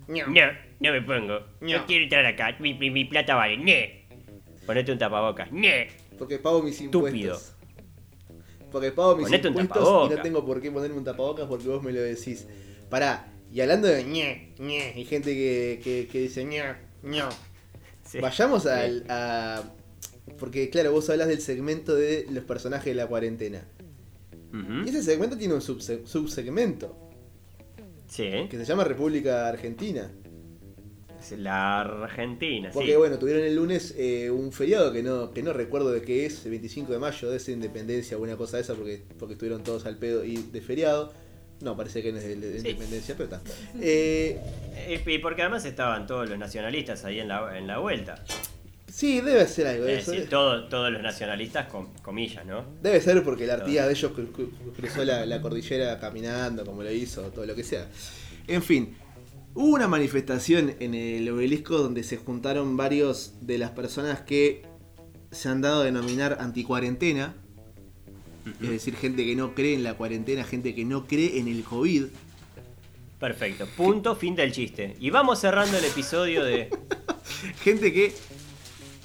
no, 0.08 0.24
no, 0.80 0.92
me 0.92 1.02
pongo, 1.02 1.40
no, 1.60 1.86
quiero 1.86 2.04
entrar 2.04 2.26
acá, 2.26 2.56
mi, 2.58 2.74
mi, 2.74 3.04
plata 3.04 3.34
vale, 3.34 3.56
no. 3.56 4.26
Ponete 4.66 4.90
un 4.90 4.98
tapabocas, 4.98 5.52
no. 5.52 5.68
Porque 6.18 6.38
pago 6.38 6.62
mis 6.62 6.80
impuestos. 6.80 7.12
Estúpido. 7.14 7.57
Porque 8.70 8.92
pago 8.92 9.16
mis 9.16 9.30
impuestos 9.32 10.10
y 10.10 10.14
no 10.14 10.22
tengo 10.22 10.44
por 10.44 10.60
qué 10.60 10.70
ponerme 10.70 10.96
un 10.98 11.04
tapabocas 11.04 11.46
porque 11.46 11.68
vos 11.68 11.82
me 11.82 11.92
lo 11.92 12.00
decís. 12.00 12.46
Pará, 12.90 13.32
y 13.52 13.60
hablando 13.60 13.88
de 13.88 14.04
ñe, 14.04 14.54
ñe, 14.58 14.92
hay 14.94 15.04
gente 15.04 15.34
que, 15.34 16.08
que, 16.10 16.20
dice 16.20 16.44
ñe, 16.44 16.62
ñe. 17.02 17.22
Vayamos 18.20 18.66
al, 18.66 19.04
a... 19.08 19.62
Porque 20.38 20.70
claro, 20.70 20.92
vos 20.92 21.08
hablas 21.10 21.28
del 21.28 21.40
segmento 21.40 21.94
de 21.94 22.26
los 22.30 22.44
personajes 22.44 22.86
de 22.86 22.94
la 22.94 23.06
cuarentena. 23.06 23.66
Y 24.84 24.88
ese 24.88 25.02
segmento 25.02 25.36
tiene 25.36 25.54
un 25.54 25.60
subsegmento. 25.60 26.96
Sí. 28.08 28.48
Que 28.50 28.56
se 28.56 28.64
llama 28.64 28.84
República 28.84 29.48
Argentina 29.48 30.10
la 31.32 31.80
Argentina. 31.80 32.70
Porque 32.72 32.96
bueno, 32.96 33.18
tuvieron 33.18 33.42
el 33.42 33.54
lunes 33.54 33.94
eh, 33.96 34.30
un 34.30 34.52
feriado 34.52 34.92
que 34.92 35.02
no, 35.02 35.32
que 35.32 35.42
no 35.42 35.52
recuerdo 35.52 35.90
de 35.90 36.02
qué 36.02 36.26
es, 36.26 36.44
el 36.44 36.52
25 36.52 36.92
de 36.92 36.98
mayo, 36.98 37.30
de 37.30 37.38
ser 37.38 37.54
independencia 37.54 38.16
o 38.16 38.22
una 38.22 38.36
cosa 38.36 38.56
de 38.56 38.62
esa, 38.62 38.74
porque, 38.74 39.02
porque 39.18 39.34
estuvieron 39.34 39.62
todos 39.62 39.86
al 39.86 39.96
pedo 39.96 40.24
y 40.24 40.36
de 40.36 40.60
feriado. 40.60 41.12
No, 41.60 41.76
parece 41.76 42.02
que 42.02 42.12
no 42.12 42.18
es 42.18 42.24
de, 42.24 42.34
independencia, 42.34 43.14
pero 43.16 43.24
está. 43.24 43.40
Eh, 43.80 44.40
y 45.06 45.18
porque 45.18 45.42
además 45.42 45.64
estaban 45.64 46.06
todos 46.06 46.28
los 46.28 46.38
nacionalistas 46.38 47.04
ahí 47.04 47.18
en 47.20 47.28
la, 47.28 47.58
en 47.58 47.66
la 47.66 47.78
vuelta. 47.78 48.22
Sí, 48.86 49.20
debe 49.20 49.46
ser 49.46 49.66
algo 49.66 49.84
de 49.84 49.98
eso. 49.98 50.12
Decir, 50.12 50.28
todos 50.28 50.92
los 50.92 51.02
nacionalistas, 51.02 51.68
con 51.68 51.92
comillas, 52.02 52.46
¿no? 52.46 52.64
Debe 52.82 53.00
ser 53.00 53.22
porque 53.22 53.46
la 53.46 53.54
artilla 53.54 53.86
de 53.86 53.92
ellos 53.92 54.12
cruzó 54.76 55.04
la, 55.04 55.26
la 55.26 55.42
cordillera 55.42 55.98
caminando, 55.98 56.64
como 56.64 56.82
lo 56.82 56.90
hizo, 56.90 57.22
todo 57.30 57.44
lo 57.44 57.54
que 57.54 57.64
sea. 57.64 57.86
En 58.46 58.62
fin, 58.62 58.96
Hubo 59.60 59.74
una 59.74 59.88
manifestación 59.88 60.76
en 60.78 60.94
el 60.94 61.28
obelisco 61.28 61.78
donde 61.78 62.04
se 62.04 62.16
juntaron 62.16 62.76
varios 62.76 63.34
de 63.40 63.58
las 63.58 63.72
personas 63.72 64.20
que 64.20 64.62
se 65.32 65.48
han 65.48 65.62
dado 65.62 65.80
a 65.80 65.84
denominar 65.84 66.36
anticuarentena. 66.40 67.34
Es 68.62 68.70
decir, 68.70 68.94
gente 68.94 69.24
que 69.24 69.34
no 69.34 69.56
cree 69.56 69.74
en 69.74 69.82
la 69.82 69.94
cuarentena, 69.94 70.44
gente 70.44 70.76
que 70.76 70.84
no 70.84 71.08
cree 71.08 71.40
en 71.40 71.48
el 71.48 71.64
COVID. 71.64 72.04
Perfecto. 73.18 73.66
Punto, 73.76 74.14
fin 74.14 74.36
del 74.36 74.52
chiste. 74.52 74.94
Y 75.00 75.10
vamos 75.10 75.40
cerrando 75.40 75.76
el 75.76 75.84
episodio 75.86 76.44
de... 76.44 76.70
gente 77.64 77.92
que 77.92 78.12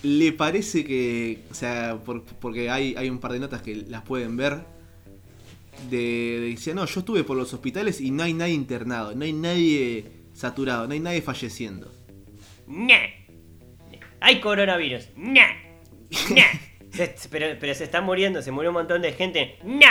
le 0.04 0.34
parece 0.34 0.86
que, 0.86 1.40
o 1.50 1.56
sea, 1.56 2.00
porque 2.40 2.70
hay, 2.70 2.94
hay 2.96 3.10
un 3.10 3.18
par 3.18 3.32
de 3.32 3.40
notas 3.40 3.64
que 3.64 3.76
las 3.88 4.04
pueden 4.04 4.38
ver, 4.38 4.64
de, 5.90 6.52
decía, 6.52 6.76
no, 6.76 6.86
yo 6.86 7.00
estuve 7.00 7.24
por 7.24 7.38
los 7.38 7.52
hospitales 7.56 8.00
y 8.00 8.12
no 8.12 8.22
hay 8.22 8.36
nadie 8.36 8.54
internado, 8.54 9.16
no 9.16 9.26
hay 9.26 9.34
nadie 9.34 10.23
saturado, 10.34 10.88
no 10.88 10.94
hay 10.94 11.00
nadie 11.00 11.22
falleciendo. 11.22 11.92
¡Ñe! 12.68 13.28
¡Hay 14.20 14.40
coronavirus! 14.42 15.10
¡Ñe! 15.16 15.46
Se- 16.92 17.16
pero, 17.32 17.58
pero 17.60 17.74
se 17.74 17.84
está 17.86 18.02
muriendo, 18.02 18.42
se 18.44 18.52
murió 18.52 18.70
un 18.70 18.76
montón 18.76 19.02
de 19.02 19.14
gente. 19.14 19.58
¡Ñe! 19.64 19.88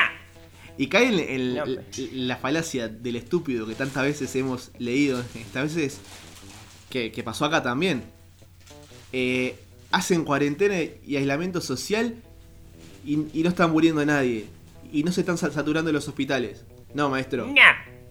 Y 0.79 0.87
cae 0.87 1.09
en, 1.09 1.19
en 1.19 1.55
No, 1.57 1.65
la- 1.67 1.83
la 2.13 2.37
falacia 2.37 2.89
del 2.89 3.17
estúpido 3.17 3.67
que 3.67 3.75
tantas 3.75 4.05
veces 4.05 4.35
hemos 4.37 4.71
leído, 4.79 5.21
estas 5.35 5.75
veces 5.75 6.01
que, 6.91 7.11
que 7.13 7.23
pasó 7.23 7.45
acá 7.45 7.63
también. 7.63 8.05
Eh, 9.13 9.57
hacen 9.91 10.25
cuarentena 10.25 10.77
y 10.81 11.17
aislamiento 11.17 11.61
social 11.61 12.17
y, 13.05 13.15
y 13.39 13.43
no 13.43 13.49
están 13.51 13.71
muriendo 13.73 14.05
nadie. 14.07 14.47
Y 14.93 15.03
no 15.03 15.11
se 15.13 15.21
están 15.23 15.37
sa- 15.39 15.51
saturando 15.51 15.91
los 15.93 16.07
hospitales. 16.09 16.65
No, 16.95 17.11
maestro. 17.11 17.47
¡Ñe! 17.49 17.61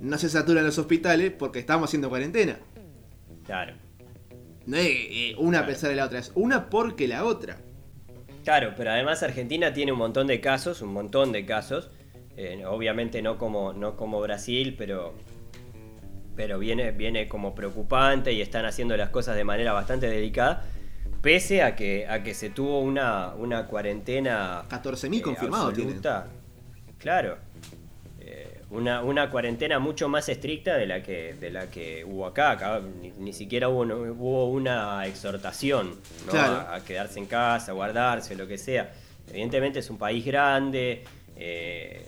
No 0.01 0.17
se 0.17 0.29
saturan 0.29 0.65
los 0.65 0.79
hospitales 0.79 1.31
porque 1.31 1.59
estamos 1.59 1.89
haciendo 1.89 2.09
cuarentena. 2.09 2.57
Claro. 3.45 3.75
No 4.65 4.77
es 4.77 4.87
eh, 4.87 5.35
una 5.37 5.59
a 5.59 5.65
pesar 5.65 5.91
de 5.91 5.95
la 5.95 6.05
otra, 6.05 6.19
es 6.19 6.31
una 6.33 6.69
porque 6.69 7.07
la 7.07 7.23
otra. 7.23 7.57
Claro, 8.43 8.73
pero 8.75 8.89
además 8.89 9.21
Argentina 9.21 9.73
tiene 9.73 9.91
un 9.91 9.99
montón 9.99 10.25
de 10.25 10.41
casos, 10.41 10.81
un 10.81 10.91
montón 10.91 11.31
de 11.31 11.45
casos. 11.45 11.91
Eh, 12.35 12.65
obviamente 12.65 13.21
no 13.21 13.37
como, 13.37 13.73
no 13.73 13.95
como 13.95 14.19
Brasil, 14.21 14.73
pero, 14.75 15.13
pero 16.35 16.57
viene, 16.57 16.91
viene 16.91 17.27
como 17.27 17.53
preocupante 17.53 18.33
y 18.33 18.41
están 18.41 18.65
haciendo 18.65 18.97
las 18.97 19.09
cosas 19.09 19.35
de 19.35 19.43
manera 19.43 19.73
bastante 19.73 20.07
delicada. 20.07 20.65
Pese 21.21 21.61
a 21.61 21.75
que, 21.75 22.07
a 22.07 22.23
que 22.23 22.33
se 22.33 22.49
tuvo 22.49 22.79
una, 22.79 23.35
una 23.35 23.67
cuarentena 23.67 24.63
14.000 24.67 25.19
eh, 25.19 25.21
confirmados. 25.21 25.75
Claro. 26.97 27.37
Una, 28.71 29.03
una 29.03 29.29
cuarentena 29.29 29.79
mucho 29.79 30.07
más 30.07 30.29
estricta 30.29 30.77
de 30.77 30.85
la 30.87 31.03
que, 31.03 31.33
de 31.33 31.51
la 31.51 31.69
que 31.69 32.05
hubo 32.05 32.25
acá. 32.25 32.51
Acá 32.51 32.81
ni, 33.01 33.11
ni 33.11 33.33
siquiera 33.33 33.67
hubo, 33.69 33.85
no- 33.85 33.97
hubo 33.97 34.49
una 34.49 35.05
exhortación 35.05 35.95
¿no? 36.25 36.31
Claro. 36.31 36.53
a, 36.53 36.75
a 36.75 36.83
quedarse 36.83 37.19
en 37.19 37.25
casa, 37.25 37.71
a 37.71 37.75
guardarse, 37.75 38.35
lo 38.35 38.47
que 38.47 38.57
sea. 38.57 38.91
Evidentemente 39.29 39.79
es 39.79 39.89
un 39.89 39.97
país 39.97 40.25
grande. 40.25 41.03
eh, 41.37 42.05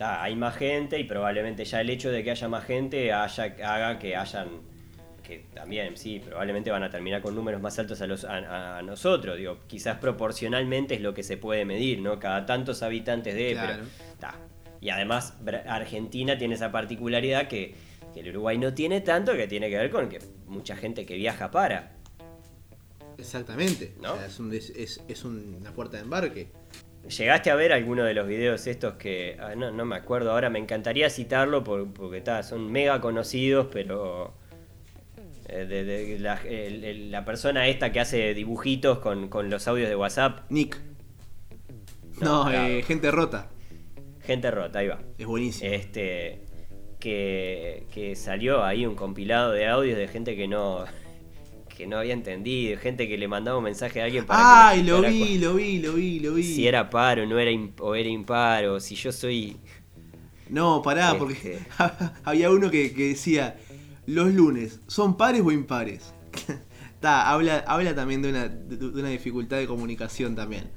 hay 0.00 0.36
más 0.36 0.54
gente 0.56 0.98
y 1.00 1.04
probablemente 1.04 1.64
ya 1.64 1.80
el 1.80 1.90
hecho 1.90 2.10
de 2.12 2.22
que 2.22 2.30
haya 2.30 2.46
más 2.48 2.64
gente 2.64 3.12
haya, 3.12 3.44
haga 3.64 3.98
que 3.98 4.14
hayan 4.14 4.46
que 5.26 5.44
también 5.52 5.96
sí, 5.96 6.22
probablemente 6.24 6.70
van 6.70 6.84
a 6.84 6.90
terminar 6.90 7.20
con 7.20 7.34
números 7.34 7.60
más 7.60 7.78
altos 7.80 8.00
a, 8.00 8.06
los, 8.06 8.24
a, 8.24 8.78
a 8.78 8.82
nosotros. 8.82 9.36
Digo, 9.36 9.58
quizás 9.66 9.98
proporcionalmente 9.98 10.94
es 10.94 11.00
lo 11.02 11.12
que 11.12 11.22
se 11.24 11.36
puede 11.36 11.64
medir, 11.66 11.98
¿no? 12.00 12.18
Cada 12.18 12.46
tantos 12.46 12.82
habitantes 12.82 13.34
de... 13.34 13.52
Claro. 13.52 13.82
Pero, 13.82 14.16
ta. 14.20 14.34
Y 14.80 14.90
además 14.90 15.34
Argentina 15.66 16.38
tiene 16.38 16.54
esa 16.54 16.70
particularidad 16.70 17.48
que, 17.48 17.74
que 18.14 18.20
el 18.20 18.28
Uruguay 18.30 18.58
no 18.58 18.74
tiene 18.74 19.00
tanto, 19.00 19.32
que 19.34 19.48
tiene 19.48 19.68
que 19.70 19.76
ver 19.76 19.90
con 19.90 20.08
que 20.08 20.18
mucha 20.46 20.76
gente 20.76 21.04
que 21.04 21.14
viaja 21.16 21.50
para. 21.50 21.92
Exactamente. 23.18 23.94
¿No? 24.00 24.12
O 24.12 24.16
sea, 24.16 24.26
es, 24.26 24.38
un 24.38 24.52
es- 24.54 25.02
es 25.08 25.24
una 25.24 25.72
puerta 25.72 25.96
de 25.96 26.04
embarque. 26.04 26.48
¿Llegaste 27.08 27.50
a 27.50 27.54
ver 27.54 27.72
alguno 27.72 28.04
de 28.04 28.12
los 28.12 28.26
videos 28.28 28.66
estos 28.66 28.94
que... 28.94 29.36
ah, 29.40 29.54
no, 29.56 29.70
no 29.70 29.84
me 29.84 29.96
acuerdo 29.96 30.30
ahora, 30.32 30.50
me 30.50 30.58
encantaría 30.58 31.08
citarlo 31.08 31.64
por- 31.64 31.92
porque 31.92 32.20
ta, 32.20 32.42
son 32.42 32.70
mega 32.70 33.00
conocidos, 33.00 33.68
pero... 33.72 34.34
eh, 35.48 35.64
de- 35.64 35.84
de 35.84 36.18
la, 36.18 36.34
el- 36.42 36.84
el- 36.84 37.10
la 37.10 37.24
persona 37.24 37.66
esta 37.66 37.92
que 37.92 38.00
hace 38.00 38.34
dibujitos 38.34 38.98
con, 38.98 39.28
con 39.28 39.48
los 39.48 39.66
audios 39.68 39.88
de 39.88 39.96
WhatsApp, 39.96 40.40
Nick. 40.50 40.78
No, 42.20 42.44
No, 42.44 42.50
claro. 42.50 42.68
eh, 42.68 42.82
gente 42.82 43.10
rota. 43.10 43.48
Gente 44.28 44.50
rota, 44.50 44.78
ahí 44.80 44.88
va. 44.88 45.00
Es 45.18 45.26
buenísimo. 45.26 45.70
Este, 45.72 46.42
que, 47.00 47.86
que 47.92 48.14
salió 48.14 48.62
ahí 48.62 48.84
un 48.86 48.94
compilado 48.94 49.52
de 49.52 49.66
audios 49.66 49.96
de 49.98 50.06
gente 50.08 50.36
que 50.36 50.46
no 50.46 50.84
que 51.76 51.86
no 51.86 51.98
había 51.98 52.12
entendido, 52.12 52.76
gente 52.80 53.06
que 53.08 53.16
le 53.16 53.28
mandaba 53.28 53.56
un 53.58 53.64
mensaje 53.64 54.00
a 54.00 54.04
alguien 54.06 54.26
para 54.26 54.70
Ay, 54.70 54.82
que 54.82 54.88
lo 54.90 55.00
vi, 55.02 55.38
lo 55.38 55.54
vi, 55.54 55.78
lo 55.78 55.92
vi, 55.94 56.18
lo 56.18 56.34
vi. 56.34 56.42
si 56.42 56.66
era 56.66 56.90
paro, 56.90 57.24
no 57.24 57.38
era 57.38 57.52
o 57.80 57.94
era 57.94 58.08
impar, 58.08 58.64
o 58.66 58.80
si 58.80 58.96
yo 58.96 59.12
soy 59.12 59.56
No, 60.48 60.82
pará, 60.82 61.16
porque 61.16 61.34
Este. 61.34 61.58
había 62.24 62.50
uno 62.50 62.70
que, 62.70 62.92
que 62.92 63.08
decía, 63.10 63.56
los 64.06 64.34
lunes, 64.34 64.80
¿son 64.88 65.16
pares 65.16 65.42
o 65.44 65.52
impares? 65.52 66.12
Ta, 67.00 67.30
habla, 67.30 67.62
habla 67.66 67.94
también 67.94 68.22
de 68.22 68.30
una, 68.30 68.48
de, 68.48 68.76
de 68.76 68.86
una 69.00 69.10
dificultad 69.10 69.58
de 69.58 69.66
comunicación 69.68 70.34
también. 70.34 70.70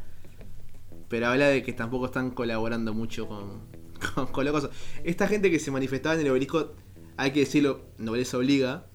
Pero 1.12 1.28
habla 1.28 1.48
de 1.50 1.62
que 1.62 1.74
tampoco 1.74 2.08
están 2.08 2.32
colaborando 2.32 2.94
mucho 2.96 3.28
con, 3.28 3.62
con, 4.16 4.28
con 4.28 4.46
la 4.46 4.52
cosa. 4.52 4.72
Esta 5.04 5.28
gente 5.28 5.52
que 5.52 5.60
se 5.60 5.70
manifestaba 5.70 6.16
en 6.16 6.22
el 6.22 6.32
obelisco, 6.32 6.74
hay 7.18 7.30
que 7.32 7.42
decirlo, 7.42 7.82
nobleza 8.00 8.38
obliga, 8.38 8.88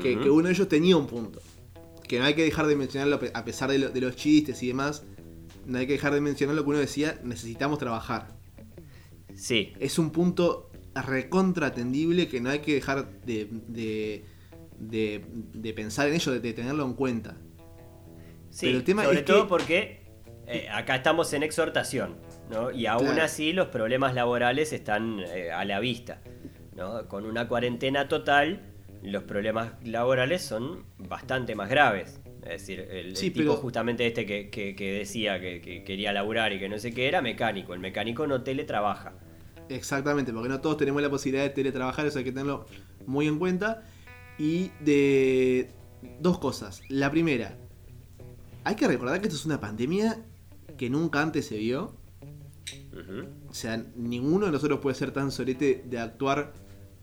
que, 0.00 0.18
que 0.18 0.28
uno 0.30 0.48
de 0.48 0.54
ellos 0.54 0.68
tenía 0.68 0.96
un 0.96 1.06
punto. 1.06 1.40
Que 2.08 2.18
no 2.18 2.24
hay 2.24 2.34
que 2.34 2.42
dejar 2.42 2.66
de 2.66 2.74
mencionarlo 2.76 3.16
a 3.16 3.20
pe- 3.20 3.30
a 3.34 3.44
pesar 3.44 3.70
de, 3.70 3.78
lo- 3.78 3.90
de 3.90 4.00
los 4.00 4.16
chistes 4.16 4.62
y 4.62 4.68
demás. 4.68 5.04
No 5.66 5.78
hay 5.78 5.86
que 5.86 5.92
dejar 5.94 6.12
de 6.14 6.20
mencionar 6.20 6.54
lo 6.56 6.62
que 6.64 6.70
uno 6.70 6.78
decía, 6.78 7.20
necesitamos 7.24 7.78
trabajar 7.78 8.34
sí, 9.34 9.72
es 9.80 9.98
un 9.98 10.10
punto 10.10 10.70
recontra 10.94 11.66
atendible 11.68 12.28
que 12.28 12.40
no 12.40 12.48
hay 12.50 12.60
que 12.60 12.72
dejar 12.74 13.20
de, 13.22 13.48
de, 13.68 14.24
de- 14.78 15.24
de 15.52 15.72
pensar 15.74 16.08
en 16.08 16.14
ello, 16.14 16.32
de, 16.32 16.40
de 16.40 16.52
tenerlo 16.54 16.86
en 16.86 16.94
cuenta. 16.94 17.36
sí, 18.50 18.66
Pero 18.66 18.78
el 18.78 18.84
tema 18.84 19.04
sobre 19.04 19.18
es 19.18 19.24
todo 19.26 19.42
que- 19.42 19.48
porque 19.48 20.05
eh, 20.46 20.68
acá 20.72 20.96
estamos 20.96 21.32
en 21.32 21.42
exhortación, 21.42 22.16
¿no? 22.50 22.70
Y 22.70 22.86
aún 22.86 23.06
Claro. 23.06 23.22
así 23.22 23.52
los 23.52 23.68
problemas 23.68 24.14
laborales 24.14 24.72
están 24.72 25.20
eh, 25.20 25.50
a 25.50 25.64
la 25.64 25.80
vista, 25.80 26.20
¿no? 26.76 27.06
Con 27.08 27.26
una 27.26 27.48
cuarentena 27.48 28.08
total, 28.08 28.60
los 29.02 29.22
problemas 29.24 29.72
laborales 29.84 30.42
son 30.42 30.84
bastante 30.98 31.54
más 31.54 31.68
graves. 31.68 32.20
Es 32.42 32.60
decir, 32.62 32.80
el, 32.90 33.14
tipo 33.14 33.38
pero- 33.38 33.56
justamente 33.56 34.06
este 34.06 34.24
que, 34.24 34.50
que- 34.50 34.76
que 34.76 34.92
decía 34.92 35.40
que, 35.40 35.60
que 35.60 35.82
quería 35.82 36.12
laburar 36.12 36.52
y 36.52 36.60
que 36.60 36.68
no 36.68 36.78
sé 36.78 36.92
qué 36.94 37.08
era 37.08 37.20
mecánico. 37.20 37.74
El 37.74 37.80
mecánico 37.80 38.26
no 38.26 38.42
teletrabaja. 38.42 39.14
Exactamente, 39.68 40.32
porque 40.32 40.48
no 40.48 40.60
todos 40.60 40.76
tenemos 40.76 41.02
la 41.02 41.10
posibilidad 41.10 41.42
de 41.42 41.50
teletrabajar, 41.50 42.06
eso 42.06 42.18
hay 42.18 42.24
que 42.24 42.30
tenerlo 42.30 42.66
muy 43.04 43.26
en 43.26 43.38
cuenta. 43.40 43.82
Y 44.38 44.70
de 44.80 45.70
dos 46.20 46.38
cosas. 46.38 46.82
La 46.88 47.10
primera, 47.10 47.56
hay 48.62 48.76
que 48.76 48.86
recordar 48.86 49.20
que 49.20 49.26
esto 49.26 49.36
es 49.38 49.46
una 49.46 49.58
pandemia 49.60 50.18
que 50.76 50.90
nunca 50.90 51.22
antes 51.22 51.46
se 51.46 51.56
vio. 51.58 51.94
O 53.50 53.54
sea, 53.54 53.84
ninguno 53.96 54.46
de 54.46 54.52
nosotros 54.52 54.80
puede 54.80 54.96
ser 54.96 55.10
tan 55.12 55.30
solete 55.30 55.84
de 55.88 55.98
actuar 55.98 56.52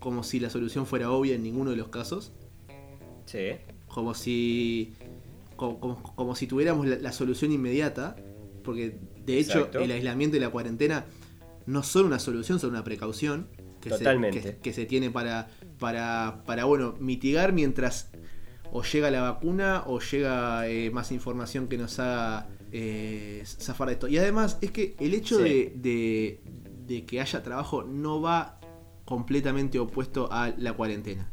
como 0.00 0.22
si 0.22 0.40
la 0.40 0.50
solución 0.50 0.86
fuera 0.86 1.10
obvia 1.10 1.34
en 1.34 1.42
ninguno 1.42 1.70
de 1.70 1.76
los 1.76 1.88
casos. 1.88 2.32
Sí. 3.26 3.52
como 3.88 4.12
si 4.14 4.92
como, 5.56 5.80
como- 5.80 6.02
como 6.14 6.34
si 6.34 6.46
tuviéramos 6.46 6.86
la, 6.86 6.96
la 6.96 7.10
solución 7.12 7.52
inmediata 7.52 8.16
porque 8.62 8.98
de 9.24 9.38
hecho 9.38 9.58
Exacto. 9.60 9.78
el 9.78 9.90
aislamiento 9.92 10.36
y 10.36 10.40
la 10.40 10.50
cuarentena 10.50 11.06
no 11.64 11.82
son 11.82 12.04
una 12.06 12.18
solución 12.18 12.58
son 12.60 12.70
una 12.70 12.84
precaución 12.84 13.48
que, 13.80 13.88
Totalmente. 13.90 14.42
Se, 14.42 14.50
que, 14.56 14.60
que 14.60 14.72
se 14.74 14.84
tiene 14.84 15.10
para 15.10 15.48
para 15.78 16.42
para 16.44 16.64
bueno 16.66 16.96
mitigar 17.00 17.52
mientras 17.54 18.10
o 18.72 18.82
llega 18.82 19.10
la 19.10 19.22
vacuna 19.22 19.84
o 19.86 20.00
llega 20.00 20.68
eh, 20.68 20.90
más 20.90 21.10
información 21.10 21.66
que 21.68 21.78
nos 21.78 21.98
haga 22.00 22.48
eh, 22.76 23.42
zafar 23.46 23.86
de 23.88 23.94
esto 23.94 24.08
y 24.08 24.18
además 24.18 24.58
es 24.60 24.72
que 24.72 24.96
el 24.98 25.14
hecho 25.14 25.38
Sí. 25.38 25.44
de, 25.44 25.72
de 25.76 26.40
de 26.88 27.06
que 27.06 27.20
haya 27.20 27.42
trabajo 27.42 27.84
no 27.84 28.20
va 28.20 28.58
completamente 29.04 29.78
opuesto 29.78 30.28
a 30.32 30.52
la 30.58 30.72
cuarentena 30.74 31.30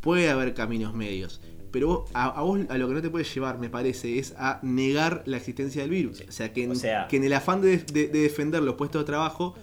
puede 0.00 0.30
haber 0.30 0.54
caminos 0.54 0.94
medios. 0.94 1.40
Pero 1.72 1.86
vos- 1.88 2.10
a, 2.14 2.26
a 2.28 2.42
vos 2.42 2.60
a 2.68 2.78
lo 2.78 2.88
que 2.88 2.94
no 2.94 3.02
te 3.02 3.10
puedes 3.10 3.32
llevar, 3.34 3.58
me 3.58 3.68
parece, 3.68 4.18
es 4.18 4.34
a 4.38 4.58
negar 4.62 5.22
la 5.26 5.36
existencia 5.36 5.82
del 5.82 5.90
virus. 5.90 6.22
O 6.26 6.32
sea, 6.32 6.52
que 6.52 6.64
en, 6.64 6.70
O 6.70 6.74
sea- 6.74 7.06
que 7.08 7.16
en 7.18 7.24
el 7.24 7.32
afán 7.34 7.60
de, 7.60 7.76
de- 7.78 8.08
de 8.08 8.20
defender 8.22 8.62
los 8.62 8.74
puestos 8.76 9.02
de 9.02 9.06
trabajo, 9.06 9.54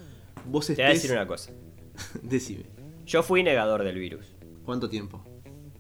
vos 0.46 0.68
Te 0.68 0.74
voy 0.76 0.84
a 0.84 0.88
estés... 0.90 1.02
decir 1.04 1.18
una 1.18 1.26
cosa. 1.28 1.52
Decime, 2.22 2.66
Yo 3.06 3.24
fui 3.24 3.42
negador 3.44 3.84
del 3.84 3.98
virus. 3.98 4.26
¿cuánto 4.64 4.88
tiempo? 4.90 5.24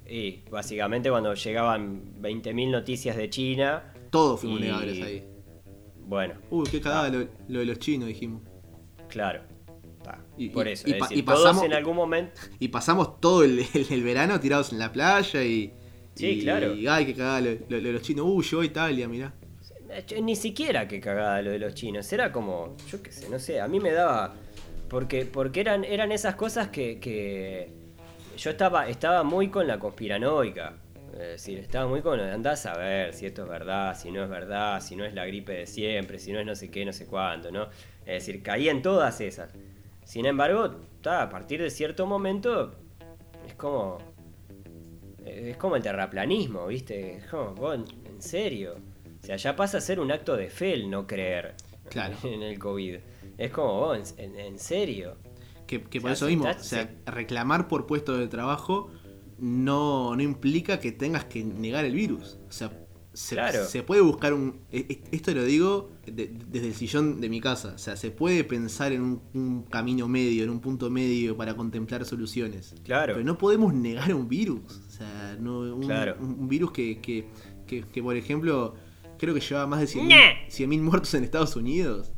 Y 0.09 0.41
básicamente 0.49 1.09
cuando 1.09 1.33
llegaban 1.33 2.21
20.000 2.21 2.71
noticias 2.71 3.15
de 3.17 3.29
China, 3.29 3.93
Todos 4.17 4.39
fuimos 4.41 4.59
Y- 4.59 4.63
negadores 4.63 5.01
ahí. 5.03 5.23
bueno, 5.99 6.33
Uy, 6.49 6.67
qué 6.71 6.81
cagada 6.81 7.09
lo, 7.09 7.27
lo 7.47 7.59
de 7.59 7.65
los 7.65 7.77
chinos, 7.79 8.07
dijimos. 8.07 8.41
claro. 9.09 9.41
Y- 10.37 10.49
Por 10.49 10.67
eso, 10.67 10.87
y 10.87 10.91
es 10.91 10.97
pa- 10.99 11.05
decir, 11.07 11.17
y 11.17 11.23
todos 11.23 11.43
pasamos- 11.43 11.63
en 11.65 11.73
algún 11.73 11.95
momento... 11.95 12.31
Y 12.59 12.67
pasamos 12.69 13.19
todo 13.19 13.43
el, 13.43 13.59
el- 13.73 13.87
el 13.91 14.03
verano 14.03 14.39
tirados 14.39 14.71
en 14.71 14.79
la 14.79 14.91
playa 14.91 15.43
y... 15.43 15.73
Sí, 16.15 16.39
claro. 16.41 16.73
Y, 16.75 16.87
ay, 16.87 17.05
qué 17.07 17.13
cagada 17.15 17.41
lo, 17.41 17.51
lo- 17.51 17.77
lo 17.77 17.81
de 17.87 17.91
los 17.93 18.01
chinos. 18.03 18.25
Uy, 18.27 18.45
a 18.61 18.65
Italia, 18.65 19.07
mirá. 19.07 19.33
Yo 20.07 20.21
Ni 20.21 20.35
siquiera 20.35 20.87
que 20.87 20.99
cagada 20.99 21.41
lo 21.41 21.49
de 21.51 21.59
los 21.59 21.73
chinos. 21.73 22.11
Era 22.13 22.31
como, 22.31 22.75
yo 22.89 23.01
qué 23.01 23.11
sé, 23.11 23.29
no 23.29 23.37
sé, 23.39 23.59
a 23.59 23.67
mí 23.67 23.79
me 23.79 23.91
daba... 23.91 24.33
Porque, 24.89 25.25
porque 25.25 25.59
eran, 25.61 25.83
eran 25.83 26.11
esas 26.11 26.35
cosas 26.35 26.69
que, 26.69 26.99
que 26.99 27.71
yo 28.37 28.51
estaba, 28.51 28.87
estaba 28.87 29.23
muy 29.23 29.49
con 29.49 29.67
la 29.67 29.77
conspiranoica. 29.79 30.77
Es 31.17 31.27
decir, 31.27 31.57
estaba 31.57 31.87
muy 31.87 32.01
con... 32.01 32.19
Andás 32.19 32.67
a 32.67 32.77
ver 32.77 33.11
si 33.13 33.25
esto 33.25 33.43
es 33.43 33.49
verdad, 33.49 33.97
si 33.97 34.11
no 34.11 34.23
es 34.23 34.29
verdad, 34.29 34.79
si 34.81 34.95
no 34.95 35.03
es 35.03 35.15
la 35.15 35.25
gripe 35.25 35.51
de 35.51 35.65
siempre, 35.65 36.19
si 36.19 36.31
no 36.31 36.39
es 36.39 36.45
no 36.45 36.55
sé 36.55 36.69
qué, 36.69 36.85
no 36.85 36.93
sé 36.93 37.07
cuánto, 37.07 37.51
¿no? 37.51 37.69
Es 38.01 38.25
decir, 38.25 38.43
caía 38.43 38.71
en 38.71 38.83
todas 38.83 39.19
esas. 39.19 39.51
Sin 40.05 40.27
embargo, 40.27 40.75
ta, 41.01 41.23
a 41.23 41.29
partir 41.29 41.59
de 41.59 41.71
cierto 41.71 42.05
momento 42.05 42.75
Es 43.47 43.55
como. 43.55 43.97
Es 45.25 45.57
como 45.57 45.75
el 45.75 45.81
terraplanismo, 45.81 46.67
¿viste? 46.67 47.17
Es 47.17 47.25
como, 47.25 47.55
vos, 47.55 47.79
en 48.05 48.21
serio. 48.21 48.75
O 49.21 49.25
sea, 49.25 49.37
ya 49.37 49.55
pasa 49.55 49.79
a 49.79 49.81
ser 49.81 49.99
un 49.99 50.11
acto 50.11 50.37
de 50.37 50.49
fe 50.49 50.73
el 50.73 50.89
no 50.89 51.07
creer 51.07 51.55
Claro. 51.89 52.15
en 52.23 52.43
el 52.43 52.59
COVID. 52.59 52.97
Es 53.39 53.51
como, 53.51 53.79
vos, 53.79 54.13
en, 54.17 54.59
serio. 54.59 55.17
Que, 55.65 55.81
que 55.83 55.97
O 55.97 56.01
por 56.03 56.11
eso 56.11 56.27
mismo, 56.27 56.47
o 56.47 56.53
sea, 56.59 56.89
reclamar 57.07 57.67
por 57.67 57.87
puesto 57.87 58.17
de 58.17 58.27
trabajo 58.27 58.91
no, 59.39 60.15
no 60.15 60.21
implica 60.21 60.79
que 60.79 60.91
tengas 60.91 61.25
que 61.25 61.43
negar 61.43 61.85
el 61.85 61.93
virus. 61.93 62.37
O 62.47 62.51
sea, 62.51 62.71
se, 63.13 63.35
Claro. 63.35 63.65
se 63.65 63.81
puede 63.81 64.01
buscar 64.01 64.33
un... 64.33 64.61
e- 64.71 64.85
e- 64.89 65.01
Esto 65.11 65.33
lo 65.33 65.43
digo 65.43 65.89
de- 66.05 66.31
desde 66.47 66.67
el 66.67 66.73
sillón 66.75 67.19
de 67.19 67.29
mi 67.29 67.41
casa. 67.41 67.73
O 67.75 67.77
sea, 67.79 67.95
se 67.97 68.11
puede 68.11 68.43
pensar 68.43 68.91
en 68.91 69.01
un, 69.01 69.21
un 69.33 69.63
camino 69.63 70.07
medio, 70.07 70.43
en 70.43 70.49
un 70.51 70.59
punto 70.59 70.89
medio 70.91 71.35
para 71.35 71.55
contemplar 71.55 72.05
soluciones. 72.05 72.75
Claro. 72.83 73.13
Pero 73.15 73.25
no 73.25 73.37
podemos 73.37 73.73
negar 73.73 74.13
un 74.13 74.27
virus. 74.27 74.61
O 74.87 74.91
sea, 74.91 75.35
no, 75.39 75.59
un, 75.61 75.81
Claro. 75.81 76.15
un- 76.19 76.39
un 76.41 76.47
virus 76.47 76.71
que, 76.71 76.99
que, 77.01 77.27
que- 77.65 77.81
que, 77.91 78.03
por 78.03 78.15
ejemplo, 78.15 78.75
creo 79.17 79.33
que 79.33 79.39
llevaba 79.41 79.65
más 79.65 79.79
de 79.79 79.87
100.000 79.87 80.07
Nah. 80.09 80.47
100.000 80.49 80.81
muertos 80.81 81.13
en 81.15 81.23
Estados 81.23 81.55
Unidos. 81.55 82.11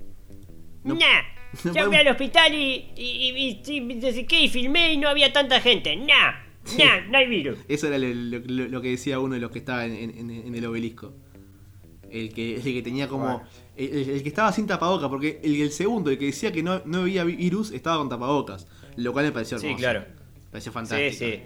No- 0.84 0.95
nah. 0.95 1.22
no 1.63 1.74
Yo 1.74 1.86
fui 1.88 1.95
al 1.95 2.07
hospital 2.09 2.53
y, 2.53 2.91
y, 2.97 3.01
y, 3.01 3.61
y- 3.65 4.36
y 4.39 4.43
y 4.45 4.49
filmé 4.49 4.93
y 4.93 4.97
no 4.97 5.07
había 5.07 5.32
tanta 5.32 5.61
gente. 5.61 5.95
Nah. 5.95 6.49
Nah, 6.78 7.01
no 7.09 7.17
hay 7.17 7.28
virus. 7.28 7.57
Eso 7.67 7.88
era 7.88 7.97
lo, 7.97 8.07
lo- 8.07 8.39
lo- 8.45 8.67
lo 8.67 8.82
que 8.82 8.89
decía 8.91 9.20
uno 9.20 9.34
de 9.36 9.39
los 9.41 9.51
que 9.51 9.59
estaba 9.59 9.86
en, 9.86 9.93
en- 9.93 10.30
en 10.30 10.55
el 10.55 10.65
obelisco. 10.65 11.13
El 12.09 12.34
que, 12.34 12.55
el 12.55 12.61
que 12.63 12.82
tenía 12.82 13.07
como. 13.07 13.24
Bueno. 13.26 13.43
El, 13.78 14.22
que 14.24 14.28
estaba 14.30 14.51
sin 14.51 14.65
tapaboca, 14.67 15.07
porque 15.09 15.39
el, 15.43 15.61
el 15.61 15.72
segundo, 15.72 16.09
el 16.09 16.17
que 16.17 16.26
decía 16.26 16.51
que 16.51 16.61
no, 16.63 16.82
no 16.86 16.99
había 17.01 17.24
virus, 17.24 17.72
estaba 17.72 17.97
con 17.97 18.09
tapabocas. 18.09 18.67
Lo 18.97 19.13
cual 19.13 19.26
me 19.26 19.32
pareció 19.32 19.57
Sí, 19.59 19.67
hermoso. 19.67 19.80
claro. 19.82 19.99
Me 20.01 20.51
pareció 20.51 20.72
Sí, 20.72 20.74
fantástico. 20.74 21.13
sí. 21.20 21.41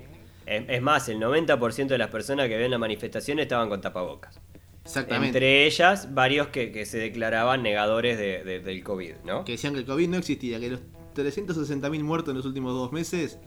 Es, 0.45 0.63
es 0.67 0.81
más, 0.81 1.07
el 1.09 1.19
90% 1.19 1.87
de 1.87 1.97
las 1.97 2.09
personas 2.09 2.47
que 2.47 2.57
ven 2.57 2.71
la 2.71 2.77
manifestación 2.77 3.39
estaban 3.39 3.69
con 3.69 3.81
tapabocas. 3.81 4.39
Exactamente. 4.85 5.27
Entre 5.37 5.65
ellas, 5.65 6.13
varios 6.13 6.47
que, 6.47 6.71
que 6.71 6.85
se 6.85 6.97
declaraban 6.97 7.61
negadores 7.63 8.17
de- 8.17 8.43
de- 8.43 8.59
del 8.61 8.83
COVID, 8.83 9.13
¿no? 9.25 9.45
Que 9.45 9.53
decían 9.53 9.73
que 9.73 9.79
el 9.79 9.85
COVID 9.85 10.07
no 10.09 10.17
existía, 10.17 10.59
que 10.59 10.69
los 10.71 10.79
360.000 11.15 12.03
muertos 12.03 12.31
en 12.31 12.37
los 12.37 12.45
últimos 12.45 12.73
dos 12.73 12.91
meses 12.91 13.37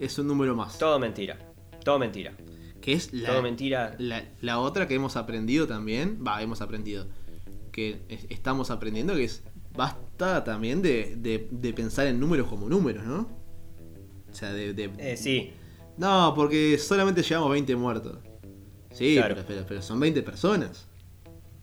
es 0.00 0.18
un 0.18 0.26
número 0.26 0.54
más. 0.54 0.78
Todo 0.78 0.98
mentira. 0.98 1.38
Todo 1.84 1.98
mentira. 1.98 2.32
Que 2.80 2.92
es 2.92 3.12
la, 3.12 3.30
Todo 3.30 3.42
mentira. 3.42 3.96
La, 3.98 4.24
la 4.40 4.58
otra 4.60 4.86
que 4.86 4.94
hemos 4.94 5.16
aprendido 5.16 5.66
también, 5.66 6.22
va, 6.26 6.40
hemos 6.42 6.60
aprendido, 6.60 7.06
que 7.72 8.02
es- 8.08 8.26
estamos 8.28 8.70
aprendiendo, 8.70 9.14
que 9.14 9.24
es 9.24 9.42
basta 9.74 10.44
también 10.44 10.82
de, 10.82 11.16
de- 11.16 11.48
de 11.50 11.72
pensar 11.72 12.06
en 12.06 12.18
números 12.20 12.48
como 12.48 12.68
números, 12.68 13.04
¿no? 13.04 13.28
O 14.30 14.34
sea, 14.34 14.52
de... 14.52 14.72
de- 14.74 14.90
Eh, 14.98 15.16
sí, 15.16 15.52
No, 15.98 16.32
porque 16.34 16.76
solamente 16.78 17.22
llevamos 17.22 17.50
20 17.52 17.74
muertos. 17.76 18.18
Sí, 18.92 19.14
Claro. 19.16 19.34
pero, 19.34 19.46
pero- 19.46 19.66
pero 19.66 19.82
son 19.82 19.98
20 20.00 20.22
personas. 20.22 20.86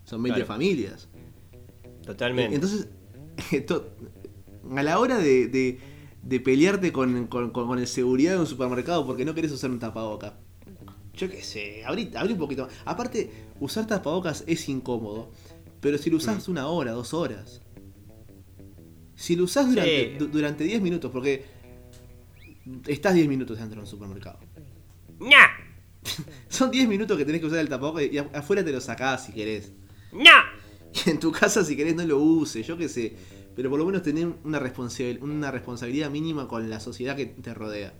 Son 0.04 0.22
20 0.22 0.40
Claro. 0.40 0.46
familias. 0.46 1.08
totalmente. 2.04 2.54
Entonces, 2.54 2.88
to- 3.66 3.90
a 4.76 4.82
la 4.82 4.98
hora 4.98 5.18
de, 5.18 5.48
de- 5.48 5.78
de 6.26 6.40
pelearte 6.40 6.92
con, 6.92 7.26
con- 7.26 7.50
con- 7.50 7.66
con 7.66 7.78
el 7.78 7.86
seguridad 7.86 8.32
de 8.34 8.40
un 8.40 8.46
supermercado 8.46 9.06
porque 9.06 9.24
no 9.24 9.34
querés 9.34 9.52
usar 9.52 9.70
un 9.70 9.78
tapaboca. 9.78 10.38
Yo 11.14 11.28
qué 11.30 11.42
sé, 11.42 11.84
abrí, 11.84 12.10
abrí 12.16 12.32
un 12.32 12.38
poquito 12.38 12.64
más. 12.66 12.74
Aparte, 12.84 13.30
usar 13.60 13.86
tapabocas 13.86 14.42
es 14.46 14.68
incómodo. 14.68 15.30
Pero 15.80 15.98
si 15.98 16.10
lo 16.10 16.16
usás 16.16 16.48
una 16.48 16.66
hora, 16.66 16.92
dos 16.92 17.12
horas. 17.14 17.60
Si 19.14 19.36
lo 19.36 19.44
usás 19.44 19.68
durante, 19.68 20.12
Sí. 20.12 20.18
du- 20.18 20.26
durante 20.28 20.64
10 20.64 20.80
minutos, 20.82 21.10
porque 21.12 21.44
estás 22.86 23.14
10 23.14 23.28
minutos 23.28 23.58
dentro 23.58 23.76
de 23.76 23.80
un 23.82 23.86
supermercado. 23.86 24.38
¡Nah! 25.20 25.46
Son 26.48 26.70
10 26.70 26.88
minutos 26.88 27.16
que 27.16 27.24
tenés 27.24 27.40
que 27.40 27.46
usar 27.46 27.60
el 27.60 27.68
tapabocas 27.68 28.04
y 28.10 28.18
afuera 28.18 28.64
te 28.64 28.72
lo 28.72 28.80
sacás 28.80 29.26
si 29.26 29.32
querés. 29.32 29.72
¡Nah! 30.12 30.44
Y 31.06 31.10
en 31.10 31.18
tu 31.18 31.32
casa, 31.32 31.64
si 31.64 31.74
querés, 31.76 31.96
no 31.96 32.04
lo 32.04 32.18
uses, 32.18 32.64
yo 32.64 32.76
qué 32.76 32.88
sé. 32.88 33.16
Pero 33.56 33.70
por 33.70 33.78
lo 33.78 33.86
menos 33.86 34.02
tener 34.02 34.28
una, 34.44 34.58
responsabil- 34.60 35.20
una 35.22 35.50
responsabilidad 35.50 36.10
mínima 36.10 36.48
con 36.48 36.68
la 36.70 36.80
sociedad 36.80 37.14
que 37.16 37.26
te 37.26 37.54
rodea. 37.54 37.92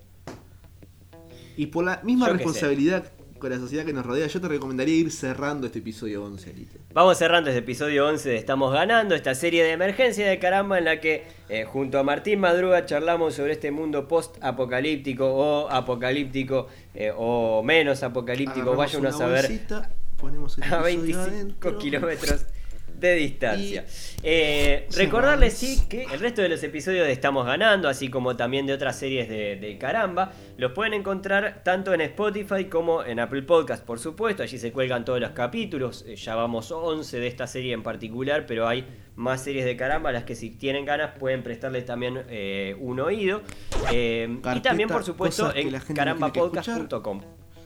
Y 1.57 1.67
por 1.67 1.85
la 1.85 2.01
misma 2.03 2.27
Yo 2.27 2.33
responsabilidad 2.33 3.05
con 3.39 3.49
la 3.49 3.59
sociedad 3.59 3.85
que 3.85 3.93
nos 3.93 4.05
rodea, 4.05 4.27
yo 4.27 4.41
te 4.41 4.47
recomendaría 4.47 4.95
ir 4.95 5.11
cerrando 5.11 5.67
este 5.67 5.79
episodio 5.79 6.23
11, 6.23 6.49
Alito. 6.49 6.77
Vamos 6.93 7.17
cerrando 7.17 7.49
este 7.49 7.59
episodio 7.59 8.07
11 8.07 8.29
de 8.29 8.35
Estamos 8.37 8.73
Ganando, 8.73 9.13
esta 9.13 9.35
serie 9.35 9.63
de 9.63 9.71
emergencia 9.71 10.27
de 10.27 10.39
caramba 10.39 10.77
en 10.77 10.85
la 10.85 10.99
que 10.99 11.23
eh, 11.49 11.65
junto 11.65 11.99
a 11.99 12.03
Martín 12.03 12.39
Madruga 12.39 12.85
charlamos 12.85 13.35
sobre 13.35 13.51
este 13.53 13.71
mundo 13.71 14.07
post-apocalíptico 14.07 15.25
o 15.27 15.69
apocalíptico 15.69 16.67
eh, 16.93 17.11
o 17.15 17.61
menos 17.63 18.03
apocalíptico, 18.03 18.71
Agarramos 18.71 18.77
vaya 18.77 18.99
uno 18.99 19.09
a 19.09 19.11
saber, 19.11 19.41
bolsita, 19.47 19.91
ponemos 20.17 20.57
el 20.57 20.63
a 20.63 20.67
episodio 20.67 20.83
25 20.83 21.19
adentro. 21.21 21.77
kilómetros 21.77 22.45
de 22.99 23.15
distancia. 23.15 23.85
Eh, 24.23 24.87
recordarles 24.95 25.53
sí 25.53 25.81
que 25.87 26.03
el 26.03 26.19
resto 26.19 26.41
de 26.41 26.49
los 26.49 26.63
episodios 26.63 27.05
de 27.05 27.11
Estamos 27.11 27.45
Ganando, 27.45 27.87
así 27.89 28.09
como 28.09 28.35
también 28.35 28.65
de 28.65 28.73
otras 28.73 28.97
series 28.97 29.29
de, 29.29 29.55
de 29.57 29.77
caramba, 29.77 30.31
los 30.57 30.71
pueden 30.71 30.93
encontrar 30.93 31.61
tanto 31.63 31.93
en 31.93 32.01
Spotify 32.01 32.65
como 32.65 33.03
en 33.03 33.19
Apple 33.19 33.43
Podcast, 33.43 33.85
por 33.85 33.99
supuesto. 33.99 34.43
Allí 34.43 34.57
se 34.57 34.71
cuelgan 34.71 35.05
todos 35.05 35.19
los 35.19 35.31
capítulos. 35.31 36.05
eh, 36.07 36.15
Ya 36.15 36.35
vamos 36.35 36.71
11 36.71 37.19
de 37.19 37.27
esta 37.27 37.47
serie 37.47 37.73
en 37.73 37.83
particular, 37.83 38.45
pero 38.47 38.67
hay 38.67 38.85
más 39.15 39.43
series 39.43 39.65
de 39.65 39.77
caramba 39.77 40.11
las 40.11 40.23
que 40.23 40.35
si 40.35 40.49
tienen 40.49 40.85
ganas 40.85 41.11
pueden 41.17 41.43
prestarles 41.43 41.85
también 41.85 42.23
eh, 42.29 42.75
un 42.79 42.99
oído. 42.99 43.41
Eh, 43.91 44.39
y 44.55 44.59
también, 44.61 44.89
por 44.89 45.03
supuesto, 45.03 45.53
en 45.55 45.71
carambapodcast.com. 45.93 47.21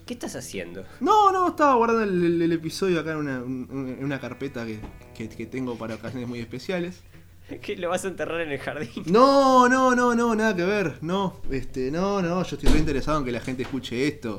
¿Qué 0.09 0.15
estás 0.15 0.35
haciendo? 0.35 0.85
No, 1.01 1.31
no, 1.31 1.49
estaba 1.49 1.75
guardando 1.75 2.01
el, 2.01 2.23
el- 2.23 2.41
el 2.41 2.51
episodio 2.51 2.99
acá 2.99 3.11
en 3.11 3.17
una, 3.17 3.43
un- 3.43 3.95
en 3.99 4.03
una 4.03 4.19
carpeta 4.19 4.65
que, 4.65 4.79
que- 5.15 5.29
que 5.29 5.45
tengo 5.45 5.77
para 5.77 5.93
ocasiones 5.93 6.27
muy 6.27 6.39
especiales. 6.39 7.03
¿Que 7.61 7.75
lo 7.77 7.89
vas 7.89 8.05
a 8.05 8.07
enterrar 8.07 8.41
en 8.41 8.51
el 8.51 8.57
jardín? 8.57 9.03
No, 9.05 9.69
no, 9.69 9.93
no, 9.95 10.15
no, 10.15 10.33
nada 10.33 10.55
que 10.55 10.63
ver. 10.65 10.97
No, 11.01 11.39
este, 11.51 11.91
no, 11.91 12.23
no, 12.23 12.41
yo 12.43 12.55
estoy 12.55 12.71
re 12.73 12.79
interesado 12.79 13.19
en 13.19 13.25
que 13.25 13.31
la 13.31 13.39
gente 13.39 13.61
escuche 13.61 14.07
esto. 14.07 14.37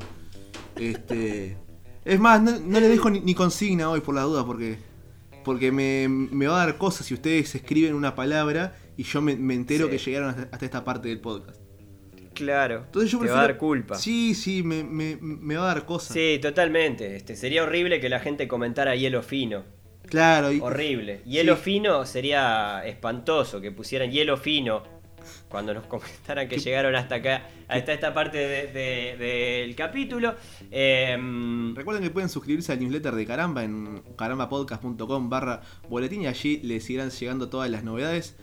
Este. 0.75 1.57
Es 2.03 2.19
más, 2.19 2.41
no, 2.41 2.51
no 2.59 2.79
le 2.81 2.89
dejo 2.89 3.09
ni, 3.09 3.21
ni 3.21 3.33
consigna 3.33 3.89
hoy 3.89 4.01
por 4.01 4.13
la 4.15 4.23
duda 4.23 4.45
porque. 4.45 4.77
Porque 5.45 5.71
me, 5.71 6.07
me 6.09 6.47
va 6.47 6.61
a 6.61 6.65
dar 6.65 6.77
cosas 6.77 7.05
si 7.07 7.13
ustedes 7.13 7.55
escriben 7.55 7.95
una 7.95 8.13
palabra 8.13 8.75
y 8.97 9.03
yo 9.03 9.21
me, 9.21 9.37
me 9.37 9.55
entero 9.55 9.85
Sí. 9.85 9.91
que 9.91 9.97
llegaron 9.97 10.29
hasta, 10.31 10.43
hasta 10.51 10.65
esta 10.65 10.83
parte 10.83 11.07
del 11.07 11.19
podcast. 11.21 11.60
Claro. 12.33 12.83
Entonces 12.85 13.11
yo 13.11 13.17
te 13.19 13.23
prefiero. 13.23 13.35
va 13.37 13.43
a 13.43 13.47
dar 13.47 13.57
culpa. 13.57 13.95
Sí, 13.95 14.33
sí, 14.35 14.63
me, 14.63 14.83
me, 14.83 15.17
me 15.21 15.55
va 15.55 15.63
a 15.71 15.73
dar 15.75 15.85
cosas. 15.85 16.13
Sí, 16.13 16.39
totalmente. 16.41 17.15
Este, 17.15 17.35
sería 17.35 17.63
horrible 17.63 17.99
que 17.99 18.09
la 18.09 18.19
gente 18.19 18.47
comentara 18.47 18.95
hielo 18.95 19.21
fino. 19.21 19.63
Claro, 20.07 20.51
y, 20.51 20.59
Horrible. 20.59 21.21
Hielo 21.25 21.55
Sí. 21.55 21.61
fino 21.63 22.05
sería 22.05 22.81
espantoso 22.85 23.61
que 23.61 23.71
pusieran 23.71 24.11
hielo 24.11 24.35
fino 24.37 24.83
cuando 25.49 25.73
nos 25.73 25.85
comentaran 25.87 26.47
que 26.49 26.57
llegaron 26.57 26.95
hasta 26.95 27.15
acá, 27.15 27.47
hasta 27.67 27.93
esta 27.93 28.13
parte 28.13 28.37
de- 28.37 28.67
de- 28.67 29.15
del 29.17 29.75
capítulo. 29.75 30.35
Em, 30.71 31.75
Recuerden 31.75 32.03
que 32.03 32.09
pueden 32.09 32.29
suscribirse 32.29 32.71
al 32.71 32.79
newsletter 32.79 33.13
de 33.13 33.25
Caramba 33.25 33.63
en 33.63 34.01
carambapodcast.com 34.17 35.29
barra 35.29 35.61
boletín 35.89 36.23
y 36.23 36.27
allí 36.27 36.57
les 36.63 36.89
irán 36.89 37.09
llegando 37.11 37.49
todas 37.49 37.69
las 37.69 37.83
novedades. 37.83 38.35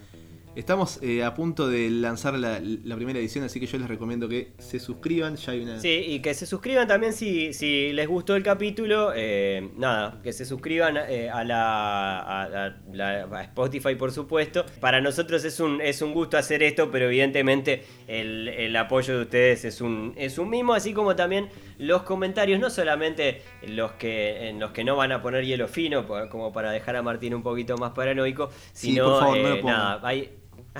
Estamos 0.58 0.98
eh, 1.02 1.22
a 1.22 1.34
punto 1.34 1.68
de 1.68 1.88
lanzar 1.88 2.34
la, 2.36 2.58
la 2.60 2.96
primera 2.96 3.20
edición, 3.20 3.44
así 3.44 3.60
que 3.60 3.66
yo 3.66 3.78
les 3.78 3.86
recomiendo 3.86 4.28
que 4.28 4.54
se 4.58 4.80
suscriban. 4.80 5.36
Ya 5.36 5.52
hay 5.52 5.60
una. 5.62 5.78
Sí, 5.78 5.88
y 6.08 6.18
que 6.18 6.34
se 6.34 6.46
suscriban 6.46 6.88
también 6.88 7.12
si, 7.12 7.52
si 7.52 7.92
les 7.92 8.08
gustó 8.08 8.34
el 8.34 8.42
capítulo. 8.42 9.12
eh, 9.14 9.70
nada, 9.76 10.20
que 10.20 10.32
se 10.32 10.44
suscriban 10.44 10.96
eh, 10.96 11.30
a, 11.30 11.44
la, 11.44 12.18
a, 12.18 12.42
a 12.42 12.74
la- 12.92 13.28
a 13.38 13.42
Spotify, 13.44 13.94
por 13.94 14.10
supuesto. 14.10 14.66
Para 14.80 15.00
nosotros 15.00 15.44
es 15.44 15.60
un, 15.60 15.80
es 15.80 16.02
un 16.02 16.12
gusto 16.12 16.36
hacer 16.36 16.64
esto, 16.64 16.90
pero 16.90 17.04
evidentemente 17.04 17.84
el, 18.08 18.48
el 18.48 18.74
apoyo 18.74 19.14
de 19.16 19.22
ustedes 19.22 19.64
es 19.64 19.80
un, 19.80 20.12
es 20.16 20.38
un 20.38 20.50
mimo, 20.50 20.74
así 20.74 20.92
como 20.92 21.14
también 21.14 21.50
los 21.78 22.02
comentarios, 22.02 22.58
no 22.58 22.68
solamente 22.68 23.42
los 23.68 23.92
que, 23.92 24.48
en 24.48 24.58
los 24.58 24.72
que 24.72 24.82
no 24.82 24.96
van 24.96 25.12
a 25.12 25.22
poner 25.22 25.44
hielo 25.44 25.68
fino, 25.68 26.04
como 26.28 26.52
para 26.52 26.72
dejar 26.72 26.96
a 26.96 27.02
Martín 27.02 27.32
un 27.32 27.44
poquito 27.44 27.78
más 27.78 27.92
paranoico, 27.92 28.50
Sí, 28.72 28.88
sino 28.88 29.04
por 29.04 29.20
favor, 29.20 29.38
no 29.38 29.48
lo 29.50 29.60
pongan. 29.60 29.76
nada, 29.78 30.00
hay, 30.02 30.30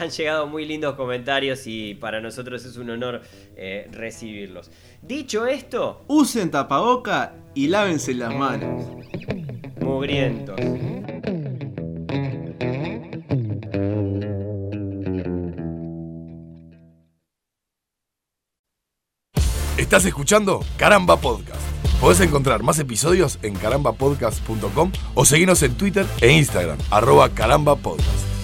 han 0.00 0.10
llegado 0.10 0.46
muy 0.46 0.64
lindos 0.64 0.94
comentarios 0.94 1.66
y 1.66 1.94
para 1.94 2.20
nosotros 2.20 2.64
es 2.64 2.76
un 2.76 2.90
honor 2.90 3.22
eh, 3.56 3.88
recibirlos. 3.90 4.70
Dicho 5.02 5.46
esto, 5.46 6.04
Usen 6.08 6.50
tapaboca 6.50 7.34
y 7.54 7.68
lávense 7.68 8.14
las 8.14 8.34
manos. 8.34 8.84
mugrientos. 9.80 10.60
Estás 19.76 20.04
escuchando 20.04 20.64
Caramba 20.76 21.16
Podcast. 21.16 21.62
Podés 22.00 22.20
encontrar 22.20 22.62
más 22.62 22.78
episodios 22.78 23.38
en 23.42 23.54
carambapodcast.com 23.54 24.92
o 25.14 25.24
seguirnos 25.24 25.62
en 25.62 25.74
Twitter 25.74 26.06
e 26.20 26.30
Instagram, 26.30 26.78
arroba 26.90 27.30
carambapodcast. 27.30 28.38